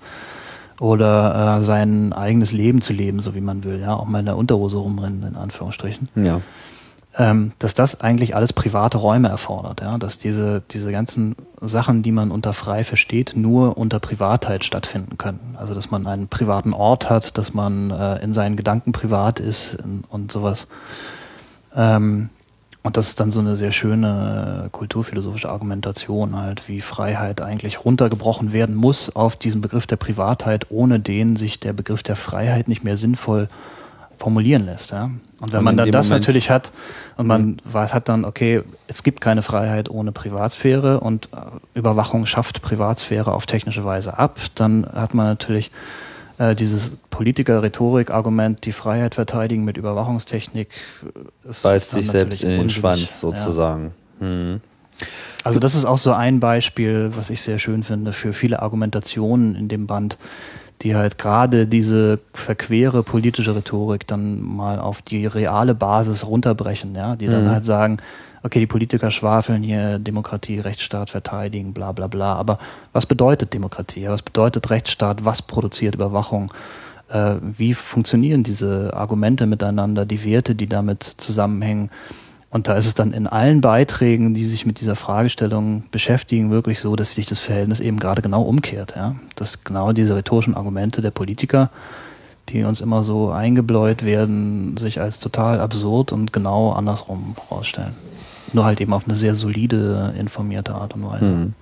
Oder 0.78 1.58
äh, 1.58 1.64
sein 1.64 2.12
eigenes 2.12 2.52
Leben 2.52 2.82
zu 2.82 2.92
leben, 2.92 3.20
so 3.20 3.34
wie 3.34 3.40
man 3.40 3.64
will, 3.64 3.80
ja, 3.80 3.94
auch 3.94 4.06
mal 4.06 4.20
in 4.20 4.26
der 4.26 4.36
Unterhose 4.36 4.76
rumrennen, 4.76 5.22
in 5.26 5.36
Anführungsstrichen. 5.36 6.08
Ja. 6.16 6.40
Ähm, 7.18 7.52
dass 7.58 7.74
das 7.74 8.02
eigentlich 8.02 8.36
alles 8.36 8.52
private 8.52 8.98
Räume 8.98 9.28
erfordert, 9.28 9.80
ja, 9.80 9.96
dass 9.96 10.18
diese, 10.18 10.62
diese 10.70 10.92
ganzen 10.92 11.34
Sachen, 11.62 12.02
die 12.02 12.12
man 12.12 12.30
unter 12.30 12.52
frei 12.52 12.84
versteht, 12.84 13.32
nur 13.34 13.78
unter 13.78 14.00
Privatheit 14.00 14.66
stattfinden 14.66 15.16
können. 15.16 15.56
Also 15.58 15.74
dass 15.74 15.90
man 15.90 16.06
einen 16.06 16.28
privaten 16.28 16.74
Ort 16.74 17.08
hat, 17.08 17.38
dass 17.38 17.54
man 17.54 17.90
äh, 17.90 18.22
in 18.22 18.34
seinen 18.34 18.56
Gedanken 18.56 18.92
privat 18.92 19.40
ist 19.40 19.78
und 20.10 20.30
sowas. 20.30 20.66
Ähm, 21.74 22.28
und 22.82 22.96
das 22.96 23.08
ist 23.08 23.18
dann 23.18 23.30
so 23.30 23.40
eine 23.40 23.56
sehr 23.56 23.72
schöne 23.72 24.66
äh, 24.66 24.68
kulturphilosophische 24.68 25.50
Argumentation 25.50 26.36
halt, 26.36 26.68
wie 26.68 26.80
Freiheit 26.80 27.40
eigentlich 27.40 27.84
runtergebrochen 27.84 28.52
werden 28.52 28.74
muss 28.74 29.16
auf 29.16 29.36
diesen 29.36 29.60
Begriff 29.62 29.86
der 29.88 29.96
Privatheit, 29.96 30.70
ohne 30.70 31.00
den 31.00 31.36
sich 31.36 31.58
der 31.58 31.72
Begriff 31.72 32.02
der 32.02 32.14
Freiheit 32.14 32.68
nicht 32.68 32.84
mehr 32.84 32.96
sinnvoll 32.96 33.48
formulieren 34.18 34.66
lässt. 34.66 34.90
Ja? 34.92 35.10
Und 35.40 35.52
wenn 35.52 35.58
Und 35.58 35.64
man 35.64 35.76
dann 35.76 35.90
das 35.92 36.08
Moment- 36.08 36.22
natürlich 36.22 36.50
hat 36.50 36.72
und 37.16 37.26
man 37.26 37.58
weiß, 37.64 37.92
hat 37.94 38.08
dann, 38.08 38.24
okay, 38.24 38.62
es 38.88 39.02
gibt 39.02 39.20
keine 39.20 39.42
Freiheit 39.42 39.90
ohne 39.90 40.12
Privatsphäre 40.12 41.00
und 41.00 41.28
äh, 41.32 41.78
Überwachung 41.78 42.26
schafft 42.26 42.62
Privatsphäre 42.62 43.32
auf 43.32 43.46
technische 43.46 43.84
Weise 43.84 44.18
ab, 44.18 44.38
dann 44.54 44.86
hat 44.94 45.12
man 45.14 45.26
natürlich 45.26 45.70
äh, 46.38 46.54
dieses 46.54 46.92
Politiker-Rhetorik-Argument, 47.10 48.64
die 48.66 48.72
Freiheit 48.72 49.14
verteidigen 49.14 49.64
mit 49.64 49.76
Überwachungstechnik. 49.76 50.68
äh, 51.04 51.48
es 51.48 51.60
Beißt 51.60 51.92
dann 51.94 52.00
sich 52.02 52.10
selbst 52.10 52.42
in 52.42 52.48
den 52.50 52.60
unsinnig. 52.60 52.74
Schwanz 52.80 53.00
Ja. 53.00 53.30
sozusagen. 53.30 53.92
Hm. 54.20 54.60
Also 55.44 55.60
das 55.60 55.74
ist 55.74 55.84
auch 55.84 55.98
so 55.98 56.12
ein 56.12 56.40
Beispiel, 56.40 57.10
was 57.14 57.30
ich 57.30 57.42
sehr 57.42 57.58
schön 57.58 57.82
finde, 57.82 58.12
für 58.12 58.32
viele 58.32 58.62
Argumentationen 58.62 59.54
in 59.54 59.68
dem 59.68 59.86
Band, 59.86 60.16
die 60.82 60.94
halt 60.94 61.18
gerade 61.18 61.66
diese 61.66 62.20
verquere 62.34 63.02
politische 63.02 63.54
Rhetorik 63.54 64.06
dann 64.06 64.42
mal 64.42 64.78
auf 64.78 65.02
die 65.02 65.26
reale 65.26 65.74
Basis 65.74 66.26
runterbrechen, 66.26 66.94
ja, 66.94 67.16
die 67.16 67.26
dann 67.28 67.44
Mhm. 67.44 67.50
halt 67.50 67.64
sagen, 67.64 67.96
okay, 68.42 68.60
die 68.60 68.66
Politiker 68.66 69.10
schwafeln 69.10 69.62
hier 69.62 69.98
Demokratie, 69.98 70.60
Rechtsstaat 70.60 71.10
verteidigen, 71.10 71.72
bla 71.72 71.92
bla 71.92 72.06
bla. 72.06 72.34
Aber 72.34 72.58
was 72.92 73.06
bedeutet 73.06 73.54
Demokratie? 73.54 74.06
Was 74.08 74.22
bedeutet 74.22 74.70
Rechtsstaat? 74.70 75.24
Was 75.24 75.42
produziert 75.42 75.94
Überwachung? 75.94 76.52
Äh, 77.08 77.36
wie 77.40 77.74
funktionieren 77.74 78.42
diese 78.42 78.92
Argumente 78.94 79.46
miteinander, 79.46 80.04
die 80.06 80.24
Werte, 80.24 80.54
die 80.54 80.68
damit 80.68 81.02
zusammenhängen? 81.02 81.90
Und 82.56 82.68
da 82.68 82.72
ist 82.72 82.86
es 82.86 82.94
dann 82.94 83.12
in 83.12 83.26
allen 83.26 83.60
Beiträgen, 83.60 84.32
die 84.32 84.46
sich 84.46 84.64
mit 84.64 84.80
dieser 84.80 84.96
Fragestellung 84.96 85.82
beschäftigen, 85.90 86.50
wirklich 86.50 86.80
so, 86.80 86.96
dass 86.96 87.12
sich 87.12 87.26
das 87.26 87.38
Verhältnis 87.38 87.80
eben 87.80 87.98
gerade 87.98 88.22
genau 88.22 88.40
umkehrt. 88.40 88.94
Ja? 88.96 89.14
Dass 89.34 89.62
genau 89.62 89.92
diese 89.92 90.16
rhetorischen 90.16 90.54
Argumente 90.54 91.02
der 91.02 91.10
Politiker, 91.10 91.68
die 92.48 92.64
uns 92.64 92.80
immer 92.80 93.04
so 93.04 93.30
eingebläut 93.30 94.06
werden, 94.06 94.78
sich 94.78 95.02
als 95.02 95.18
total 95.18 95.60
absurd 95.60 96.12
und 96.12 96.32
genau 96.32 96.72
andersrum 96.72 97.36
herausstellen. 97.46 97.92
Nur 98.54 98.64
halt 98.64 98.80
eben 98.80 98.94
auf 98.94 99.04
eine 99.06 99.16
sehr 99.16 99.34
solide, 99.34 100.14
informierte 100.18 100.74
Art 100.76 100.94
und 100.94 101.04
Weise. 101.04 101.26
Hm. 101.26 101.52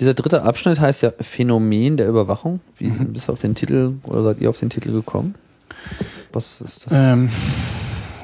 Dieser 0.00 0.14
dritte 0.14 0.44
Abschnitt 0.44 0.80
heißt 0.80 1.02
ja 1.02 1.12
Phänomen 1.20 1.98
der 1.98 2.08
Überwachung. 2.08 2.60
Wie 2.78 2.86
Mhm. 2.86 2.92
sind 2.94 3.12
bist 3.12 3.28
du 3.28 3.32
auf 3.34 3.38
den 3.38 3.54
Titel 3.54 3.96
oder 4.04 4.22
seid 4.24 4.40
ihr 4.40 4.48
auf 4.48 4.58
den 4.58 4.70
Titel 4.70 4.92
gekommen? 4.92 5.34
Was 6.32 6.62
ist 6.62 6.86
das? 6.86 6.94
Ähm, 6.96 7.28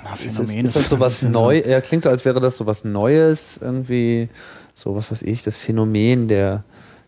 na, 0.09 0.27
ist, 0.27 0.39
das, 0.39 0.49
Phänomen 0.49 0.65
ist 0.65 0.77
das 0.77 0.89
so 0.89 0.97
ein 0.97 1.01
was 1.01 1.15
bisschen 1.15 1.33
neu? 1.33 1.63
Ja, 1.67 1.81
klingt 1.81 2.05
so, 2.05 2.11
als 2.11 2.25
wäre 2.25 2.41
das 2.41 2.57
so 2.57 2.67
was 2.67 2.85
Neues 2.85 3.59
irgendwie. 3.63 4.29
So 4.75 4.95
was 4.95 5.11
weiß 5.11 5.23
ich, 5.23 5.43
das 5.43 5.57
Phänomen 5.57 6.29
der, 6.29 6.63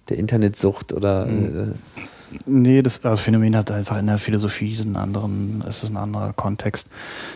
der 0.09 0.19
Internetsucht 0.19 0.93
oder 0.93 1.27
Mhm. 1.27 1.75
äh, 1.97 2.01
Nee, 2.45 2.83
das 2.83 3.05
also 3.07 3.17
Phänomen 3.17 3.57
hat 3.57 3.71
einfach 3.71 3.99
in 3.99 4.07
der 4.07 4.19
Philosophie 4.19 4.77
einen 4.83 4.97
anderen, 4.97 5.65
es 5.67 5.83
ist 5.83 5.89
ein 5.89 5.97
anderer 5.97 6.35
Kontext. 6.35 6.89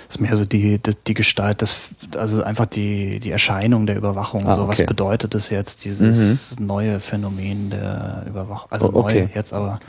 Es 0.09 0.17
ist 0.17 0.21
mehr 0.21 0.37
so 0.37 0.45
die, 0.45 0.79
die, 0.79 0.93
die 1.07 1.15
Gestalt, 1.15 1.63
das, 1.63 1.77
also 2.15 2.43
einfach 2.43 2.67
die, 2.67 3.19
die 3.19 3.31
Erscheinung 3.31 3.87
der 3.87 3.97
Überwachung. 3.97 4.47
Ah, 4.47 4.57
so, 4.57 4.69
was 4.69 4.81
okay. 4.81 4.87
bedeutet 4.87 5.35
es 5.35 5.49
jetzt, 5.49 5.87
dieses 5.87 6.61
neue 6.61 7.01
Phänomen 7.01 7.71
der 7.71 8.25
Überwachung? 8.29 8.71
Also 8.71 8.91
Oh, 8.93 8.99
okay. 8.99 9.23
neu 9.23 9.29
jetzt 9.35 9.55
aber. 9.55 9.81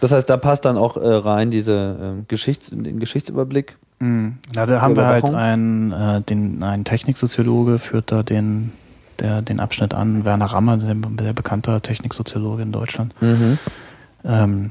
Das 0.00 0.12
heißt, 0.12 0.28
da 0.28 0.36
passt 0.36 0.66
dann 0.66 0.76
auch 0.76 0.98
äh, 0.98 1.06
rein 1.08 1.50
diese 1.50 1.96
ähm, 2.00 2.24
Geschichts 2.28 2.70
den 2.70 3.00
Geschichtsüberblick. 3.00 3.76
Mhm. 4.00 4.38
Na, 4.54 4.66
da 4.66 4.80
haben 4.80 4.96
wir 4.96 5.06
halt 5.06 5.30
einen, 5.30 5.92
äh, 5.92 6.20
den, 6.22 6.62
einen 6.62 6.84
Techniksoziologe 6.84 7.78
führt 7.78 8.10
da 8.10 8.22
den, 8.22 8.72
der, 9.20 9.40
den 9.42 9.60
Abschnitt 9.60 9.94
an, 9.94 10.24
Werner 10.24 10.46
Rammer, 10.46 10.76
der, 10.76 10.94
der 10.94 11.32
bekannter 11.32 11.80
Techniksoziologe 11.80 12.62
in 12.62 12.72
Deutschland. 12.72 13.14
Mhm. 13.22 13.58
Ähm, 14.24 14.70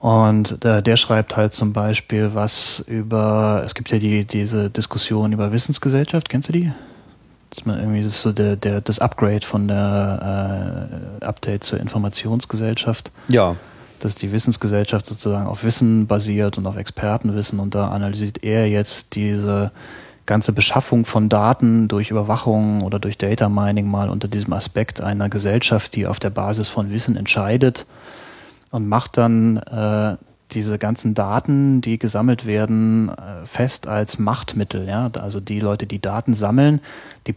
Und 0.00 0.64
äh, 0.64 0.80
der 0.80 0.96
schreibt 0.96 1.36
halt 1.36 1.52
zum 1.52 1.72
Beispiel 1.72 2.30
was 2.32 2.80
über, 2.86 3.62
es 3.64 3.74
gibt 3.74 3.90
ja 3.90 3.98
die, 3.98 4.24
diese 4.24 4.70
Diskussion 4.70 5.32
über 5.32 5.50
Wissensgesellschaft, 5.50 6.28
kennst 6.28 6.48
du 6.48 6.52
die? 6.52 6.72
Das 7.50 7.58
ist 7.58 7.66
irgendwie 7.66 8.02
das 8.02 8.12
ist 8.12 8.22
so 8.22 8.32
der, 8.32 8.56
der, 8.56 8.80
das 8.80 8.98
Upgrade 9.00 9.44
von 9.44 9.66
der 9.66 11.18
äh, 11.20 11.24
Update 11.24 11.64
zur 11.64 11.80
Informationsgesellschaft. 11.80 13.10
Ja. 13.28 13.56
Dass 14.00 14.14
die 14.14 14.32
Wissensgesellschaft 14.32 15.06
sozusagen 15.06 15.46
auf 15.46 15.64
Wissen 15.64 16.06
basiert 16.06 16.58
und 16.58 16.66
auf 16.66 16.76
Expertenwissen 16.76 17.58
und 17.58 17.74
da 17.74 17.88
analysiert 17.88 18.44
er 18.44 18.68
jetzt 18.68 19.14
diese 19.14 19.72
ganze 20.26 20.52
Beschaffung 20.52 21.04
von 21.04 21.28
Daten 21.28 21.88
durch 21.88 22.10
Überwachung 22.10 22.82
oder 22.82 22.98
durch 22.98 23.16
Data 23.16 23.48
Mining 23.48 23.90
mal 23.90 24.10
unter 24.10 24.28
diesem 24.28 24.52
Aspekt 24.52 25.00
einer 25.00 25.28
Gesellschaft, 25.30 25.96
die 25.96 26.06
auf 26.06 26.20
der 26.20 26.30
Basis 26.30 26.68
von 26.68 26.90
Wissen 26.90 27.16
entscheidet 27.16 27.86
und 28.70 28.86
macht 28.86 29.16
dann 29.16 29.56
äh, 29.56 30.16
diese 30.52 30.78
ganzen 30.78 31.14
Daten, 31.14 31.80
die 31.80 31.98
gesammelt 31.98 32.46
werden, 32.46 33.10
äh, 33.10 33.46
fest 33.46 33.86
als 33.86 34.18
Machtmittel. 34.18 34.86
Ja? 34.88 35.10
Also 35.20 35.40
die 35.40 35.60
Leute, 35.60 35.86
die 35.86 36.00
Daten 36.00 36.34
sammeln, 36.34 36.80
die 37.26 37.34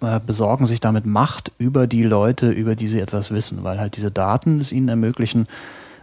äh, 0.00 0.20
besorgen 0.24 0.66
sich 0.66 0.80
damit 0.80 1.06
Macht 1.06 1.52
über 1.58 1.86
die 1.86 2.02
Leute, 2.02 2.50
über 2.50 2.76
die 2.76 2.88
sie 2.88 3.00
etwas 3.00 3.30
wissen, 3.30 3.64
weil 3.64 3.80
halt 3.80 3.96
diese 3.96 4.10
Daten 4.10 4.60
es 4.60 4.72
ihnen 4.72 4.88
ermöglichen, 4.88 5.46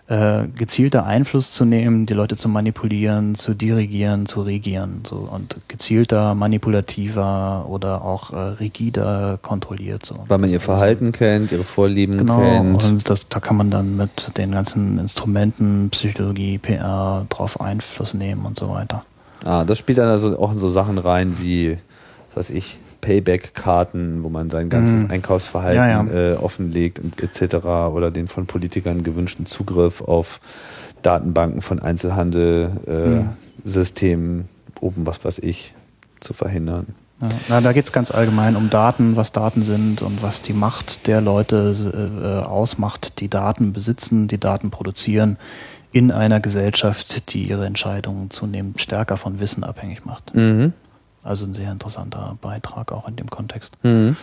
äh, 0.07 0.47
gezielter 0.55 1.05
Einfluss 1.05 1.51
zu 1.51 1.65
nehmen, 1.65 2.05
die 2.05 2.13
Leute 2.13 2.37
zu 2.37 2.47
manipulieren, 2.47 3.33
zu 3.33 3.55
dirigieren, 3.55 4.27
zu 4.27 4.41
regieren. 4.41 5.01
So. 5.07 5.15
Und 5.15 5.57
gezielter, 5.67 6.35
manipulativer 6.35 7.65
oder 7.67 8.03
auch 8.03 8.31
äh, 8.31 8.37
rigider 8.37 9.39
kontrolliert. 9.41 10.05
So. 10.05 10.23
Weil 10.27 10.37
man 10.37 10.49
ihr 10.49 10.59
Verhalten 10.59 11.07
so. 11.07 11.11
kennt, 11.13 11.51
ihre 11.51 11.63
Vorlieben 11.63 12.17
genau, 12.17 12.39
kennt. 12.39 12.83
Und 12.83 13.09
das, 13.09 13.27
da 13.29 13.39
kann 13.39 13.57
man 13.57 13.71
dann 13.71 13.97
mit 13.97 14.37
den 14.37 14.51
ganzen 14.51 14.99
Instrumenten, 14.99 15.89
Psychologie, 15.89 16.59
PR 16.59 17.25
drauf 17.29 17.59
Einfluss 17.59 18.13
nehmen 18.13 18.45
und 18.45 18.59
so 18.59 18.69
weiter. 18.69 19.03
Ah, 19.43 19.63
das 19.63 19.79
spielt 19.79 19.97
dann 19.97 20.09
also 20.09 20.37
auch 20.39 20.51
in 20.51 20.59
so 20.59 20.69
Sachen 20.69 20.97
rein 20.97 21.37
wie, 21.39 21.77
was 22.33 22.49
weiß 22.49 22.55
ich, 22.55 22.77
Payback-Karten, 23.05 24.23
wo 24.23 24.29
man 24.29 24.49
sein 24.49 24.69
ganzes 24.69 25.03
mhm. 25.03 25.11
Einkaufsverhalten 25.11 25.77
ja, 25.77 26.03
ja. 26.03 26.33
Äh, 26.33 26.37
offenlegt 26.37 26.97
und 26.97 27.21
etc. 27.21 27.65
oder 27.65 28.09
den 28.09 28.27
von 28.27 28.47
Politikern 28.47 29.03
gewünschten 29.03 29.45
Zugriff 29.45 30.01
auf 30.01 30.41
Datenbanken 31.03 31.61
von 31.61 31.79
Einzelhandel-Systemen, 31.79 34.39
äh, 34.39 34.41
mhm. 34.41 34.47
oben 34.81 35.05
was 35.05 35.23
weiß 35.23 35.37
ich, 35.39 35.75
zu 36.19 36.33
verhindern. 36.33 36.87
Ja, 37.21 37.29
na, 37.47 37.61
da 37.61 37.71
geht 37.73 37.85
es 37.85 37.91
ganz 37.91 38.09
allgemein 38.09 38.55
um 38.55 38.71
Daten, 38.71 39.15
was 39.15 39.31
Daten 39.31 39.61
sind 39.61 40.01
und 40.01 40.23
was 40.23 40.41
die 40.41 40.53
Macht 40.53 41.05
der 41.05 41.21
Leute 41.21 41.75
äh, 42.23 42.39
ausmacht, 42.43 43.21
die 43.21 43.29
Daten 43.29 43.71
besitzen, 43.71 44.27
die 44.27 44.39
Daten 44.39 44.71
produzieren 44.71 45.37
in 45.91 46.09
einer 46.11 46.39
Gesellschaft, 46.39 47.33
die 47.33 47.43
ihre 47.43 47.67
Entscheidungen 47.67 48.31
zunehmend 48.31 48.81
stärker 48.81 49.15
von 49.15 49.39
Wissen 49.39 49.63
abhängig 49.63 50.05
macht. 50.05 50.33
Mhm. 50.33 50.73
Also 51.25 51.45
ein 51.45 51.53
sehr 51.53 51.71
interessanter 51.71 52.37
Beitrag 52.39 52.91
auch 52.91 53.07
in 53.07 53.15
dem 53.15 53.29
Kontext. 53.29 53.73
Mhm. 53.83 54.15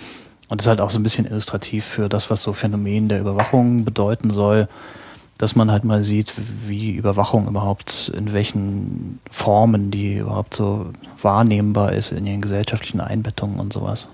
Und 0.48 0.60
ist 0.60 0.68
halt 0.68 0.80
auch 0.80 0.90
so 0.90 0.98
ein 0.98 1.02
bisschen 1.02 1.26
illustrativ 1.26 1.84
für 1.84 2.08
das, 2.08 2.30
was 2.30 2.42
so 2.42 2.52
Phänomen 2.52 3.08
der 3.08 3.20
Überwachung 3.20 3.84
bedeuten 3.84 4.30
soll, 4.30 4.68
dass 5.38 5.56
man 5.56 5.72
halt 5.72 5.82
mal 5.82 6.04
sieht, 6.04 6.32
wie 6.68 6.92
Überwachung 6.92 7.48
überhaupt, 7.48 8.12
in 8.16 8.32
welchen 8.32 9.18
Formen 9.30 9.90
die 9.90 10.18
überhaupt 10.18 10.54
so 10.54 10.86
wahrnehmbar 11.20 11.92
ist 11.92 12.12
in 12.12 12.26
ihren 12.26 12.40
gesellschaftlichen 12.40 13.00
Einbettungen 13.00 13.58
und 13.58 13.72
sowas. 13.72 14.06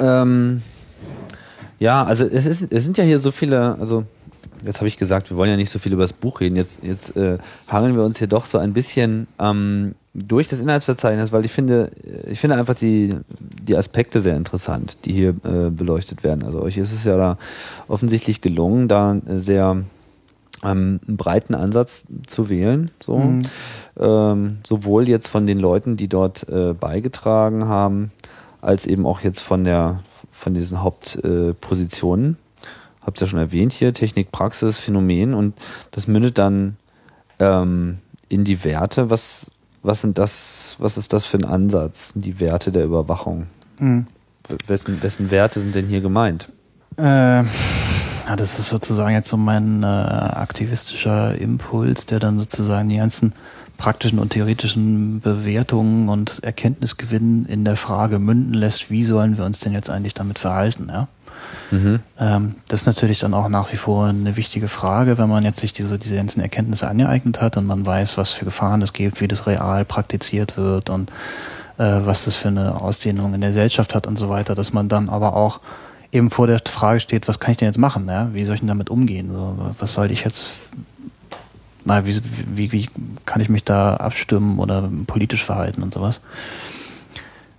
Ähm, 0.00 0.62
ja, 1.78 2.04
also 2.04 2.24
es, 2.24 2.46
ist, 2.46 2.72
es 2.72 2.84
sind 2.84 2.96
ja 2.96 3.04
hier 3.04 3.18
so 3.18 3.30
viele, 3.30 3.76
also 3.78 4.04
jetzt 4.64 4.78
habe 4.78 4.88
ich 4.88 4.96
gesagt, 4.96 5.30
wir 5.30 5.36
wollen 5.36 5.50
ja 5.50 5.56
nicht 5.56 5.70
so 5.70 5.78
viel 5.78 5.92
über 5.92 6.04
das 6.04 6.12
Buch 6.12 6.40
reden. 6.40 6.56
Jetzt, 6.56 6.82
jetzt 6.82 7.16
äh, 7.16 7.38
hangeln 7.68 7.96
wir 7.96 8.04
uns 8.04 8.18
hier 8.18 8.28
doch 8.28 8.46
so 8.46 8.58
ein 8.58 8.72
bisschen 8.72 9.26
ähm, 9.38 9.94
durch 10.26 10.48
das 10.48 10.60
Inhaltsverzeichnis, 10.60 11.32
weil 11.32 11.44
ich 11.44 11.52
finde, 11.52 11.90
ich 12.26 12.40
finde 12.40 12.56
einfach 12.56 12.74
die, 12.74 13.14
die 13.38 13.76
Aspekte 13.76 14.20
sehr 14.20 14.36
interessant, 14.36 14.98
die 15.04 15.12
hier 15.12 15.30
äh, 15.44 15.70
beleuchtet 15.70 16.24
werden. 16.24 16.44
Also 16.44 16.60
euch 16.62 16.76
ist 16.78 16.92
es 16.92 17.04
ja 17.04 17.16
da 17.16 17.38
offensichtlich 17.88 18.40
gelungen, 18.40 18.88
da 18.88 19.16
sehr 19.36 19.82
ähm, 20.62 21.00
einen 21.06 21.16
breiten 21.16 21.54
Ansatz 21.54 22.06
zu 22.26 22.48
wählen. 22.48 22.90
So. 23.00 23.18
Mhm. 23.18 23.42
Ähm, 23.98 24.58
sowohl 24.66 25.08
jetzt 25.08 25.28
von 25.28 25.46
den 25.46 25.58
Leuten, 25.58 25.96
die 25.96 26.08
dort 26.08 26.48
äh, 26.48 26.74
beigetragen 26.74 27.66
haben, 27.66 28.10
als 28.60 28.86
eben 28.86 29.06
auch 29.06 29.20
jetzt 29.20 29.40
von 29.40 29.64
der 29.64 30.02
von 30.30 30.54
diesen 30.54 30.82
Hauptpositionen. 30.82 32.32
Äh, 32.32 32.66
Hab's 33.04 33.20
ja 33.20 33.26
schon 33.26 33.38
erwähnt 33.38 33.72
hier, 33.72 33.92
Technik, 33.92 34.30
Praxis, 34.30 34.78
Phänomen 34.78 35.34
und 35.34 35.54
das 35.92 36.06
mündet 36.06 36.38
dann 36.38 36.76
ähm, 37.38 37.98
in 38.28 38.44
die 38.44 38.62
Werte. 38.64 39.10
Was, 39.10 39.50
was 39.88 40.02
sind 40.02 40.18
das, 40.18 40.76
was 40.78 40.98
ist 40.98 41.14
das 41.14 41.24
für 41.24 41.38
ein 41.38 41.46
Ansatz, 41.46 42.12
die 42.14 42.38
Werte 42.40 42.70
der 42.70 42.84
Überwachung? 42.84 43.46
Mhm. 43.78 44.06
Wessen, 44.66 45.02
wessen 45.02 45.30
Werte 45.30 45.60
sind 45.60 45.74
denn 45.74 45.86
hier 45.86 46.02
gemeint? 46.02 46.48
Äh, 46.98 47.02
ja, 47.42 48.36
das 48.36 48.58
ist 48.58 48.68
sozusagen 48.68 49.14
jetzt 49.14 49.28
so 49.28 49.38
mein 49.38 49.82
äh, 49.82 49.86
aktivistischer 49.86 51.36
Impuls, 51.36 52.04
der 52.04 52.18
dann 52.20 52.38
sozusagen 52.38 52.90
die 52.90 52.98
ganzen 52.98 53.32
praktischen 53.78 54.18
und 54.18 54.30
theoretischen 54.30 55.20
Bewertungen 55.20 56.10
und 56.10 56.44
Erkenntnisgewinnen 56.44 57.46
in 57.46 57.64
der 57.64 57.76
Frage 57.76 58.18
münden 58.18 58.52
lässt, 58.52 58.90
wie 58.90 59.04
sollen 59.04 59.38
wir 59.38 59.46
uns 59.46 59.60
denn 59.60 59.72
jetzt 59.72 59.88
eigentlich 59.88 60.14
damit 60.14 60.38
verhalten, 60.38 60.88
ja? 60.90 61.08
Mhm. 61.70 62.00
Das 62.16 62.80
ist 62.80 62.86
natürlich 62.86 63.20
dann 63.20 63.34
auch 63.34 63.48
nach 63.48 63.72
wie 63.72 63.76
vor 63.76 64.06
eine 64.06 64.36
wichtige 64.36 64.68
Frage, 64.68 65.18
wenn 65.18 65.28
man 65.28 65.44
jetzt 65.44 65.60
sich 65.60 65.72
diese, 65.72 65.98
diese 65.98 66.16
ganzen 66.16 66.40
Erkenntnisse 66.40 66.88
angeeignet 66.88 67.40
hat 67.40 67.56
und 67.56 67.66
man 67.66 67.84
weiß, 67.84 68.16
was 68.16 68.32
für 68.32 68.44
Gefahren 68.44 68.82
es 68.82 68.92
gibt, 68.92 69.20
wie 69.20 69.28
das 69.28 69.46
real 69.46 69.84
praktiziert 69.84 70.56
wird 70.56 70.90
und 70.90 71.10
äh, 71.78 72.00
was 72.04 72.24
das 72.24 72.36
für 72.36 72.48
eine 72.48 72.80
Ausdehnung 72.80 73.34
in 73.34 73.40
der 73.40 73.50
Gesellschaft 73.50 73.94
hat 73.94 74.06
und 74.06 74.16
so 74.16 74.28
weiter, 74.28 74.54
dass 74.54 74.72
man 74.72 74.88
dann 74.88 75.08
aber 75.08 75.36
auch 75.36 75.60
eben 76.10 76.30
vor 76.30 76.46
der 76.46 76.60
Frage 76.66 77.00
steht, 77.00 77.28
was 77.28 77.38
kann 77.38 77.52
ich 77.52 77.58
denn 77.58 77.68
jetzt 77.68 77.78
machen? 77.78 78.08
Ja? 78.08 78.32
Wie 78.32 78.44
soll 78.44 78.54
ich 78.54 78.60
denn 78.60 78.68
damit 78.68 78.90
umgehen? 78.90 79.30
So, 79.32 79.74
was 79.78 79.92
soll 79.92 80.10
ich 80.10 80.24
jetzt, 80.24 80.46
na, 81.84 82.06
wie, 82.06 82.20
wie, 82.50 82.72
wie 82.72 82.88
kann 83.26 83.40
ich 83.40 83.48
mich 83.48 83.64
da 83.64 83.94
abstimmen 83.96 84.58
oder 84.58 84.88
politisch 85.06 85.44
verhalten 85.44 85.82
und 85.82 85.92
sowas? 85.92 86.20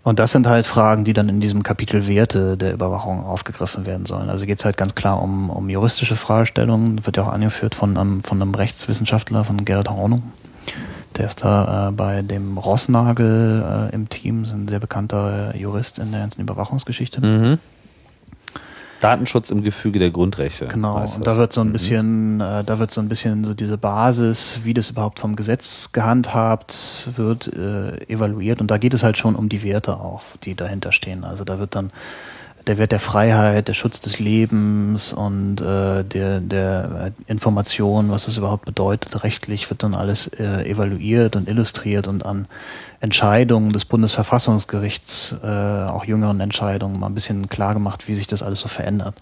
Und 0.03 0.19
das 0.19 0.31
sind 0.31 0.47
halt 0.47 0.65
Fragen, 0.65 1.03
die 1.03 1.13
dann 1.13 1.27
in 1.27 1.41
diesem 1.41 1.61
Kapitel 1.61 2.07
Werte 2.07 2.55
der 2.55 2.73
Überwachung 2.73 3.25
aufgegriffen 3.25 3.85
werden 3.85 4.05
sollen. 4.05 4.29
Also 4.29 4.45
geht 4.45 4.57
es 4.57 4.65
halt 4.65 4.77
ganz 4.77 4.95
klar 4.95 5.21
um, 5.21 5.49
um 5.49 5.69
juristische 5.69 6.15
Fragestellungen, 6.15 7.05
wird 7.05 7.17
ja 7.17 7.23
auch 7.23 7.31
angeführt 7.31 7.75
von 7.75 7.97
einem, 7.97 8.23
von 8.23 8.41
einem 8.41 8.55
Rechtswissenschaftler, 8.55 9.43
von 9.43 9.65
Gerhard 9.65 9.89
Hornung. 9.89 10.31
Der 11.17 11.27
ist 11.27 11.43
da 11.43 11.89
äh, 11.89 11.91
bei 11.91 12.21
dem 12.21 12.57
Rossnagel 12.57 13.89
äh, 13.91 13.93
im 13.93 14.07
Team, 14.07 14.45
ist 14.45 14.53
ein 14.53 14.67
sehr 14.69 14.79
bekannter 14.79 15.55
Jurist 15.55 15.99
in 15.99 16.11
der 16.11 16.21
ganzen 16.21 16.41
Überwachungsgeschichte. 16.41 17.19
Mhm. 17.19 17.59
Datenschutz 18.99 19.49
im 19.49 19.63
Gefüge 19.63 19.99
der 19.99 20.11
Grundrechte. 20.11 20.67
Genau, 20.67 21.01
und 21.01 21.25
da 21.25 21.37
wird 21.37 21.53
so 21.53 21.61
ein 21.61 21.67
mhm. 21.67 21.71
bisschen, 21.73 22.41
äh, 22.41 22.63
da 22.63 22.79
wird 22.79 22.91
so 22.91 23.01
ein 23.01 23.09
bisschen 23.09 23.43
so 23.43 23.53
diese 23.53 23.77
Basis, 23.77 24.59
wie 24.63 24.73
das 24.73 24.89
überhaupt 24.89 25.19
vom 25.19 25.35
Gesetz 25.35 25.91
gehandhabt 25.91 27.09
wird, 27.15 27.47
äh, 27.47 28.11
evaluiert. 28.11 28.61
Und 28.61 28.71
da 28.71 28.77
geht 28.77 28.93
es 28.93 29.03
halt 29.03 29.17
schon 29.17 29.35
um 29.35 29.49
die 29.49 29.63
Werte 29.63 29.99
auch, 29.99 30.23
die 30.43 30.55
dahinter 30.55 30.91
stehen. 30.91 31.23
Also 31.23 31.43
da 31.43 31.59
wird 31.59 31.75
dann 31.75 31.91
der 32.69 32.77
Wert 32.77 32.91
der 32.91 32.99
Freiheit, 32.99 33.67
der 33.67 33.73
Schutz 33.73 33.99
des 33.99 34.19
Lebens 34.19 35.11
und 35.11 35.59
äh, 35.59 36.03
der, 36.03 36.39
der 36.39 37.11
Information, 37.25 38.11
was 38.11 38.27
es 38.27 38.37
überhaupt 38.37 38.65
bedeutet, 38.65 39.23
rechtlich 39.23 39.67
wird 39.71 39.81
dann 39.81 39.95
alles 39.95 40.27
äh, 40.27 40.69
evaluiert 40.69 41.35
und 41.35 41.49
illustriert 41.49 42.07
und 42.07 42.27
an 42.27 42.47
Entscheidungen 42.99 43.73
des 43.73 43.85
Bundesverfassungsgerichts, 43.85 45.37
äh, 45.43 45.47
auch 45.47 46.05
jüngeren 46.05 46.41
Entscheidungen, 46.41 46.99
mal 46.99 47.07
ein 47.07 47.15
bisschen 47.15 47.49
klar 47.49 47.73
gemacht, 47.73 48.07
wie 48.07 48.13
sich 48.13 48.27
das 48.27 48.43
alles 48.43 48.59
so 48.59 48.67
verändert. 48.67 49.15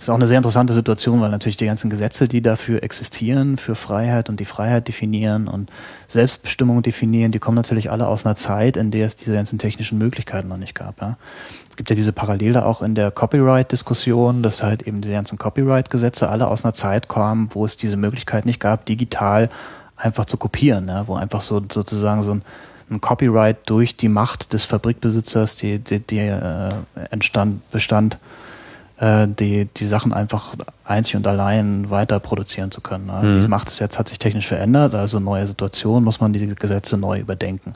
Das 0.00 0.06
ist 0.06 0.12
auch 0.12 0.14
eine 0.14 0.26
sehr 0.26 0.38
interessante 0.38 0.72
Situation, 0.72 1.20
weil 1.20 1.28
natürlich 1.28 1.58
die 1.58 1.66
ganzen 1.66 1.90
Gesetze, 1.90 2.26
die 2.26 2.40
dafür 2.40 2.82
existieren, 2.82 3.58
für 3.58 3.74
Freiheit 3.74 4.30
und 4.30 4.40
die 4.40 4.46
Freiheit 4.46 4.88
definieren 4.88 5.46
und 5.46 5.70
Selbstbestimmung 6.08 6.80
definieren, 6.80 7.32
die 7.32 7.38
kommen 7.38 7.56
natürlich 7.56 7.90
alle 7.90 8.08
aus 8.08 8.24
einer 8.24 8.34
Zeit, 8.34 8.78
in 8.78 8.90
der 8.90 9.06
es 9.06 9.16
diese 9.16 9.34
ganzen 9.34 9.58
technischen 9.58 9.98
Möglichkeiten 9.98 10.48
noch 10.48 10.56
nicht 10.56 10.74
gab. 10.74 11.02
Ja. 11.02 11.18
Es 11.68 11.76
gibt 11.76 11.90
ja 11.90 11.96
diese 11.96 12.14
Parallele 12.14 12.64
auch 12.64 12.80
in 12.80 12.94
der 12.94 13.10
Copyright-Diskussion, 13.10 14.42
dass 14.42 14.62
halt 14.62 14.86
eben 14.86 15.02
die 15.02 15.10
ganzen 15.10 15.36
Copyright-Gesetze 15.36 16.30
alle 16.30 16.48
aus 16.48 16.64
einer 16.64 16.72
Zeit 16.72 17.10
kamen, 17.10 17.50
wo 17.52 17.66
es 17.66 17.76
diese 17.76 17.98
Möglichkeit 17.98 18.46
nicht 18.46 18.58
gab, 18.58 18.86
digital 18.86 19.50
einfach 19.96 20.24
zu 20.24 20.38
kopieren, 20.38 20.88
ja, 20.88 21.08
wo 21.08 21.16
einfach 21.16 21.42
so 21.42 21.60
sozusagen 21.70 22.22
so 22.22 22.36
ein 22.36 22.42
ein 22.90 23.00
Copyright 23.00 23.58
durch 23.66 23.96
die 23.96 24.08
Macht 24.08 24.52
des 24.52 24.64
Fabrikbesitzers, 24.64 25.54
die, 25.54 25.78
die, 25.78 26.00
die 26.00 26.18
äh, 26.18 26.72
entstand, 27.10 27.70
bestand, 27.70 28.18
äh, 29.00 29.26
die, 29.26 29.64
die 29.64 29.86
Sachen 29.86 30.12
einfach 30.12 30.54
einzig 30.84 31.16
und 31.16 31.26
allein 31.26 31.90
weiter 31.90 32.20
produzieren 32.20 32.70
zu 32.70 32.80
können. 32.80 33.10
Also 33.10 33.26
mhm. 33.26 33.42
Die 33.42 33.48
Macht 33.48 33.68
des 33.68 33.78
jetzt 33.78 33.98
hat 33.98 34.08
sich 34.08 34.18
technisch 34.18 34.46
verändert, 34.46 34.94
also 34.94 35.18
neue 35.18 35.46
Situation, 35.46 36.04
muss 36.04 36.20
man 36.20 36.32
diese 36.32 36.46
Gesetze 36.48 36.96
neu 36.96 37.18
überdenken. 37.18 37.72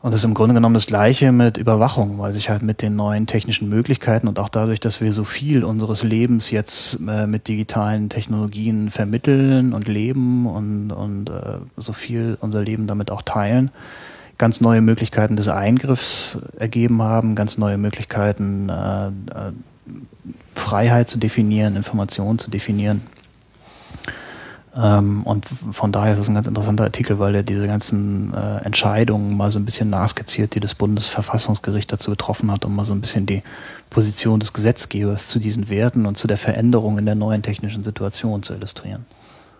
Und 0.00 0.12
das 0.12 0.20
ist 0.20 0.24
im 0.24 0.34
Grunde 0.34 0.54
genommen 0.54 0.74
das 0.74 0.86
Gleiche 0.86 1.32
mit 1.32 1.56
Überwachung, 1.56 2.20
weil 2.20 2.32
sich 2.32 2.50
halt 2.50 2.62
mit 2.62 2.82
den 2.82 2.94
neuen 2.94 3.26
technischen 3.26 3.68
Möglichkeiten 3.68 4.28
und 4.28 4.38
auch 4.38 4.48
dadurch, 4.48 4.78
dass 4.78 5.00
wir 5.00 5.12
so 5.12 5.24
viel 5.24 5.64
unseres 5.64 6.04
Lebens 6.04 6.52
jetzt 6.52 7.00
äh, 7.08 7.26
mit 7.26 7.48
digitalen 7.48 8.08
Technologien 8.08 8.90
vermitteln 8.90 9.72
und 9.72 9.88
leben 9.88 10.46
und, 10.46 10.92
und 10.92 11.30
äh, 11.30 11.58
so 11.76 11.92
viel 11.92 12.38
unser 12.40 12.62
Leben 12.62 12.86
damit 12.86 13.10
auch 13.10 13.22
teilen, 13.22 13.70
ganz 14.38 14.60
neue 14.60 14.80
Möglichkeiten 14.80 15.36
des 15.36 15.48
Eingriffs 15.48 16.38
ergeben 16.58 17.02
haben, 17.02 17.34
ganz 17.34 17.58
neue 17.58 17.76
Möglichkeiten, 17.76 18.68
äh, 18.68 19.08
äh 19.08 19.52
Freiheit 20.54 21.08
zu 21.08 21.18
definieren, 21.18 21.76
Informationen 21.76 22.38
zu 22.38 22.50
definieren. 22.50 23.02
Ähm, 24.76 25.22
und 25.24 25.46
von 25.72 25.92
daher 25.92 26.12
ist 26.12 26.18
es 26.18 26.28
ein 26.28 26.34
ganz 26.34 26.46
interessanter 26.46 26.84
Artikel, 26.84 27.18
weil 27.18 27.34
er 27.34 27.42
diese 27.42 27.66
ganzen 27.66 28.34
äh, 28.34 28.58
Entscheidungen 28.64 29.36
mal 29.36 29.50
so 29.50 29.58
ein 29.58 29.64
bisschen 29.64 29.90
nachskizziert, 29.90 30.54
die 30.54 30.60
das 30.60 30.74
Bundesverfassungsgericht 30.74 31.90
dazu 31.90 32.10
getroffen 32.10 32.52
hat, 32.52 32.64
um 32.64 32.76
mal 32.76 32.84
so 32.84 32.92
ein 32.92 33.00
bisschen 33.00 33.26
die 33.26 33.42
Position 33.90 34.40
des 34.40 34.52
Gesetzgebers 34.52 35.28
zu 35.28 35.38
diesen 35.38 35.68
Werten 35.68 36.06
und 36.06 36.16
zu 36.16 36.26
der 36.28 36.36
Veränderung 36.36 36.98
in 36.98 37.06
der 37.06 37.14
neuen 37.14 37.42
technischen 37.42 37.82
Situation 37.82 38.42
zu 38.42 38.54
illustrieren. 38.54 39.06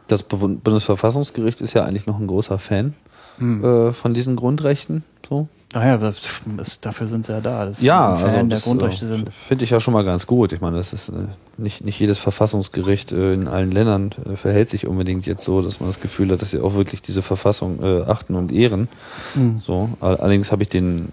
Das 0.09 0.23
Bundesverfassungsgericht 0.23 1.61
ist 1.61 1.75
ja 1.75 1.85
eigentlich 1.85 2.07
noch 2.07 2.19
ein 2.19 2.27
großer 2.27 2.59
Fan 2.59 2.95
hm. 3.39 3.65
äh, 3.65 3.93
von 3.93 4.15
diesen 4.15 4.37
Grundrechten. 4.37 5.05
So. 5.29 5.49
Ach 5.75 5.85
ja, 5.85 5.99
das, 5.99 6.81
dafür 6.81 7.09
sind 7.09 7.27
sie 7.27 7.33
ja 7.33 7.41
da. 7.41 7.67
Das 7.67 7.83
ja, 7.83 8.15
also 8.15 8.43
das 8.45 8.67
äh, 8.67 9.25
finde 9.31 9.65
ich 9.65 9.71
ja 9.71 9.81
schon 9.81 9.93
mal 9.93 10.05
ganz 10.05 10.27
gut. 10.27 10.55
Ich 10.55 10.63
meine, 10.63 10.79
das 10.79 10.95
ist 10.95 11.11
äh, 11.11 11.13
nicht, 11.59 11.85
nicht 11.85 12.01
jedes 12.01 12.17
Verfassungsgericht 12.17 13.13
äh, 13.13 13.35
in 13.35 13.49
allen 13.49 13.71
Ländern 13.71 14.11
äh, 14.25 14.37
verhält 14.37 14.71
sich 14.71 14.87
unbedingt 14.87 15.27
jetzt 15.27 15.45
so, 15.45 15.61
dass 15.61 15.81
man 15.81 15.91
das 15.91 16.01
Gefühl 16.01 16.31
hat, 16.33 16.41
dass 16.41 16.53
sie 16.53 16.61
auch 16.61 16.75
wirklich 16.75 17.03
diese 17.03 17.21
Verfassung 17.21 17.83
äh, 17.83 18.03
achten 18.03 18.35
und 18.35 18.51
ehren. 18.51 18.89
Mhm. 19.35 19.61
So, 19.61 19.91
allerdings 20.01 20.53
habe 20.53 20.63
ich 20.63 20.71
den 20.71 21.13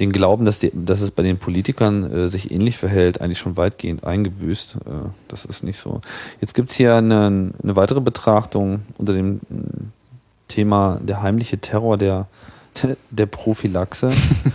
den 0.00 0.12
Glauben, 0.12 0.44
dass, 0.44 0.58
die, 0.58 0.70
dass 0.74 1.00
es 1.00 1.10
bei 1.10 1.22
den 1.22 1.38
Politikern 1.38 2.10
äh, 2.12 2.28
sich 2.28 2.50
ähnlich 2.50 2.76
verhält, 2.76 3.20
eigentlich 3.20 3.38
schon 3.38 3.56
weitgehend 3.56 4.04
eingebüßt. 4.04 4.76
Äh, 4.76 4.90
das 5.28 5.44
ist 5.44 5.64
nicht 5.64 5.78
so. 5.78 6.02
Jetzt 6.40 6.54
gibt's 6.54 6.74
hier 6.74 6.94
eine, 6.94 7.52
eine 7.62 7.76
weitere 7.76 8.00
Betrachtung 8.00 8.82
unter 8.98 9.14
dem 9.14 9.40
Thema 10.48 10.98
der 11.02 11.22
heimliche 11.22 11.58
Terror 11.58 11.96
der 11.96 12.26
der 13.10 13.26
Prophylaxe. 13.26 14.10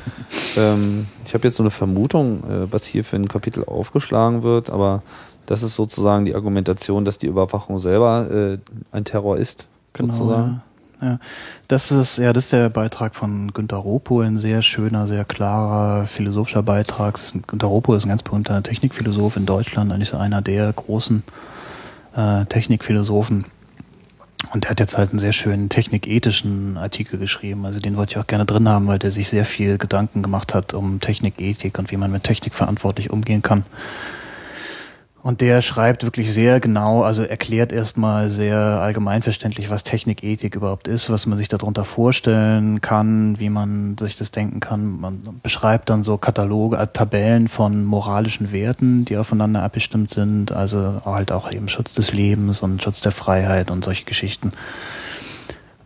ähm, 0.57 1.07
ich 1.25 1.33
habe 1.33 1.47
jetzt 1.47 1.57
so 1.57 1.63
eine 1.63 1.71
Vermutung, 1.71 2.43
äh, 2.43 2.71
was 2.71 2.85
hier 2.85 3.03
für 3.03 3.15
ein 3.15 3.27
Kapitel 3.27 3.65
aufgeschlagen 3.65 4.43
wird, 4.43 4.69
aber 4.69 5.01
das 5.45 5.63
ist 5.63 5.75
sozusagen 5.75 6.25
die 6.25 6.35
Argumentation, 6.35 7.05
dass 7.05 7.17
die 7.17 7.27
Überwachung 7.27 7.79
selber 7.79 8.29
äh, 8.29 8.57
ein 8.91 9.05
Terror 9.05 9.37
ist. 9.37 9.67
Genau. 9.93 10.13
Sozusagen. 10.13 10.61
Ja. 11.01 11.07
ja. 11.07 11.19
Das 11.67 11.91
ist, 11.91 12.17
ja, 12.17 12.31
das 12.31 12.45
ist 12.45 12.53
der 12.53 12.69
Beitrag 12.69 13.15
von 13.15 13.51
Günter 13.51 13.77
Ropo, 13.77 14.21
ein 14.21 14.37
sehr 14.37 14.61
schöner, 14.61 15.07
sehr 15.07 15.25
klarer 15.25 16.05
philosophischer 16.05 16.63
Beitrag. 16.63 17.19
Günter 17.47 17.67
Ropo 17.67 17.95
ist 17.95 18.05
ein 18.05 18.09
ganz 18.09 18.23
berühmter 18.23 18.61
Technikphilosoph 18.63 19.35
in 19.35 19.45
Deutschland, 19.45 19.91
eigentlich 19.91 20.09
so 20.09 20.17
einer 20.17 20.41
der 20.41 20.71
großen 20.71 21.23
äh, 22.15 22.45
Technikphilosophen 22.45 23.45
und 24.53 24.65
er 24.65 24.71
hat 24.71 24.79
jetzt 24.79 24.97
halt 24.97 25.11
einen 25.11 25.19
sehr 25.19 25.33
schönen 25.33 25.69
technikethischen 25.69 26.77
Artikel 26.77 27.17
geschrieben. 27.17 27.65
Also 27.65 27.79
den 27.79 27.95
wollte 27.95 28.11
ich 28.11 28.17
auch 28.17 28.27
gerne 28.27 28.45
drin 28.45 28.67
haben, 28.67 28.87
weil 28.87 28.99
der 28.99 29.11
sich 29.11 29.29
sehr 29.29 29.45
viel 29.45 29.77
Gedanken 29.77 30.21
gemacht 30.21 30.53
hat 30.53 30.73
um 30.73 30.99
Technikethik 30.99 31.79
und 31.79 31.91
wie 31.91 31.97
man 31.97 32.11
mit 32.11 32.23
Technik 32.23 32.53
verantwortlich 32.53 33.11
umgehen 33.11 33.41
kann. 33.41 33.63
Und 35.23 35.41
der 35.41 35.61
schreibt 35.61 36.03
wirklich 36.03 36.33
sehr 36.33 36.59
genau, 36.59 37.03
also 37.03 37.21
erklärt 37.21 37.71
erstmal 37.71 38.31
sehr 38.31 38.57
allgemeinverständlich, 38.57 39.69
was 39.69 39.83
Technikethik 39.83 40.55
überhaupt 40.55 40.87
ist, 40.87 41.11
was 41.11 41.27
man 41.27 41.37
sich 41.37 41.47
darunter 41.47 41.85
vorstellen 41.85 42.81
kann, 42.81 43.39
wie 43.39 43.51
man 43.51 43.97
sich 43.99 44.17
das 44.17 44.31
denken 44.31 44.59
kann. 44.59 44.99
Man 44.99 45.39
beschreibt 45.43 45.91
dann 45.91 46.01
so 46.01 46.17
Kataloge, 46.17 46.77
äh, 46.77 46.87
Tabellen 46.87 47.49
von 47.49 47.85
moralischen 47.85 48.51
Werten, 48.51 49.05
die 49.05 49.17
aufeinander 49.17 49.61
abgestimmt 49.61 50.09
sind, 50.09 50.51
also 50.51 51.01
halt 51.05 51.31
auch 51.31 51.51
eben 51.51 51.67
Schutz 51.67 51.93
des 51.93 52.11
Lebens 52.11 52.63
und 52.63 52.81
Schutz 52.81 53.01
der 53.01 53.11
Freiheit 53.11 53.69
und 53.69 53.85
solche 53.85 54.05
Geschichten. 54.05 54.53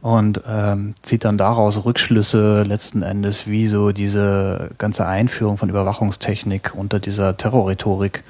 Und 0.02 0.42
ähm, 0.48 0.94
zieht 1.02 1.26
dann 1.26 1.38
daraus 1.38 1.84
Rückschlüsse 1.84 2.64
letzten 2.64 3.02
Endes, 3.02 3.48
wie 3.48 3.68
so 3.68 3.92
diese 3.92 4.70
ganze 4.78 5.06
Einführung 5.08 5.58
von 5.58 5.68
Überwachungstechnik 5.68 6.74
unter 6.74 7.00
dieser 7.00 7.36
Terrorrhetorik 7.36 8.24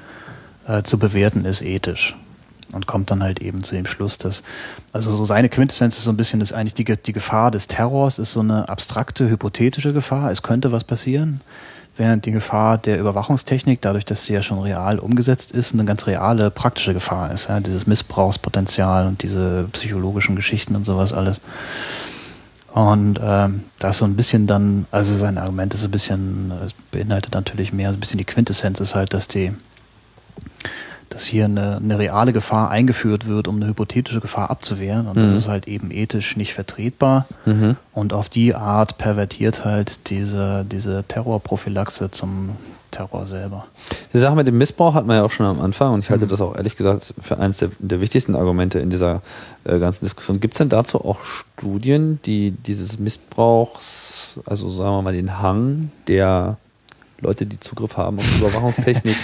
äh, 0.66 0.82
zu 0.82 0.98
bewerten 0.98 1.44
ist 1.44 1.62
ethisch. 1.62 2.14
Und 2.72 2.86
kommt 2.86 3.12
dann 3.12 3.22
halt 3.22 3.40
eben 3.40 3.62
zu 3.62 3.76
dem 3.76 3.86
Schluss, 3.86 4.18
dass, 4.18 4.42
also 4.92 5.14
so 5.14 5.24
seine 5.24 5.48
Quintessenz 5.48 5.98
ist 5.98 6.04
so 6.04 6.10
ein 6.10 6.16
bisschen, 6.16 6.40
ist 6.40 6.52
eigentlich 6.52 6.74
die, 6.74 6.84
die 6.84 7.12
Gefahr 7.12 7.52
des 7.52 7.68
Terrors 7.68 8.18
ist 8.18 8.32
so 8.32 8.40
eine 8.40 8.68
abstrakte, 8.68 9.30
hypothetische 9.30 9.92
Gefahr. 9.92 10.32
Es 10.32 10.42
könnte 10.42 10.72
was 10.72 10.82
passieren. 10.82 11.40
Während 11.96 12.26
die 12.26 12.32
Gefahr 12.32 12.76
der 12.76 12.98
Überwachungstechnik, 12.98 13.80
dadurch, 13.80 14.04
dass 14.04 14.24
sie 14.24 14.34
ja 14.34 14.42
schon 14.42 14.58
real 14.58 14.98
umgesetzt 14.98 15.52
ist, 15.52 15.72
eine 15.72 15.84
ganz 15.84 16.06
reale, 16.06 16.50
praktische 16.50 16.92
Gefahr 16.92 17.32
ist. 17.32 17.48
Ja? 17.48 17.60
Dieses 17.60 17.86
Missbrauchspotenzial 17.86 19.06
und 19.06 19.22
diese 19.22 19.68
psychologischen 19.72 20.36
Geschichten 20.36 20.74
und 20.76 20.84
sowas 20.84 21.12
alles. 21.12 21.40
Und 22.74 23.18
ähm, 23.22 23.62
da 23.78 23.90
ist 23.90 23.98
so 23.98 24.04
ein 24.04 24.16
bisschen 24.16 24.46
dann, 24.46 24.86
also 24.90 25.14
sein 25.14 25.38
Argument 25.38 25.72
ist 25.72 25.84
ein 25.84 25.90
bisschen, 25.90 26.52
beinhaltet 26.90 27.32
natürlich 27.32 27.72
mehr, 27.72 27.88
so 27.88 27.96
ein 27.96 28.00
bisschen 28.00 28.18
die 28.18 28.24
Quintessenz 28.24 28.80
ist 28.80 28.94
halt, 28.94 29.14
dass 29.14 29.28
die 29.28 29.54
dass 31.08 31.24
hier 31.24 31.44
eine, 31.44 31.76
eine 31.76 31.98
reale 31.98 32.32
Gefahr 32.32 32.70
eingeführt 32.70 33.26
wird, 33.26 33.48
um 33.48 33.56
eine 33.56 33.68
hypothetische 33.68 34.20
Gefahr 34.20 34.50
abzuwehren. 34.50 35.06
Und 35.06 35.16
mhm. 35.16 35.22
das 35.22 35.34
ist 35.34 35.48
halt 35.48 35.68
eben 35.68 35.90
ethisch 35.90 36.36
nicht 36.36 36.52
vertretbar. 36.52 37.26
Mhm. 37.44 37.76
Und 37.92 38.12
auf 38.12 38.28
die 38.28 38.54
Art 38.54 38.98
pervertiert 38.98 39.64
halt 39.64 40.10
diese, 40.10 40.64
diese 40.64 41.04
Terrorprophylaxe 41.04 42.10
zum 42.10 42.56
Terror 42.90 43.26
selber. 43.26 43.66
Die 44.12 44.18
Sache 44.18 44.34
mit 44.34 44.46
dem 44.46 44.58
Missbrauch 44.58 44.94
hat 44.94 45.06
man 45.06 45.16
ja 45.16 45.22
auch 45.24 45.30
schon 45.30 45.46
am 45.46 45.60
Anfang 45.60 45.92
und 45.92 46.00
ich 46.00 46.10
halte 46.10 46.24
mhm. 46.24 46.30
das 46.30 46.40
auch 46.40 46.56
ehrlich 46.56 46.76
gesagt 46.76 47.14
für 47.20 47.38
eines 47.38 47.58
der, 47.58 47.70
der 47.78 48.00
wichtigsten 48.00 48.34
Argumente 48.34 48.78
in 48.78 48.90
dieser 48.90 49.22
äh, 49.64 49.78
ganzen 49.78 50.06
Diskussion. 50.06 50.40
Gibt 50.40 50.54
es 50.54 50.58
denn 50.58 50.68
dazu 50.68 51.04
auch 51.04 51.24
Studien, 51.24 52.20
die 52.24 52.52
dieses 52.52 52.98
Missbrauchs, 52.98 54.40
also 54.46 54.70
sagen 54.70 54.96
wir 54.96 55.02
mal 55.02 55.12
den 55.12 55.40
Hang 55.40 55.90
der 56.08 56.56
Leute, 57.20 57.46
die 57.46 57.60
Zugriff 57.60 57.96
haben 57.96 58.18
auf 58.18 58.36
Überwachungstechnik, 58.38 59.16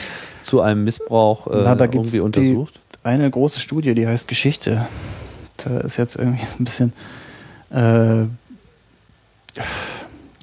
zu 0.42 0.60
einem 0.60 0.84
Missbrauch 0.84 1.46
äh, 1.46 1.62
Na, 1.64 1.74
da 1.74 1.84
irgendwie 1.84 2.20
untersucht? 2.20 2.80
eine 3.04 3.30
große 3.30 3.60
Studie, 3.60 3.94
die 3.94 4.06
heißt 4.06 4.28
Geschichte. 4.28 4.86
Da 5.58 5.78
ist 5.80 5.96
jetzt 5.96 6.16
irgendwie 6.16 6.44
so 6.44 6.56
ein 6.58 6.64
bisschen. 6.64 6.92
Äh, 7.70 8.26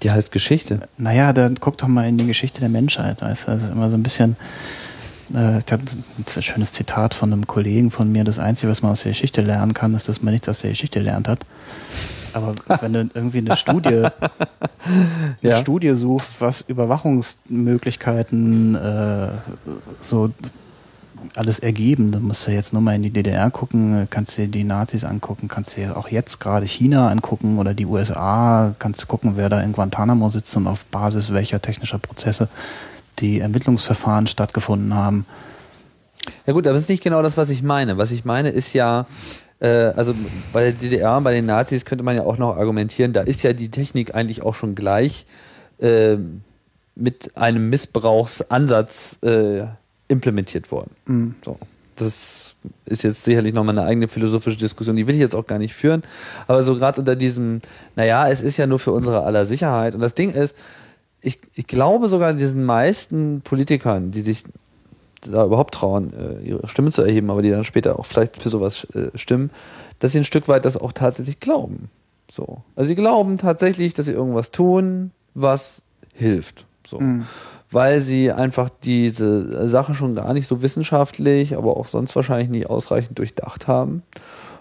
die 0.04 0.12
heißt 0.12 0.32
Geschichte? 0.32 0.88
Naja, 0.98 1.34
dann 1.34 1.60
guck 1.60 1.78
doch 1.78 1.88
mal 1.88 2.08
in 2.08 2.18
die 2.18 2.26
Geschichte 2.28 2.60
der 2.60 2.70
Menschheit. 2.70 3.22
Da 3.22 3.30
ist 3.30 3.50
also 3.50 3.72
immer 3.72 3.90
so 3.90 3.96
ein 3.96 4.04
bisschen. 4.04 4.38
Äh, 5.34 5.60
ich 5.60 6.38
ein 6.38 6.44
schönes 6.44 6.72
Zitat 6.72 7.14
von 7.14 7.32
einem 7.32 7.48
Kollegen 7.48 7.92
von 7.92 8.12
mir. 8.12 8.24
Das 8.24 8.40
Einzige, 8.40 8.72
was 8.72 8.82
man 8.82 8.92
aus 8.92 9.04
der 9.04 9.12
Geschichte 9.12 9.42
lernen 9.42 9.74
kann, 9.74 9.94
ist, 9.94 10.10
dass 10.10 10.22
man 10.22 10.34
nichts 10.34 10.50
aus 10.50 10.60
der 10.62 10.72
Geschichte 10.72 11.00
lernt 11.00 11.28
hat. 11.28 11.46
Aber 12.34 12.56
wenn 12.82 12.94
du 12.94 13.10
irgendwie 13.14 13.40
eine 13.40 13.58
Studie, 13.58 13.90
eine 13.90 14.14
ja. 15.42 15.58
Studie 15.58 15.92
suchst, 15.92 16.36
was 16.40 16.62
Überwachungsmöglichkeiten 16.62 18.76
äh, 18.76 19.28
so 20.00 20.32
alles 21.36 21.60
ergeben, 21.60 22.12
dann 22.12 22.24
musst 22.24 22.48
du 22.48 22.52
jetzt 22.52 22.74
nur 22.74 22.82
mal 22.82 22.96
in 22.96 23.04
die 23.04 23.12
DDR 23.12 23.52
gucken, 23.52 24.08
kannst 24.10 24.38
dir 24.38 24.48
die 24.48 24.64
Nazis 24.64 25.04
angucken, 25.04 25.48
kannst 25.48 25.78
dir 25.78 25.98
auch 25.98 26.10
jetzt 26.10 26.40
gerade 26.40 26.66
China 26.66 27.10
angucken 27.10 27.60
oder 27.60 27.74
die 27.74 27.86
USA, 27.86 28.74
kannst 28.80 29.08
gucken, 29.08 29.34
wer 29.36 29.50
da 29.50 29.62
in 29.62 29.74
Guantanamo 29.74 30.30
sitzt 30.30 30.56
und 30.56 30.68
auf 30.68 30.86
Basis 30.86 31.34
welcher 31.34 31.62
technischer 31.62 32.00
Prozesse 32.00 32.48
die 33.20 33.40
Ermittlungsverfahren 33.40 34.28
stattgefunden 34.28 34.96
haben. 34.96 35.26
Ja 36.46 36.54
gut, 36.54 36.68
aber 36.68 36.74
das 36.74 36.84
ist 36.84 36.90
nicht 36.90 37.04
genau 37.04 37.22
das, 37.22 37.38
was 37.38 37.50
ich 37.50 37.64
meine. 37.64 37.98
Was 37.98 38.12
ich 38.12 38.26
meine 38.26 38.50
ist 38.50 38.74
ja, 38.74 39.06
also 39.68 40.16
bei 40.54 40.64
der 40.64 40.72
DDR, 40.72 41.20
bei 41.22 41.34
den 41.34 41.46
Nazis 41.46 41.86
könnte 41.86 42.04
man 42.04 42.16
ja 42.16 42.24
auch 42.24 42.38
noch 42.38 42.58
argumentieren, 42.58 43.14
da 43.14 43.22
ist 43.22 43.44
ja 43.44 43.54
die 43.54 43.70
Technik 43.70 44.16
eigentlich 44.16 44.42
auch 44.42 44.56
schon 44.56 44.76
gleich 44.76 45.26
äh, 45.80 46.18
mit 46.96 47.36
einem 47.36 47.70
Missbrauchsansatz 47.70 49.20
äh, 49.24 49.64
implementiert 50.08 50.72
worden. 50.72 50.92
Mhm. 51.06 51.36
So. 51.44 51.58
Das 51.96 52.56
ist 52.86 53.04
jetzt 53.04 53.24
sicherlich 53.24 53.54
nochmal 53.54 53.78
eine 53.78 53.88
eigene 53.88 54.08
philosophische 54.08 54.58
Diskussion, 54.58 54.96
die 54.96 55.06
will 55.08 55.16
ich 55.16 55.22
jetzt 55.22 55.36
auch 55.36 55.48
gar 55.48 55.60
nicht 55.60 55.74
führen. 55.74 56.04
Aber 56.48 56.64
so 56.64 56.76
gerade 56.76 57.00
unter 57.02 57.16
diesem, 57.16 57.60
naja, 57.96 58.30
es 58.30 58.42
ist 58.42 58.56
ja 58.58 58.68
nur 58.68 58.80
für 58.80 58.94
unsere 58.94 59.24
aller 59.24 59.46
Sicherheit. 59.46 59.96
Und 59.96 60.02
das 60.02 60.16
Ding 60.16 60.32
ist, 60.32 60.56
ich, 61.22 61.40
ich 61.56 61.68
glaube 61.68 62.08
sogar 62.08 62.34
diesen 62.34 62.64
meisten 62.64 63.42
Politikern, 63.42 64.12
die 64.12 64.22
sich 64.22 64.44
da 65.22 65.46
überhaupt 65.46 65.74
trauen, 65.74 66.14
äh, 66.14 66.42
ihre 66.42 66.68
Stimme 66.68 66.92
zu 66.92 67.02
erheben, 67.02 67.30
aber 67.30 67.42
die 67.42 67.50
dann 67.50 67.64
später 67.64 68.00
auch 68.00 68.06
vielleicht 68.06 68.42
für 68.42 68.50
sowas 68.50 68.86
äh, 68.94 69.10
stimmen, 69.16 69.52
dass 70.00 70.12
sie 70.12 70.20
ein 70.20 70.26
Stück 70.26 70.48
weit 70.48 70.66
das 70.66 70.78
auch 70.78 70.92
tatsächlich 70.92 71.40
glauben. 71.40 71.90
So. 72.32 72.62
Also 72.76 72.88
sie 72.88 72.96
glauben 72.96 73.38
tatsächlich, 73.38 73.94
dass 73.94 74.06
sie 74.06 74.14
irgendwas 74.14 74.52
tun, 74.52 75.12
was 75.34 75.82
hilft. 76.14 76.66
So. 76.88 77.00
Mhm. 77.00 77.26
Weil 77.72 78.00
sie 78.00 78.32
einfach 78.32 78.70
diese 78.84 79.68
Sache 79.68 79.94
schon 79.94 80.16
gar 80.16 80.34
nicht 80.34 80.48
so 80.48 80.62
wissenschaftlich, 80.62 81.56
aber 81.56 81.78
auch 81.78 81.88
sonst 81.88 82.16
wahrscheinlich 82.16 82.50
nicht 82.50 82.70
ausreichend 82.70 83.20
durchdacht 83.20 83.68
haben. 83.68 84.04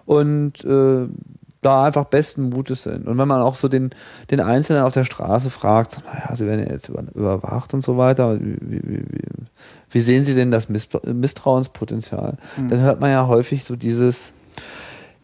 Und 0.04 0.64
äh, 0.64 1.06
da 1.60 1.84
einfach 1.84 2.04
besten 2.04 2.50
Mutes 2.50 2.84
sind. 2.84 3.06
Und 3.06 3.18
wenn 3.18 3.28
man 3.28 3.42
auch 3.42 3.54
so 3.54 3.68
den, 3.68 3.90
den 4.30 4.40
Einzelnen 4.40 4.82
auf 4.82 4.92
der 4.92 5.04
Straße 5.04 5.50
fragt, 5.50 5.92
so, 5.92 6.00
naja, 6.02 6.34
sie 6.34 6.46
werden 6.46 6.64
ja 6.64 6.72
jetzt 6.72 6.88
über, 6.88 7.02
überwacht 7.14 7.74
und 7.74 7.84
so 7.84 7.96
weiter, 7.96 8.38
wie, 8.40 8.56
wie, 8.60 8.82
wie, 8.84 9.04
wie 9.90 10.00
sehen 10.00 10.24
sie 10.24 10.34
denn 10.34 10.50
das 10.50 10.68
Misstrauenspotenzial? 10.68 12.36
Mhm. 12.56 12.68
Dann 12.68 12.80
hört 12.80 13.00
man 13.00 13.10
ja 13.10 13.26
häufig 13.26 13.64
so 13.64 13.74
dieses, 13.74 14.32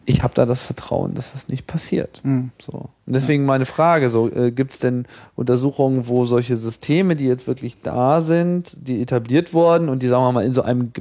ich 0.05 0.23
habe 0.23 0.33
da 0.33 0.45
das 0.45 0.61
Vertrauen, 0.61 1.15
dass 1.15 1.33
das 1.33 1.47
nicht 1.47 1.67
passiert. 1.67 2.21
Mhm. 2.23 2.51
So. 2.59 2.71
Und 2.71 3.13
deswegen 3.13 3.43
ja. 3.43 3.47
meine 3.47 3.65
Frage: 3.65 4.09
So 4.09 4.31
äh, 4.31 4.51
gibt 4.51 4.73
es 4.73 4.79
denn 4.79 5.05
Untersuchungen, 5.35 6.07
wo 6.07 6.25
solche 6.25 6.57
Systeme, 6.57 7.15
die 7.15 7.25
jetzt 7.25 7.47
wirklich 7.47 7.81
da 7.81 8.21
sind, 8.21 8.77
die 8.87 9.01
etabliert 9.01 9.53
wurden 9.53 9.89
und 9.89 10.03
die 10.03 10.07
sagen 10.07 10.23
wir 10.23 10.31
mal 10.31 10.45
in 10.45 10.53
so 10.53 10.61
einem 10.61 10.91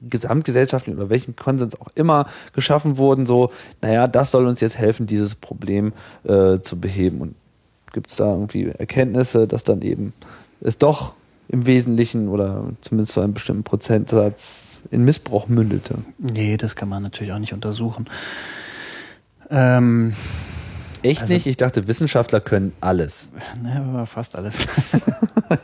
gesamtgesellschaftlichen 0.00 0.98
oder 0.98 1.10
welchen 1.10 1.34
Konsens 1.36 1.80
auch 1.80 1.88
immer 1.94 2.26
geschaffen 2.52 2.98
wurden, 2.98 3.26
so, 3.26 3.50
naja, 3.80 4.06
das 4.06 4.30
soll 4.30 4.46
uns 4.46 4.60
jetzt 4.60 4.78
helfen, 4.78 5.06
dieses 5.06 5.34
Problem 5.34 5.92
äh, 6.24 6.58
zu 6.60 6.78
beheben. 6.78 7.20
Und 7.20 7.34
gibt 7.92 8.10
es 8.10 8.16
da 8.16 8.32
irgendwie 8.32 8.66
Erkenntnisse, 8.66 9.46
dass 9.46 9.64
dann 9.64 9.82
eben 9.82 10.12
es 10.60 10.78
doch 10.78 11.14
im 11.48 11.66
Wesentlichen 11.66 12.28
oder 12.28 12.64
zumindest 12.80 13.12
zu 13.12 13.20
einem 13.20 13.34
bestimmten 13.34 13.64
Prozentsatz 13.64 14.71
in 14.90 15.04
Missbrauch 15.04 15.48
mündete. 15.48 15.98
Nee, 16.18 16.56
das 16.56 16.76
kann 16.76 16.88
man 16.88 17.02
natürlich 17.02 17.32
auch 17.32 17.38
nicht 17.38 17.52
untersuchen. 17.52 18.08
Ähm, 19.50 20.14
Echt 21.02 21.22
also, 21.22 21.34
nicht? 21.34 21.46
Ich 21.46 21.56
dachte, 21.56 21.88
Wissenschaftler 21.88 22.40
können 22.40 22.72
alles. 22.80 23.28
Ne, 23.60 24.04
fast 24.06 24.36
alles. 24.36 24.66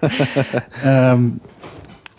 ähm, 0.85 1.41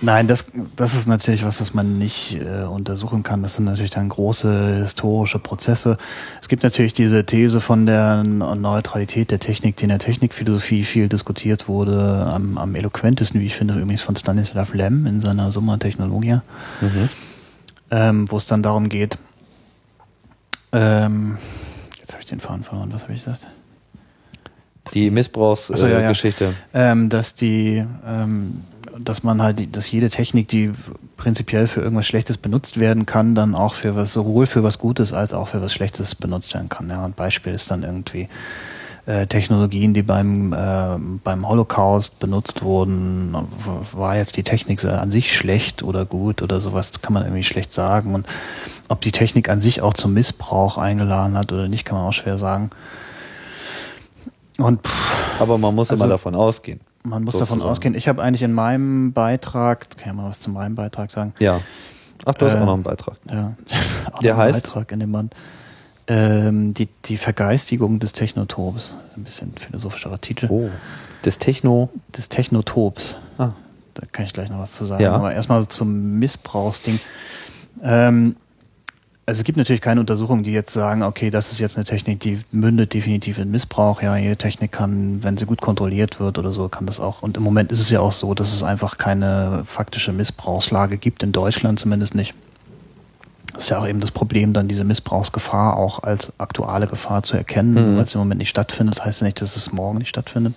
Nein, 0.02 0.28
das, 0.28 0.46
das 0.78 0.94
ist 0.94 1.08
natürlich 1.08 1.44
was, 1.44 1.60
was 1.60 1.74
man 1.74 1.98
nicht 1.98 2.38
äh, 2.40 2.64
untersuchen 2.64 3.22
kann. 3.22 3.42
Das 3.42 3.56
sind 3.56 3.66
natürlich 3.66 3.92
dann 3.92 4.08
große 4.08 4.78
historische 4.78 5.40
Prozesse. 5.40 5.98
Es 6.42 6.48
gibt 6.48 6.64
natürlich 6.64 6.94
diese 6.94 7.26
These 7.26 7.60
von 7.60 7.86
der 7.86 8.24
Neutralität 8.24 9.30
der 9.30 9.40
Technik, 9.40 9.76
die 9.76 9.84
in 9.84 9.90
der 9.90 10.00
Technikphilosophie 10.00 10.86
viel 10.86 11.10
diskutiert 11.10 11.68
wurde, 11.68 12.28
am, 12.34 12.58
am 12.58 12.76
eloquentesten, 12.76 13.42
wie 13.42 13.48
ich 13.48 13.56
finde, 13.56 13.74
übrigens 13.74 14.02
von 14.02 14.16
Stanislav 14.16 14.74
Lem 14.74 15.06
in 15.06 15.20
seiner 15.20 15.52
Summa 15.52 15.76
Technologia, 15.78 16.44
mhm. 16.80 17.10
ähm, 17.92 18.32
wo 18.32 18.38
es 18.38 18.46
dann 18.46 18.64
darum 18.64 18.88
geht, 18.88 19.18
ähm, 20.72 21.38
jetzt 22.00 22.14
habe 22.14 22.22
ich 22.22 22.30
den 22.30 22.40
Faden 22.40 22.64
verloren, 22.64 22.94
was 22.94 23.04
habe 23.04 23.14
ich 23.14 23.20
gesagt? 23.20 23.48
Die 24.94 25.12
Missbrauchsgeschichte. 25.12 26.54
Äh, 26.74 26.78
ja, 26.78 26.86
ja. 26.86 26.92
ähm, 26.92 27.10
dass 27.10 27.36
die 27.36 27.86
ähm, 28.08 28.64
dass 29.04 29.24
man 29.24 29.42
halt, 29.42 29.76
dass 29.76 29.92
jede 29.92 30.10
Technik, 30.10 30.48
die 30.48 30.72
prinzipiell 31.18 31.68
für 31.68 31.82
irgendwas 31.82 32.08
Schlechtes 32.08 32.38
benutzt 32.38 32.80
werden 32.80 33.06
kann, 33.06 33.36
dann 33.36 33.56
auch 33.56 33.74
für 33.74 33.96
was, 33.96 34.14
sowohl 34.14 34.48
für 34.48 34.64
was 34.64 34.78
Gutes 34.78 35.14
als 35.14 35.34
auch 35.34 35.50
für 35.50 35.62
was 35.62 35.74
Schlechtes 35.74 36.16
benutzt 36.16 36.54
werden 36.54 36.70
kann. 36.70 36.90
Ja, 36.90 37.04
ein 37.04 37.14
Beispiel 37.14 37.54
ist 37.54 37.72
dann 37.72 37.84
irgendwie 37.84 38.30
äh, 39.06 39.28
Technologien, 39.28 39.94
die 39.94 40.04
beim, 40.04 40.54
äh, 40.54 40.98
beim 41.24 41.48
Holocaust 41.48 42.20
benutzt 42.20 42.62
wurden, 42.62 43.36
war 43.94 44.18
jetzt 44.18 44.38
die 44.38 44.44
Technik 44.44 44.84
an 44.86 45.12
sich 45.12 45.36
schlecht 45.36 45.84
oder 45.84 46.06
gut 46.06 46.42
oder 46.42 46.60
sowas, 46.62 47.02
kann 47.02 47.14
man 47.14 47.24
irgendwie 47.24 47.44
schlecht 47.44 47.72
sagen. 47.72 48.14
Und 48.14 48.28
ob 48.88 49.02
die 49.02 49.12
Technik 49.12 49.50
an 49.50 49.62
sich 49.62 49.82
auch 49.82 49.94
zum 49.94 50.14
Missbrauch 50.14 50.78
eingeladen 50.78 51.38
hat 51.38 51.52
oder 51.52 51.68
nicht, 51.68 51.86
kann 51.86 51.98
man 51.98 52.08
auch 52.08 52.14
schwer 52.14 52.38
sagen. 52.38 52.70
Und, 54.58 54.86
pff, 54.86 55.42
Aber 55.42 55.58
man 55.58 55.74
muss 55.74 55.90
also, 55.90 56.04
immer 56.04 56.12
davon 56.12 56.36
ausgehen. 56.36 56.82
Man 57.04 57.24
muss 57.24 57.38
davon 57.38 57.62
ausgehen. 57.62 57.96
Ich 57.96 58.08
habe 58.08 58.22
eigentlich 58.22 58.44
in 58.44 58.54
meinem 58.54 59.14
Beitrag, 59.14 59.90
kann 59.98 60.10
ich 60.10 60.16
mal 60.16 60.30
was 60.30 60.40
zu 60.40 60.50
meinem 60.50 60.76
Beitrag 60.76 61.12
sagen? 61.12 61.34
Ja. 61.40 61.62
Ach, 62.26 62.34
du 62.34 62.46
hast 62.46 62.54
äh, 62.54 62.58
auch 62.58 62.66
noch 62.66 62.74
einen 62.74 62.84
Beitrag. 62.84 63.18
Ja. 63.32 63.54
Der 64.22 64.38
heißt? 64.38 64.66
Beitrag 64.66 64.92
in 64.92 65.00
dem 65.00 65.12
Band. 65.12 65.34
Ähm, 66.08 66.74
die, 66.74 66.90
die 67.06 67.18
Vergeistigung 67.18 68.00
des 68.00 68.14
Technotops. 68.14 68.96
Ein 69.16 69.24
bisschen 69.24 69.54
philosophischerer 69.56 70.20
Titel. 70.20 70.48
Oh. 70.50 70.70
Des 71.24 71.38
Techno? 71.40 71.90
Des 72.16 72.30
Technotops. 72.30 73.16
Ah. 73.38 73.52
Da 73.94 74.04
kann 74.12 74.26
ich 74.26 74.34
gleich 74.34 74.50
noch 74.50 74.60
was 74.60 74.74
zu 74.74 74.86
sagen. 74.86 75.04
Ja. 75.04 75.14
Aber 75.14 75.34
erstmal 75.34 75.68
zum 75.68 76.20
Missbrauchsding. 76.20 77.00
Ähm, 77.84 78.36
also 79.30 79.42
es 79.42 79.44
gibt 79.44 79.60
natürlich 79.60 79.82
keine 79.82 80.00
Untersuchungen, 80.00 80.42
die 80.42 80.52
jetzt 80.52 80.72
sagen, 80.72 81.04
okay, 81.04 81.30
das 81.30 81.52
ist 81.52 81.60
jetzt 81.60 81.78
eine 81.78 81.84
Technik, 81.84 82.20
die 82.20 82.40
mündet 82.52 82.96
definitiv 82.96 83.38
in 83.38 83.52
Missbrauch. 83.52 84.02
Ja, 84.02 84.18
jede 84.18 84.38
Technik 84.38 84.72
kann, 84.72 85.22
wenn 85.22 85.38
sie 85.38 85.46
gut 85.46 85.62
kontrolliert 85.62 86.20
wird 86.20 86.40
oder 86.40 86.52
so, 86.52 86.68
kann 86.68 86.88
das 86.88 87.00
auch. 87.00 87.22
Und 87.22 87.38
im 87.38 87.44
Moment 87.44 87.72
ist 87.72 87.80
es 87.80 87.92
ja 87.92 88.00
auch 88.00 88.12
so, 88.12 88.34
dass 88.34 88.52
es 88.52 88.64
einfach 88.64 88.98
keine 88.98 89.62
faktische 89.66 90.14
Missbrauchslage 90.14 90.98
gibt, 90.98 91.22
in 91.22 91.32
Deutschland 91.32 91.78
zumindest 91.78 92.16
nicht. 92.16 92.34
Das 93.54 93.66
ist 93.66 93.70
ja 93.70 93.78
auch 93.78 93.88
eben 93.88 94.00
das 94.00 94.10
Problem, 94.10 94.52
dann 94.52 94.68
diese 94.68 94.84
Missbrauchsgefahr 94.84 95.78
auch 95.78 96.02
als 96.02 96.34
aktuelle 96.40 96.88
Gefahr 96.88 97.22
zu 97.22 97.38
erkennen, 97.38 97.94
mhm. 97.94 97.98
weil 97.98 98.06
es 98.06 98.16
im 98.16 98.22
Moment 98.22 98.40
nicht 98.40 98.50
stattfindet, 98.50 99.06
heißt 99.06 99.22
ja 99.22 99.26
nicht, 99.26 99.42
dass 99.44 99.56
es 99.56 99.72
morgen 99.72 100.00
nicht 100.00 100.10
stattfindet. 100.10 100.56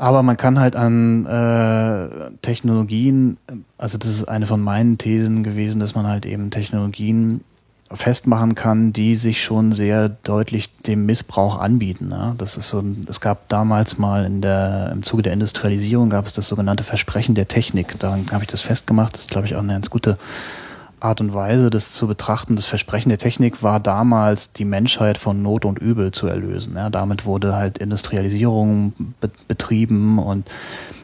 Aber 0.00 0.22
man 0.22 0.38
kann 0.38 0.58
halt 0.58 0.76
an 0.76 1.26
äh, 1.26 2.30
Technologien, 2.40 3.36
also 3.76 3.98
das 3.98 4.08
ist 4.08 4.24
eine 4.24 4.46
von 4.46 4.62
meinen 4.62 4.96
Thesen 4.96 5.44
gewesen, 5.44 5.78
dass 5.78 5.94
man 5.94 6.06
halt 6.06 6.24
eben 6.24 6.50
Technologien 6.50 7.44
festmachen 7.92 8.54
kann, 8.54 8.94
die 8.94 9.14
sich 9.14 9.42
schon 9.42 9.72
sehr 9.72 10.08
deutlich 10.08 10.74
dem 10.86 11.04
Missbrauch 11.04 11.60
anbieten. 11.60 12.08
Ne? 12.08 12.34
Das 12.38 12.56
ist 12.56 12.70
so, 12.70 12.82
es 13.10 13.20
gab 13.20 13.50
damals 13.50 13.98
mal 13.98 14.24
in 14.24 14.40
der, 14.40 14.88
im 14.90 15.02
Zuge 15.02 15.22
der 15.22 15.34
Industrialisierung 15.34 16.08
gab 16.08 16.24
es 16.24 16.32
das 16.32 16.48
sogenannte 16.48 16.82
Versprechen 16.82 17.34
der 17.34 17.48
Technik. 17.48 17.98
Daran 17.98 18.24
habe 18.32 18.42
ich 18.42 18.48
das 18.48 18.62
festgemacht. 18.62 19.12
Das 19.12 19.22
ist, 19.24 19.30
glaube 19.30 19.48
ich, 19.48 19.54
auch 19.54 19.62
eine 19.62 19.74
ganz 19.74 19.90
gute 19.90 20.16
Art 21.00 21.20
und 21.20 21.34
Weise, 21.34 21.70
das 21.70 21.92
zu 21.92 22.06
betrachten. 22.06 22.56
Das 22.56 22.66
Versprechen 22.66 23.08
der 23.08 23.18
Technik 23.18 23.62
war 23.62 23.80
damals, 23.80 24.52
die 24.52 24.64
Menschheit 24.64 25.18
von 25.18 25.42
Not 25.42 25.64
und 25.64 25.78
Übel 25.78 26.12
zu 26.12 26.26
erlösen. 26.26 26.74
Ja, 26.76 26.90
damit 26.90 27.24
wurde 27.24 27.54
halt 27.54 27.78
Industrialisierung 27.78 28.92
be 29.20 29.30
betrieben 29.48 30.18
und 30.18 30.48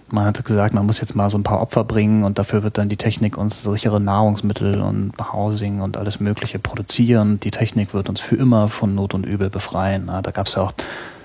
man 0.08 0.24
hat 0.24 0.44
gesagt, 0.44 0.72
man 0.72 0.86
muss 0.86 1.00
jetzt 1.00 1.16
mal 1.16 1.30
so 1.30 1.38
ein 1.38 1.42
paar 1.42 1.60
Opfer 1.60 1.82
bringen 1.82 2.22
und 2.22 2.38
dafür 2.38 2.62
wird 2.62 2.78
dann 2.78 2.88
die 2.88 2.96
Technik 2.96 3.36
uns 3.36 3.62
sichere 3.62 4.00
Nahrungsmittel 4.00 4.80
und 4.80 5.12
Housing 5.32 5.80
und 5.80 5.96
alles 5.96 6.20
Mögliche 6.20 6.60
produzieren. 6.60 7.40
Die 7.40 7.50
Technik 7.50 7.92
wird 7.92 8.08
uns 8.08 8.20
für 8.20 8.36
immer 8.36 8.68
von 8.68 8.94
Not 8.94 9.14
und 9.14 9.26
Übel 9.26 9.50
befreien. 9.50 10.06
Ja, 10.06 10.22
da 10.22 10.30
gab 10.30 10.46
es 10.46 10.54
ja 10.54 10.62
auch 10.62 10.72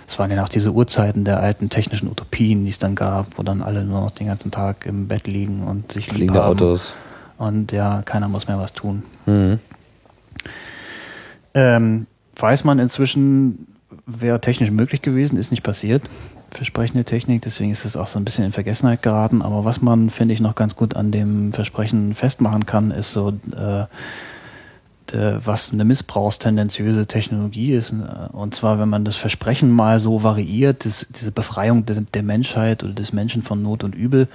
es 0.07 0.19
waren 0.19 0.29
ja 0.29 0.43
auch 0.43 0.49
diese 0.49 0.71
Urzeiten 0.71 1.23
der 1.23 1.39
alten 1.39 1.69
technischen 1.69 2.09
Utopien, 2.09 2.65
die 2.65 2.71
es 2.71 2.79
dann 2.79 2.95
gab, 2.95 3.27
wo 3.37 3.43
dann 3.43 3.61
alle 3.61 3.85
nur 3.85 4.01
noch 4.01 4.11
den 4.11 4.27
ganzen 4.27 4.51
Tag 4.51 4.85
im 4.85 5.07
Bett 5.07 5.25
liegen 5.25 5.63
und 5.63 5.89
sich 5.93 6.11
lieben. 6.11 6.35
Autos 6.37 6.95
und 7.41 7.71
ja, 7.71 8.03
keiner 8.03 8.27
muss 8.27 8.47
mehr 8.47 8.59
was 8.59 8.73
tun. 8.73 9.01
Mhm. 9.25 9.59
Ähm, 11.55 12.05
weiß 12.35 12.63
man 12.63 12.77
inzwischen, 12.77 13.67
wäre 14.05 14.39
technisch 14.39 14.69
möglich 14.69 15.01
gewesen, 15.01 15.37
ist 15.37 15.49
nicht 15.49 15.63
passiert. 15.63 16.03
Versprechende 16.51 17.03
Technik, 17.03 17.41
deswegen 17.41 17.71
ist 17.71 17.83
es 17.83 17.97
auch 17.97 18.05
so 18.05 18.19
ein 18.19 18.25
bisschen 18.25 18.45
in 18.45 18.51
Vergessenheit 18.51 19.01
geraten. 19.01 19.41
Aber 19.41 19.65
was 19.65 19.81
man, 19.81 20.11
finde 20.11 20.35
ich, 20.35 20.39
noch 20.39 20.53
ganz 20.53 20.75
gut 20.75 20.95
an 20.95 21.11
dem 21.11 21.51
Versprechen 21.51 22.13
festmachen 22.13 22.67
kann, 22.67 22.91
ist 22.91 23.11
so, 23.11 23.29
äh, 23.29 23.85
de, 25.11 25.39
was 25.43 25.71
eine 25.71 25.85
missbrauchstendenziöse 25.85 27.07
Technologie 27.07 27.73
ist. 27.73 27.93
Und 28.31 28.55
zwar, 28.55 28.79
wenn 28.79 28.89
man 28.89 29.05
das 29.05 29.15
Versprechen 29.15 29.71
mal 29.71 29.99
so 29.99 30.23
variiert, 30.23 30.85
das, 30.85 31.07
diese 31.09 31.31
Befreiung 31.31 31.85
de, 31.85 32.01
der 32.13 32.23
Menschheit 32.23 32.83
oder 32.83 32.93
des 32.93 33.13
Menschen 33.13 33.41
von 33.41 33.61
Not 33.61 33.83
und 33.83 33.95
Übel, 33.95 34.27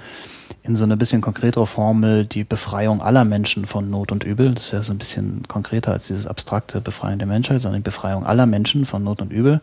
in 0.63 0.75
so 0.75 0.83
eine 0.83 0.97
bisschen 0.97 1.21
konkretere 1.21 1.65
Formel 1.65 2.25
die 2.25 2.43
Befreiung 2.43 3.01
aller 3.01 3.25
Menschen 3.25 3.65
von 3.65 3.89
Not 3.89 4.11
und 4.11 4.23
Übel. 4.23 4.53
Das 4.53 4.65
ist 4.65 4.71
ja 4.73 4.81
so 4.81 4.93
ein 4.93 4.97
bisschen 4.97 5.43
konkreter 5.47 5.93
als 5.93 6.07
dieses 6.07 6.27
abstrakte 6.27 6.81
Befreien 6.81 7.19
der 7.19 7.27
Menschheit, 7.27 7.61
sondern 7.61 7.81
die 7.81 7.85
Befreiung 7.85 8.25
aller 8.25 8.45
Menschen 8.45 8.85
von 8.85 9.03
Not 9.03 9.21
und 9.21 9.31
Übel. 9.31 9.61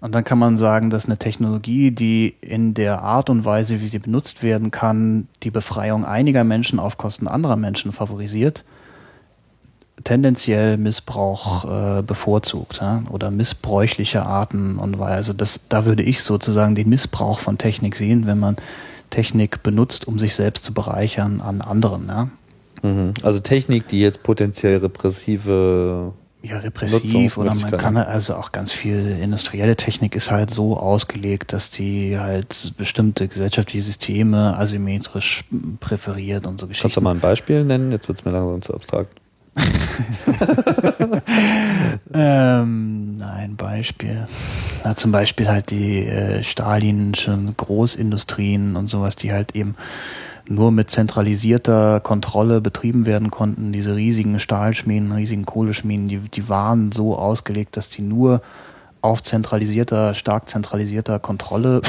Und 0.00 0.14
dann 0.14 0.24
kann 0.24 0.38
man 0.38 0.56
sagen, 0.56 0.88
dass 0.88 1.06
eine 1.06 1.18
Technologie, 1.18 1.90
die 1.90 2.34
in 2.40 2.72
der 2.72 3.02
Art 3.02 3.28
und 3.28 3.44
Weise, 3.44 3.82
wie 3.82 3.88
sie 3.88 3.98
benutzt 3.98 4.42
werden 4.42 4.70
kann, 4.70 5.28
die 5.42 5.50
Befreiung 5.50 6.06
einiger 6.06 6.42
Menschen 6.42 6.78
auf 6.78 6.96
Kosten 6.96 7.28
anderer 7.28 7.56
Menschen 7.56 7.92
favorisiert, 7.92 8.64
tendenziell 10.04 10.76
Missbrauch 10.76 11.98
äh, 11.98 12.02
bevorzugt 12.02 12.78
ja? 12.80 13.02
oder 13.10 13.30
missbräuchliche 13.30 14.24
Arten 14.24 14.76
und 14.76 14.98
Weise. 14.98 15.34
Das, 15.34 15.60
da 15.68 15.84
würde 15.84 16.02
ich 16.02 16.22
sozusagen 16.22 16.74
den 16.74 16.88
Missbrauch 16.88 17.38
von 17.38 17.58
Technik 17.58 17.96
sehen, 17.96 18.26
wenn 18.26 18.38
man 18.38 18.56
Technik 19.10 19.62
benutzt, 19.62 20.06
um 20.06 20.18
sich 20.18 20.34
selbst 20.34 20.64
zu 20.64 20.72
bereichern 20.72 21.40
an 21.40 21.60
anderen. 21.60 22.08
Ja? 22.08 22.28
Mhm. 22.82 23.14
Also 23.22 23.40
Technik, 23.40 23.88
die 23.88 24.00
jetzt 24.00 24.22
potenziell 24.22 24.78
repressive 24.78 26.12
ja, 26.42 26.56
repressiv 26.56 27.36
oder 27.36 27.54
man 27.54 27.76
kann 27.76 27.98
also 27.98 28.34
auch 28.34 28.50
ganz 28.50 28.72
viel 28.72 29.18
industrielle 29.20 29.76
Technik 29.76 30.16
ist 30.16 30.30
halt 30.30 30.48
so 30.48 30.78
ausgelegt, 30.78 31.52
dass 31.52 31.70
die 31.70 32.18
halt 32.18 32.72
bestimmte 32.78 33.28
gesellschaftliche 33.28 33.82
Systeme 33.82 34.56
asymmetrisch 34.56 35.44
präferiert 35.80 36.46
und 36.46 36.58
so 36.58 36.66
Geschichten. 36.66 36.84
Kannst 36.84 36.96
du 36.96 37.02
mal 37.02 37.10
ein 37.10 37.20
Beispiel 37.20 37.62
nennen? 37.64 37.92
Jetzt 37.92 38.08
wird 38.08 38.20
es 38.20 38.24
mir 38.24 38.30
langsam 38.30 38.62
zu 38.62 38.72
abstrakt. 38.72 39.20
ähm, 42.14 43.16
ein 43.22 43.56
Beispiel. 43.56 44.26
Na, 44.84 44.94
zum 44.94 45.12
Beispiel 45.12 45.48
halt 45.48 45.70
die 45.70 46.06
äh, 46.06 46.42
stalinischen 46.42 47.54
Großindustrien 47.56 48.76
und 48.76 48.86
sowas, 48.86 49.16
die 49.16 49.32
halt 49.32 49.54
eben 49.54 49.76
nur 50.48 50.72
mit 50.72 50.90
zentralisierter 50.90 52.00
Kontrolle 52.00 52.60
betrieben 52.60 53.06
werden 53.06 53.30
konnten. 53.30 53.72
Diese 53.72 53.94
riesigen 53.94 54.38
Stahlschmieden, 54.38 55.12
riesigen 55.12 55.46
Kohleschmieden, 55.46 56.08
die, 56.08 56.18
die 56.18 56.48
waren 56.48 56.92
so 56.92 57.16
ausgelegt, 57.16 57.76
dass 57.76 57.90
die 57.90 58.02
nur 58.02 58.42
auf 59.00 59.22
zentralisierter, 59.22 60.14
stark 60.14 60.48
zentralisierter 60.48 61.20
Kontrolle 61.20 61.80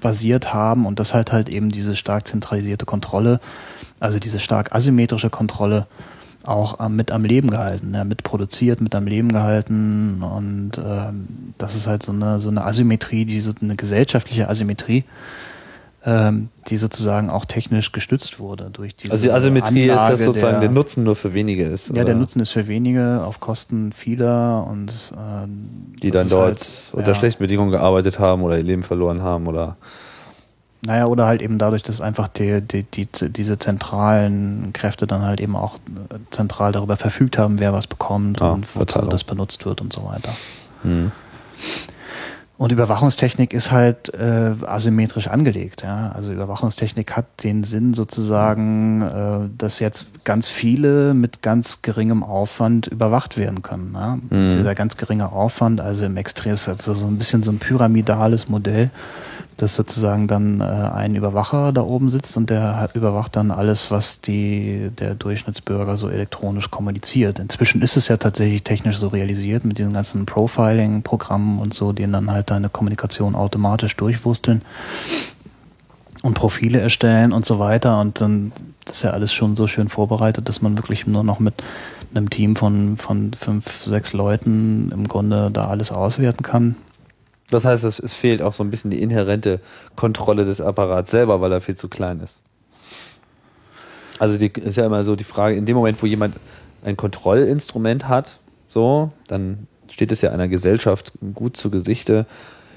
basiert 0.00 0.52
haben 0.52 0.86
und 0.86 1.00
das 1.00 1.14
halt 1.14 1.32
halt 1.32 1.48
eben 1.48 1.70
diese 1.70 1.96
stark 1.96 2.26
zentralisierte 2.26 2.84
Kontrolle, 2.84 3.40
also 3.98 4.18
diese 4.18 4.40
stark 4.40 4.74
asymmetrische 4.74 5.30
Kontrolle 5.30 5.86
auch 6.46 6.88
mit 6.88 7.10
am 7.10 7.24
Leben 7.24 7.50
gehalten, 7.50 7.94
ja, 7.94 8.04
mit 8.04 8.22
produziert, 8.22 8.80
mit 8.80 8.94
am 8.94 9.06
Leben 9.06 9.32
gehalten 9.32 10.22
und 10.22 10.72
ähm, 10.78 11.28
das 11.58 11.74
ist 11.74 11.86
halt 11.86 12.02
so 12.02 12.12
eine 12.12 12.40
so 12.40 12.48
eine 12.48 12.64
Asymmetrie, 12.64 13.24
diese 13.24 13.54
eine 13.60 13.76
gesellschaftliche 13.76 14.48
Asymmetrie, 14.48 15.04
ähm, 16.04 16.50
die 16.68 16.76
sozusagen 16.76 17.30
auch 17.30 17.44
technisch 17.44 17.92
gestützt 17.92 18.38
wurde 18.38 18.70
durch 18.72 18.94
diese 18.94 19.12
Also 19.12 19.26
die 19.26 19.32
Asymmetrie 19.32 19.90
Anlage 19.90 20.12
ist, 20.12 20.20
dass 20.20 20.24
sozusagen 20.26 20.52
der, 20.52 20.60
der 20.60 20.70
Nutzen 20.70 21.04
nur 21.04 21.16
für 21.16 21.34
wenige 21.34 21.64
ist. 21.64 21.88
ja, 21.88 21.94
oder? 21.94 22.04
der 22.04 22.14
Nutzen 22.14 22.40
ist 22.40 22.50
für 22.50 22.68
wenige 22.68 23.22
auf 23.24 23.40
Kosten 23.40 23.92
vieler 23.92 24.66
und 24.70 24.90
äh, 24.90 25.46
die 26.02 26.10
dann 26.10 26.28
dort 26.28 26.60
halt, 26.60 26.70
unter 26.92 27.12
ja. 27.12 27.14
schlechten 27.14 27.42
Bedingungen 27.42 27.72
gearbeitet 27.72 28.18
haben 28.18 28.42
oder 28.42 28.56
ihr 28.56 28.64
Leben 28.64 28.82
verloren 28.82 29.22
haben 29.22 29.48
oder 29.48 29.76
Naja, 30.86 31.06
oder 31.06 31.26
halt 31.26 31.42
eben 31.42 31.58
dadurch, 31.58 31.82
dass 31.82 32.00
einfach 32.00 32.28
die, 32.28 32.60
die, 32.60 32.84
die, 32.84 33.08
diese 33.32 33.58
zentralen 33.58 34.72
Kräfte 34.72 35.06
dann 35.06 35.22
halt 35.22 35.40
eben 35.40 35.56
auch 35.56 35.74
äh, 35.76 36.18
zentral 36.30 36.70
darüber 36.72 36.96
verfügt 36.96 37.38
haben, 37.38 37.58
wer 37.58 37.72
was 37.72 37.86
bekommt 37.88 38.40
Ah, 38.40 38.52
und 38.52 38.74
wozu 38.76 39.00
das 39.02 39.24
benutzt 39.24 39.66
wird 39.66 39.80
und 39.80 39.92
so 39.92 40.04
weiter. 40.04 40.30
hm. 40.82 41.10
Und 42.58 42.72
Überwachungstechnik 42.72 43.52
ist 43.52 43.70
halt 43.70 44.14
äh, 44.14 44.52
asymmetrisch 44.64 45.28
angelegt. 45.28 45.82
Ja? 45.82 46.12
Also 46.14 46.32
Überwachungstechnik 46.32 47.14
hat 47.14 47.26
den 47.44 47.64
Sinn 47.64 47.92
sozusagen, 47.92 49.02
äh, 49.02 49.50
dass 49.58 49.78
jetzt 49.78 50.24
ganz 50.24 50.48
viele 50.48 51.12
mit 51.12 51.42
ganz 51.42 51.82
geringem 51.82 52.22
Aufwand 52.22 52.86
überwacht 52.86 53.36
werden 53.36 53.60
können. 53.60 53.92
Ja? 53.94 54.16
Mhm. 54.30 54.48
Dieser 54.50 54.74
ganz 54.74 54.96
geringe 54.96 55.32
Aufwand, 55.32 55.82
also 55.82 56.04
im 56.04 56.16
Extrem 56.16 56.54
ist 56.54 56.66
also 56.66 56.94
so 56.94 57.06
ein 57.06 57.18
bisschen 57.18 57.42
so 57.42 57.50
ein 57.50 57.58
pyramidales 57.58 58.48
Modell, 58.48 58.88
dass 59.56 59.74
sozusagen 59.74 60.28
dann 60.28 60.60
äh, 60.60 60.64
ein 60.64 61.14
Überwacher 61.14 61.72
da 61.72 61.82
oben 61.82 62.08
sitzt 62.08 62.36
und 62.36 62.50
der 62.50 62.78
hat, 62.78 62.94
überwacht 62.94 63.36
dann 63.36 63.50
alles, 63.50 63.90
was 63.90 64.20
die, 64.20 64.90
der 64.98 65.14
Durchschnittsbürger 65.14 65.96
so 65.96 66.08
elektronisch 66.08 66.70
kommuniziert. 66.70 67.38
Inzwischen 67.38 67.80
ist 67.80 67.96
es 67.96 68.08
ja 68.08 68.18
tatsächlich 68.18 68.64
technisch 68.64 68.98
so 68.98 69.08
realisiert 69.08 69.64
mit 69.64 69.78
diesen 69.78 69.94
ganzen 69.94 70.26
Profiling-Programmen 70.26 71.58
und 71.58 71.72
so, 71.72 71.92
die 71.92 72.10
dann 72.10 72.30
halt 72.30 72.50
deine 72.50 72.68
Kommunikation 72.68 73.34
automatisch 73.34 73.96
durchwursteln 73.96 74.62
und 76.22 76.34
Profile 76.34 76.80
erstellen 76.80 77.32
und 77.32 77.46
so 77.46 77.58
weiter. 77.58 78.00
Und 78.00 78.20
dann 78.20 78.52
ist 78.90 79.02
ja 79.02 79.10
alles 79.10 79.32
schon 79.32 79.56
so 79.56 79.66
schön 79.66 79.88
vorbereitet, 79.88 80.48
dass 80.48 80.60
man 80.60 80.76
wirklich 80.76 81.06
nur 81.06 81.24
noch 81.24 81.38
mit 81.38 81.54
einem 82.14 82.30
Team 82.30 82.56
von, 82.56 82.96
von 82.96 83.32
fünf, 83.32 83.82
sechs 83.82 84.12
Leuten 84.12 84.90
im 84.92 85.08
Grunde 85.08 85.50
da 85.50 85.68
alles 85.68 85.92
auswerten 85.92 86.42
kann. 86.42 86.76
Das 87.50 87.64
heißt, 87.64 87.84
es, 87.84 88.00
es 88.00 88.14
fehlt 88.14 88.42
auch 88.42 88.52
so 88.52 88.64
ein 88.64 88.70
bisschen 88.70 88.90
die 88.90 89.00
inhärente 89.00 89.60
Kontrolle 89.94 90.44
des 90.44 90.60
Apparats 90.60 91.10
selber, 91.10 91.40
weil 91.40 91.52
er 91.52 91.60
viel 91.60 91.76
zu 91.76 91.88
klein 91.88 92.20
ist. 92.20 92.36
Also 94.18 94.38
die 94.38 94.48
ist 94.48 94.76
ja 94.76 94.86
immer 94.86 95.04
so 95.04 95.14
die 95.14 95.24
Frage, 95.24 95.56
in 95.56 95.66
dem 95.66 95.76
Moment, 95.76 96.02
wo 96.02 96.06
jemand 96.06 96.36
ein 96.84 96.96
Kontrollinstrument 96.96 98.08
hat, 98.08 98.38
so, 98.68 99.12
dann 99.28 99.66
steht 99.88 100.10
es 100.10 100.22
ja 100.22 100.32
einer 100.32 100.48
Gesellschaft 100.48 101.12
gut 101.34 101.56
zu 101.56 101.70
Gesichte, 101.70 102.26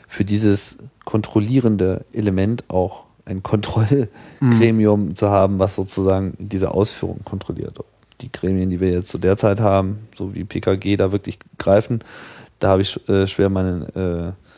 für 0.08 0.26
dieses 0.26 0.78
kontrollierende 1.06 2.06
Element 2.14 2.64
auch 2.70 3.04
ein 3.26 3.44
Kontrollgremium 3.44 5.14
zu 5.16 5.30
haben, 5.30 5.60
was 5.60 5.76
sozusagen 5.76 6.34
diese 6.40 6.72
Ausführung 6.72 7.20
kontrolliert. 7.24 7.78
Die 8.22 8.32
Gremien, 8.32 8.70
die 8.70 8.80
wir 8.80 8.91
jetzt 8.91 9.10
zu 9.10 9.18
der 9.18 9.38
Zeit 9.38 9.60
haben, 9.60 10.00
so 10.18 10.34
wie 10.34 10.44
PKG, 10.44 10.98
da 10.98 11.12
wirklich 11.12 11.40
greifen, 11.58 12.00
da 12.58 12.70
habe 12.70 12.82
ich 12.82 13.08
äh, 13.08 13.28
schwer 13.28 13.50
meine 13.50 14.36
äh, 14.36 14.48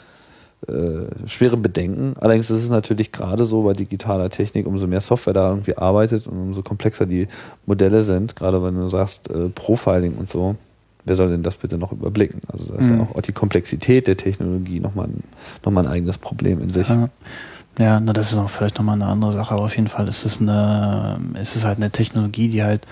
äh, 0.67 1.27
schwere 1.27 1.57
Bedenken. 1.57 2.13
Allerdings 2.19 2.49
ist 2.49 2.63
es 2.63 2.69
natürlich 2.69 3.11
gerade 3.11 3.45
so 3.45 3.63
bei 3.63 3.73
digitaler 3.73 4.29
Technik, 4.29 4.67
umso 4.67 4.87
mehr 4.87 5.01
Software 5.01 5.33
da 5.33 5.49
irgendwie 5.49 5.77
arbeitet 5.77 6.27
und 6.27 6.37
umso 6.37 6.61
komplexer 6.61 7.05
die 7.05 7.27
Modelle 7.65 8.01
sind, 8.01 8.35
gerade 8.35 8.61
wenn 8.63 8.75
du 8.75 8.89
sagst 8.89 9.29
äh, 9.29 9.49
Profiling 9.49 10.15
und 10.15 10.29
so, 10.29 10.55
wer 11.05 11.15
soll 11.15 11.29
denn 11.29 11.41
das 11.43 11.55
bitte 11.57 11.77
noch 11.79 11.91
überblicken? 11.91 12.41
Also 12.47 12.65
da 12.65 12.75
ist 12.75 12.85
Mhm. 12.85 12.97
ja 12.99 13.03
auch, 13.03 13.15
auch 13.15 13.21
die 13.21 13.31
Komplexität 13.31 14.07
der 14.07 14.17
Technologie 14.17 14.79
nochmal 14.79 15.07
ein, 15.07 15.23
noch 15.65 15.71
mal 15.71 15.85
ein 15.85 15.91
eigenes 15.91 16.17
Problem 16.19 16.61
in 16.61 16.69
sich. 16.69 16.87
Ja. 16.89 17.09
Ja, 17.79 18.01
na, 18.01 18.11
das 18.11 18.33
ist 18.33 18.37
auch 18.37 18.49
vielleicht 18.49 18.77
nochmal 18.77 18.95
eine 18.95 19.05
andere 19.05 19.31
Sache, 19.31 19.53
aber 19.53 19.63
auf 19.63 19.75
jeden 19.77 19.87
Fall 19.87 20.05
ist 20.09 20.25
es 20.25 20.41
eine, 20.41 21.17
ist 21.41 21.55
es 21.55 21.63
halt 21.63 21.77
eine 21.77 21.89
Technologie, 21.89 22.49
die 22.49 22.63
halt 22.63 22.85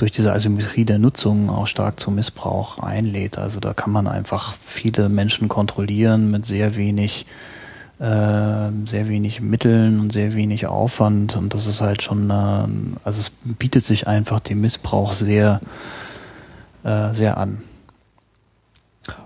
durch 0.00 0.12
diese 0.12 0.32
Asymmetrie 0.32 0.86
der 0.86 0.98
Nutzung 0.98 1.50
auch 1.50 1.66
stark 1.66 2.00
zum 2.00 2.14
Missbrauch 2.14 2.78
einlädt. 2.78 3.36
Also 3.36 3.60
da 3.60 3.74
kann 3.74 3.92
man 3.92 4.06
einfach 4.06 4.54
viele 4.64 5.10
Menschen 5.10 5.48
kontrollieren 5.48 6.30
mit 6.30 6.46
sehr 6.46 6.74
wenig, 6.76 7.26
äh, 7.98 8.70
sehr 8.86 9.08
wenig 9.08 9.42
Mitteln 9.42 10.00
und 10.00 10.10
sehr 10.10 10.34
wenig 10.34 10.66
Aufwand 10.66 11.36
und 11.36 11.52
das 11.52 11.66
ist 11.66 11.82
halt 11.82 12.02
schon, 12.02 12.30
äh, 12.30 12.34
also 13.04 13.20
es 13.20 13.30
bietet 13.44 13.84
sich 13.84 14.06
einfach 14.06 14.40
dem 14.40 14.62
Missbrauch 14.62 15.12
sehr, 15.12 15.60
äh, 16.82 17.12
sehr 17.12 17.36
an. 17.36 17.60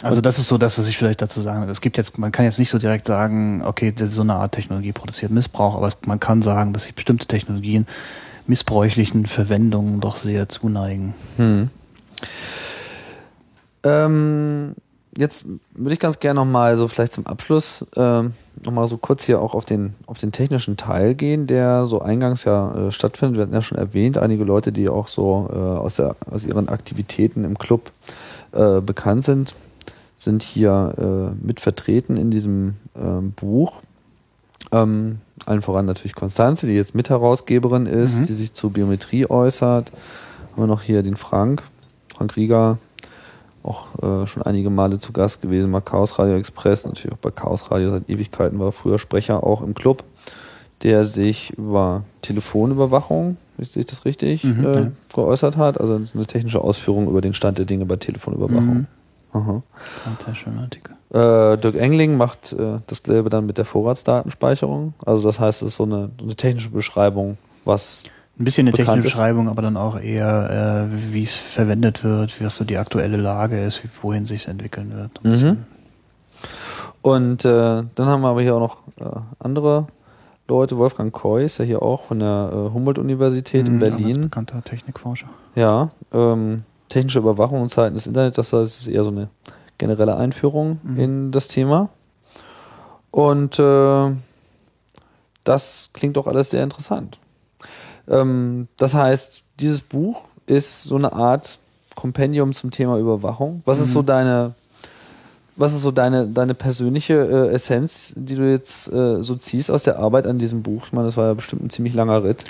Also 0.03 0.21
das 0.21 0.41
ist 0.41 0.49
so 0.49 0.59
das, 0.59 0.77
was 0.77 0.89
ich 0.89 0.97
vielleicht 0.97 1.23
dazu 1.23 1.41
sagen 1.41 1.63
will. 1.63 1.71
Es 1.71 1.83
gibt 1.83 1.97
jetzt, 1.97 2.19
man 2.19 2.33
kann 2.33 2.47
jetzt 2.47 2.59
nicht 2.59 2.71
so 2.71 2.79
direkt 2.79 3.07
sagen, 3.07 3.63
okay, 3.65 3.95
so 3.97 4.23
eine 4.23 4.35
Art 4.35 4.53
Technologie 4.53 4.93
produziert 4.93 5.31
Missbrauch, 5.31 5.77
aber 5.77 5.87
es, 5.87 5.99
man 6.05 6.19
kann 6.19 6.43
sagen, 6.43 6.73
dass 6.73 6.85
sich 6.85 6.97
bestimmte 6.97 7.27
Technologien 7.27 7.87
missbräuchlichen 8.47 9.27
Verwendungen 9.27 10.01
doch 10.01 10.17
sehr 10.17 10.49
zuneigen. 10.49 11.15
Hm. 11.37 11.71
Ähm, 13.85 14.75
jetzt 15.17 15.47
würde 15.75 15.95
ich 15.95 16.01
ganz 16.01 16.19
gerne 16.21 16.41
nochmal 16.41 16.77
so 16.77 16.89
vielleicht 16.89 17.13
zum 17.13 17.27
Abschluss 17.27 17.85
ähm, 17.97 18.33
nochmal 18.63 18.89
so 18.89 18.97
kurz 18.97 19.25
hier 19.25 19.41
auch 19.41 19.55
auf 19.55 19.65
den, 19.65 19.95
auf 20.07 20.19
den 20.19 20.33
technischen 20.33 20.77
Teil 20.77 21.15
gehen, 21.15 21.47
der 21.47 21.87
so 21.87 22.01
eingangs 22.01 22.45
ja 22.45 22.89
äh, 22.89 22.93
stattfindet. 22.93 23.37
Wir 23.37 23.43
hatten 23.43 23.55
ja 23.55 23.63
schon 23.63 23.79
erwähnt, 23.79 24.19
einige 24.19 24.45
Leute, 24.45 24.73
die 24.73 24.89
auch 24.89 25.09
so 25.09 25.51
äh, 25.53 25.57
aus, 25.57 25.97
der, 25.97 26.17
aus 26.31 26.45
ihren 26.45 26.69
Aktivitäten 26.69 27.45
im 27.45 27.59
Club 27.59 27.93
äh, 28.53 28.81
bekannt 28.81 29.25
sind, 29.25 29.55
sind 30.17 30.43
hier 30.43 30.95
äh, 30.99 31.47
mit 31.47 31.61
vertreten 31.61 32.17
in 32.17 32.31
diesem 32.31 32.77
ähm, 32.97 33.33
Buch. 33.33 33.75
Ähm, 34.73 35.21
allen 35.47 35.63
voran 35.63 35.87
natürlich 35.87 36.15
Konstanze, 36.15 36.67
die 36.67 36.75
jetzt 36.75 36.95
Mitherausgeberin 36.95 37.87
ist, 37.87 38.21
Mhm. 38.21 38.27
die 38.27 38.33
sich 38.33 38.53
zu 38.53 38.71
Biometrie 38.71 39.29
äußert. 39.29 39.91
Haben 40.53 40.63
wir 40.63 40.67
noch 40.67 40.83
hier 40.83 41.03
den 41.03 41.17
Frank, 41.17 41.63
Frank 42.17 42.37
Rieger, 42.37 42.79
auch 43.63 43.87
äh, 44.03 44.27
schon 44.27 44.43
einige 44.43 44.71
Male 44.71 44.99
zu 44.99 45.13
Gast 45.13 45.43
gewesen, 45.43 45.71
mal 45.71 45.81
Chaos 45.81 46.19
Radio 46.19 46.37
Express, 46.37 46.85
natürlich 46.85 47.13
auch 47.13 47.19
bei 47.21 47.31
Chaos 47.31 47.71
Radio 47.71 47.91
seit 47.91 48.09
Ewigkeiten, 48.09 48.59
war 48.59 48.73
früher 48.73 48.99
Sprecher 48.99 49.43
auch 49.43 49.63
im 49.63 49.75
Club, 49.75 50.05
der 50.83 51.05
sich 51.05 51.51
über 51.57 52.03
Telefonüberwachung, 52.23 53.37
sehe 53.59 53.81
ich 53.81 53.87
das 53.87 54.05
richtig, 54.05 54.45
Mhm, 54.45 54.65
äh, 54.67 54.75
ja. 54.83 54.91
geäußert 55.15 55.57
hat. 55.57 55.81
Also 55.81 55.95
eine 55.95 56.27
technische 56.27 56.61
Ausführung 56.61 57.09
über 57.09 57.21
den 57.21 57.35
Stand 57.35 57.59
der 57.59 57.65
Dinge 57.65 57.87
bei 57.87 57.97
Telefonüberwachung. 57.97 58.75
Mhm. 58.75 58.87
Aha. 59.35 59.63
Ein 60.07 60.17
sehr 60.25 60.35
schöner 60.35 60.63
Artikel. 60.63 60.95
Äh, 61.11 61.59
Dirk 61.59 61.75
Engling 61.77 62.17
macht 62.17 62.53
äh, 62.53 62.79
dasselbe 62.87 63.29
dann 63.31 63.45
mit 63.47 63.59
der 63.59 63.65
Vorratsdatenspeicherung. 63.67 64.95
Also 65.05 65.29
das 65.29 65.39
heißt, 65.39 65.61
es 65.63 65.69
ist 65.69 65.77
so 65.77 65.83
eine, 65.85 66.11
eine 66.23 66.35
technische 66.37 66.71
Beschreibung, 66.71 67.37
was 67.65 68.05
Ein 68.39 68.45
bisschen 68.45 68.67
eine 68.67 68.75
technische. 68.77 69.03
Beschreibung, 69.03 69.49
aber 69.49 69.61
dann 69.63 69.77
auch 69.77 70.01
eher, 70.01 70.89
äh, 70.91 71.13
wie 71.13 71.23
es 71.25 71.35
verwendet 71.37 72.03
wird, 72.05 72.41
wie 72.41 72.45
was 72.47 72.57
so 72.57 72.65
die 72.65 72.79
aktuelle 72.79 73.17
Lage 73.19 73.63
ist, 73.63 73.83
wohin 74.03 74.25
sich 74.25 74.49
entwickeln 74.49 74.95
wird. 74.97 75.21
Ein 75.25 75.31
Mhm. 75.51 75.57
Und 77.03 77.45
äh, 77.45 77.83
dann 77.95 78.07
haben 78.07 78.23
wir 78.23 78.29
aber 78.29 78.41
hier 78.43 78.55
auch 78.55 78.61
noch 78.61 78.77
äh, 78.99 79.19
andere 79.39 79.89
Leute. 80.49 80.79
Wolfgang 80.79 81.13
Koy 81.13 81.45
ist 81.45 81.59
ja 81.59 81.65
hier 81.65 81.83
auch 81.83 82.05
von 82.07 82.19
der 82.21 82.51
äh, 82.51 82.73
Humboldt-Universität 82.73 83.69
in 83.69 83.77
Mhm, 83.77 83.81
ganz 83.81 83.97
Berlin. 83.97 84.21
bekannter 84.23 84.63
Technikforscher. 84.65 85.27
Ja, 85.55 85.91
ähm, 86.13 86.63
technische 86.95 87.19
Überwachung 87.19 87.61
und 87.61 87.69
Zeiten 87.71 87.95
des 87.95 88.07
Internets, 88.07 88.37
das 88.37 88.53
heißt, 88.53 88.63
es 88.65 88.81
ist 88.83 88.87
eher 88.89 89.05
so 89.05 89.11
eine 89.11 89.29
generelle 89.79 90.17
Einführung 90.17 90.79
Mhm. 90.83 90.99
in 91.01 91.33
das 91.33 91.49
Thema. 91.49 91.89
Und 93.11 93.59
äh, 93.59 94.11
das 95.45 95.91
klingt 95.93 96.17
doch 96.17 96.27
alles 96.27 96.51
sehr 96.51 96.63
interessant. 96.63 97.19
Ähm, 98.09 98.69
das 98.77 98.95
heißt, 98.95 99.43
dieses 99.61 99.81
Buch 99.81 100.23
ist 100.47 100.85
so 100.85 100.97
eine 100.97 101.13
Art 101.13 101.59
Kompendium 101.95 102.53
zum 102.53 102.71
Thema 102.71 102.99
Überwachung. 102.99 103.63
Was 103.65 103.79
ist 103.79 103.89
Mhm. 103.89 103.93
so 103.93 104.03
deine, 104.03 104.55
was 105.57 105.73
ist 105.73 105.83
so 105.83 105.91
deine, 105.93 106.27
deine 106.29 106.55
persönliche 106.55 107.15
äh, 107.15 107.55
Essenz, 107.55 108.13
die 108.17 108.35
du 108.35 108.51
jetzt 108.51 108.93
äh, 108.93 109.23
so 109.23 109.37
ziehst 109.37 109.71
aus 109.71 109.85
der 109.85 109.99
Arbeit 109.99 110.27
an 110.27 110.39
diesem 110.39 110.63
Buch? 110.63 110.87
Ich 110.87 110.93
meine, 110.93 111.07
das 111.07 111.17
war 111.17 111.27
ja 111.29 111.35
bestimmt 111.35 111.63
ein 111.65 111.71
ziemlich 111.71 111.95
langer 111.95 112.25
Ritt. 112.25 112.47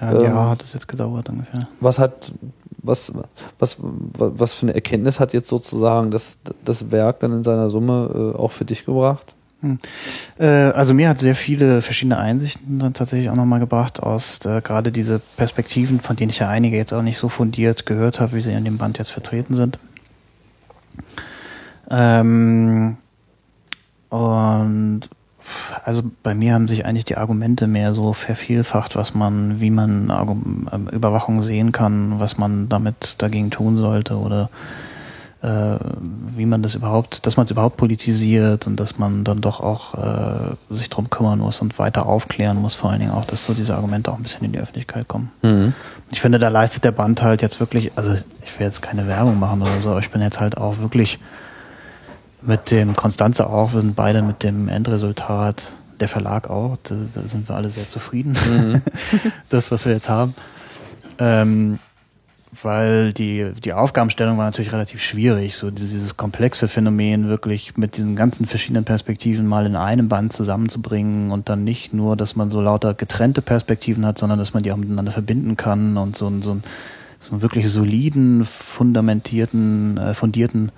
Ja, 0.00 0.12
Ähm, 0.12 0.34
hat 0.50 0.62
es 0.62 0.72
jetzt 0.72 0.88
gedauert 0.88 1.28
ungefähr. 1.28 1.68
Was 1.80 1.98
hat, 1.98 2.32
was, 2.82 3.12
was, 3.58 3.76
was 3.80 4.54
für 4.54 4.66
eine 4.66 4.74
Erkenntnis 4.74 5.20
hat 5.20 5.32
jetzt 5.32 5.48
sozusagen 5.48 6.10
das, 6.10 6.38
das 6.64 6.90
Werk 6.90 7.20
dann 7.20 7.32
in 7.32 7.42
seiner 7.42 7.70
Summe 7.70 8.34
äh, 8.34 8.38
auch 8.38 8.50
für 8.50 8.64
dich 8.64 8.84
gebracht? 8.84 9.34
Hm. 9.60 9.78
Äh, 10.38 10.46
also 10.46 10.94
mir 10.94 11.08
hat 11.08 11.18
sehr 11.18 11.34
viele 11.34 11.82
verschiedene 11.82 12.16
Einsichten 12.16 12.78
dann 12.78 12.94
tatsächlich 12.94 13.28
auch 13.28 13.36
nochmal 13.36 13.60
gebracht 13.60 14.02
aus 14.02 14.40
äh, 14.46 14.60
gerade 14.62 14.90
diese 14.90 15.20
Perspektiven, 15.36 16.00
von 16.00 16.16
denen 16.16 16.30
ich 16.30 16.38
ja 16.38 16.48
einige 16.48 16.76
jetzt 16.76 16.92
auch 16.92 17.02
nicht 17.02 17.18
so 17.18 17.28
fundiert 17.28 17.84
gehört 17.84 18.20
habe, 18.20 18.32
wie 18.32 18.40
sie 18.40 18.52
in 18.52 18.64
dem 18.64 18.78
Band 18.78 18.98
jetzt 18.98 19.10
vertreten 19.10 19.54
sind. 19.54 19.78
Ähm, 21.90 22.96
und 24.08 25.00
also 25.84 26.02
bei 26.22 26.34
mir 26.34 26.54
haben 26.54 26.68
sich 26.68 26.84
eigentlich 26.84 27.04
die 27.04 27.16
Argumente 27.16 27.66
mehr 27.66 27.94
so 27.94 28.12
vervielfacht, 28.12 28.96
was 28.96 29.14
man, 29.14 29.60
wie 29.60 29.70
man 29.70 30.10
ähm, 30.72 30.88
Überwachung 30.88 31.42
sehen 31.42 31.72
kann, 31.72 32.18
was 32.18 32.38
man 32.38 32.68
damit 32.68 33.22
dagegen 33.22 33.50
tun 33.50 33.76
sollte 33.76 34.16
oder 34.16 34.50
äh, 35.42 35.76
wie 36.36 36.44
man 36.44 36.62
das 36.62 36.74
überhaupt, 36.74 37.24
dass 37.26 37.36
man 37.36 37.44
es 37.44 37.50
überhaupt 37.50 37.78
politisiert 37.78 38.66
und 38.66 38.78
dass 38.78 38.98
man 38.98 39.24
dann 39.24 39.40
doch 39.40 39.60
auch 39.60 39.94
äh, 39.94 40.74
sich 40.74 40.90
drum 40.90 41.08
kümmern 41.08 41.38
muss 41.38 41.60
und 41.60 41.78
weiter 41.78 42.06
aufklären 42.06 42.58
muss, 42.58 42.74
vor 42.74 42.90
allen 42.90 43.00
Dingen 43.00 43.12
auch, 43.12 43.24
dass 43.24 43.46
so 43.46 43.54
diese 43.54 43.74
Argumente 43.74 44.12
auch 44.12 44.16
ein 44.16 44.22
bisschen 44.22 44.44
in 44.44 44.52
die 44.52 44.58
Öffentlichkeit 44.58 45.08
kommen. 45.08 45.30
Mhm. 45.42 45.72
Ich 46.12 46.20
finde, 46.20 46.38
da 46.38 46.48
leistet 46.48 46.84
der 46.84 46.92
Band 46.92 47.22
halt 47.22 47.40
jetzt 47.40 47.58
wirklich, 47.58 47.92
also 47.96 48.14
ich 48.44 48.58
will 48.58 48.66
jetzt 48.66 48.82
keine 48.82 49.06
Werbung 49.06 49.38
machen 49.38 49.62
oder 49.62 49.80
so, 49.80 49.90
aber 49.90 50.00
ich 50.00 50.10
bin 50.10 50.20
jetzt 50.20 50.40
halt 50.40 50.58
auch 50.58 50.78
wirklich 50.78 51.18
mit 52.42 52.70
dem 52.70 52.96
Konstanze 52.96 53.48
auch, 53.48 53.72
wir 53.72 53.80
sind 53.80 53.96
beide 53.96 54.22
mit 54.22 54.42
dem 54.42 54.68
Endresultat, 54.68 55.72
der 56.00 56.08
Verlag 56.08 56.48
auch, 56.48 56.78
da, 56.82 56.94
da 57.14 57.22
sind 57.22 57.48
wir 57.48 57.56
alle 57.56 57.70
sehr 57.70 57.88
zufrieden. 57.88 58.32
Mhm. 58.32 58.82
das, 59.48 59.70
was 59.70 59.84
wir 59.84 59.92
jetzt 59.92 60.08
haben. 60.08 60.34
Ähm, 61.18 61.78
weil 62.62 63.12
die, 63.12 63.52
die 63.64 63.72
Aufgabenstellung 63.72 64.36
war 64.36 64.44
natürlich 64.44 64.72
relativ 64.72 65.02
schwierig, 65.02 65.54
so 65.54 65.70
dieses 65.70 66.16
komplexe 66.16 66.66
Phänomen 66.66 67.28
wirklich 67.28 67.76
mit 67.76 67.96
diesen 67.96 68.16
ganzen 68.16 68.44
verschiedenen 68.46 68.84
Perspektiven 68.84 69.46
mal 69.46 69.66
in 69.66 69.76
einem 69.76 70.08
Band 70.08 70.32
zusammenzubringen 70.32 71.30
und 71.30 71.48
dann 71.48 71.62
nicht 71.62 71.94
nur, 71.94 72.16
dass 72.16 72.34
man 72.34 72.50
so 72.50 72.60
lauter 72.60 72.94
getrennte 72.94 73.40
Perspektiven 73.40 74.04
hat, 74.04 74.18
sondern 74.18 74.38
dass 74.38 74.52
man 74.52 74.64
die 74.64 74.72
auch 74.72 74.76
miteinander 74.76 75.12
verbinden 75.12 75.56
kann 75.56 75.96
und 75.96 76.16
so, 76.16 76.28
so, 76.40 76.60
so 77.20 77.30
einen 77.30 77.42
wirklich 77.42 77.68
soliden, 77.70 78.44
fundamentierten, 78.44 79.96
äh, 79.96 80.14
fundierten 80.14 80.72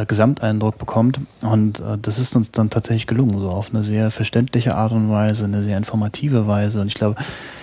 äh, 0.00 0.06
Gesamteindruck 0.06 0.78
bekommt. 0.78 1.20
Und 1.42 1.80
äh, 1.80 1.98
das 2.00 2.18
ist 2.18 2.36
uns 2.36 2.50
dann 2.50 2.70
tatsächlich 2.70 3.06
gelungen, 3.06 3.38
so 3.38 3.50
auf 3.50 3.70
eine 3.72 3.84
sehr 3.84 4.10
verständliche 4.10 4.74
Art 4.74 4.92
und 4.92 5.10
Weise, 5.10 5.44
eine 5.44 5.62
sehr 5.62 5.76
informative 5.76 6.46
Weise. 6.46 6.80
Und 6.80 6.88
ich 6.88 6.94
glaube, 6.94 7.16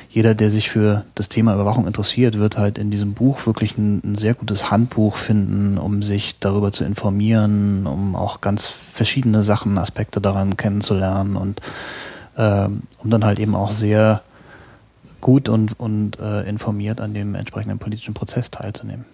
jeder, 0.10 0.36
der 0.36 0.50
sich 0.50 0.70
für 0.70 1.04
das 1.16 1.30
Thema 1.30 1.54
Überwachung 1.54 1.86
interessiert, 1.86 2.40
wird 2.40 2.58
halt 2.58 2.78
in 2.78 2.92
diesem 2.92 3.14
Buch 3.14 3.46
wirklich 3.46 3.78
ein, 3.78 4.02
ein, 4.04 4.16
sehr 4.16 4.34
gutes 4.34 4.72
Handbuch 4.72 5.16
finden, 5.16 5.78
um 5.78 6.02
sich 6.02 6.40
darüber 6.40 6.72
zu 6.72 6.86
informieren, 6.86 7.86
um 7.86 8.16
auch 8.16 8.42
ganz 8.42 8.66
verschiedene 8.66 9.44
Sachen, 9.44 9.78
Aspekte 9.78 10.22
daran 10.22 10.58
kennenzulernen 10.58 11.36
und 11.36 11.62
ähm, 12.38 12.84
um 12.98 13.10
dann 13.10 13.26
halt 13.26 13.40
eben 13.40 13.54
auch 13.54 13.72
sehr 13.72 14.22
gut 15.22 15.50
und, 15.50 15.80
und 15.80 16.20
äh, 16.20 16.48
informiert 16.48 17.02
an 17.02 17.14
dem 17.14 17.36
entsprechenden 17.36 17.80
politischen 17.80 18.14
Prozess 18.14 18.50
teilzunehmen. 18.50 19.06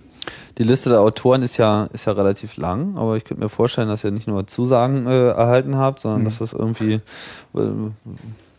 Die 0.58 0.64
Liste 0.64 0.90
der 0.90 1.02
Autoren 1.02 1.42
ist 1.42 1.58
ja, 1.58 1.86
ist 1.94 2.06
ja 2.06 2.14
relativ 2.14 2.58
lang, 2.58 2.96
aber 2.98 3.18
ich 3.18 3.24
könnte 3.24 3.44
mir 3.44 3.50
vorstellen, 3.50 3.88
dass 3.88 4.04
ihr 4.04 4.12
nicht 4.12 4.28
nur 4.28 4.48
Zusagen 4.48 5.08
äh, 5.08 5.30
erhalten 5.30 5.78
habt, 5.78 6.00
sondern 6.00 6.22
mhm. 6.22 6.26
dass 6.26 6.38
das 6.40 6.54
irgendwie 6.54 7.02
äh, 7.56 7.60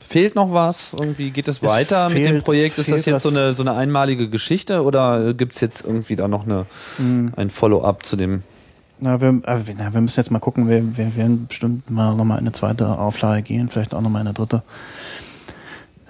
fehlt 0.07 0.35
noch 0.35 0.53
was? 0.53 0.93
Irgendwie 0.93 1.31
geht 1.31 1.49
es, 1.49 1.57
es 1.57 1.63
weiter 1.63 2.11
fehlt, 2.11 2.25
mit 2.25 2.35
dem 2.35 2.43
Projekt? 2.43 2.79
Ist 2.79 2.91
das 2.91 3.05
jetzt 3.05 3.23
so 3.23 3.31
eine, 3.31 3.55
so 3.55 3.63
eine 3.63 3.75
einmalige 3.75 4.29
Geschichte 4.29 4.83
oder 4.83 5.35
gibt 5.35 5.55
es 5.55 5.61
jetzt 5.61 5.85
irgendwie 5.85 6.17
da 6.17 6.29
noch 6.29 6.45
eine, 6.45 6.67
mhm. 6.99 7.33
ein 7.37 7.51
Follow-up 7.51 8.05
zu 8.05 8.17
dem? 8.17 8.43
Na 9.01 9.21
wir, 9.21 9.29
äh, 9.29 9.59
na, 9.77 9.93
wir 9.93 10.01
müssen 10.01 10.21
jetzt 10.21 10.31
mal 10.31 10.39
gucken, 10.39 10.69
wir, 10.69 10.97
wir 10.97 11.17
werden 11.17 11.47
bestimmt 11.47 11.91
mal 11.91 12.15
nochmal 12.15 12.39
in 12.39 12.45
eine 12.45 12.53
zweite 12.53 12.87
Auflage 12.99 13.43
gehen, 13.43 13.69
vielleicht 13.69 13.95
auch 13.95 14.01
nochmal 14.01 14.23
in 14.23 14.29
eine 14.29 14.35
dritte. 14.35 14.63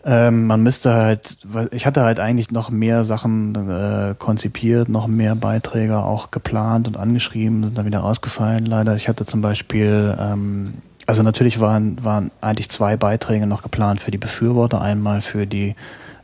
Ähm, 0.07 0.47
man 0.47 0.63
müsste 0.63 0.93
halt, 0.93 1.39
ich 1.71 1.87
hatte 1.87 2.03
halt 2.03 2.21
eigentlich 2.21 2.51
noch 2.51 2.71
mehr 2.71 3.05
Sachen 3.05 3.55
äh, 3.71 4.15
konzipiert, 4.19 4.91
noch 4.91 5.07
mehr 5.07 5.35
Beiträge 5.35 5.99
auch 5.99 6.31
geplant 6.31 6.87
und 6.87 6.99
angeschrieben, 6.99 7.65
sind 7.65 7.79
dann 7.79 7.87
wieder 7.87 8.01
rausgefallen 8.01 8.67
leider. 8.67 8.97
Ich 8.97 9.09
hatte 9.09 9.25
zum 9.25 9.41
Beispiel, 9.41 10.15
ähm, 10.21 10.75
also 11.07 11.23
natürlich 11.23 11.59
waren, 11.59 12.05
waren 12.05 12.31
eigentlich 12.43 12.69
zwei 12.69 12.97
Beiträge 12.97 13.47
noch 13.47 13.63
geplant 13.63 14.01
für 14.01 14.11
die 14.11 14.19
Befürworter, 14.19 14.83
einmal 14.83 15.23
für 15.23 15.47
die 15.47 15.75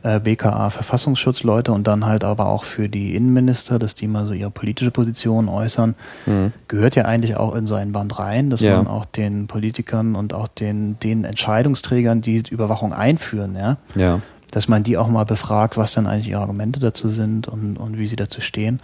äh, 0.03 0.19
BKA 0.19 0.69
Verfassungsschutzleute 0.69 1.71
und 1.71 1.87
dann 1.87 2.05
halt 2.05 2.23
aber 2.23 2.47
auch 2.47 2.63
für 2.63 2.89
die 2.89 3.15
Innenminister, 3.15 3.79
dass 3.79 3.95
die 3.95 4.07
mal 4.07 4.25
so 4.25 4.33
ihre 4.33 4.51
politische 4.51 4.91
Position 4.91 5.47
äußern, 5.47 5.95
mhm. 6.25 6.53
gehört 6.67 6.95
ja 6.95 7.05
eigentlich 7.05 7.37
auch 7.37 7.55
in 7.55 7.67
so 7.67 7.75
ein 7.75 7.91
Band 7.91 8.17
rein, 8.17 8.49
dass 8.49 8.61
ja. 8.61 8.77
man 8.77 8.87
auch 8.87 9.05
den 9.05 9.47
Politikern 9.47 10.15
und 10.15 10.33
auch 10.33 10.47
den, 10.47 10.97
den 10.99 11.23
Entscheidungsträgern, 11.23 12.21
die 12.21 12.43
Überwachung 12.49 12.93
einführen, 12.93 13.55
ja, 13.55 13.77
ja, 13.95 14.19
dass 14.51 14.67
man 14.67 14.83
die 14.83 14.97
auch 14.97 15.07
mal 15.07 15.23
befragt, 15.25 15.77
was 15.77 15.93
dann 15.93 16.07
eigentlich 16.07 16.29
ihre 16.29 16.41
Argumente 16.41 16.79
dazu 16.79 17.07
sind 17.07 17.47
und, 17.47 17.77
und 17.77 17.97
wie 17.97 18.07
sie 18.07 18.17
dazu 18.17 18.41
stehen. 18.41 18.81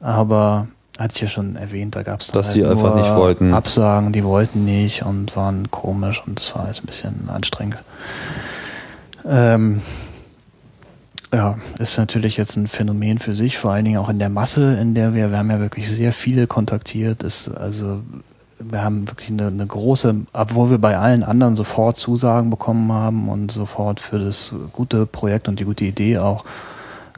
Aber 0.00 0.66
hatte 0.98 1.14
ich 1.14 1.22
ja 1.22 1.28
schon 1.28 1.56
erwähnt, 1.56 1.96
da 1.96 2.02
gab 2.02 2.20
es 2.20 2.28
dass 2.28 2.46
halt 2.48 2.54
sie 2.54 2.64
einfach 2.64 2.94
nicht 2.94 3.14
wollten. 3.14 3.54
Absagen, 3.54 4.12
die 4.12 4.24
wollten 4.24 4.64
nicht 4.64 5.04
und 5.04 5.36
waren 5.36 5.70
komisch 5.70 6.22
und 6.26 6.38
das 6.38 6.54
war 6.54 6.66
jetzt 6.66 6.82
ein 6.82 6.86
bisschen 6.86 7.28
anstrengend. 7.28 7.82
Ähm, 9.24 9.80
ja, 11.32 11.56
ist 11.78 11.96
natürlich 11.96 12.36
jetzt 12.36 12.56
ein 12.56 12.68
Phänomen 12.68 13.18
für 13.18 13.34
sich, 13.34 13.58
vor 13.58 13.72
allen 13.72 13.84
Dingen 13.84 13.98
auch 13.98 14.08
in 14.08 14.18
der 14.18 14.28
Masse, 14.28 14.76
in 14.76 14.94
der 14.94 15.14
wir, 15.14 15.30
wir 15.30 15.38
haben 15.38 15.50
ja 15.50 15.60
wirklich 15.60 15.88
sehr 15.88 16.12
viele 16.12 16.46
kontaktiert, 16.46 17.22
ist 17.22 17.48
also 17.48 18.00
wir 18.58 18.84
haben 18.84 19.08
wirklich 19.08 19.30
eine, 19.30 19.48
eine 19.48 19.66
große, 19.66 20.14
obwohl 20.32 20.70
wir 20.70 20.78
bei 20.78 20.96
allen 20.96 21.24
anderen 21.24 21.56
sofort 21.56 21.96
Zusagen 21.96 22.50
bekommen 22.50 22.92
haben 22.92 23.28
und 23.28 23.50
sofort 23.50 24.00
für 24.00 24.18
das 24.18 24.54
gute 24.72 25.06
Projekt 25.06 25.48
und 25.48 25.58
die 25.58 25.64
gute 25.64 25.84
Idee 25.84 26.18
auch 26.18 26.44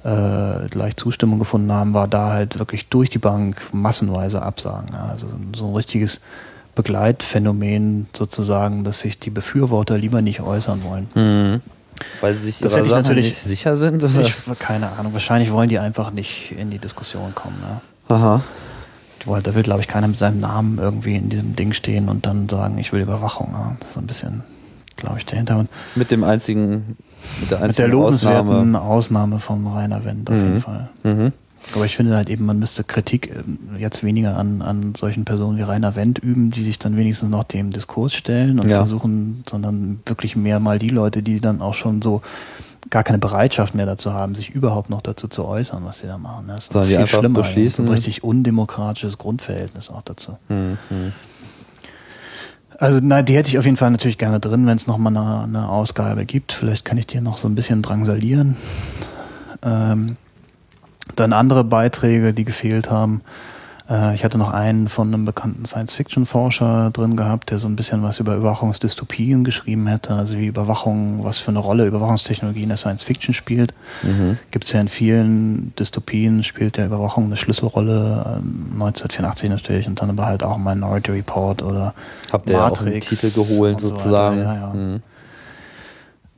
äh, 0.04 0.68
gleich 0.70 0.96
Zustimmung 0.96 1.38
gefunden 1.38 1.72
haben, 1.72 1.92
war 1.94 2.08
da 2.08 2.30
halt 2.30 2.58
wirklich 2.58 2.88
durch 2.88 3.10
die 3.10 3.18
Bank 3.18 3.60
massenweise 3.72 4.42
Absagen. 4.42 4.90
Ja. 4.92 5.06
Also 5.10 5.26
so 5.54 5.68
ein 5.68 5.74
richtiges 5.74 6.20
Begleitphänomen 6.74 8.06
sozusagen, 8.16 8.84
dass 8.84 9.00
sich 9.00 9.18
die 9.18 9.30
Befürworter 9.30 9.98
lieber 9.98 10.22
nicht 10.22 10.40
äußern 10.40 10.82
wollen. 10.84 11.08
Mhm. 11.14 11.60
Weil 12.20 12.34
sie 12.34 12.46
sich 12.46 12.58
das 12.58 12.74
ihrer 12.74 12.84
Sache 12.84 13.02
natürlich 13.02 13.26
nicht 13.26 13.42
sicher 13.42 13.76
sind? 13.76 14.02
Ich, 14.04 14.34
keine 14.58 14.92
Ahnung. 14.92 15.12
Wahrscheinlich 15.12 15.52
wollen 15.52 15.68
die 15.68 15.78
einfach 15.78 16.10
nicht 16.10 16.52
in 16.52 16.70
die 16.70 16.78
Diskussion 16.78 17.34
kommen. 17.34 17.56
Ne? 17.60 18.14
Aha. 18.14 18.42
da 19.24 19.54
will, 19.54 19.62
glaube 19.62 19.80
ich, 19.80 19.88
keiner 19.88 20.08
mit 20.08 20.18
seinem 20.18 20.40
Namen 20.40 20.78
irgendwie 20.78 21.16
in 21.16 21.28
diesem 21.28 21.56
Ding 21.56 21.72
stehen 21.72 22.08
und 22.08 22.26
dann 22.26 22.48
sagen, 22.48 22.78
ich 22.78 22.92
will 22.92 23.00
Überwachung. 23.00 23.52
Ne? 23.52 23.76
Das 23.80 23.90
ist 23.90 23.96
ein 23.96 24.06
bisschen, 24.06 24.42
glaube 24.96 25.18
ich, 25.18 25.26
der 25.26 25.38
Hintergrund. 25.38 25.70
Mit 25.94 26.10
dem 26.10 26.24
einzigen, 26.24 26.96
mit 27.40 27.50
der 27.50 27.62
einzigen 27.62 27.68
mit 27.68 27.78
der 27.78 27.88
lobenswerten 27.88 28.76
Ausnahme, 28.76 28.80
Ausnahme 28.80 29.38
von 29.38 29.66
Rainer 29.66 30.04
Wendt 30.04 30.30
auf 30.30 30.36
mhm. 30.36 30.42
jeden 30.42 30.60
Fall. 30.60 30.88
Mhm. 31.02 31.32
Aber 31.74 31.86
ich 31.86 31.96
finde 31.96 32.14
halt 32.14 32.28
eben, 32.28 32.44
man 32.44 32.58
müsste 32.58 32.84
Kritik 32.84 33.30
äh, 33.30 33.80
jetzt 33.80 34.04
weniger 34.04 34.36
an, 34.36 34.62
an 34.62 34.94
solchen 34.94 35.24
Personen 35.24 35.58
wie 35.58 35.62
Rainer 35.62 35.96
Wendt 35.96 36.18
üben, 36.18 36.50
die 36.50 36.62
sich 36.62 36.78
dann 36.78 36.96
wenigstens 36.96 37.30
noch 37.30 37.44
dem 37.44 37.70
Diskurs 37.72 38.14
stellen 38.14 38.60
und 38.60 38.68
ja. 38.68 38.78
versuchen, 38.78 39.42
sondern 39.48 40.00
wirklich 40.06 40.36
mehr 40.36 40.60
mal 40.60 40.78
die 40.78 40.90
Leute, 40.90 41.22
die 41.22 41.40
dann 41.40 41.62
auch 41.62 41.74
schon 41.74 42.02
so 42.02 42.22
gar 42.90 43.02
keine 43.02 43.18
Bereitschaft 43.18 43.74
mehr 43.74 43.86
dazu 43.86 44.12
haben, 44.12 44.34
sich 44.34 44.50
überhaupt 44.50 44.90
noch 44.90 45.00
dazu 45.00 45.26
zu 45.26 45.44
äußern, 45.44 45.84
was 45.84 46.00
sie 46.00 46.06
da 46.06 46.18
machen. 46.18 46.44
Das 46.48 46.64
ist 46.64 46.72
Sollen 46.72 46.86
viel 46.86 46.98
einfach 46.98 47.18
schlimmer. 47.18 47.40
Beschließen. 47.40 47.86
ein 47.86 47.92
richtig 47.92 48.22
undemokratisches 48.22 49.18
Grundverhältnis 49.18 49.90
auch 49.90 50.02
dazu. 50.02 50.36
Mhm. 50.48 50.78
Also 52.78 53.00
na, 53.02 53.22
die 53.22 53.36
hätte 53.36 53.48
ich 53.48 53.58
auf 53.58 53.64
jeden 53.64 53.76
Fall 53.76 53.90
natürlich 53.90 54.18
gerne 54.18 54.40
drin, 54.40 54.66
wenn 54.66 54.76
es 54.76 54.86
nochmal 54.86 55.16
eine, 55.16 55.44
eine 55.44 55.68
Ausgabe 55.68 56.26
gibt. 56.26 56.52
Vielleicht 56.52 56.84
kann 56.84 56.98
ich 56.98 57.06
dir 57.06 57.20
noch 57.20 57.36
so 57.36 57.48
ein 57.48 57.54
bisschen 57.54 57.82
drangsalieren. 57.82 58.56
Ähm, 59.62 60.16
dann 61.16 61.32
andere 61.32 61.64
Beiträge, 61.64 62.32
die 62.34 62.44
gefehlt 62.44 62.90
haben. 62.90 63.22
Äh, 63.88 64.14
ich 64.14 64.24
hatte 64.24 64.38
noch 64.38 64.52
einen 64.52 64.88
von 64.88 65.08
einem 65.08 65.24
bekannten 65.24 65.64
Science-Fiction-Forscher 65.66 66.90
drin 66.92 67.16
gehabt, 67.16 67.50
der 67.50 67.58
so 67.58 67.68
ein 67.68 67.76
bisschen 67.76 68.02
was 68.02 68.18
über 68.20 68.34
Überwachungsdystopien 68.36 69.44
geschrieben 69.44 69.86
hätte, 69.86 70.14
also 70.14 70.38
wie 70.38 70.46
Überwachung, 70.46 71.24
was 71.24 71.38
für 71.38 71.50
eine 71.50 71.58
Rolle 71.58 71.86
Überwachungstechnologie 71.86 72.62
in 72.62 72.68
der 72.68 72.78
Science-Fiction 72.78 73.34
spielt. 73.34 73.74
Mhm. 74.02 74.38
Gibt 74.50 74.64
es 74.64 74.72
ja 74.72 74.80
in 74.80 74.88
vielen 74.88 75.74
Dystopien, 75.76 76.42
spielt 76.42 76.76
der 76.76 76.86
Überwachung 76.86 77.26
eine 77.26 77.36
Schlüsselrolle, 77.36 78.40
1984 78.72 79.44
ähm, 79.44 79.50
natürlich, 79.50 79.86
und 79.86 80.00
dann 80.00 80.10
aber 80.10 80.26
halt 80.26 80.42
auch 80.42 80.56
Minority 80.56 81.12
Report 81.12 81.62
oder 81.62 81.94
Habt 82.32 82.48
ihr 82.50 82.56
Matrix. 82.56 82.80
Auch 82.80 82.86
einen 82.86 83.00
Titel 83.00 83.30
geholt 83.30 83.80
sozusagen. 83.80 84.36
So 84.38 84.42
ja, 84.42 84.54
ja. 84.54 84.72
Mhm. 84.72 85.02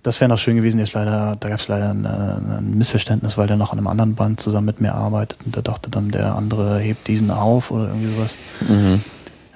Das 0.06 0.20
wäre 0.20 0.28
noch 0.28 0.38
schön 0.38 0.54
gewesen. 0.54 0.78
Jetzt 0.78 0.92
leider, 0.92 1.36
da 1.40 1.48
gab 1.48 1.58
es 1.58 1.66
leider 1.66 1.90
ein, 1.90 2.04
äh, 2.04 2.58
ein, 2.58 2.78
Missverständnis, 2.78 3.36
weil 3.36 3.48
der 3.48 3.56
noch 3.56 3.72
an 3.72 3.78
einem 3.78 3.88
anderen 3.88 4.14
Band 4.14 4.38
zusammen 4.38 4.66
mit 4.66 4.80
mir 4.80 4.94
arbeitet 4.94 5.36
und 5.44 5.56
da 5.56 5.62
dachte 5.62 5.90
dann, 5.90 6.12
der 6.12 6.36
andere 6.36 6.78
hebt 6.78 7.08
diesen 7.08 7.28
auf 7.32 7.72
oder 7.72 7.88
irgendwie 7.88 8.14
sowas. 8.14 8.36
Mhm. 8.60 9.00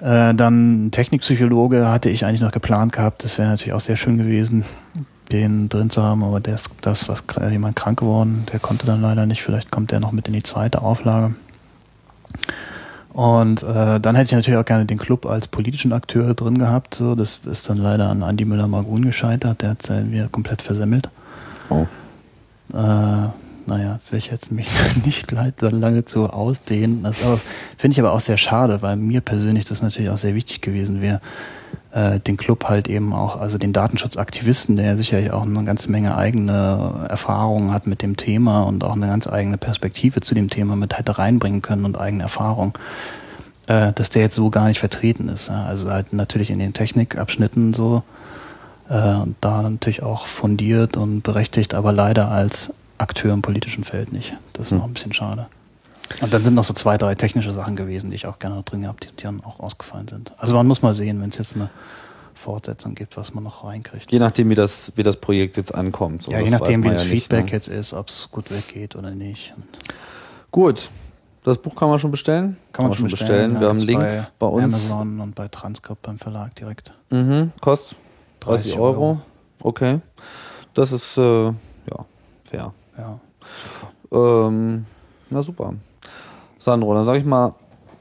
Äh, 0.05 0.35
dann 0.35 0.91
Technikpsychologe 0.91 1.89
hatte 1.89 2.11
ich 2.11 2.25
eigentlich 2.25 2.41
noch 2.41 2.51
geplant 2.51 2.93
gehabt. 2.93 3.23
Das 3.23 3.39
wäre 3.39 3.49
natürlich 3.49 3.75
auch 3.75 3.81
sehr 3.81 3.95
schön 3.95 4.19
gewesen. 4.19 4.65
den 5.31 5.69
drin 5.69 5.89
zu 5.89 6.03
haben, 6.03 6.25
aber 6.25 6.41
der 6.41 6.57
ist, 6.57 6.69
das 6.81 7.09
was 7.09 7.23
jemand 7.49 7.77
krank 7.77 8.01
geworden, 8.01 8.45
der 8.53 8.59
konnte 8.59 8.87
dann 8.87 9.01
leider 9.01 9.27
nicht. 9.27 9.45
Vielleicht 9.45 9.71
kommt 9.71 9.93
der 9.93 10.01
noch 10.01 10.11
mit 10.11 10.27
in 10.27 10.35
die 10.35 10.43
zweite 10.43 10.83
Auflage. 10.83 11.37
Und 13.13 13.63
äh, 13.65 13.99
dann 13.99 14.15
hätte 14.15 14.27
ich 14.27 14.33
natürlich 14.33 14.59
auch 14.59 14.65
gerne 14.65 14.87
den 14.87 14.99
Club 14.99 15.27
als 15.27 15.49
politischen 15.49 15.93
Akteur 15.93 16.35
drin 16.35 16.59
gehabt. 16.59 16.95
So, 16.95 17.15
das 17.15 17.41
ist 17.45 17.69
dann 17.69 17.77
leider 17.77 18.09
an 18.09 18.23
Andi 18.23 18.45
Müller-Magun 18.45 19.05
gescheitert. 19.05 19.63
Der 19.63 19.71
hat 19.71 19.83
es 19.83 20.11
wieder 20.11 20.29
komplett 20.29 20.63
versemmelt. 20.63 21.09
Oh. 21.71 21.87
Äh, 22.73 23.29
naja, 23.71 24.01
will 24.11 24.19
ich 24.19 24.31
jetzt 24.31 24.51
mich 24.51 24.69
nicht 25.05 25.31
leid, 25.31 25.63
lange 25.63 26.05
zu 26.05 26.29
ausdehnen. 26.29 27.05
Das 27.05 27.21
finde 27.79 27.93
ich 27.93 28.01
aber 28.01 28.13
auch 28.13 28.21
sehr 28.21 28.37
schade, 28.37 28.83
weil 28.83 28.97
mir 28.97 29.21
persönlich 29.21 29.65
das 29.65 29.81
natürlich 29.81 30.11
auch 30.11 30.17
sehr 30.17 30.35
wichtig 30.35 30.61
gewesen 30.61 31.01
wäre, 31.01 31.21
äh, 31.93 32.19
den 32.19 32.37
Club 32.37 32.65
halt 32.69 32.89
eben 32.89 33.13
auch, 33.13 33.41
also 33.41 33.59
den 33.59 33.73
Datenschutzaktivisten, 33.73 34.75
der 34.75 34.87
ja 34.87 34.97
sicherlich 34.97 35.31
auch 35.31 35.43
eine 35.43 35.63
ganze 35.65 35.89
Menge 35.89 36.17
eigene 36.17 37.07
Erfahrungen 37.09 37.73
hat 37.73 37.87
mit 37.87 38.03
dem 38.03 38.17
Thema 38.17 38.63
und 38.63 38.83
auch 38.83 38.97
eine 38.97 39.07
ganz 39.07 39.29
eigene 39.29 39.57
Perspektive 39.57 40.21
zu 40.21 40.35
dem 40.35 40.51
Thema 40.51 40.75
mit 40.75 40.99
hätte 40.99 41.19
reinbringen 41.19 41.63
können 41.63 41.85
und 41.85 42.01
eigene 42.01 42.25
Erfahrung, 42.25 42.77
äh, 43.69 43.93
dass 43.93 44.11
der 44.11 44.23
jetzt 44.23 44.35
so 44.35 44.51
gar 44.51 44.67
nicht 44.67 44.81
vertreten 44.81 45.29
ist. 45.29 45.49
Ja. 45.49 45.65
Also 45.65 45.91
halt 45.91 46.13
natürlich 46.13 46.51
in 46.51 46.59
den 46.59 46.73
Technikabschnitten 46.73 47.73
so, 47.73 48.03
äh, 48.89 49.15
und 49.15 49.37
da 49.41 49.63
natürlich 49.63 50.03
auch 50.03 50.27
fundiert 50.27 50.97
und 50.97 51.23
berechtigt, 51.23 51.75
aber 51.75 51.93
leider 51.93 52.33
als 52.33 52.75
Akteur 53.01 53.33
im 53.33 53.43
politischen 53.43 53.85
Feld 53.85 54.13
nicht. 54.13 54.37
Das 54.53 54.67
ist 54.67 54.73
hm. 54.73 54.79
noch 54.79 54.85
ein 54.85 54.95
bisschen 54.95 55.13
schade. 55.13 55.47
Und 56.21 56.35
dann 56.35 56.43
sind 56.43 56.55
noch 56.55 56.65
so 56.65 56.75
zwei, 56.75 56.99
drei 56.99 57.15
technische 57.15 57.53
Sachen 57.53 57.77
gewesen, 57.77 58.11
die 58.11 58.17
ich 58.17 58.27
auch 58.27 58.39
gerne 58.39 58.57
noch 58.57 58.65
drin 58.65 58.83
gehabt, 58.83 59.05
die, 59.05 59.17
die 59.17 59.23
dann 59.23 59.43
auch 59.45 59.61
ausgefallen 59.61 60.09
sind. 60.09 60.33
Also 60.39 60.55
man 60.55 60.67
muss 60.67 60.83
mal 60.83 60.93
sehen, 60.93 61.21
wenn 61.21 61.31
es 61.31 61.39
jetzt 61.39 61.55
eine 61.55 61.71
Fortsetzung 62.35 62.95
gibt, 62.95 63.17
was 63.17 63.33
man 63.33 63.45
noch 63.45 63.65
reinkriegt. 63.65 64.11
Je 64.11 64.19
nachdem, 64.19 64.51
wie 64.51 64.55
das, 64.55 64.93
wie 64.97 65.03
das 65.03 65.17
Projekt 65.17 65.57
jetzt 65.57 65.75
ankommt. 65.75 66.25
So, 66.25 66.33
ja, 66.33 66.41
je 66.41 66.51
nachdem, 66.51 66.83
wie 66.83 66.89
das 66.89 67.05
ja 67.05 67.11
Feedback 67.11 67.45
nicht, 67.45 67.53
ne? 67.53 67.57
jetzt 67.57 67.69
ist, 67.69 67.93
ob 67.93 68.09
es 68.09 68.29
gut 68.31 68.51
weggeht 68.51 68.97
oder 68.97 69.13
nicht. 69.13 69.55
Gut. 70.51 70.91
Das 71.45 71.57
Buch 71.57 71.75
kann 71.75 71.89
man 71.89 71.99
schon 71.99 72.11
bestellen? 72.11 72.57
Kann, 72.73 72.85
kann 72.85 72.85
man, 72.87 72.99
schon 72.99 73.09
bestellen. 73.09 73.55
bestellen. 73.55 73.61
Wir 73.61 73.69
haben 73.69 73.79
einen 73.79 73.87
Link 73.87 74.01
bei, 74.01 74.27
bei, 74.39 74.47
uns. 74.47 74.75
Amazon 74.75 75.21
und 75.21 75.35
bei 75.35 75.49
Transkript 75.49 76.03
beim 76.03 76.19
Verlag 76.19 76.55
direkt. 76.57 76.93
Mhm. 77.11 77.53
Kostet 77.61 77.97
30, 78.41 78.73
30 78.73 78.79
Euro. 78.79 78.87
Euro. 78.89 79.21
Okay. 79.63 80.01
Das 80.75 80.93
ist, 80.93 81.17
äh, 81.17 81.47
ja, 81.47 81.55
fair. 82.45 82.75
Ja. 83.01 83.21
Ähm, 84.13 84.85
na 85.31 85.43
super. 85.43 85.75
Sandro, 86.59 86.95
dann 86.95 87.07
sage 87.07 87.19
ich 87.19 87.25
mal 87.25 87.55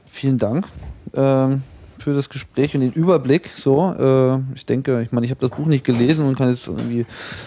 vielen 0.04 0.38
Dank 0.38 0.66
ähm, 1.14 1.62
für 1.98 2.14
das 2.14 2.28
Gespräch 2.28 2.74
und 2.74 2.80
den 2.80 2.92
Überblick. 2.92 3.48
So, 3.48 3.92
äh, 3.92 4.38
ich 4.54 4.66
denke, 4.66 5.00
ich 5.02 5.12
meine, 5.12 5.24
ich 5.24 5.30
habe 5.30 5.46
das 5.46 5.56
Buch 5.56 5.66
nicht 5.66 5.84
gelesen 5.84 6.26
und 6.26 6.36
kann 6.36 6.50
jetzt 6.50 6.66
irgendwie 6.66 7.06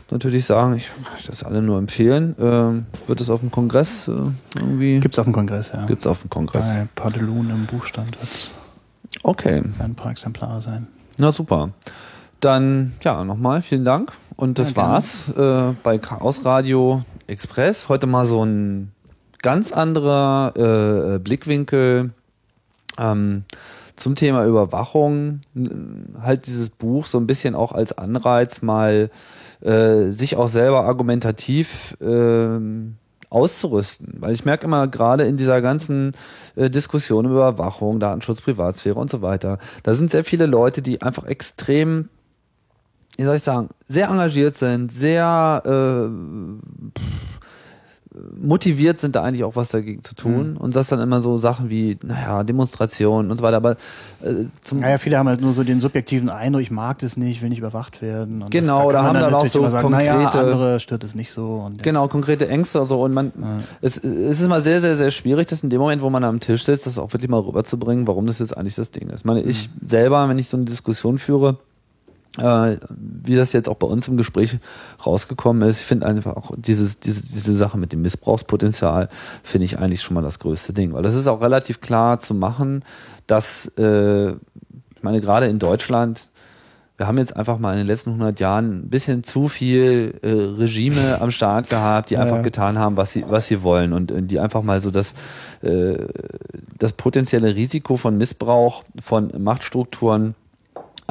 natürlich 0.09 0.45
sagen, 0.45 0.75
ich 0.75 0.87
kann 0.87 1.13
das 1.27 1.43
alle 1.43 1.61
nur 1.61 1.77
empfehlen. 1.77 2.35
Ähm, 2.39 2.85
wird 3.07 3.21
es 3.21 3.29
auf 3.29 3.41
dem 3.41 3.51
Kongress 3.51 4.07
äh, 4.07 4.13
irgendwie? 4.55 4.99
Gibt 4.99 5.15
es 5.15 5.19
auf 5.19 5.25
dem 5.25 5.33
Kongress, 5.33 5.71
ja. 5.73 5.85
Gibt 5.85 6.03
es 6.03 6.07
auf 6.07 6.21
dem 6.21 6.29
Kongress. 6.29 6.67
Bei 6.67 6.87
Padelun 6.95 7.49
im 7.49 7.65
Buchstand 7.65 8.19
wird 8.19 8.23
es 8.23 8.53
okay. 9.23 9.61
ein 9.79 9.95
paar 9.95 10.11
Exemplare 10.11 10.61
sein. 10.61 10.87
Na 11.17 11.31
super. 11.31 11.69
Dann, 12.39 12.93
ja, 13.01 13.23
nochmal 13.23 13.61
vielen 13.61 13.85
Dank. 13.85 14.11
Und 14.35 14.59
das 14.59 14.71
ja, 14.71 14.77
war's 14.77 15.29
äh, 15.29 15.73
bei 15.83 15.97
Chaos 15.97 16.45
Radio 16.45 17.03
Express. 17.27 17.89
Heute 17.89 18.07
mal 18.07 18.25
so 18.25 18.43
ein 18.43 18.91
ganz 19.41 19.71
anderer 19.71 20.53
äh, 21.15 21.19
Blickwinkel 21.19 22.11
ähm, 22.97 23.43
zum 23.95 24.15
Thema 24.15 24.45
Überwachung. 24.45 25.41
Halt 26.21 26.47
dieses 26.47 26.69
Buch 26.69 27.05
so 27.05 27.19
ein 27.19 27.27
bisschen 27.27 27.55
auch 27.55 27.73
als 27.73 27.97
Anreiz, 27.97 28.61
mal 28.61 29.11
äh, 29.61 30.11
sich 30.11 30.35
auch 30.35 30.47
selber 30.47 30.85
argumentativ 30.85 31.95
äh, 32.01 32.59
auszurüsten. 33.29 34.15
Weil 34.19 34.33
ich 34.33 34.45
merke 34.45 34.65
immer 34.65 34.87
gerade 34.87 35.25
in 35.25 35.37
dieser 35.37 35.61
ganzen 35.61 36.13
äh, 36.55 36.69
Diskussion 36.69 37.25
über 37.25 37.49
Überwachung, 37.49 37.99
Datenschutz, 37.99 38.41
Privatsphäre 38.41 38.99
und 38.99 39.09
so 39.09 39.21
weiter, 39.21 39.57
da 39.83 39.93
sind 39.93 40.11
sehr 40.11 40.23
viele 40.23 40.45
Leute, 40.45 40.81
die 40.81 41.01
einfach 41.01 41.25
extrem 41.25 42.09
wie 43.17 43.23
soll 43.23 43.35
ich 43.35 43.43
sagen, 43.43 43.69
sehr 43.87 44.07
engagiert 44.07 44.55
sind, 44.55 44.91
sehr 44.91 45.61
äh, 45.65 46.09
motiviert 48.39 48.99
sind, 48.99 49.15
da 49.15 49.23
eigentlich 49.23 49.43
auch 49.43 49.55
was 49.55 49.69
dagegen 49.69 50.03
zu 50.03 50.15
tun. 50.15 50.51
Mhm. 50.51 50.57
Und 50.57 50.75
das 50.75 50.87
dann 50.87 50.99
immer 50.99 51.21
so 51.21 51.37
Sachen 51.37 51.69
wie, 51.69 51.97
naja, 52.03 52.43
Demonstrationen 52.43 53.31
und 53.31 53.37
so 53.37 53.43
weiter. 53.43 53.57
Aber 53.57 53.71
äh, 54.21 54.45
zum 54.61 54.79
Naja, 54.79 54.97
viele 54.97 55.17
haben 55.17 55.27
halt 55.27 55.41
nur 55.41 55.53
so 55.53 55.63
den 55.63 55.79
subjektiven 55.79 56.29
Eindruck, 56.29 56.61
ich 56.61 56.71
mag 56.71 56.99
das 56.99 57.17
nicht, 57.17 57.41
will 57.41 57.49
nicht 57.49 57.59
überwacht 57.59 58.01
werden. 58.01 58.43
Und 58.43 58.51
genau, 58.51 58.85
das, 58.85 58.93
da, 58.93 59.01
da 59.01 59.03
haben 59.07 59.19
dann 59.19 59.33
auch 59.33 59.45
so 59.45 59.67
sagen, 59.67 59.89
konkrete. 59.89 60.13
Naja, 60.13 60.29
andere 60.29 60.79
stört 60.79 61.03
es 61.03 61.15
nicht 61.15 61.31
so. 61.31 61.71
genau, 61.81 62.07
konkrete 62.07 62.47
Ängste 62.47 62.85
so. 62.85 63.01
Und 63.03 63.13
man, 63.13 63.31
ja. 63.39 63.59
es, 63.81 63.97
es 63.97 64.39
ist 64.39 64.45
immer 64.45 64.61
sehr, 64.61 64.79
sehr, 64.79 64.95
sehr 64.95 65.11
schwierig, 65.11 65.47
das 65.47 65.63
in 65.63 65.69
dem 65.69 65.79
Moment, 65.79 66.01
wo 66.01 66.09
man 66.09 66.23
am 66.23 66.39
Tisch 66.39 66.65
sitzt, 66.65 66.85
das 66.85 66.97
auch 66.97 67.11
wirklich 67.13 67.29
mal 67.29 67.39
rüberzubringen, 67.39 68.07
warum 68.07 68.27
das 68.27 68.39
jetzt 68.39 68.55
eigentlich 68.55 68.75
das 68.75 68.91
Ding 68.91 69.09
ist. 69.09 69.21
Ich 69.21 69.25
meine, 69.25 69.41
ich 69.41 69.69
mhm. 69.69 69.87
selber, 69.87 70.29
wenn 70.29 70.37
ich 70.37 70.49
so 70.49 70.57
eine 70.57 70.65
Diskussion 70.65 71.17
führe, 71.17 71.57
äh, 72.39 72.77
wie 72.89 73.35
das 73.35 73.53
jetzt 73.53 73.69
auch 73.69 73.75
bei 73.75 73.87
uns 73.87 74.07
im 74.07 74.17
Gespräch 74.17 74.57
rausgekommen 75.05 75.67
ist, 75.67 75.81
ich 75.81 75.85
finde 75.85 76.07
einfach 76.07 76.35
auch 76.35 76.51
dieses, 76.57 76.99
diese, 76.99 77.21
diese 77.21 77.53
Sache 77.53 77.77
mit 77.77 77.93
dem 77.93 78.01
Missbrauchspotenzial, 78.01 79.09
finde 79.43 79.65
ich 79.65 79.77
eigentlich 79.77 80.01
schon 80.01 80.15
mal 80.15 80.23
das 80.23 80.39
größte 80.39 80.73
Ding. 80.73 80.93
Weil 80.93 81.03
das 81.03 81.13
ist 81.13 81.27
auch 81.27 81.41
relativ 81.41 81.81
klar 81.81 82.17
zu 82.17 82.33
machen, 82.33 82.83
dass, 83.27 83.71
äh, 83.77 84.31
ich 84.31 85.03
meine, 85.03 85.21
gerade 85.21 85.47
in 85.47 85.59
Deutschland, 85.59 86.29
wir 86.97 87.07
haben 87.07 87.17
jetzt 87.17 87.35
einfach 87.35 87.59
mal 87.59 87.73
in 87.73 87.79
den 87.79 87.87
letzten 87.87 88.11
100 88.11 88.39
Jahren 88.39 88.79
ein 88.79 88.89
bisschen 88.89 89.23
zu 89.23 89.47
viel 89.47 90.19
äh, 90.21 90.29
Regime 90.29 91.21
am 91.21 91.31
Start 91.31 91.69
gehabt, 91.69 92.09
die 92.09 92.17
einfach 92.17 92.37
ja. 92.37 92.41
getan 92.43 92.79
haben, 92.79 92.97
was 92.97 93.13
sie, 93.13 93.25
was 93.27 93.47
sie 93.47 93.61
wollen 93.61 93.93
und, 93.93 94.11
und 94.11 94.27
die 94.27 94.39
einfach 94.39 94.61
mal 94.63 94.79
so 94.79 94.89
das, 94.89 95.13
äh, 95.61 95.97
das 96.77 96.93
potenzielle 96.93 97.55
Risiko 97.55 97.97
von 97.97 98.17
Missbrauch 98.17 98.83
von 99.01 99.31
Machtstrukturen 99.37 100.35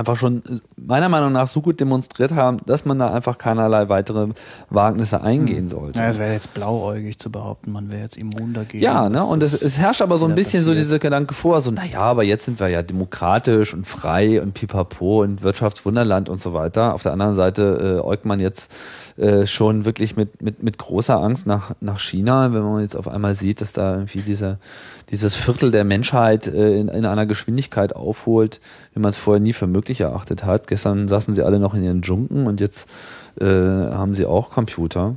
einfach 0.03 0.17
schon 0.17 0.39
äh, 0.39 0.59
meiner 0.77 1.09
Meinung 1.09 1.33
nach 1.33 1.47
so 1.47 1.61
gut 1.61 1.79
demonstriert 1.79 2.33
haben, 2.33 2.59
dass 2.67 2.85
man 2.85 2.99
da 2.99 3.13
einfach 3.13 3.39
keinerlei 3.39 3.89
weitere 3.89 4.29
Wagnisse 4.69 5.23
eingehen 5.23 5.65
hm. 5.65 5.69
sollte. 5.69 5.99
Ja, 5.99 6.09
es 6.09 6.19
wäre 6.19 6.33
jetzt 6.33 6.53
blauäugig 6.55 7.19
zu 7.19 7.31
behaupten, 7.31 7.71
man 7.71 7.91
wäre 7.93 8.03
jetzt 8.03 8.17
immun 8.17 8.53
dagegen. 8.53 8.83
Ja, 8.83 9.09
ne? 9.09 9.25
Und 9.25 9.43
es, 9.43 9.61
es 9.61 9.79
herrscht 9.79 10.03
aber 10.03 10.19
so 10.19 10.27
ein 10.27 10.35
bisschen 10.35 10.61
passiert. 10.61 10.77
so 10.77 10.83
dieser 10.83 10.99
Gedanke 10.99 11.35
vor, 11.35 11.61
so, 11.61 11.71
naja, 11.71 12.01
aber 12.01 12.25
jetzt 12.25 12.45
sind 12.45 12.59
wir 12.59 12.69
ja 12.69 12.83
demokratisch 12.83 13.73
und 13.73 13.87
frei 13.87 14.43
und 14.43 14.55
pipapo 14.55 15.23
und 15.23 15.43
Wirtschaftswunderland 15.43 16.29
und 16.29 16.41
so 16.41 16.53
weiter. 16.53 16.95
Auf 16.95 17.03
der 17.05 17.13
anderen 17.13 17.37
Seite 17.37 17.99
äh, 17.99 18.05
äugt 18.05 18.25
man 18.25 18.41
jetzt 18.41 18.73
äh, 19.23 19.47
schon 19.47 19.85
wirklich 19.85 20.17
mit, 20.17 20.43
mit, 20.43 20.65
mit 20.65 20.79
großer 20.79 21.17
Angst 21.17 21.47
nach, 21.47 21.77
nach 21.81 22.01
China, 22.01 22.53
wenn 22.53 22.63
man 22.63 22.81
jetzt 22.81 22.97
auf 22.97 23.07
einmal 23.07 23.37
sieht, 23.37 23.61
dass 23.61 23.73
da 23.73 23.95
irgendwie 23.95 24.23
diese, 24.23 24.59
dieses 25.11 25.37
Viertel 25.37 25.71
der 25.71 25.85
Menschheit 25.85 26.49
äh, 26.49 26.81
in, 26.81 26.89
in 26.89 27.07
einer 27.07 27.25
Geschwindigkeit 27.27 27.95
aufholt, 27.95 28.61
wie 28.95 29.01
man 29.01 29.11
es 29.11 29.17
vorher 29.17 29.41
nie 29.41 29.53
für 29.53 29.69
möglich 29.69 30.01
erachtet 30.01 30.45
hat. 30.45 30.67
Gestern 30.67 31.07
saßen 31.07 31.35
sie 31.35 31.43
alle 31.43 31.61
noch 31.61 31.75
in 31.75 31.85
ihren 31.85 32.03
Junken 32.03 32.49
und 32.49 32.61
jetzt 32.61 32.89
äh, 33.41 33.45
haben 33.45 34.15
sie 34.15 34.27
auch 34.27 34.51
Computer. 34.51 35.17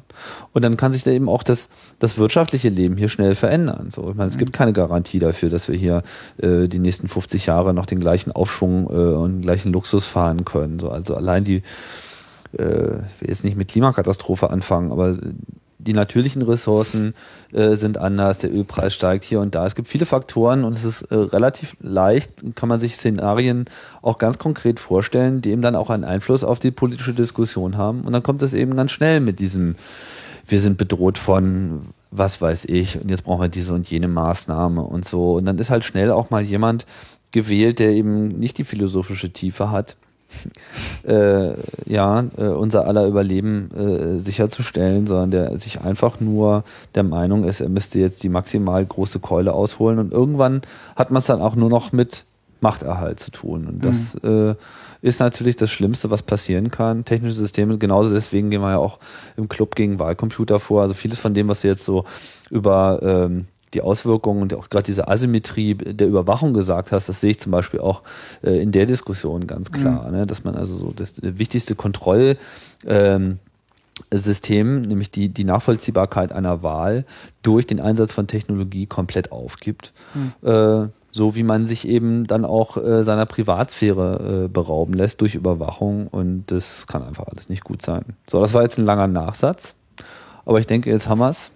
Und 0.53 0.64
dann 0.64 0.77
kann 0.77 0.91
sich 0.91 1.03
da 1.03 1.10
eben 1.10 1.27
auch 1.27 1.41
das, 1.41 1.69
das 1.98 2.19
wirtschaftliche 2.19 2.69
Leben 2.69 2.98
hier 2.98 3.10
schnell 3.10 3.34
verändern. 3.34 3.90
So, 3.90 4.10
ich 4.11 4.15
meine, 4.15 4.30
es 4.30 4.38
gibt 4.38 4.53
keine 4.53 4.72
Garantie 4.72 5.19
dafür, 5.19 5.49
dass 5.49 5.68
wir 5.68 5.76
hier 5.76 6.03
äh, 6.38 6.68
die 6.68 6.80
nächsten 6.80 7.07
50 7.07 7.48
Jahre 7.48 7.73
noch 7.73 7.88
den 7.88 7.99
gleichen 7.99 8.32
Aufschwung 8.32 8.86
äh, 8.86 9.15
und 9.15 9.32
den 9.34 9.41
gleichen 9.41 9.73
Luxus 9.73 10.06
fahren 10.06 10.45
können. 10.45 10.80
So, 10.80 10.91
also 10.91 11.15
allein 11.15 11.44
die 11.44 11.64
ich 12.57 13.22
will 13.22 13.30
jetzt 13.30 13.44
nicht 13.44 13.57
mit 13.57 13.69
Klimakatastrophe 13.69 14.49
anfangen, 14.49 14.91
aber 14.91 15.18
die 15.86 15.94
natürlichen 15.94 16.41
Ressourcen 16.41 17.14
äh, 17.53 17.76
sind 17.76 17.98
anders, 17.98 18.40
der 18.40 18.53
Ölpreis 18.53 18.94
steigt 18.94 19.23
hier 19.23 19.40
und 19.40 19.56
da. 19.56 19.65
Es 19.65 19.76
gibt 19.76 19.88
viele 19.88 20.06
Faktoren 20.06 20.64
und 20.64 20.73
es 20.73 20.84
ist 20.84 21.03
äh, 21.03 21.15
relativ 21.15 21.76
leicht, 21.80 22.56
kann 22.56 22.69
man 22.69 22.80
sich 22.80 22.95
Szenarien 22.95 23.65
auch 24.02 24.18
ganz 24.18 24.38
konkret 24.38 24.80
vorstellen, 24.80 25.41
die 25.41 25.52
eben 25.52 25.61
dann 25.61 25.76
auch 25.76 25.90
einen 25.90 26.03
Einfluss 26.03 26.44
auf 26.44 26.60
die 26.60 26.72
politische 26.72 27.14
Diskussion 27.14 27.77
haben. 27.77 28.02
Und 28.02 28.14
dann 28.14 28.23
kommt 28.23 28.41
es 28.41 28.53
eben 28.53 28.76
ganz 28.76 28.91
schnell 28.91 29.19
mit 29.19 29.40
diesem, 29.40 29.76
wir 30.48 30.60
sind 30.60 30.77
bedroht 30.77 31.18
von 31.18 31.82
was 32.11 32.41
weiß 32.41 32.65
ich 32.65 33.02
und 33.02 33.10
jetzt 33.10 33.23
brauchen 33.23 33.41
wir 33.41 33.49
diese 33.49 33.73
und 33.73 33.90
jene 33.90 34.07
Maßnahme 34.07 34.82
und 34.82 35.06
so. 35.06 35.34
Und 35.34 35.45
dann 35.45 35.60
ist 35.60 35.69
halt 35.69 35.84
schnell 35.84 36.11
auch 36.11 36.30
mal 36.30 36.41
jemand 36.41 36.86
gewählt, 37.32 37.80
der 37.80 37.91
eben 37.91 38.30
nicht 38.30 38.57
die 38.57 38.64
philosophische 38.64 39.32
Tiefe 39.32 39.69
hat 39.69 39.98
äh, 41.08 41.54
ja, 41.86 42.26
äh, 42.38 42.48
unser 42.48 42.88
aller 42.88 43.08
Überleben 43.08 43.72
äh, 43.72 44.20
sicherzustellen, 44.20 45.08
sondern 45.08 45.32
der 45.32 45.58
sich 45.58 45.82
einfach 45.82 46.20
nur 46.20 46.64
der 46.96 47.04
Meinung 47.04 47.44
ist, 47.44 47.62
er 47.62 47.70
müsste 47.70 48.00
jetzt 48.00 48.24
die 48.24 48.30
maximal 48.30 48.86
große 48.86 49.20
Keule 49.20 49.54
ausholen 49.54 50.00
und 50.00 50.12
irgendwann 50.12 50.62
hat 50.96 51.12
man 51.12 51.20
es 51.20 51.28
dann 51.28 51.42
auch 51.42 51.56
nur 51.56 51.70
noch 51.70 51.92
mit 51.92 52.26
Machterhalt 52.62 53.20
zu 53.20 53.32
tun. 53.32 53.68
Und 53.68 53.86
das 53.86 54.18
mhm. 54.24 54.52
äh, 54.52 55.08
ist 55.08 55.20
natürlich 55.20 55.56
das 55.56 55.70
Schlimmste, 55.70 56.10
was 56.10 56.24
passieren 56.24 56.72
kann. 56.72 57.06
Technische 57.06 57.36
Systeme, 57.36 57.78
genauso 57.78 58.12
deswegen 58.12 58.50
gehen 58.50 58.62
wir 58.62 58.72
ja 58.72 58.78
auch 58.78 59.00
im 59.38 59.48
Club 59.50 59.76
gegen 59.76 60.00
Wahlcomputer 60.00 60.60
vor. 60.60 60.82
Also 60.82 60.94
vieles 60.96 61.20
von 61.20 61.34
dem, 61.34 61.48
was 61.48 61.64
jetzt 61.64 61.86
so 61.86 62.06
über 62.50 63.00
ähm, 63.04 63.46
die 63.76 63.82
Auswirkungen 63.82 64.42
und 64.42 64.54
auch 64.54 64.70
gerade 64.70 64.86
diese 64.86 65.08
Asymmetrie 65.08 65.76
der 65.76 66.08
Überwachung 66.08 66.54
gesagt 66.54 66.92
hast, 66.92 67.10
das 67.10 67.22
sehe 67.22 67.32
ich 67.32 67.40
zum 67.40 67.52
Beispiel 67.52 67.80
auch 67.80 68.02
äh, 68.44 68.62
in 68.62 68.72
der 68.72 68.86
Diskussion 68.86 69.46
ganz 69.46 69.72
klar, 69.72 70.08
mhm. 70.08 70.18
ne? 70.18 70.26
dass 70.26 70.44
man 70.44 70.56
also 70.56 70.78
so 70.78 70.94
das 70.96 71.16
wichtigste 71.22 71.76
Kontroll 71.76 72.38
ähm, 72.88 73.40
System, 74.12 74.82
nämlich 74.82 75.12
die, 75.12 75.30
die 75.30 75.46
Nachvollziehbarkeit 75.46 76.32
einer 76.32 76.64
Wahl 76.64 77.06
durch 77.44 77.66
den 77.66 77.80
Einsatz 77.80 78.14
von 78.14 78.28
Technologie 78.28 78.88
komplett 78.88 79.32
aufgibt. 79.32 79.94
Mhm. 80.14 80.50
Äh, 80.50 80.88
so 81.12 81.34
wie 81.34 81.44
man 81.44 81.66
sich 81.66 81.88
eben 81.88 82.28
dann 82.28 82.44
auch 82.44 82.76
äh, 82.76 83.02
seiner 83.02 83.26
Privatsphäre 83.26 84.46
äh, 84.46 84.48
berauben 84.50 84.94
lässt 84.94 85.22
durch 85.22 85.36
Überwachung 85.36 86.08
und 86.08 86.44
das 86.48 86.88
kann 86.88 87.04
einfach 87.04 87.28
alles 87.28 87.48
nicht 87.48 87.64
gut 87.64 87.82
sein. 87.82 88.04
So, 88.30 88.42
das 88.42 88.54
war 88.54 88.64
jetzt 88.64 88.78
ein 88.78 88.84
langer 88.86 89.08
Nachsatz, 89.08 89.76
aber 90.46 90.60
ich 90.60 90.68
denke, 90.68 90.90
jetzt 90.90 91.08
haben 91.08 91.20
wir 91.20 91.30
es. 91.30 91.52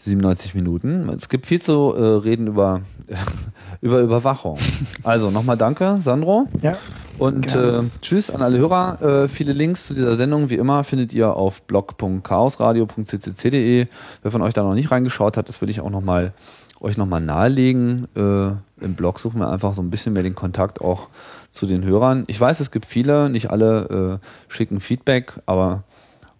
97 0.00 0.54
Minuten. 0.54 1.08
Es 1.10 1.28
gibt 1.28 1.46
viel 1.46 1.62
zu 1.62 1.94
äh, 1.94 2.02
reden 2.02 2.46
über, 2.46 2.82
über 3.80 4.00
Überwachung. 4.00 4.58
Also 5.02 5.30
nochmal 5.30 5.56
danke, 5.56 5.96
Sandro. 6.00 6.46
Ja. 6.62 6.76
Und 7.18 7.54
äh, 7.54 7.82
tschüss 8.00 8.30
an 8.30 8.40
alle 8.40 8.56
Hörer. 8.58 9.02
Äh, 9.02 9.28
viele 9.28 9.52
Links 9.52 9.86
zu 9.86 9.94
dieser 9.94 10.16
Sendung, 10.16 10.48
wie 10.48 10.54
immer, 10.54 10.84
findet 10.84 11.12
ihr 11.12 11.36
auf 11.36 11.60
blog.chaosradio.ccc.de. 11.62 13.86
Wer 14.22 14.30
von 14.30 14.42
euch 14.42 14.54
da 14.54 14.62
noch 14.62 14.74
nicht 14.74 14.90
reingeschaut 14.90 15.36
hat, 15.36 15.50
das 15.50 15.60
will 15.60 15.68
ich 15.68 15.82
auch 15.82 15.90
nochmal 15.90 16.32
euch 16.80 16.96
nochmal 16.96 17.20
nahelegen. 17.20 18.08
Äh, 18.16 18.52
Im 18.82 18.94
Blog 18.94 19.20
suchen 19.20 19.40
wir 19.40 19.50
einfach 19.50 19.74
so 19.74 19.82
ein 19.82 19.90
bisschen 19.90 20.14
mehr 20.14 20.22
den 20.22 20.34
Kontakt 20.34 20.80
auch 20.80 21.08
zu 21.50 21.66
den 21.66 21.84
Hörern. 21.84 22.24
Ich 22.26 22.40
weiß, 22.40 22.60
es 22.60 22.70
gibt 22.70 22.86
viele, 22.86 23.28
nicht 23.28 23.50
alle 23.50 24.20
äh, 24.20 24.52
schicken 24.52 24.80
Feedback, 24.80 25.34
aber 25.46 25.84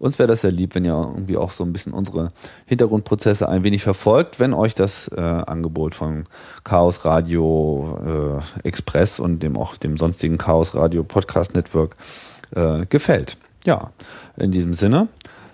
uns 0.01 0.17
wäre 0.17 0.27
das 0.27 0.41
sehr 0.41 0.51
lieb, 0.51 0.73
wenn 0.73 0.83
ihr 0.83 0.93
irgendwie 0.93 1.37
auch 1.37 1.51
so 1.51 1.63
ein 1.63 1.71
bisschen 1.71 1.93
unsere 1.93 2.31
Hintergrundprozesse 2.65 3.47
ein 3.47 3.63
wenig 3.63 3.83
verfolgt, 3.83 4.39
wenn 4.39 4.53
euch 4.53 4.73
das 4.73 5.07
äh, 5.09 5.21
Angebot 5.21 5.93
von 5.93 6.25
Chaos 6.63 7.05
Radio 7.05 8.41
äh, 8.63 8.67
Express 8.67 9.19
und 9.19 9.43
dem 9.43 9.55
auch 9.57 9.77
dem 9.77 9.97
sonstigen 9.97 10.39
Chaos 10.39 10.73
Radio 10.73 11.03
Podcast 11.03 11.53
Network 11.53 11.95
äh, 12.55 12.87
gefällt. 12.87 13.37
Ja, 13.63 13.91
in 14.37 14.51
diesem 14.51 14.73
Sinne 14.73 15.07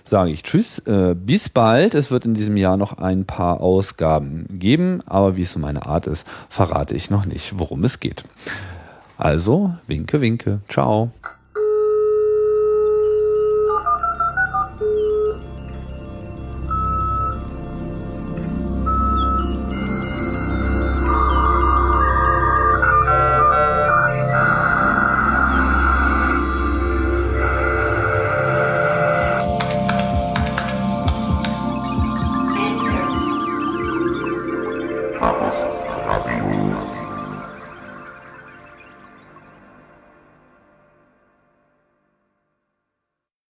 sage 0.05 0.31
ich 0.31 0.43
Tschüss, 0.43 0.79
äh, 0.79 1.13
bis 1.13 1.49
bald. 1.49 1.93
Es 1.93 2.09
wird 2.09 2.25
in 2.25 2.33
diesem 2.33 2.55
Jahr 2.55 2.77
noch 2.77 2.97
ein 2.97 3.25
paar 3.25 3.59
Ausgaben 3.59 4.45
geben, 4.49 5.01
aber 5.05 5.35
wie 5.35 5.41
es 5.41 5.51
so 5.51 5.59
meine 5.59 5.85
Art 5.85 6.07
ist, 6.07 6.25
verrate 6.47 6.95
ich 6.95 7.09
noch 7.09 7.25
nicht, 7.25 7.59
worum 7.59 7.83
es 7.83 7.99
geht. 7.99 8.23
Also, 9.17 9.73
winke, 9.87 10.21
winke. 10.21 10.61
Ciao. 10.69 11.11